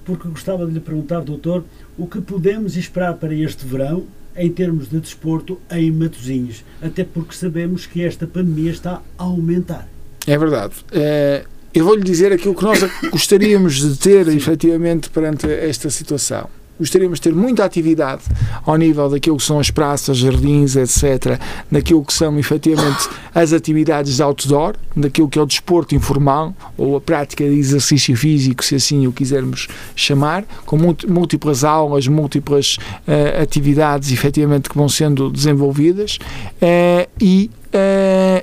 porque 0.04 0.28
gostava 0.28 0.64
de 0.66 0.72
lhe 0.72 0.80
perguntar, 0.80 1.20
doutor, 1.20 1.64
o 1.98 2.06
que 2.06 2.20
podemos 2.20 2.76
esperar 2.76 3.14
para 3.14 3.34
este 3.34 3.66
verão 3.66 4.04
em 4.40 4.50
termos 4.50 4.88
de 4.88 4.98
desporto 4.98 5.60
em 5.70 5.90
Matosinhos, 5.90 6.64
até 6.80 7.04
porque 7.04 7.34
sabemos 7.34 7.84
que 7.84 8.02
esta 8.02 8.26
pandemia 8.26 8.70
está 8.70 9.02
a 9.18 9.22
aumentar. 9.22 9.86
É 10.26 10.38
verdade. 10.38 10.74
Eh, 10.90 11.44
eu 11.74 11.84
vou-lhe 11.84 12.02
dizer 12.02 12.32
aquilo 12.32 12.54
que 12.54 12.64
nós 12.64 12.80
gostaríamos 13.12 13.74
de 13.76 13.98
ter, 13.98 14.26
efetivamente, 14.28 15.10
perante 15.10 15.46
esta 15.46 15.90
situação. 15.90 16.48
Gostaríamos 16.80 17.18
de 17.20 17.22
ter 17.24 17.34
muita 17.34 17.64
atividade 17.64 18.22
ao 18.64 18.74
nível 18.76 19.08
daquilo 19.10 19.36
que 19.36 19.42
são 19.42 19.60
as 19.60 19.70
praças, 19.70 20.16
jardins, 20.16 20.74
etc., 20.76 21.38
daquilo 21.70 22.02
que 22.04 22.12
são, 22.12 22.38
efetivamente, 22.38 23.06
as 23.34 23.52
atividades 23.52 24.16
de 24.16 24.22
outdoor, 24.22 24.74
daquilo 24.96 25.28
que 25.28 25.38
é 25.38 25.42
o 25.42 25.46
desporto 25.46 25.94
informal, 25.94 26.54
ou 26.78 26.96
a 26.96 27.00
prática 27.00 27.44
de 27.44 27.54
exercício 27.54 28.16
físico, 28.16 28.64
se 28.64 28.74
assim 28.74 29.06
o 29.06 29.12
quisermos 29.12 29.68
chamar, 29.94 30.44
com 30.64 30.76
múlt- 30.78 31.04
múltiplas 31.06 31.62
aulas, 31.64 32.08
múltiplas 32.08 32.78
eh, 33.06 33.38
atividades, 33.42 34.10
efetivamente, 34.10 34.68
que 34.70 34.76
vão 34.76 34.88
sendo 34.88 35.30
desenvolvidas, 35.30 36.18
eh, 36.60 37.08
e 37.20 37.50
eh, 37.72 38.39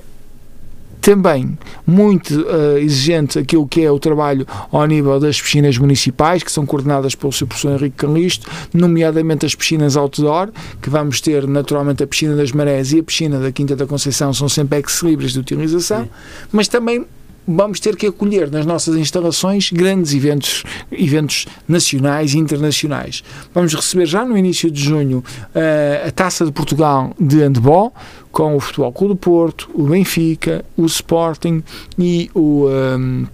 também 1.08 1.58
muito 1.86 2.46
eh, 2.50 2.82
exigente 2.82 3.40
aquilo 3.40 3.66
que 3.66 3.82
é 3.82 3.90
o 3.90 3.98
trabalho 3.98 4.46
ao 4.70 4.86
nível 4.86 5.18
das 5.22 5.42
piscinas 5.42 5.78
municipais, 5.78 6.44
que 6.44 6.52
são 6.52 6.66
coordenadas 6.66 7.16
pelo 7.16 7.32
Sr. 7.32 7.48
Professor 7.48 7.72
Henrique 7.72 7.96
Canlisto, 7.96 8.52
nomeadamente 8.74 9.46
as 9.46 9.56
piscinas 9.56 9.96
outdoor, 9.96 10.50
que 10.82 10.90
vamos 10.90 11.22
ter 11.22 11.48
naturalmente 11.48 12.04
a 12.04 12.08
piscina 12.08 12.36
das 12.36 12.52
Marés 12.52 12.92
e 12.92 13.00
a 13.00 13.04
piscina 13.04 13.40
da 13.40 13.54
Quinta 13.54 13.74
da 13.74 13.88
Conceição, 13.88 14.34
são 14.34 14.50
sempre 14.50 14.80
ex-libres 14.80 15.32
de 15.32 15.40
utilização, 15.40 16.04
Sim. 16.04 16.10
mas 16.52 16.68
também 16.68 17.06
vamos 17.48 17.80
ter 17.80 17.96
que 17.96 18.08
acolher 18.08 18.52
nas 18.52 18.66
nossas 18.66 18.96
instalações 18.96 19.72
grandes 19.72 20.14
eventos, 20.14 20.64
eventos 20.92 21.46
nacionais 21.68 22.34
e 22.34 22.38
internacionais. 22.38 23.24
Vamos 23.54 23.74
receber 23.74 24.06
já 24.06 24.26
no 24.26 24.38
início 24.38 24.70
de 24.70 24.82
junho 24.82 25.24
eh, 25.56 26.06
a 26.08 26.12
Taça 26.12 26.46
de 26.46 26.52
Portugal 26.52 27.16
de 27.20 27.38
handball, 27.38 27.94
com 28.32 28.56
o 28.56 28.60
Futebol 28.60 28.92
Clube 28.92 29.14
do 29.14 29.18
Porto, 29.18 29.70
o 29.74 29.84
Benfica, 29.84 30.66
o 30.76 30.86
Sporting 30.86 31.64
e 31.98 32.30
o, 32.36 32.68
ehm, 32.70 33.26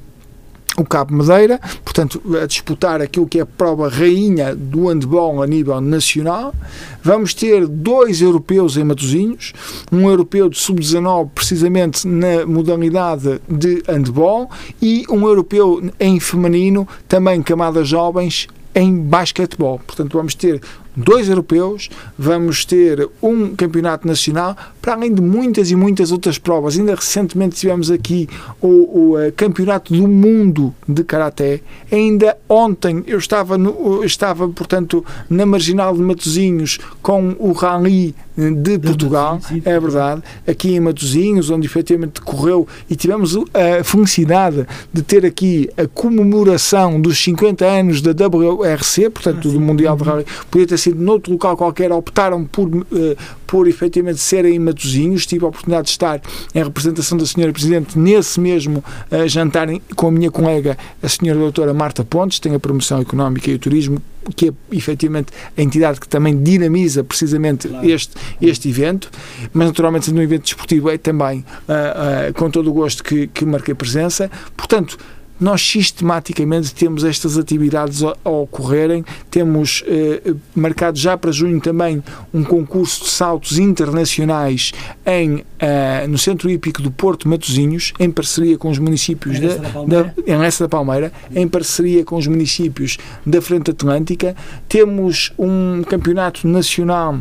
o 0.77 0.83
Cabo 0.83 1.13
Madeira, 1.13 1.59
portanto, 1.83 2.21
a 2.41 2.45
disputar 2.45 3.01
aquilo 3.01 3.27
que 3.27 3.39
é 3.39 3.41
a 3.41 3.45
prova 3.45 3.89
rainha 3.89 4.55
do 4.55 4.87
handball 4.87 5.41
a 5.41 5.47
nível 5.47 5.79
nacional. 5.79 6.53
Vamos 7.03 7.33
ter 7.33 7.67
dois 7.67 8.21
europeus 8.21 8.77
em 8.77 8.83
Matosinhos, 8.83 9.53
um 9.91 10.09
europeu 10.09 10.49
de 10.49 10.57
sub-19 10.57 11.29
precisamente 11.35 12.07
na 12.07 12.45
modalidade 12.45 13.39
de 13.47 13.83
handball 13.87 14.49
e 14.81 15.05
um 15.09 15.27
europeu 15.27 15.81
em 15.99 16.19
feminino, 16.19 16.87
também 17.07 17.41
camadas 17.41 17.87
jovens, 17.87 18.47
em 18.75 18.97
basquetebol. 18.97 19.79
Portanto, 19.85 20.17
vamos 20.17 20.33
ter 20.33 20.61
dois 20.95 21.29
europeus, 21.29 21.89
vamos 22.17 22.65
ter 22.65 23.09
um 23.21 23.55
campeonato 23.55 24.07
nacional, 24.07 24.55
para 24.81 24.93
além 24.93 25.13
de 25.13 25.21
muitas 25.21 25.71
e 25.71 25.75
muitas 25.75 26.11
outras 26.11 26.37
provas. 26.37 26.77
Ainda 26.77 26.95
recentemente 26.95 27.55
tivemos 27.55 27.89
aqui 27.89 28.29
o, 28.61 29.11
o, 29.11 29.19
eh, 29.19 29.31
Campeonato 29.31 29.93
do 29.93 30.07
Mundo 30.07 30.73
de 30.87 31.03
Karaté. 31.03 31.61
Ainda 31.91 32.37
ontem 32.47 33.03
eu 33.07 33.17
estava, 33.17 33.57
no, 33.57 34.01
eu 34.01 34.03
estava, 34.03 34.47
portanto, 34.49 35.05
na 35.29 35.45
Marginal 35.45 35.95
de 35.95 36.01
Matosinhos 36.01 36.79
com 37.01 37.35
o 37.39 37.51
Rally 37.51 38.15
de 38.35 38.79
Portugal, 38.79 39.35
Matosinhos, 39.35 39.63
sim. 39.63 39.69
é 39.69 39.79
verdade, 39.79 40.23
aqui 40.47 40.75
em 40.75 40.79
Matosinhos, 40.79 41.49
onde 41.49 41.67
efetivamente 41.67 42.13
decorreu 42.19 42.67
e 42.89 42.95
tivemos 42.95 43.35
o- 43.35 43.45
a 43.53 43.83
felicidade 43.83 44.65
de 44.91 45.01
ter 45.01 45.25
aqui 45.25 45.69
a 45.77 45.87
comemoração 45.87 46.99
dos 46.99 47.17
50 47.23 47.65
anos 47.65 48.01
da 48.01 48.11
WRC, 48.11 49.09
portanto, 49.09 49.47
Ah, 49.49 49.51
do 49.51 49.59
Mundial 49.59 49.95
de 49.95 50.03
Rally. 50.03 50.25
Podia 50.49 50.67
ter 50.67 50.77
sido 50.77 50.99
noutro 51.01 51.31
local 51.33 51.55
qualquer, 51.57 51.91
optaram 51.91 52.43
por, 52.45 52.69
eh, 52.91 53.15
por 53.53 53.67
efetivamente 53.67 54.19
serem 54.19 54.55
em 54.55 54.59
Matosinhos. 54.59 55.27
Tive 55.27 55.45
a 55.45 55.47
oportunidade 55.47 55.85
de 55.85 55.91
estar 55.91 56.19
em 56.55 56.63
representação 56.63 57.15
da 57.15 57.23
Senhora 57.23 57.53
Presidente 57.53 57.99
nesse 57.99 58.39
mesmo 58.39 58.83
eh, 59.11 59.27
jantar 59.27 59.67
com 59.95 60.07
a 60.07 60.11
minha 60.11 60.31
colega, 60.31 60.75
a 61.03 61.07
Senhora 61.07 61.39
Doutora 61.39 61.71
Marta 61.71 62.03
Pontes, 62.03 62.39
tem 62.39 62.55
a 62.55 62.59
promoção 62.59 62.99
económica 62.99 63.51
e 63.51 63.53
o 63.53 63.59
turismo, 63.59 64.01
que 64.35 64.49
é 64.49 64.53
efetivamente 64.71 65.27
a 65.55 65.61
entidade 65.61 65.99
que 65.99 66.07
também 66.07 66.41
dinamiza 66.41 67.03
precisamente 67.03 67.67
Claro. 67.67 67.87
este, 67.87 68.15
este 68.41 68.69
evento, 68.69 69.11
mas 69.53 69.67
naturalmente 69.67 70.07
sendo 70.07 70.17
um 70.17 70.23
evento 70.23 70.45
desportivo 70.45 70.89
é 70.89 70.97
também 70.97 71.45
ah, 71.69 72.29
ah, 72.29 72.33
com 72.33 72.49
todo 72.49 72.71
o 72.71 72.73
gosto 72.73 73.03
que, 73.03 73.27
que 73.27 73.45
marquei 73.45 73.75
presença. 73.75 74.31
Portanto, 74.57 74.97
nós 75.39 75.61
sistematicamente 75.61 76.73
temos 76.73 77.03
estas 77.03 77.37
atividades 77.37 78.03
a, 78.03 78.15
a 78.23 78.29
ocorrerem, 78.29 79.03
temos 79.31 79.83
eh, 79.87 80.33
marcado 80.55 80.97
já 80.97 81.17
para 81.17 81.31
junho 81.31 81.59
também 81.59 82.03
um 82.33 82.43
concurso 82.43 83.05
de 83.05 83.09
saltos 83.09 83.57
internacionais 83.57 84.71
em, 85.05 85.43
ah, 85.59 86.05
no 86.07 86.17
Centro 86.17 86.49
Hípico 86.49 86.81
do 86.81 86.91
Porto 86.91 87.27
Matosinhos, 87.27 87.93
em 87.99 88.11
parceria 88.11 88.57
com 88.57 88.69
os 88.69 88.79
municípios 88.79 89.39
da, 89.39 89.55
da 89.55 90.03
da, 90.03 90.13
em 90.25 90.37
Lessa 90.37 90.65
da 90.65 90.69
Palmeira, 90.69 91.11
em 91.33 91.47
parceria 91.47 92.03
com 92.03 92.15
os 92.15 92.27
municípios 92.27 92.97
da 93.25 93.41
Frente 93.41 93.71
Atlântica. 93.71 94.35
Temos 94.67 95.31
um 95.37 95.83
campeonato 95.83 96.47
nacional 96.47 97.19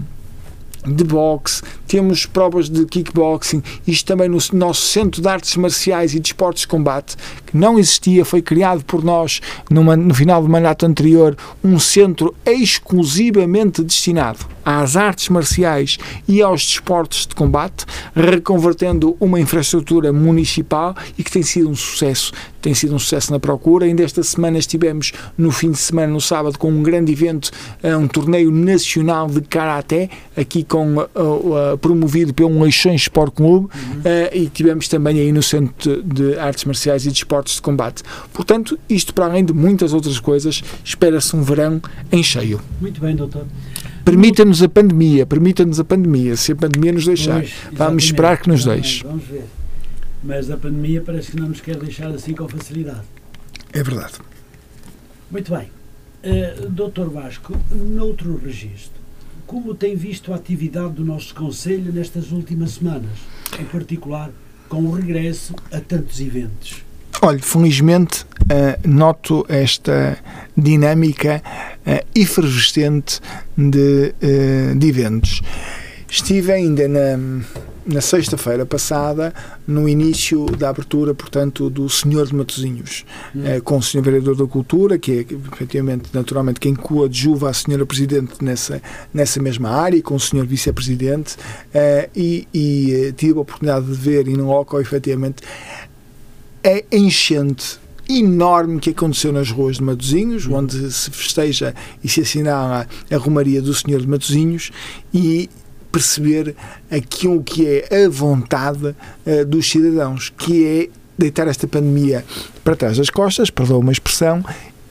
de 0.85 1.05
boxe, 1.05 1.63
temos 1.93 2.25
provas 2.25 2.71
de 2.71 2.87
kickboxing, 2.87 3.63
isto 3.87 4.07
também 4.07 4.27
no 4.27 4.39
nosso 4.55 4.81
Centro 4.87 5.21
de 5.21 5.29
Artes 5.29 5.55
Marciais 5.59 6.15
e 6.15 6.21
de 6.21 6.29
Esportes 6.29 6.63
de 6.63 6.69
Combate, 6.69 7.17
que 7.45 7.55
não 7.55 7.79
existia, 7.79 8.25
foi 8.25 8.41
criado 8.41 8.83
por 8.83 9.05
nós 9.05 9.43
numa- 9.69 9.95
no 9.95 10.15
final 10.15 10.43
do 10.43 10.49
mandato 10.49 10.87
anterior, 10.87 11.37
um 11.63 11.79
centro 11.79 12.35
exclusivamente 12.47 13.85
destinado 13.85 14.39
às 14.65 14.97
artes 14.97 15.29
marciais 15.29 15.99
e 16.27 16.41
aos 16.41 16.65
desportos 16.65 17.27
de 17.27 17.35
combate, 17.35 17.85
reconvertendo 18.15 19.17
uma 19.21 19.41
infraestrutura 19.41 20.13
municipal 20.13 20.95
e 21.19 21.25
que 21.25 21.31
tem 21.33 21.43
sido 21.43 21.69
um 21.69 21.75
sucesso. 21.75 22.33
Tem 22.61 22.73
sido 22.73 22.95
um 22.95 22.99
sucesso 22.99 23.33
na 23.33 23.41
procura. 23.41 23.87
Ainda 23.87 24.05
esta 24.05 24.23
semana 24.23 24.57
estivemos 24.57 25.13
no 25.37 25.51
fim 25.51 25.73
de 25.73 25.79
semana, 25.79 26.13
no 26.13 26.21
sábado, 26.21 26.57
com 26.61 26.71
um 26.71 26.81
grande 26.81 27.11
evento, 27.11 27.51
eh, 27.83 27.97
um 27.97 28.07
torneio 28.07 28.53
nacional 28.53 29.27
de 29.27 29.41
karaté, 29.41 30.09
aqui 30.37 30.63
com, 30.63 31.01
eh, 31.01 31.07
eh, 31.73 31.77
promovido 31.83 32.33
pelo 32.33 32.63
Leixões 32.63 33.03
Sport 33.03 33.35
Clube, 33.35 33.69
eh, 34.05 34.31
e 34.33 34.49
tivemos 34.49 34.89
também 34.89 35.21
aí 35.21 35.31
no 35.31 35.43
Centro 35.43 36.03
de 36.03 36.23
de 36.23 36.39
Artes 36.39 36.65
Marciais 36.65 37.05
e 37.05 37.11
de 37.11 37.19
Esportes 37.19 37.57
de 37.57 37.63
Combate. 37.63 38.03
Portanto, 38.33 38.79
isto 38.89 39.13
para 39.13 39.27
além 39.27 39.45
de 39.45 39.53
muitas 39.53 39.93
outras 39.93 40.19
coisas, 40.21 40.63
espera-se 40.85 41.35
um 41.35 41.43
verão 41.43 41.81
em 42.11 42.23
cheio. 42.23 42.61
Muito 42.81 43.01
bem, 43.01 43.17
doutor. 43.17 43.47
Permita-nos 44.05 44.63
a 44.63 44.69
pandemia, 44.69 45.27
permita-nos 45.27 45.81
a 45.81 45.85
pandemia, 45.85 46.37
se 46.37 46.53
a 46.53 46.57
pandemia 46.57 46.93
nos 46.93 47.07
deixar. 47.07 47.41
Pois, 47.41 47.53
Vamos 47.73 48.05
esperar 48.05 48.41
que 48.41 48.49
nos 48.49 48.65
deixe. 48.65 49.05
Vamos 49.05 49.25
ver. 49.25 49.45
Mas 50.23 50.51
a 50.51 50.57
pandemia 50.57 51.03
parece 51.05 51.33
que 51.33 51.41
não 51.41 51.49
nos 51.49 51.61
quer 51.61 51.77
deixar 51.77 52.09
assim 52.09 52.33
com 52.33 52.49
facilidade. 52.49 53.03
É 53.73 53.83
verdade. 53.83 54.15
Muito 55.31 55.51
bem. 55.53 55.71
Uh, 56.25 56.71
doutor 56.71 57.11
Vasco, 57.11 57.57
noutro 57.73 58.41
registro, 58.45 59.02
como 59.53 59.75
tem 59.75 59.95
visto 59.95 60.33
a 60.33 60.37
atividade 60.37 60.95
do 60.95 61.05
nosso 61.05 61.35
Conselho 61.35 61.93
nestas 61.93 62.33
últimas 62.33 62.71
semanas, 62.71 63.11
em 63.61 63.65
particular 63.67 64.31
com 64.67 64.83
o 64.83 64.93
regresso 64.93 65.55
a 65.71 65.79
tantos 65.79 66.21
eventos? 66.21 66.83
Olha, 67.21 67.39
felizmente 67.39 68.25
eh, 68.49 68.79
noto 68.83 69.45
esta 69.51 70.19
dinâmica 70.57 71.43
eh, 71.85 72.03
efervescente 72.15 73.21
de, 73.55 74.15
eh, 74.23 74.73
de 74.75 74.89
eventos. 74.89 75.43
Estive 76.11 76.51
ainda 76.51 76.89
na, 76.89 77.19
na 77.85 78.01
sexta-feira 78.01 78.65
passada, 78.65 79.35
no 79.67 79.89
início 79.89 80.47
da 80.47 80.69
abertura, 80.69 81.15
portanto, 81.15 81.69
do 81.69 81.89
Senhor 81.89 82.27
de 82.27 82.35
Matosinhos, 82.35 83.05
Hum. 83.35 83.43
eh, 83.45 83.61
com 83.61 83.79
o 83.79 83.83
Senhor 83.83 84.05
Vereador 84.05 84.37
da 84.37 84.47
Cultura, 84.47 84.99
que 84.99 85.13
é, 85.13 85.27
efetivamente, 85.53 86.09
naturalmente, 86.13 86.61
quem 86.61 86.75
coadjuva 86.75 87.51
a 87.51 87.53
Senhora 87.53 87.85
Presidente 87.85 88.43
nessa, 88.43 88.81
nessa 89.13 89.43
mesma 89.43 89.71
área, 89.71 89.97
e 89.97 90.03
com 90.03 90.15
o 90.15 90.21
Senhor 90.21 90.47
Vice-Presidente, 90.47 91.37
eh, 91.75 92.09
e, 92.15 92.47
e 92.55 92.93
eh, 92.93 93.13
tive 93.13 93.39
a 93.39 93.43
oportunidade 93.43 93.87
de 93.87 93.93
ver 93.95 94.29
in 94.29 94.37
loco, 94.37 94.79
efetivamente, 94.81 95.43
a 96.65 96.97
enchente 96.97 97.81
enorme 98.09 98.81
que 98.81 98.91
aconteceu 98.91 99.33
nas 99.33 99.51
ruas 99.51 99.77
de 99.77 99.83
Matosinhos, 99.83 100.47
onde 100.47 100.91
se 100.93 101.11
festeja 101.11 101.75
e 102.03 102.09
se 102.09 102.21
assinala 102.21 102.87
a 103.11 103.17
Romaria 103.17 103.63
do 103.63 103.73
Senhor 103.75 104.01
de 104.01 104.09
Matosinhos 104.09 104.71
e 105.15 105.49
perceber 105.93 106.57
aquilo 106.91 107.43
que 107.43 107.67
é 107.67 108.05
a 108.05 108.09
vontade 108.09 108.97
eh, 109.27 109.45
dos 109.45 109.71
cidadãos, 109.71 110.31
que 110.31 110.67
é 110.67 110.89
deitar 111.17 111.47
esta 111.47 111.69
pandemia 111.69 112.25
para 112.65 112.75
trás 112.75 112.97
das 112.97 113.11
costas, 113.11 113.51
perdoa 113.51 113.79
uma 113.79 113.93
expressão, 113.93 114.43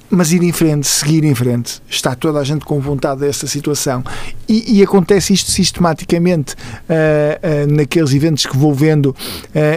mas 0.10 0.32
ir 0.32 0.44
em 0.44 0.52
frente, 0.52 0.86
seguir 0.88 1.24
em 1.24 1.34
frente. 1.34 1.82
Está 1.90 2.14
toda 2.14 2.40
a 2.40 2.44
gente 2.44 2.64
com 2.66 2.80
vontade 2.80 3.22
desta 3.22 3.48
situação. 3.48 4.04
E, 4.48 4.80
e 4.80 4.84
acontece 4.84 5.34
isto 5.34 5.50
sistematicamente 5.50 6.54
ah, 6.90 7.40
ah, 7.42 7.68
naqueles 7.68 8.14
eventos 8.14 8.46
que 8.46 8.56
vou 8.56 8.74
vendo 8.74 9.16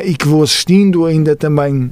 e 0.04 0.16
que 0.16 0.26
vou 0.26 0.42
assistindo, 0.42 1.06
ainda 1.06 1.36
também 1.36 1.90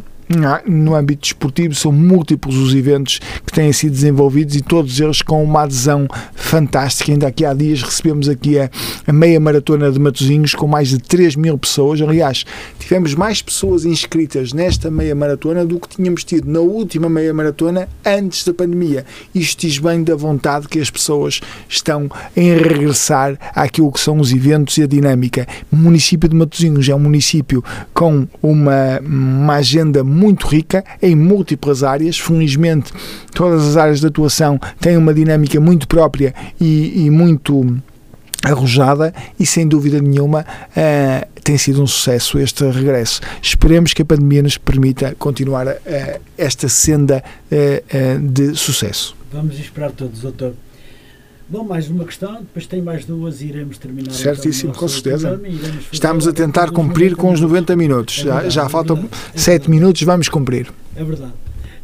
no 0.67 0.95
âmbito 0.95 1.23
desportivo, 1.23 1.75
são 1.75 1.93
múltiplos 1.93 2.57
os 2.57 2.75
eventos 2.75 3.21
que 3.47 3.53
têm 3.53 3.73
sido 3.73 3.93
desenvolvidos 3.93 4.57
e 4.57 4.61
todos 4.61 5.01
eles 5.01 5.23
com 5.23 5.43
uma 5.43 5.63
adesão 5.63 6.07
fantástica. 6.35 7.13
Ainda 7.13 7.27
aqui 7.27 7.45
há 7.45 7.55
dias 7.55 7.83
recebemos 7.83 8.29
aqui 8.29 8.59
a, 8.59 8.71
a 9.07 9.13
meia 9.13 9.39
maratona 9.41 9.91
de 9.91 9.99
Matosinhos 9.99 10.55
com 10.55 10.67
mais 10.67 10.89
de 10.89 10.99
3 10.99 11.37
mil 11.37 11.59
pessoas. 11.59 12.01
Aliás, 12.01 12.45
tivemos 12.79 13.15
mais 13.15 13.43
pessoas 13.43 13.85
inscritas 13.85 14.53
nesta 14.53 14.91
meia 14.91 15.15
maratona 15.15 15.65
do 15.65 15.79
que 15.79 15.89
tínhamos 15.89 16.25
tido 16.25 16.51
na 16.51 16.61
última 16.61 17.09
meia 17.09 17.33
maratona 17.33 17.89
antes 18.05 18.45
da 18.45 18.55
pandemia. 18.55 19.05
Isto 19.35 19.67
diz 19.67 19.79
bem 19.79 20.03
da 20.03 20.15
vontade 20.15 20.69
que 20.69 20.79
as 20.79 20.91
pessoas 20.91 21.41
estão 21.69 22.11
em 22.37 22.55
regressar 22.57 23.39
àquilo 23.55 23.93
que 23.93 24.01
são 24.01 24.19
os 24.19 24.33
eventos 24.33 24.77
e 24.79 24.83
a 24.83 24.87
dinâmica. 24.87 25.47
O 25.71 25.77
município 25.77 26.29
de 26.29 26.37
Matosinhos 26.37 26.89
é 26.89 26.95
um 26.95 26.99
município 26.99 27.63
com 27.93 28.27
uma, 28.43 29.01
uma 29.01 29.57
agenda 29.57 30.05
muito 30.13 30.47
rica 30.47 30.85
em 31.01 31.17
múltiplas 31.17 31.83
áreas. 31.83 32.19
Felizmente, 32.19 32.93
todas 33.35 33.67
as 33.67 33.77
áreas 33.77 34.01
de 34.01 34.07
atuação 34.07 34.61
têm 34.81 34.97
uma 34.97 35.15
dinâmica 35.15 35.59
muito 35.59 35.89
própria 35.89 36.35
e, 36.61 37.07
e 37.07 37.11
muito 37.11 37.83
arrojada 38.45 39.15
e 39.39 39.47
sem 39.47 39.67
dúvida 39.67 40.01
nenhuma 40.01 40.41
uh, 40.41 41.41
tem 41.43 41.57
sido 41.57 41.83
um 41.83 41.87
sucesso 41.87 42.39
este 42.39 42.65
regresso. 42.71 43.21
Esperemos 43.41 43.95
que 43.95 44.03
a 44.03 44.05
pandemia 44.05 44.43
nos 44.43 44.59
permita 44.59 45.15
continuar 45.19 45.67
uh, 45.67 46.21
esta 46.37 46.69
senda 46.69 47.23
uh, 47.51 48.19
de 48.21 48.55
sucesso. 48.57 49.17
Vamos 49.33 49.59
esperar 49.59 49.93
todos, 49.93 50.21
doutor. 50.21 50.55
Bom, 51.49 51.65
mais 51.65 51.91
uma 51.91 52.05
questão, 52.05 52.37
depois 52.37 52.67
tem 52.67 52.81
mais 52.81 53.05
duas 53.05 53.41
e 53.43 53.47
iremos 53.47 53.77
terminar. 53.77 54.09
Então 54.09 54.19
Certíssimo, 54.19 54.73
com 54.73 54.89
certeza. 54.89 55.41
Estamos 55.91 56.27
a 56.27 56.33
tentar 56.33 56.71
cumprir 56.71 57.15
com 57.15 57.33
os 57.33 57.41
90 57.41 57.77
minutos. 57.77 58.21
É 58.21 58.23
verdade, 58.23 58.45
já, 58.45 58.51
já 58.51 58.67
é 58.67 58.69
faltam 58.69 58.97
verdade, 58.97 59.23
é 59.35 59.39
7 59.39 59.71
minutos, 59.71 60.03
vamos 60.03 60.29
cumprir. 60.29 60.73
É 60.97 61.05
verdade. 61.05 61.35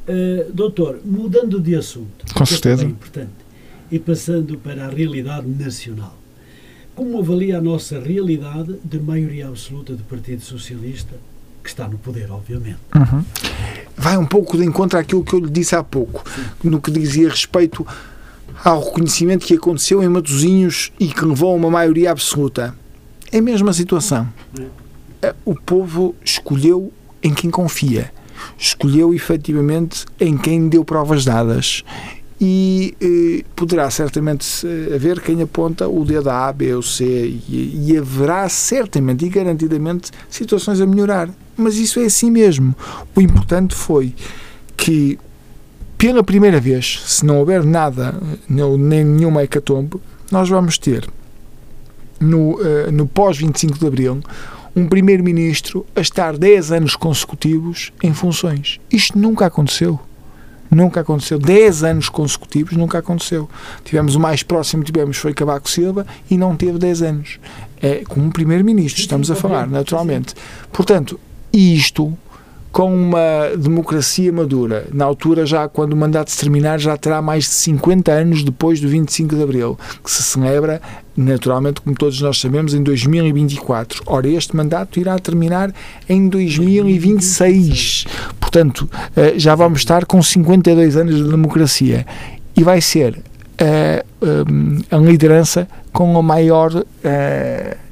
Uh, 0.08 0.50
doutor, 0.52 1.00
mudando 1.04 1.60
de 1.60 1.74
assunto, 1.74 2.32
com 2.32 2.46
certeza. 2.46 2.84
É 2.84 2.86
importante, 2.86 3.30
e 3.90 3.98
passando 3.98 4.56
para 4.56 4.86
a 4.86 4.88
realidade 4.88 5.46
nacional, 5.46 6.16
como 6.94 7.18
avalia 7.18 7.58
a 7.58 7.60
nossa 7.60 8.00
realidade 8.00 8.74
de 8.82 8.98
maioria 8.98 9.48
absoluta 9.48 9.94
do 9.94 10.02
Partido 10.04 10.42
Socialista, 10.42 11.14
que 11.62 11.68
está 11.68 11.86
no 11.86 11.98
poder, 11.98 12.30
obviamente? 12.30 12.78
Uhum. 12.94 13.24
Vai 13.96 14.16
um 14.16 14.26
pouco 14.26 14.56
de 14.56 14.64
encontro 14.64 14.98
àquilo 14.98 15.22
que 15.22 15.34
eu 15.34 15.40
lhe 15.40 15.50
disse 15.50 15.76
há 15.76 15.82
pouco, 15.82 16.24
Sim. 16.34 16.70
no 16.70 16.80
que 16.80 16.90
dizia 16.90 17.28
respeito 17.28 17.86
ao 18.64 18.82
reconhecimento 18.82 19.46
que 19.46 19.54
aconteceu 19.54 20.02
em 20.02 20.08
Matosinhos 20.08 20.92
e 20.98 21.08
que 21.08 21.24
levou 21.24 21.52
a 21.52 21.56
uma 21.56 21.70
maioria 21.70 22.10
absoluta. 22.10 22.74
É 23.30 23.38
a 23.38 23.42
mesma 23.42 23.72
situação. 23.72 24.28
O 25.44 25.54
povo 25.54 26.14
escolheu 26.24 26.92
em 27.22 27.34
quem 27.34 27.50
confia. 27.50 28.12
Escolheu 28.56 29.12
efetivamente 29.12 30.06
em 30.20 30.36
quem 30.36 30.68
deu 30.68 30.84
provas 30.84 31.24
dadas. 31.24 31.82
E 32.40 32.94
eh, 33.00 33.44
poderá 33.56 33.90
certamente 33.90 34.64
haver 34.94 35.20
quem 35.20 35.42
aponta 35.42 35.88
o 35.88 36.04
dedo 36.04 36.30
A, 36.30 36.52
B 36.52 36.72
ou 36.72 36.82
C, 36.82 37.04
e, 37.04 37.88
e 37.90 37.96
haverá 37.96 38.48
certamente 38.48 39.26
e 39.26 39.28
garantidamente 39.28 40.12
situações 40.30 40.80
a 40.80 40.86
melhorar. 40.86 41.28
Mas 41.56 41.76
isso 41.76 41.98
é 41.98 42.04
assim 42.04 42.30
mesmo. 42.30 42.76
O 43.16 43.20
importante 43.20 43.74
foi 43.74 44.14
que 44.76 45.18
pela 45.98 46.22
primeira 46.22 46.60
vez, 46.60 47.02
se 47.04 47.26
não 47.26 47.38
houver 47.38 47.64
nada, 47.64 48.14
nem 48.48 49.04
nenhuma 49.04 49.42
hecatombe, 49.42 50.00
nós 50.30 50.48
vamos 50.48 50.78
ter 50.78 51.08
no, 52.20 52.54
uh, 52.54 52.92
no 52.92 53.06
pós-25 53.06 53.78
de 53.78 53.86
Abril 53.86 54.20
um 54.76 54.86
primeiro-ministro 54.86 55.84
a 55.96 56.00
estar 56.00 56.38
10 56.38 56.70
anos 56.70 56.94
consecutivos 56.94 57.92
em 58.00 58.14
funções. 58.14 58.78
Isto 58.92 59.18
nunca 59.18 59.46
aconteceu. 59.46 59.98
Nunca 60.70 61.00
aconteceu. 61.00 61.38
10 61.38 61.82
anos 61.82 62.08
consecutivos 62.08 62.76
nunca 62.76 62.98
aconteceu. 62.98 63.48
Tivemos 63.84 64.14
o 64.14 64.20
mais 64.20 64.44
próximo 64.44 64.84
que 64.84 64.92
tivemos 64.92 65.16
foi 65.16 65.34
Cavaco 65.34 65.68
Silva 65.68 66.06
e 66.30 66.36
não 66.36 66.54
teve 66.54 66.78
10 66.78 67.02
anos. 67.02 67.40
É 67.82 68.04
como 68.06 68.30
primeiro-ministro, 68.30 69.00
estamos 69.00 69.30
a 69.30 69.34
falar, 69.34 69.66
naturalmente. 69.66 70.34
Portanto, 70.70 71.18
isto 71.52 72.16
com 72.78 72.94
uma 72.94 73.56
democracia 73.58 74.32
madura. 74.32 74.86
Na 74.94 75.04
altura, 75.04 75.44
já 75.44 75.66
quando 75.66 75.94
o 75.94 75.96
mandato 75.96 76.30
se 76.30 76.38
terminar, 76.38 76.78
já 76.78 76.96
terá 76.96 77.20
mais 77.20 77.42
de 77.42 77.50
50 77.50 78.12
anos 78.12 78.44
depois 78.44 78.80
do 78.80 78.86
25 78.86 79.34
de 79.34 79.42
Abril, 79.42 79.76
que 80.00 80.08
se 80.08 80.22
celebra, 80.22 80.80
naturalmente, 81.16 81.80
como 81.80 81.96
todos 81.96 82.20
nós 82.20 82.38
sabemos, 82.38 82.74
em 82.74 82.82
2024. 82.84 84.04
Ora, 84.06 84.28
este 84.28 84.54
mandato 84.54 85.00
irá 85.00 85.18
terminar 85.18 85.74
em 86.08 86.28
2026. 86.28 88.06
Portanto, 88.38 88.88
eh, 89.16 89.34
já 89.36 89.56
vamos 89.56 89.80
estar 89.80 90.06
com 90.06 90.22
52 90.22 90.96
anos 90.96 91.16
de 91.16 91.24
democracia. 91.24 92.06
E 92.56 92.62
vai 92.62 92.80
ser 92.80 93.20
a, 93.58 93.64
eh, 93.64 94.04
eh, 94.22 94.94
a 94.94 94.98
liderança 94.98 95.66
com 95.92 96.16
a 96.16 96.22
maior 96.22 96.70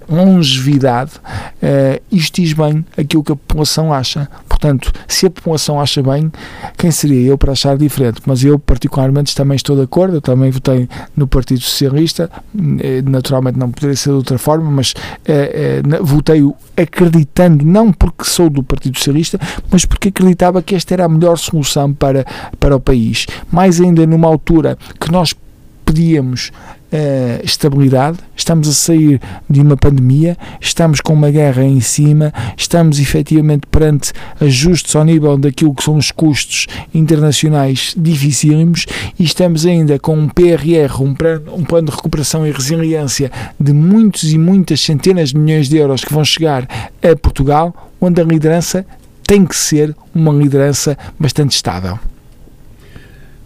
longevidade, 0.09 1.13
uh, 1.17 2.03
isto 2.11 2.41
diz 2.41 2.53
bem 2.53 2.85
aquilo 2.97 3.23
que 3.23 3.33
a 3.33 3.37
população 3.37 3.93
acha. 3.93 4.29
Portanto, 4.49 4.93
se 5.07 5.27
a 5.27 5.31
população 5.31 5.81
acha 5.81 6.03
bem, 6.03 6.33
quem 6.79 6.91
seria 6.91 7.29
eu 7.29 7.37
para 7.37 7.53
achar 7.53 7.77
diferente? 7.77 8.23
Mas 8.25 8.43
eu, 8.43 8.59
particularmente, 8.59 9.35
também 9.35 9.55
estou 9.57 9.77
de 9.77 9.83
acordo. 9.83 10.17
Eu 10.17 10.21
também 10.21 10.51
votei 10.51 10.89
no 11.15 11.27
Partido 11.27 11.61
Socialista, 11.61 12.31
eh, 12.81 13.03
naturalmente 13.03 13.59
não 13.59 13.71
poderia 13.71 13.95
ser 13.95 14.11
de 14.11 14.17
outra 14.17 14.39
forma, 14.39 14.71
mas 14.71 14.95
eh, 15.27 15.83
votei 16.01 16.43
acreditando, 16.75 17.65
não 17.65 17.93
porque 17.93 18.25
sou 18.25 18.49
do 18.49 18.63
Partido 18.63 18.97
Socialista, 18.97 19.39
mas 19.71 19.85
porque 19.85 20.09
acreditava 20.09 20.63
que 20.63 20.75
esta 20.75 20.95
era 20.95 21.05
a 21.05 21.09
melhor 21.09 21.37
solução 21.37 21.93
para, 21.93 22.25
para 22.59 22.75
o 22.75 22.81
país. 22.81 23.27
Mais 23.53 23.81
ainda 23.81 24.07
numa 24.07 24.27
altura 24.27 24.79
que 24.99 25.13
nós 25.13 25.35
pedíamos 25.85 26.51
uh, 26.93 27.45
estabilidade, 27.45 28.19
estamos 28.35 28.69
a 28.69 28.73
sair 28.73 29.21
de 29.49 29.61
uma 29.61 29.77
pandemia, 29.77 30.37
estamos 30.61 31.01
com 31.01 31.13
uma 31.13 31.31
guerra 31.31 31.65
em 31.65 31.81
cima, 31.81 32.33
estamos 32.57 32.99
efetivamente 32.99 33.67
perante 33.71 34.13
ajustes 34.41 34.95
ao 34.95 35.05
nível 35.05 35.37
daquilo 35.37 35.75
que 35.75 35.83
são 35.83 35.97
os 35.97 36.11
custos 36.11 36.67
internacionais 36.95 37.95
dificílimos 37.97 38.87
e 39.19 39.25
estamos 39.25 39.67
ainda 39.67 39.99
com 39.99 40.17
um 40.17 40.29
PRR, 40.29 41.01
um 41.01 41.15
plano, 41.15 41.55
um 41.55 41.65
plano 41.65 41.89
de 41.89 41.97
recuperação 41.97 42.47
e 42.47 42.51
resiliência 42.51 43.31
de 43.59 43.73
muitos 43.73 44.33
e 44.33 44.39
muitas 44.39 44.81
centenas 44.81 45.31
de 45.31 45.39
milhões 45.39 45.69
de 45.69 45.77
euros 45.77 46.05
que 46.05 46.13
vão 46.13 46.25
chegar 46.25 46.69
a 47.03 47.17
Portugal, 47.17 47.93
onde 48.01 48.21
a 48.21 48.25
liderança 48.25 48.85
tem 49.27 49.45
que 49.45 49.57
ser 49.57 49.95
uma 50.15 50.33
liderança 50.33 50.97
bastante 51.19 51.53
estável. 51.53 51.99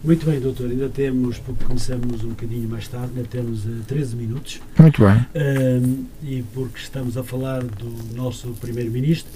Muito 0.03 0.25
bem, 0.25 0.39
doutor. 0.39 0.71
Ainda 0.71 0.89
temos, 0.89 1.37
porque 1.37 1.63
começamos 1.63 2.23
um 2.23 2.29
bocadinho 2.29 2.67
mais 2.67 2.87
tarde, 2.87 3.11
ainda 3.15 3.27
temos 3.27 3.65
uh, 3.65 3.69
eh, 3.81 3.83
13 3.87 4.15
minutos. 4.15 4.59
Muito 4.79 4.99
bem. 4.99 5.15
Uh, 5.15 6.05
e 6.23 6.43
porque 6.53 6.79
estamos 6.79 7.17
a 7.17 7.23
falar 7.23 7.63
do 7.63 8.15
nosso 8.15 8.47
Primeiro-Ministro, 8.59 9.31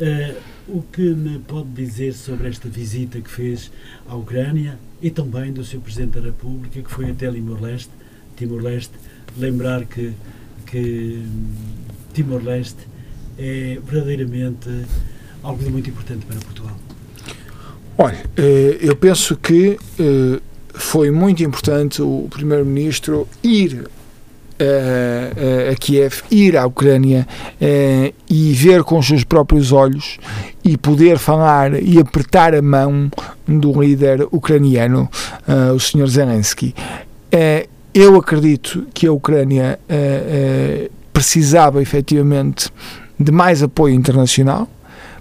uh, 0.00 0.36
o 0.68 0.82
que 0.82 1.02
me 1.02 1.38
pode 1.40 1.68
dizer 1.68 2.14
sobre 2.14 2.48
esta 2.48 2.66
visita 2.66 3.20
que 3.20 3.30
fez 3.30 3.70
à 4.08 4.14
Ucrânia 4.16 4.78
e 5.02 5.10
também 5.10 5.52
do 5.52 5.62
seu 5.62 5.82
Presidente 5.82 6.18
da 6.18 6.24
República, 6.24 6.80
que 6.80 6.90
foi 6.90 7.10
até 7.10 7.30
Timor-Leste? 7.30 7.90
Timor-Leste, 8.36 8.94
lembrar 9.36 9.84
que, 9.84 10.14
que 10.64 11.22
hum, 11.22 11.52
Timor-Leste 12.14 12.88
é 13.38 13.78
verdadeiramente 13.84 14.70
algo 15.42 15.62
de 15.62 15.70
muito 15.70 15.90
importante 15.90 16.24
para 16.24 16.36
Portugal. 16.36 16.85
Olha, 17.98 18.18
eh, 18.36 18.76
eu 18.80 18.94
penso 18.94 19.36
que 19.36 19.78
eh, 19.98 20.40
foi 20.74 21.10
muito 21.10 21.42
importante 21.42 22.02
o 22.02 22.28
Primeiro-Ministro 22.30 23.26
ir 23.42 23.88
a, 24.58 25.72
a 25.72 25.74
Kiev, 25.76 26.22
ir 26.30 26.56
à 26.56 26.66
Ucrânia 26.66 27.26
e 28.28 28.52
ver 28.54 28.84
com 28.84 28.98
os 28.98 29.06
seus 29.06 29.22
próprios 29.22 29.70
olhos 29.70 30.18
e 30.64 30.78
poder 30.78 31.18
falar 31.18 31.74
e 31.82 31.98
apertar 31.98 32.54
a 32.54 32.62
mão 32.62 33.10
do 33.46 33.82
líder 33.82 34.26
ucraniano, 34.32 35.10
o 35.74 35.78
Sr. 35.78 36.06
Zelensky. 36.06 36.74
eu 37.92 38.16
acredito 38.16 38.86
que 38.94 39.06
a 39.06 39.12
Ucrânia 39.12 39.78
precisava 41.12 41.82
efetivamente 41.82 42.70
de 43.20 43.30
mais 43.30 43.62
apoio 43.62 43.94
internacional 43.94 44.66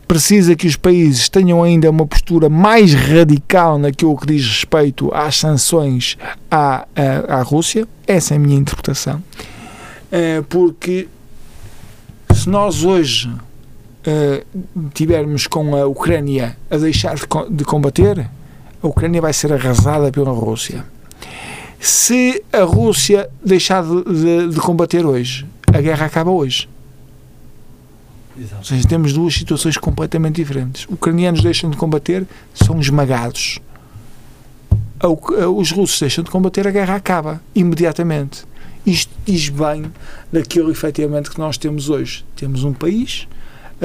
precisa 0.08 0.56
que 0.56 0.68
os 0.68 0.76
países 0.76 1.30
tenham 1.30 1.64
ainda 1.64 1.90
uma 1.90 2.06
postura 2.06 2.50
mais 2.50 2.94
radical 2.94 3.78
naquilo 3.78 4.16
que 4.18 4.28
diz 4.28 4.46
respeito 4.46 5.14
às 5.14 5.38
sanções 5.38 6.18
à, 6.50 6.88
à, 6.96 7.40
à 7.40 7.42
Rússia. 7.42 7.88
Essa 8.08 8.34
é 8.34 8.38
a 8.38 8.40
minha 8.40 8.58
interpretação. 8.58 9.22
É, 10.12 10.42
porque 10.42 11.08
se 12.34 12.50
nós 12.50 12.84
hoje 12.84 13.32
é, 14.06 14.44
tivermos 14.94 15.48
com 15.48 15.76
a 15.76 15.86
Ucrânia 15.86 16.56
a 16.70 16.78
deixar 16.78 17.16
de 17.50 17.64
combater, 17.64 18.30
a 18.82 18.88
Ucrânia 18.88 19.22
vai 19.22 19.34
ser 19.34 19.52
arrasada 19.52 20.12
pela 20.12 20.32
Rússia. 20.32 20.86
Se 21.80 22.44
a 22.54 22.64
Rússia 22.64 23.30
deixar 23.44 23.84
de, 23.84 24.04
de, 24.04 24.50
de 24.50 24.60
combater 24.60 25.06
hoje, 25.06 25.46
a 25.74 25.82
guerra 25.82 26.06
acaba 26.06 26.32
hoje 26.32 26.68
Exato. 28.38 28.58
Ou 28.58 28.64
seja, 28.64 28.88
temos 28.88 29.14
duas 29.14 29.34
situações 29.34 29.78
completamente 29.78 30.36
diferentes. 30.36 30.86
Ucranianos 30.90 31.42
deixam 31.42 31.70
de 31.70 31.78
combater, 31.78 32.26
são 32.54 32.80
esmagados. 32.80 33.60
Os 35.56 35.72
russos 35.72 36.00
deixam 36.00 36.24
de 36.24 36.30
combater, 36.30 36.68
a 36.68 36.72
guerra 36.72 36.96
acaba 36.96 37.42
imediatamente. 37.54 38.44
Isto 38.86 39.12
diz 39.26 39.50
bem 39.50 39.92
daquilo 40.32 40.72
efetivamente 40.72 41.30
que 41.30 41.40
nós 41.40 41.58
temos 41.58 41.90
hoje. 41.90 42.26
Temos 42.36 42.64
um 42.64 42.74
país 42.74 43.28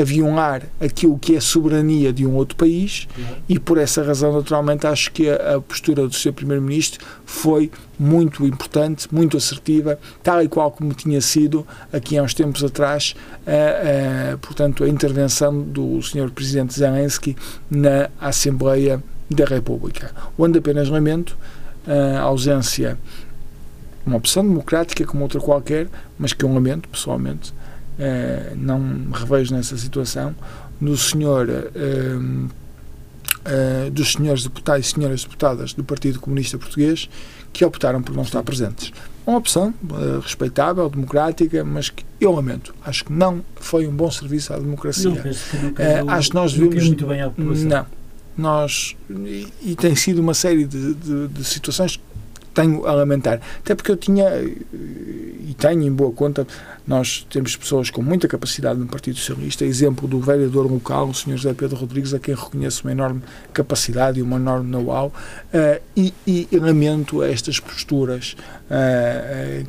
a 0.01 0.85
aquilo 0.85 1.19
que 1.19 1.37
é 1.37 1.41
soberania 1.41 2.13
de 2.13 2.27
um 2.27 2.35
outro 2.35 2.57
país 2.57 3.07
e 3.49 3.59
por 3.59 3.79
essa 3.79 4.03
razão, 4.03 4.33
naturalmente, 4.33 4.87
acho 4.87 5.13
que 5.13 5.29
a, 5.29 5.57
a 5.57 5.61
postura 5.61 6.07
do 6.07 6.15
Sr. 6.15 6.33
Primeiro-Ministro 6.33 7.05
foi 7.25 7.71
muito 7.99 8.47
importante, 8.47 9.13
muito 9.13 9.37
assertiva, 9.37 9.99
tal 10.23 10.43
e 10.43 10.49
qual 10.49 10.71
como 10.71 10.95
tinha 10.95 11.21
sido 11.21 11.67
aqui 11.93 12.17
há 12.17 12.23
uns 12.23 12.35
tempos 12.35 12.65
atrás, 12.65 13.15
a, 13.47 14.35
a, 14.35 14.39
portanto, 14.39 14.85
a 14.85 14.89
intervenção 14.89 15.61
do 15.63 16.01
Sr. 16.03 16.31
Presidente 16.31 16.75
Zelensky 16.75 17.37
na 17.71 18.09
Assembleia 18.21 19.03
da 19.31 19.45
República, 19.45 20.13
onde 20.39 20.59
apenas 20.59 20.89
lamento 20.89 21.37
a 21.87 22.21
ausência, 22.21 22.99
uma 24.05 24.17
opção 24.17 24.43
democrática 24.43 25.05
como 25.05 25.23
outra 25.23 25.41
qualquer, 25.41 25.89
mas 26.19 26.33
que 26.33 26.45
eu 26.45 26.53
lamento 26.53 26.89
pessoalmente, 26.89 27.53
eh, 28.01 28.55
não 28.57 28.79
me 28.81 29.13
revejo 29.13 29.55
nessa 29.55 29.77
situação, 29.77 30.35
do 30.81 30.97
senhor 30.97 31.49
eh, 31.49 31.69
eh, 33.45 33.91
dos 33.91 34.13
senhores 34.13 34.43
deputados 34.43 34.87
e 34.87 34.91
senhoras 34.95 35.23
deputadas 35.25 35.73
do 35.75 35.85
Partido 35.85 36.21
Comunista 36.21 36.59
Português 36.59 37.09
que 37.53 37.65
optaram 37.65 38.03
por 38.03 38.15
não 38.15 38.23
estar 38.23 38.43
presentes. 38.43 38.93
Uma 39.27 39.39
opção 39.39 39.73
respeitável, 40.23 40.89
democrática, 40.89 41.63
mas 41.65 41.91
que 41.91 42.05
eu 42.21 42.33
lamento. 42.33 42.75
Acho 42.85 43.05
que 43.05 43.13
não 43.13 43.45
foi 43.57 43.87
um 43.87 43.93
bom 43.95 44.11
serviço 44.11 44.53
à 44.53 44.59
democracia. 44.59 45.11
Não, 45.11 45.17
penso 45.17 45.45
que 45.75 45.83
acho 46.09 46.29
que 46.31 46.35
nós 46.35 46.53
devemos- 46.53 46.87
muito 46.87 47.07
bem 47.07 47.21
à 47.21 47.29
população. 47.31 47.69
Não. 47.69 47.87
Nós, 48.39 48.97
e, 49.11 49.49
e 49.63 49.77
tem 49.77 49.95
sido 49.95 50.21
uma 50.21 50.33
série 50.33 50.65
de, 50.65 50.95
de- 50.95 51.29
de 51.29 51.45
situações 51.45 52.01
tenho 52.55 52.87
a 52.87 52.93
lamentar. 52.93 53.41
Até 53.59 53.75
porque 53.75 53.91
eu 53.91 53.97
tinha, 53.97 54.29
e 54.43 55.55
tenho 55.59 55.83
em 55.83 55.93
boa 55.93 56.13
conta, 56.13 56.47
nós 56.87 57.27
temos 57.31 57.57
pessoas 57.57 57.91
com 57.91 58.03
muita 58.03 58.27
capacidade 58.27 58.79
no 58.79 58.87
Partido 58.87 59.19
Socialista, 59.19 59.65
exemplo 59.65 60.09
do 60.09 60.21
vereador 60.21 60.71
local, 60.71 61.09
o 61.09 61.15
Sr. 61.15 61.37
José 61.37 61.55
Pedro 61.55 61.77
Rodrigues, 61.77 62.13
a 62.15 62.19
quem 62.19 62.35
reconheço 62.35 62.83
uma 62.85 62.93
enorme 62.93 63.23
capacidade 63.53 64.19
e 64.19 64.23
uma 64.23 64.37
enorme 64.37 64.71
know-how, 64.71 65.13
eh, 65.53 65.81
e, 65.97 66.13
e 66.27 66.49
lamento 66.57 67.23
estas 67.23 67.61
posturas 67.61 68.37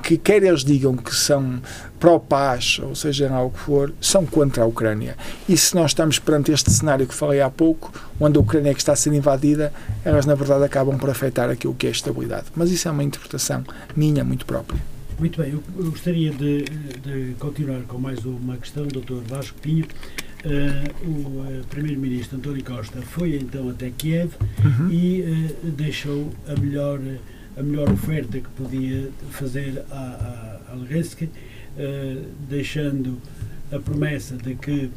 que 0.04 0.18
quer 0.18 0.44
eles 0.44 0.64
digam 0.64 0.96
que 0.96 1.14
são 1.16 1.60
pró-paz, 2.00 2.80
ou 2.84 2.94
seja 2.96 3.30
lá 3.30 3.44
o 3.44 3.50
que 3.50 3.60
for, 3.60 3.94
são 4.00 4.26
contra 4.26 4.64
a 4.64 4.66
Ucrânia. 4.66 5.16
E 5.50 5.58
se 5.58 5.76
nós 5.76 5.92
estamos 5.92 6.20
perante 6.20 6.52
este 6.52 6.72
cenário 6.72 7.08
que 7.08 7.14
falei 7.14 7.42
há 7.42 7.50
pouco, 7.50 7.92
onde 8.20 8.38
a 8.38 8.42
Ucrânia 8.42 8.72
é 8.72 8.74
que 8.74 8.80
está 8.80 8.96
ser 8.96 9.14
invadida, 9.14 9.74
elas 10.06 10.26
na 10.26 10.36
verdade 10.36 10.64
acabam 10.64 10.98
por 10.98 11.10
afetar 11.10 11.50
aquilo 11.50 11.74
que 11.74 11.88
é 11.88 11.90
a 11.90 11.94
estabilidade. 11.94 12.46
Mas 12.56 12.72
isso 12.72 12.88
é 12.88 12.92
uma 12.92 13.04
interpretação 13.04 13.64
minha, 13.96 14.24
muito 14.24 14.46
própria. 14.46 14.80
Muito 15.20 15.40
bem, 15.40 15.52
eu 15.52 15.62
gostaria 15.92 16.32
de, 16.32 16.64
de 16.64 17.36
continuar 17.38 17.82
com 17.84 18.00
mais 18.00 18.26
uma 18.26 18.58
questão, 18.58 18.88
Dr. 18.88 19.22
Vasco 19.28 19.56
Pinho. 19.62 19.86
Eh, 20.44 20.84
o 21.06 21.46
eh, 21.46 21.62
Primeiro-Ministro 21.70 22.38
António 22.38 22.64
Costa 22.64 23.00
foi 23.04 23.36
então 23.36 23.70
até 23.70 23.92
Kiev 23.92 24.32
e 24.90 25.22
eh, 25.22 25.56
deixou 25.64 26.32
a 26.48 26.60
melhor, 26.60 27.00
a 27.58 27.64
melhor 27.64 27.92
oferta 27.92 28.40
que 28.40 28.50
podia 28.50 29.10
fazer 29.30 29.84
a, 29.92 30.60
a 30.72 30.78
Zelensky, 30.78 31.30
eh, 31.78 32.18
deixando 32.50 33.18
a 33.72 33.80
promessa 33.80 34.36
de 34.36 34.56
que 34.56 34.90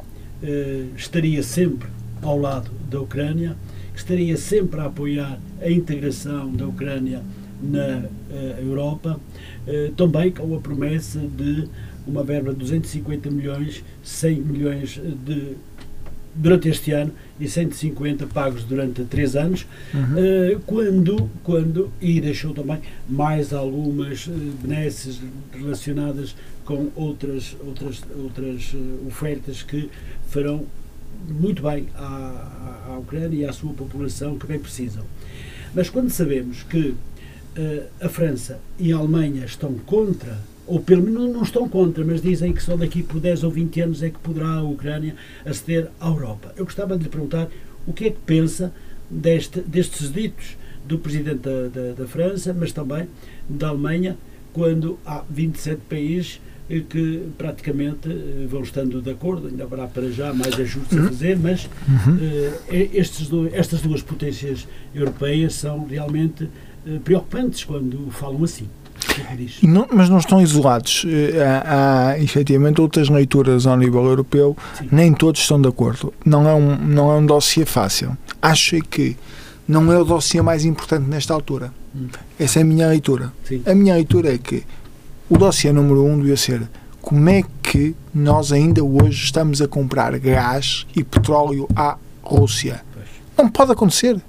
eh, 0.43 0.85
estaria 0.95 1.41
sempre 1.41 1.87
ao 2.21 2.39
lado 2.39 2.69
da 2.89 2.99
Ucrânia, 2.99 3.55
que 3.93 3.99
estaria 3.99 4.35
sempre 4.37 4.79
a 4.81 4.85
apoiar 4.85 5.39
a 5.61 5.69
integração 5.69 6.51
da 6.51 6.67
Ucrânia 6.67 7.21
na 7.61 8.05
eh, 8.31 8.59
Europa, 8.61 9.19
eh, 9.67 9.91
também 9.95 10.31
com 10.31 10.55
a 10.55 10.59
promessa 10.59 11.19
de 11.19 11.67
uma 12.05 12.23
verba 12.23 12.51
de 12.51 12.59
250 12.59 13.31
milhões, 13.31 13.83
100 14.03 14.41
milhões 14.41 15.01
de, 15.25 15.55
durante 16.35 16.67
este 16.67 16.91
ano 16.91 17.11
e 17.39 17.47
150 17.47 18.27
pagos 18.27 18.63
durante 18.65 19.03
três 19.05 19.35
anos, 19.35 19.65
Uhum. 19.93 20.17
eh, 20.17 20.57
quando, 20.65 21.29
quando, 21.43 21.91
e 22.01 22.19
deixou 22.19 22.53
também 22.53 22.79
mais 23.07 23.53
algumas 23.53 24.27
eh, 24.27 24.31
benesses 24.61 25.19
relacionadas 25.53 26.35
com 26.65 26.89
outras, 26.95 27.55
outras, 27.65 28.01
outras 28.17 28.73
eh, 28.73 29.07
ofertas 29.07 29.63
que 29.63 29.89
farão 30.27 30.65
muito 31.29 31.63
bem 31.63 31.87
à, 31.95 32.05
à, 32.87 32.93
à 32.93 32.97
Ucrânia 32.99 33.37
e 33.37 33.45
à 33.45 33.53
sua 33.53 33.73
população 33.73 34.37
que 34.37 34.45
bem 34.45 34.59
precisam. 34.59 35.03
Mas 35.73 35.89
quando 35.89 36.09
sabemos 36.09 36.63
que 36.63 36.93
a 38.01 38.09
França 38.09 38.59
e 38.77 38.91
a 38.91 38.97
Alemanha 38.97 39.45
estão 39.45 39.73
contra, 39.85 40.37
ou 40.67 40.79
pelo 40.79 41.03
menos 41.03 41.31
não 41.33 41.43
estão 41.43 41.67
contra, 41.69 42.03
mas 42.03 42.21
dizem 42.21 42.51
que 42.53 42.61
só 42.63 42.75
daqui 42.75 43.03
por 43.03 43.19
10 43.19 43.43
ou 43.43 43.51
20 43.51 43.81
anos 43.81 44.03
é 44.03 44.09
que 44.09 44.19
poderá 44.19 44.47
a 44.55 44.63
Ucrânia 44.63 45.15
aceder 45.45 45.89
à 45.99 46.07
Europa. 46.07 46.53
Eu 46.57 46.65
gostava 46.65 46.97
de 46.97 47.03
lhe 47.03 47.09
perguntar 47.09 47.47
o 47.85 47.93
que 47.93 48.05
é 48.05 48.09
que 48.09 48.17
pensa 48.25 48.73
deste, 49.09 49.61
destes 49.61 50.11
ditos 50.11 50.57
do 50.87 50.97
Presidente 50.97 51.39
da, 51.39 51.67
da, 51.67 51.93
da 51.93 52.07
França, 52.07 52.53
mas 52.57 52.71
também 52.71 53.07
da 53.47 53.69
Alemanha, 53.69 54.17
quando 54.53 54.97
há 55.05 55.23
27 55.29 55.81
países 55.89 56.39
eh, 56.69 56.81
que 56.89 57.23
praticamente 57.37 58.09
eh, 58.09 58.45
vão 58.47 58.61
estando 58.61 59.01
de 59.01 59.09
acordo, 59.11 59.47
ainda 59.47 59.63
haverá 59.63 59.85
para 59.87 60.09
já 60.11 60.33
mais 60.33 60.53
ajustes 60.59 60.97
a 60.97 61.03
fazer, 61.03 61.37
mas 61.37 61.67
Uhum. 61.87 62.17
eh, 62.71 62.89
estes 62.93 63.29
estas 63.53 63.81
duas 63.81 64.01
potências 64.01 64.67
europeias 64.93 65.53
são 65.55 65.85
realmente 65.85 66.47
eh, 66.87 66.99
preocupantes 67.03 67.63
quando 67.63 68.09
falam 68.11 68.43
assim. 68.43 68.67
Não- 69.63 69.87
mas 69.93 70.09
não 70.09 70.17
estão 70.17 70.41
isolados. 70.41 71.05
Eh, 71.07 71.43
Há, 71.65 72.09
há 72.09 72.19
efetivamente 72.19 72.81
outras 72.81 73.09
leituras 73.09 73.65
ao 73.67 73.77
nível 73.77 74.03
europeu, 74.05 74.55
Sim. 74.77 74.87
nem 74.91 75.13
todos 75.13 75.41
estão 75.41 75.61
de 75.61 75.67
acordo. 75.67 76.13
Não 76.25 76.47
é 76.47 76.53
um, 76.53 76.75
não 76.77 77.11
é 77.11 77.15
um 77.17 77.25
dossiê 77.25 77.65
fácil. 77.65 78.17
Acho 78.41 78.79
que 78.81 79.15
não 79.67 79.91
é 79.91 79.97
o 79.99 80.03
dossiê 80.05 80.41
mais 80.41 80.65
importante 80.65 81.07
nesta 81.09 81.33
altura. 81.33 81.73
Hum. 81.95 82.07
Essa 82.39 82.59
é 82.59 82.61
a 82.61 82.65
minha 82.65 82.87
leitura. 82.87 83.31
Sim. 83.43 83.61
A 83.65 83.73
minha 83.73 83.93
leitura 83.95 84.33
é 84.33 84.37
que 84.37 84.63
o 85.29 85.37
dossiê 85.37 85.71
número 85.71 86.03
um 86.05 86.17
devia 86.19 86.37
ser 86.37 86.61
como 87.01 87.29
é 87.29 87.43
que 87.63 87.95
nós 88.13 88.51
ainda 88.51 88.83
hoje 88.83 89.23
estamos 89.25 89.61
a 89.61 89.67
comprar 89.67 90.17
gás 90.19 90.85
e 90.95 91.03
petróleo 91.03 91.67
à 91.75 91.97
Rússia. 92.23 92.81
Não 93.37 93.49
pode 93.49 93.71
acontecer. 93.71 94.19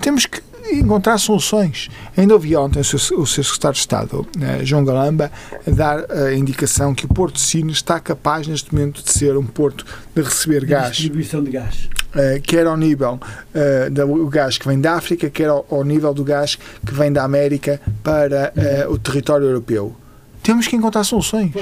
Temos 0.00 0.24
que 0.26 0.40
encontrar 0.70 1.18
soluções. 1.18 1.88
Ainda 2.16 2.34
ouvi 2.34 2.54
ontem 2.56 2.80
o 2.80 2.84
seu, 2.84 3.18
o 3.18 3.26
seu 3.26 3.44
secretário 3.44 3.74
de 3.74 3.80
Estado, 3.80 4.26
eh, 4.40 4.64
João 4.64 4.84
Galamba, 4.84 5.30
dar 5.66 6.10
a 6.10 6.34
indicação 6.34 6.94
que 6.94 7.04
o 7.04 7.08
Porto 7.08 7.34
de 7.34 7.40
Sines 7.40 7.76
está 7.76 7.98
capaz 8.00 8.46
neste 8.46 8.74
momento 8.74 9.02
de 9.02 9.10
ser 9.12 9.36
um 9.36 9.44
porto 9.44 9.84
de 10.14 10.22
receber 10.22 10.64
gás 10.64 10.96
Distribuição 10.96 11.42
de 11.42 11.50
gás. 11.50 11.88
eh, 12.14 12.40
quer 12.42 12.66
ao 12.66 12.76
nível 12.76 13.18
eh, 13.54 13.90
do 13.90 14.26
gás 14.28 14.58
que 14.58 14.66
vem 14.66 14.80
da 14.80 14.94
África, 14.94 15.30
quer 15.30 15.48
ao, 15.48 15.66
ao 15.70 15.84
nível 15.84 16.12
do 16.14 16.24
gás 16.24 16.56
que 16.56 16.92
vem 16.92 17.12
da 17.12 17.24
América 17.24 17.80
para 18.02 18.52
eh, 18.56 18.86
o 18.88 18.98
território 18.98 19.46
europeu. 19.46 19.96
Temos 20.42 20.66
que 20.66 20.74
encontrar 20.74 21.04
soluções. 21.04 21.52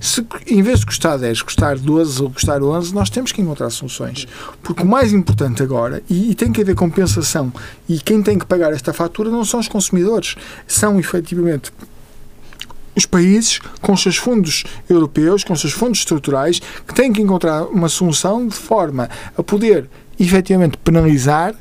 Se, 0.00 0.24
em 0.46 0.62
vez 0.62 0.80
de 0.80 0.86
custar 0.86 1.18
10, 1.18 1.42
custar 1.42 1.76
12 1.76 2.22
ou 2.22 2.30
custar 2.30 2.62
11, 2.62 2.94
nós 2.94 3.10
temos 3.10 3.32
que 3.32 3.42
encontrar 3.42 3.68
soluções. 3.70 4.28
Porque 4.62 4.82
o 4.82 4.86
mais 4.86 5.12
importante 5.12 5.62
agora, 5.62 6.02
e, 6.08 6.30
e 6.30 6.34
tem 6.34 6.52
que 6.52 6.60
haver 6.60 6.76
compensação, 6.76 7.52
e 7.88 7.98
quem 7.98 8.22
tem 8.22 8.38
que 8.38 8.46
pagar 8.46 8.72
esta 8.72 8.92
fatura 8.92 9.28
não 9.28 9.44
são 9.44 9.58
os 9.58 9.66
consumidores, 9.66 10.36
são 10.66 11.00
efetivamente 11.00 11.72
os 12.94 13.06
países 13.06 13.60
com 13.80 13.92
os 13.92 14.02
seus 14.02 14.16
fundos 14.16 14.64
europeus, 14.88 15.42
com 15.42 15.52
os 15.52 15.60
seus 15.60 15.72
fundos 15.72 15.98
estruturais, 15.98 16.60
que 16.86 16.94
têm 16.94 17.12
que 17.12 17.20
encontrar 17.20 17.64
uma 17.64 17.88
solução 17.88 18.46
de 18.46 18.54
forma 18.54 19.08
a 19.36 19.42
poder 19.42 19.88
efetivamente 20.18 20.76
penalizar 20.78 21.54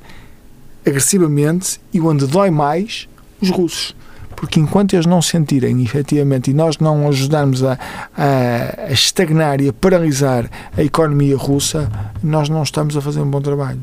agressivamente 0.85 1.79
e 1.93 1.99
onde 1.99 2.25
dói 2.25 2.49
mais 2.49 3.07
os 3.41 3.49
russos. 3.49 3.95
Porque 4.39 4.59
enquanto 4.59 4.93
eles 4.93 5.07
não 5.07 5.19
sentirem 5.19 5.81
efetivamente 5.83 6.51
e 6.51 6.53
nós 6.53 6.77
não 6.77 7.07
ajudarmos 7.09 7.63
a, 7.63 7.75
a, 8.15 8.91
estagnar 8.91 9.59
e 9.59 9.67
a 9.69 9.73
paralisar 9.73 10.47
a 10.77 10.83
economia 10.83 11.35
russa, 11.35 11.91
nós 12.23 12.47
não 12.47 12.61
estamos 12.61 12.95
a 12.95 13.01
fazer 13.01 13.19
um 13.19 13.29
bom 13.29 13.41
trabalho. 13.41 13.79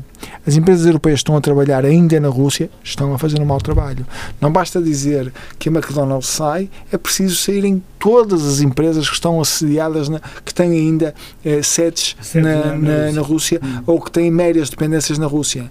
As 0.47 0.55
empresas 0.55 0.85
europeias 0.85 1.19
estão 1.19 1.35
a 1.35 1.41
trabalhar 1.41 1.83
ainda 1.83 2.17
na 2.21 2.29
Rússia, 2.29 2.69
estão 2.81 3.13
a 3.13 3.17
fazer 3.19 3.41
um 3.41 3.45
mau 3.45 3.57
trabalho. 3.59 4.05
Não 4.39 4.49
basta 4.49 4.81
dizer 4.81 5.31
que 5.59 5.67
a 5.67 5.71
McDonald's 5.73 6.29
sai, 6.29 6.69
é 6.89 6.97
preciso 6.97 7.35
saírem 7.35 7.83
todas 7.99 8.47
as 8.47 8.61
empresas 8.61 9.09
que 9.09 9.13
estão 9.13 9.41
assediadas, 9.41 10.07
na, 10.07 10.21
que 10.45 10.53
têm 10.53 10.71
ainda 10.71 11.13
eh, 11.43 11.61
sedes 11.61 12.15
na, 12.33 12.75
na- 12.77 13.11
na 13.11 13.21
Rússia 13.21 13.59
Hum. 13.61 13.83
ou 13.85 13.99
que 13.99 14.09
têm 14.09 14.31
médias 14.31 14.69
dependências 14.69 15.17
na 15.17 15.27
Rússia. 15.27 15.69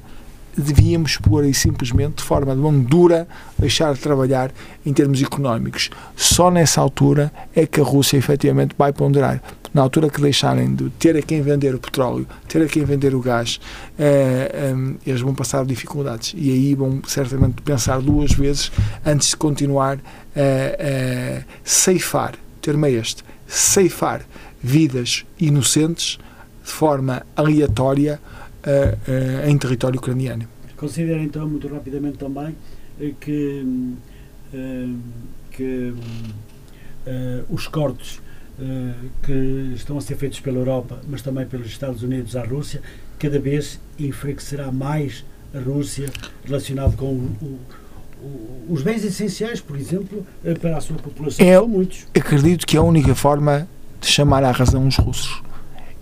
Devíamos 0.56 1.16
pôr 1.16 1.44
aí 1.44 1.54
simplesmente, 1.54 2.16
de 2.16 2.22
forma 2.22 2.54
de 2.54 2.60
mão 2.60 2.78
dura, 2.80 3.26
deixar 3.58 3.92
de 3.94 4.00
trabalhar 4.00 4.52
em 4.84 4.92
termos 4.92 5.22
económicos. 5.22 5.90
Só 6.16 6.50
nessa 6.50 6.80
altura 6.80 7.32
é 7.54 7.66
que 7.66 7.80
a 7.80 7.84
Rússia 7.84 8.16
efetivamente 8.16 8.74
vai 8.78 8.92
ponderar. 8.92 9.42
na 9.74 9.82
altura 9.82 10.08
que 10.08 10.20
deixarem 10.20 10.72
de 10.72 10.88
ter 10.90 11.16
a 11.16 11.22
quem 11.22 11.42
vender 11.42 11.74
o 11.74 11.80
petróleo, 11.80 12.28
ter 12.46 12.62
a 12.62 12.66
quem 12.66 12.84
vender 12.84 13.12
o 13.12 13.20
gás, 13.20 13.58
eh, 13.98 14.72
um, 14.72 14.94
eles 15.04 15.20
vão 15.20 15.34
passar 15.34 15.64
dificuldades 15.66 16.32
e 16.36 16.48
aí 16.52 16.74
vão 16.76 17.02
certamente 17.04 17.60
pensar 17.60 18.00
duas 18.00 18.30
vezes 18.32 18.70
antes 19.04 19.30
de 19.30 19.36
continuar 19.36 19.98
a, 20.36 21.40
a 21.40 21.42
ceifar, 21.64 22.36
termo 22.62 22.86
é 22.86 22.92
este, 22.92 23.24
ceifar 23.48 24.24
vidas 24.62 25.24
inocentes 25.40 26.18
de 26.64 26.70
forma 26.70 27.26
aleatória 27.36 28.20
uh, 28.66 29.48
em 29.48 29.56
território 29.58 29.98
ucraniano. 29.98 30.46
Considera 30.76 31.22
então, 31.22 31.48
muito 31.48 31.68
rapidamente 31.68 32.18
também, 32.18 32.54
que, 33.20 33.64
que 35.50 35.94
os 37.48 37.66
cortes 37.68 38.20
que 39.22 39.72
estão 39.74 39.96
a 39.96 40.00
ser 40.00 40.16
feitos 40.16 40.40
pela 40.40 40.58
Europa, 40.58 41.00
mas 41.08 41.22
também 41.22 41.46
pelos 41.46 41.68
Estados 41.68 42.02
Unidos 42.02 42.36
à 42.36 42.44
Rússia, 42.44 42.82
cada 43.18 43.38
vez 43.38 43.80
enfraquecerá 43.98 44.70
mais 44.70 45.24
a 45.54 45.60
Rússia 45.60 46.10
relacionado 46.44 46.96
com 46.96 47.06
o, 47.06 47.58
o, 48.20 48.66
os 48.68 48.82
bens 48.82 49.04
essenciais, 49.04 49.60
por 49.60 49.76
exemplo, 49.76 50.26
para 50.60 50.76
a 50.76 50.80
sua 50.80 50.96
população. 50.96 51.44
Eu 51.44 51.66
muitos. 51.66 52.06
acredito 52.14 52.66
que 52.66 52.76
a 52.76 52.82
única 52.82 53.14
forma 53.14 53.68
de 54.00 54.08
chamar 54.08 54.44
à 54.44 54.50
razão 54.50 54.86
os 54.86 54.96
russos 54.96 55.42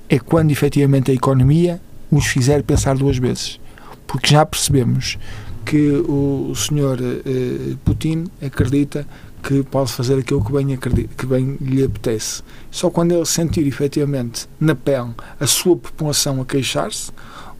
é 0.08 0.18
quando 0.18 0.50
efetivamente 0.50 1.10
a 1.10 1.14
economia 1.14 1.80
os 2.12 2.26
fizer 2.26 2.62
pensar 2.62 2.94
duas 2.96 3.16
vezes. 3.16 3.58
Porque 4.06 4.28
já 4.28 4.44
percebemos 4.44 5.18
que 5.64 5.90
o 6.06 6.54
senhor 6.54 6.98
eh, 7.00 7.74
Putin 7.84 8.26
acredita 8.44 9.06
que 9.42 9.62
pode 9.64 9.90
fazer 9.92 10.18
aquilo 10.18 10.44
que 10.44 10.52
bem, 10.52 10.74
acredita, 10.74 11.14
que 11.16 11.26
bem 11.26 11.56
lhe 11.60 11.82
apetece. 11.82 12.42
Só 12.70 12.90
quando 12.90 13.12
ele 13.12 13.24
sentir 13.24 13.66
efetivamente 13.66 14.46
na 14.60 14.74
pele 14.74 15.10
a 15.40 15.46
sua 15.46 15.76
população 15.76 16.40
a 16.40 16.44
queixar-se, 16.44 17.10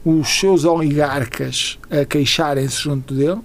os 0.05 0.27
seus 0.29 0.63
oligarcas 0.63 1.79
a 1.89 2.05
queixarem-se 2.05 2.81
junto 2.81 3.13
dele, 3.13 3.41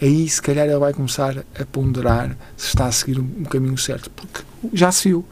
aí 0.00 0.28
se 0.28 0.40
calhar 0.42 0.66
ele 0.66 0.78
vai 0.78 0.92
começar 0.92 1.38
a 1.58 1.64
ponderar 1.64 2.36
se 2.56 2.68
está 2.68 2.86
a 2.86 2.92
seguir 2.92 3.18
um 3.18 3.44
caminho 3.44 3.78
certo. 3.78 4.10
Porque 4.10 4.42
já 4.72 4.92
se 4.92 5.08
viu. 5.08 5.24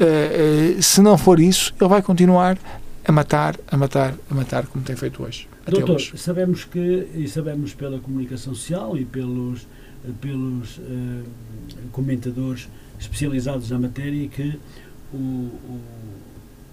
Uh, 0.00 0.78
uh, 0.78 0.82
se 0.82 1.00
não 1.00 1.18
for 1.18 1.38
isso, 1.38 1.74
ele 1.80 1.88
vai 1.88 2.02
continuar 2.02 2.58
a 3.04 3.12
matar, 3.12 3.58
a 3.66 3.76
matar, 3.76 4.14
a 4.30 4.34
matar, 4.34 4.66
como 4.66 4.84
tem 4.84 4.94
feito 4.94 5.22
hoje. 5.22 5.48
Doutor, 5.66 5.96
hoje. 5.96 6.16
sabemos 6.16 6.64
que, 6.64 7.08
e 7.14 7.26
sabemos 7.28 7.74
pela 7.74 7.98
comunicação 7.98 8.54
social 8.54 8.96
e 8.96 9.04
pelos, 9.04 9.66
pelos 10.20 10.78
uh, 10.78 11.24
comentadores 11.90 12.68
especializados 12.98 13.70
na 13.70 13.78
matéria, 13.78 14.28
que 14.28 14.58
o, 15.12 15.16
o, 15.16 15.80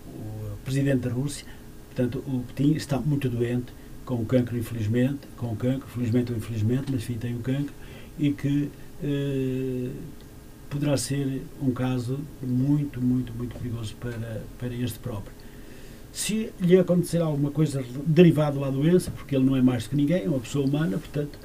o, 0.07 0.57
presidente 0.64 1.07
da 1.07 1.11
Rússia, 1.11 1.45
portanto, 1.88 2.23
o 2.27 2.43
Putin, 2.47 2.73
está 2.73 2.99
muito 2.99 3.27
doente, 3.27 3.73
com 4.06 4.15
o 4.15 4.26
cancro, 4.26 4.57
infelizmente, 4.57 5.19
com 5.35 5.47
o 5.47 5.56
cancro, 5.56 5.88
felizmente 5.88 6.31
ou 6.31 6.38
infelizmente, 6.38 6.85
mas 6.91 7.01
enfim, 7.01 7.14
tem 7.14 7.35
o 7.35 7.39
cancro, 7.39 7.73
e 8.18 8.31
que 8.31 8.69
uh, 9.03 9.91
poderá 10.69 10.95
ser 10.95 11.41
um 11.61 11.72
caso 11.72 12.19
muito, 12.41 13.01
muito, 13.01 13.34
muito 13.34 13.56
perigoso 13.57 13.95
para, 13.99 14.43
para 14.60 14.73
este 14.76 14.99
próprio 14.99 15.38
se 16.11 16.52
lhe 16.60 16.77
acontecer 16.77 17.22
alguma 17.22 17.52
coisa 17.52 17.84
derivada 18.06 18.60
da 18.60 18.69
doença, 18.69 19.11
porque 19.11 19.36
ele 19.36 19.45
não 19.45 19.56
é 19.56 19.61
mais 19.61 19.88
que 19.88 19.95
ninguém, 19.95 20.23
é 20.23 20.30
uma 20.30 20.40
pessoa 20.40 20.65
humana, 20.65 20.98
portanto, 20.98 21.38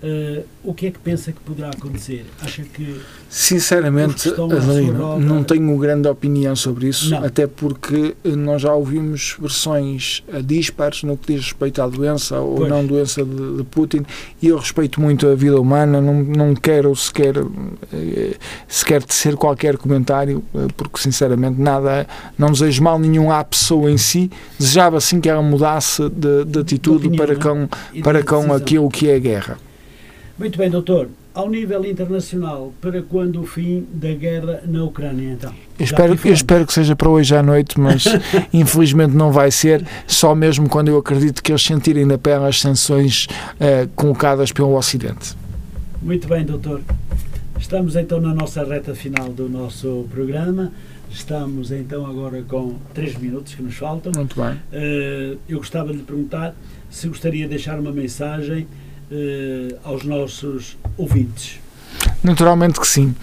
Uh, 0.00 0.44
o 0.62 0.72
que 0.72 0.86
é 0.86 0.90
que 0.92 0.98
pensa 1.00 1.32
que 1.32 1.40
poderá 1.40 1.70
acontecer? 1.70 2.24
Acha 2.40 2.62
que. 2.62 3.00
Sinceramente, 3.28 4.28
Adelino, 4.28 5.18
não 5.18 5.42
tenho 5.42 5.76
grande 5.76 6.06
opinião 6.06 6.54
sobre 6.54 6.88
isso, 6.88 7.10
não. 7.10 7.24
até 7.24 7.48
porque 7.48 8.14
nós 8.24 8.62
já 8.62 8.72
ouvimos 8.72 9.36
versões 9.40 10.22
dispares 10.44 11.02
no 11.02 11.16
que 11.16 11.34
diz 11.34 11.46
respeito 11.46 11.82
à 11.82 11.88
doença 11.88 12.38
ou 12.38 12.56
pois. 12.58 12.70
não 12.70 12.86
doença 12.86 13.24
de, 13.24 13.56
de, 13.56 13.64
Putin, 13.64 14.04
e 14.40 14.48
eu 14.48 14.58
respeito 14.58 15.00
muito 15.00 15.26
a 15.26 15.34
vida 15.34 15.60
humana, 15.60 16.00
não, 16.00 16.22
não 16.22 16.54
quero 16.54 16.94
sequer, 16.94 17.34
eh, 17.92 18.36
sequer 18.66 19.02
tecer 19.02 19.36
qualquer 19.36 19.76
comentário, 19.76 20.42
eh, 20.54 20.68
porque 20.76 20.98
sinceramente 20.98 21.60
nada, 21.60 22.06
não 22.38 22.52
desejo 22.52 22.82
mal 22.82 22.98
nenhum 22.98 23.30
à 23.30 23.42
pessoa 23.42 23.90
em 23.90 23.98
si, 23.98 24.30
desejava 24.58 25.00
sim 25.00 25.20
que 25.20 25.28
ela 25.28 25.42
mudasse 25.42 26.08
de, 26.08 26.44
de 26.44 26.58
atitude 26.60 27.08
opinião, 27.08 27.26
para 27.26 27.36
com, 27.36 27.68
para 28.02 28.22
com 28.22 28.52
aquilo 28.52 28.88
que 28.88 29.08
é 29.10 29.16
a 29.16 29.18
guerra. 29.18 29.67
Muito 30.38 30.56
bem, 30.56 30.70
doutor. 30.70 31.08
Ao 31.34 31.50
nível 31.50 31.84
internacional, 31.84 32.72
para 32.80 33.02
quando 33.02 33.40
o 33.40 33.46
fim 33.46 33.86
da 33.92 34.12
guerra 34.12 34.62
na 34.66 34.84
Ucrânia, 34.84 35.32
então? 35.32 35.52
Eu 35.78 35.84
espero, 35.84 36.18
eu 36.24 36.32
espero 36.32 36.66
que 36.66 36.72
seja 36.72 36.94
para 36.94 37.08
hoje 37.08 37.34
à 37.34 37.42
noite, 37.42 37.78
mas 37.78 38.04
infelizmente 38.54 39.14
não 39.14 39.32
vai 39.32 39.50
ser, 39.50 39.84
só 40.06 40.34
mesmo 40.34 40.68
quando 40.68 40.88
eu 40.88 40.98
acredito 40.98 41.42
que 41.42 41.50
eles 41.50 41.62
sentirem 41.62 42.04
na 42.04 42.16
pele 42.16 42.44
as 42.44 42.60
sanções 42.60 43.26
uh, 43.26 43.88
colocadas 43.96 44.52
pelo 44.52 44.76
Ocidente. 44.76 45.36
Muito 46.00 46.28
bem, 46.28 46.44
doutor. 46.44 46.82
Estamos 47.58 47.96
então 47.96 48.20
na 48.20 48.32
nossa 48.32 48.64
reta 48.64 48.94
final 48.94 49.28
do 49.28 49.48
nosso 49.48 50.06
programa. 50.10 50.72
Estamos 51.10 51.72
então 51.72 52.06
agora 52.06 52.42
com 52.42 52.76
três 52.94 53.16
minutos 53.16 53.54
que 53.54 53.62
nos 53.62 53.74
faltam. 53.74 54.12
Muito 54.14 54.40
bem. 54.40 54.52
Uh, 54.52 55.38
eu 55.48 55.58
gostava 55.58 55.90
de 55.90 55.98
lhe 55.98 56.04
perguntar 56.04 56.54
se 56.88 57.08
gostaria 57.08 57.44
de 57.44 57.50
deixar 57.50 57.78
uma 57.80 57.90
mensagem 57.90 58.66
eh, 59.10 59.74
aos 59.84 60.04
nossos 60.04 60.76
ouvintes? 60.96 61.60
Naturalmente 62.22 62.80
que 62.80 62.86
sim. 62.86 63.14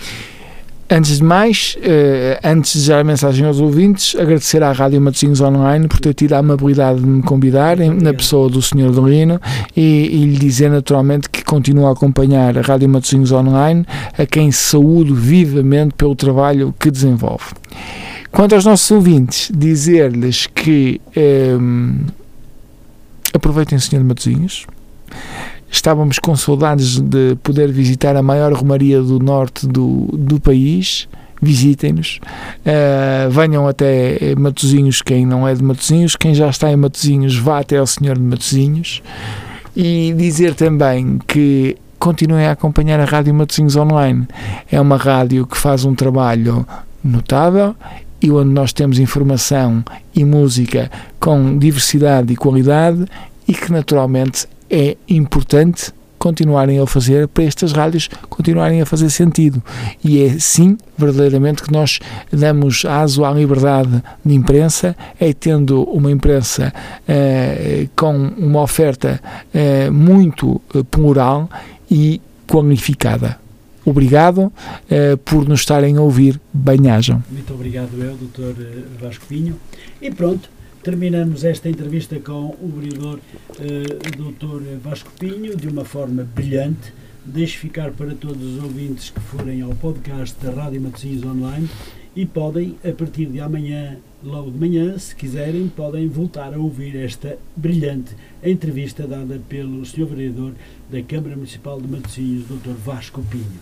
Antes 0.88 1.18
de 1.18 1.24
mais, 1.24 1.76
eh, 1.82 2.40
antes 2.44 2.84
de 2.84 2.90
dar 2.90 3.00
a 3.00 3.04
mensagem 3.04 3.44
aos 3.48 3.60
ouvintes, 3.60 4.16
agradecer 4.16 4.62
à 4.62 4.72
Rádio 4.72 5.02
Matosinhos 5.02 5.42
Online 5.42 5.88
por 5.88 6.00
ter 6.00 6.14
tido 6.14 6.34
a 6.34 6.38
amabilidade 6.38 7.00
de 7.00 7.08
me 7.08 7.24
convidarem, 7.24 7.90
na 7.90 8.14
pessoa 8.14 8.48
do 8.50 8.62
Sr. 8.62 8.92
Dorino, 8.92 9.42
e, 9.76 9.82
e, 9.82 10.26
lhe 10.26 10.38
dizer 10.38 10.70
naturalmente 10.70 11.28
que 11.28 11.44
continuo 11.44 11.88
a 11.88 11.92
acompanhar 11.92 12.56
a 12.56 12.62
Rádio 12.62 12.88
Matosinhos 12.88 13.32
Online, 13.32 13.84
a 14.16 14.28
quem 14.28 14.52
saúdo 14.52 15.16
vivamente 15.16 15.96
pelo 15.96 16.16
trabalho 16.16 16.72
que 16.80 16.92
desenvolve. 16.92 17.46
Quanto 18.32 18.54
aos 18.54 18.66
nossos 18.66 18.92
ouvintes, 18.92 19.50
dizer-lhes 19.52 20.46
que 20.46 21.02
eh, 21.16 21.58
aproveitem 23.34 23.76
o 23.76 23.82
Sr. 23.82 24.04
Matosinhos, 24.04 24.68
Estávamos 25.76 26.20
com 26.20 26.34
saudades 26.38 27.02
de 27.02 27.36
poder 27.44 27.70
visitar 27.70 28.16
a 28.16 28.24
maior 28.24 28.54
romaria 28.54 29.02
do 29.02 29.20
norte 29.20 29.68
do, 29.68 30.08
do 30.14 30.40
país. 30.40 31.06
Visitem-nos, 31.42 32.22
uh, 32.66 33.30
venham 33.30 33.68
até 33.68 34.34
Matozinhos, 34.38 35.02
quem 35.02 35.26
não 35.26 35.46
é 35.46 35.54
de 35.54 35.62
Matozinhos, 35.62 36.16
quem 36.16 36.34
já 36.34 36.50
está 36.50 36.72
em 36.72 36.78
Matozinhos, 36.78 37.36
vá 37.38 37.60
até 37.60 37.78
ao 37.78 37.86
Senhor 37.86 38.18
de 38.18 38.24
Matozinhos. 38.24 39.04
E 39.76 40.14
dizer 40.18 40.56
também 40.56 41.20
que 41.28 41.76
continuem 42.00 42.48
a 42.48 42.54
acompanhar 42.54 43.02
a 43.02 43.06
Rádio 43.06 43.34
Matozinhos 43.34 43.76
Online. 43.76 44.26
É 44.72 44.80
uma 44.80 44.96
rádio 44.96 45.46
que 45.46 45.58
faz 45.58 45.84
um 45.84 45.94
trabalho 45.94 46.66
notável 47.04 47.76
e 48.22 48.32
onde 48.32 48.50
nós 48.50 48.72
temos 48.72 48.98
informação 48.98 49.84
e 50.16 50.24
música 50.24 50.90
com 51.20 51.58
diversidade 51.60 52.32
e 52.32 52.38
qualidade 52.38 53.06
e 53.46 53.54
que 53.54 53.72
naturalmente 53.72 54.48
é 54.76 54.98
importante 55.08 55.94
continuarem 56.20 56.80
a 56.80 56.86
fazer 56.86 57.30
para 57.30 57.46
estas 57.46 57.72
rádios 57.72 58.10
continuarem 58.30 58.82
a 58.82 58.86
fazer 58.86 59.10
sentido. 59.10 59.64
E 60.04 60.22
é 60.22 60.38
sim, 60.38 60.78
verdadeiramente, 60.98 61.64
que 61.64 61.72
nós 61.72 62.00
damos 62.30 62.84
aso 62.84 63.24
à 63.24 63.32
liberdade 63.32 64.04
de 64.26 64.34
imprensa, 64.34 64.98
é 65.18 65.32
tendo 65.32 65.84
uma 65.84 66.12
imprensa 66.12 66.74
eh, 67.08 67.88
com 67.96 68.12
uma 68.38 68.62
oferta 68.62 69.22
eh, 69.54 69.90
muito 69.90 70.60
eh, 70.74 70.84
plural 70.84 71.50
e 71.90 72.20
qualificada. 72.48 73.40
Obrigado 73.86 74.52
por 75.24 75.48
nos 75.48 75.60
estarem 75.60 75.96
a 75.98 76.02
ouvir. 76.02 76.42
Bem-ajam. 76.52 77.24
Muito 77.30 77.54
obrigado, 77.54 77.92
eu, 78.02 78.16
doutor 78.16 78.56
Vasco 79.00 79.28
Pinho. 79.28 79.56
E 80.02 80.10
pronto, 80.10 80.50
Terminamos 80.86 81.44
esta 81.44 81.68
entrevista 81.68 82.20
com 82.20 82.56
o 82.62 82.72
vereador 82.78 83.20
uh, 83.50 84.32
Dr. 84.32 84.78
Vasco 84.84 85.12
Pinho, 85.18 85.58
de 85.58 85.68
uma 85.68 85.84
forma 85.84 86.24
brilhante. 86.24 86.94
Deixo 87.26 87.58
ficar 87.58 87.90
para 87.90 88.14
todos 88.14 88.40
os 88.40 88.64
ouvintes 88.64 89.10
que 89.10 89.20
forem 89.20 89.64
ao 89.64 89.74
podcast 89.74 90.38
da 90.46 90.52
Rádio 90.52 90.82
Matosinhos 90.82 91.26
Online 91.26 91.68
e 92.16 92.24
podem, 92.24 92.78
a 92.88 92.92
partir 92.92 93.26
de 93.26 93.40
amanhã, 93.40 93.98
logo 94.24 94.52
de 94.52 94.60
manhã, 94.60 94.96
se 95.00 95.16
quiserem, 95.16 95.68
podem 95.70 96.08
voltar 96.08 96.54
a 96.54 96.60
ouvir 96.60 96.96
esta 96.98 97.36
brilhante 97.56 98.16
entrevista 98.44 99.08
dada 99.08 99.42
pelo 99.50 99.84
Sr. 99.84 100.06
Vereador 100.06 100.54
da 100.92 101.02
Câmara 101.02 101.36
Municipal 101.36 101.82
de 101.82 101.88
Matosinhos, 101.88 102.44
Dr. 102.44 102.76
Vasco 102.86 103.24
Pinho. 103.24 103.60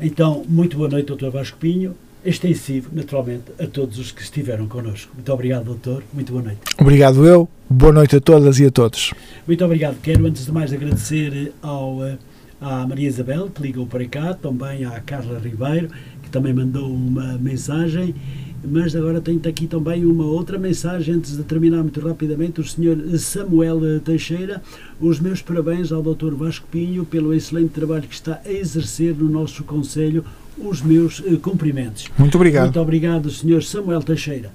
Então, 0.00 0.44
muito 0.48 0.76
boa 0.76 0.88
noite, 0.88 1.14
Dr. 1.14 1.30
Vasco 1.30 1.58
Pinho 1.58 1.94
extensivo, 2.26 2.90
naturalmente, 2.92 3.44
a 3.58 3.66
todos 3.66 3.98
os 3.98 4.10
que 4.10 4.20
estiveram 4.20 4.66
connosco. 4.66 5.12
Muito 5.14 5.32
obrigado, 5.32 5.64
doutor. 5.64 6.02
Muito 6.12 6.32
boa 6.32 6.44
noite. 6.44 6.60
Obrigado 6.78 7.24
eu. 7.26 7.48
Boa 7.70 7.92
noite 7.92 8.16
a 8.16 8.20
todas 8.20 8.58
e 8.58 8.66
a 8.66 8.70
todos. 8.70 9.14
Muito 9.46 9.64
obrigado. 9.64 9.96
Quero, 10.02 10.26
antes 10.26 10.44
de 10.44 10.52
mais, 10.52 10.72
agradecer 10.72 11.52
ao, 11.62 12.04
eh, 12.04 12.18
à 12.60 12.86
Maria 12.86 13.08
Isabel, 13.08 13.48
que 13.48 13.62
ligou 13.62 13.86
para 13.86 14.04
cá, 14.06 14.34
também 14.34 14.84
à 14.84 15.00
Carla 15.00 15.38
Ribeiro, 15.38 15.88
que 16.22 16.28
também 16.30 16.52
mandou 16.52 16.92
uma 16.92 17.38
mensagem, 17.38 18.14
mas 18.64 18.96
agora 18.96 19.20
tenho 19.20 19.40
aqui 19.46 19.66
também 19.66 20.04
uma 20.04 20.24
outra 20.24 20.58
mensagem 20.58 21.14
antes 21.14 21.36
de 21.36 21.44
terminar 21.44 21.82
muito 21.82 22.00
rapidamente. 22.00 22.60
O 22.60 22.64
senhor 22.64 22.98
Samuel 23.18 24.00
Teixeira, 24.00 24.62
os 25.00 25.20
meus 25.20 25.40
parabéns 25.40 25.92
ao 25.92 26.02
Dr. 26.02 26.34
Vasco 26.34 26.66
Pinho 26.70 27.04
pelo 27.04 27.32
excelente 27.32 27.70
trabalho 27.70 28.02
que 28.02 28.14
está 28.14 28.40
a 28.44 28.50
exercer 28.50 29.14
no 29.14 29.28
nosso 29.28 29.62
Conselho. 29.62 30.24
Os 30.58 30.80
meus 30.80 31.20
uh, 31.20 31.38
cumprimentos. 31.38 32.08
Muito 32.18 32.34
obrigado. 32.36 32.64
Muito 32.64 32.80
obrigado, 32.80 33.30
senhor 33.30 33.62
Samuel 33.62 34.02
Teixeira. 34.02 34.50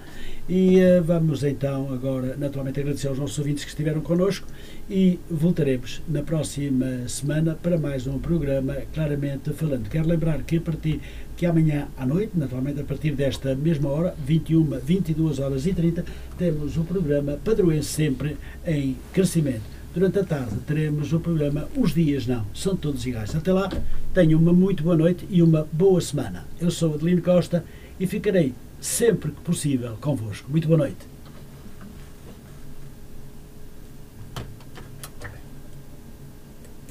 E 0.50 0.78
uh, 0.80 1.04
vamos 1.04 1.44
então 1.44 1.94
agora, 1.94 2.36
naturalmente, 2.38 2.80
agradecer 2.80 3.08
aos 3.08 3.20
nossos 3.20 3.38
ouvintes 3.38 3.64
que 3.64 3.70
estiveram 3.70 4.02
connosco 4.02 4.48
e 4.90 5.20
voltaremos 5.30 6.02
na 6.08 6.24
próxima 6.24 7.08
semana 7.08 7.56
para 7.62 7.78
mais 7.78 8.08
um 8.08 8.18
programa 8.18 8.76
Claramente 8.94 9.54
Falando. 9.54 9.90
Quero 9.90 10.08
lembrar 10.08 10.42
que 10.44 10.58
a 10.58 10.62
partir 10.62 11.00
que 11.38 11.46
amanhã 11.46 11.88
à 11.98 12.06
noite, 12.06 12.34
naturalmente 12.36 12.82
a 12.82 12.84
partir 12.84 13.16
desta 13.16 13.56
mesma 13.56 13.90
hora, 13.90 14.16
21, 14.26 14.80
22 14.80 15.40
horas 15.40 15.66
e 15.66 15.74
30, 15.74 16.04
temos 16.38 16.78
o 16.78 16.84
programa 16.84 17.40
Padroense 17.44 17.90
Sempre 17.90 18.38
em 18.66 18.96
Crescimento. 19.14 19.81
Durante 19.94 20.20
a 20.20 20.24
tarde 20.24 20.56
teremos 20.66 21.12
o 21.12 21.20
programa 21.20 21.68
Os 21.76 21.94
Dias 21.94 22.26
Não, 22.26 22.46
são 22.54 22.78
todos 22.78 23.06
iguais. 23.06 23.36
Até 23.36 23.52
lá, 23.52 23.70
tenham 24.14 24.40
uma 24.40 24.54
muito 24.54 24.84
boa 24.84 24.96
noite 24.96 25.28
e 25.30 25.42
uma 25.42 25.68
boa 25.70 26.00
semana. 26.00 26.46
Eu 26.62 26.72
sou 26.72 26.94
Adelino 26.94 27.22
Costa 27.22 27.66
e 28.00 28.08
ficarei 28.08 28.54
sempre 28.80 29.32
que 29.32 29.42
possível 29.42 29.98
convosco. 30.00 30.50
Muito 30.50 30.66
boa 30.66 30.78
noite. 30.78 31.12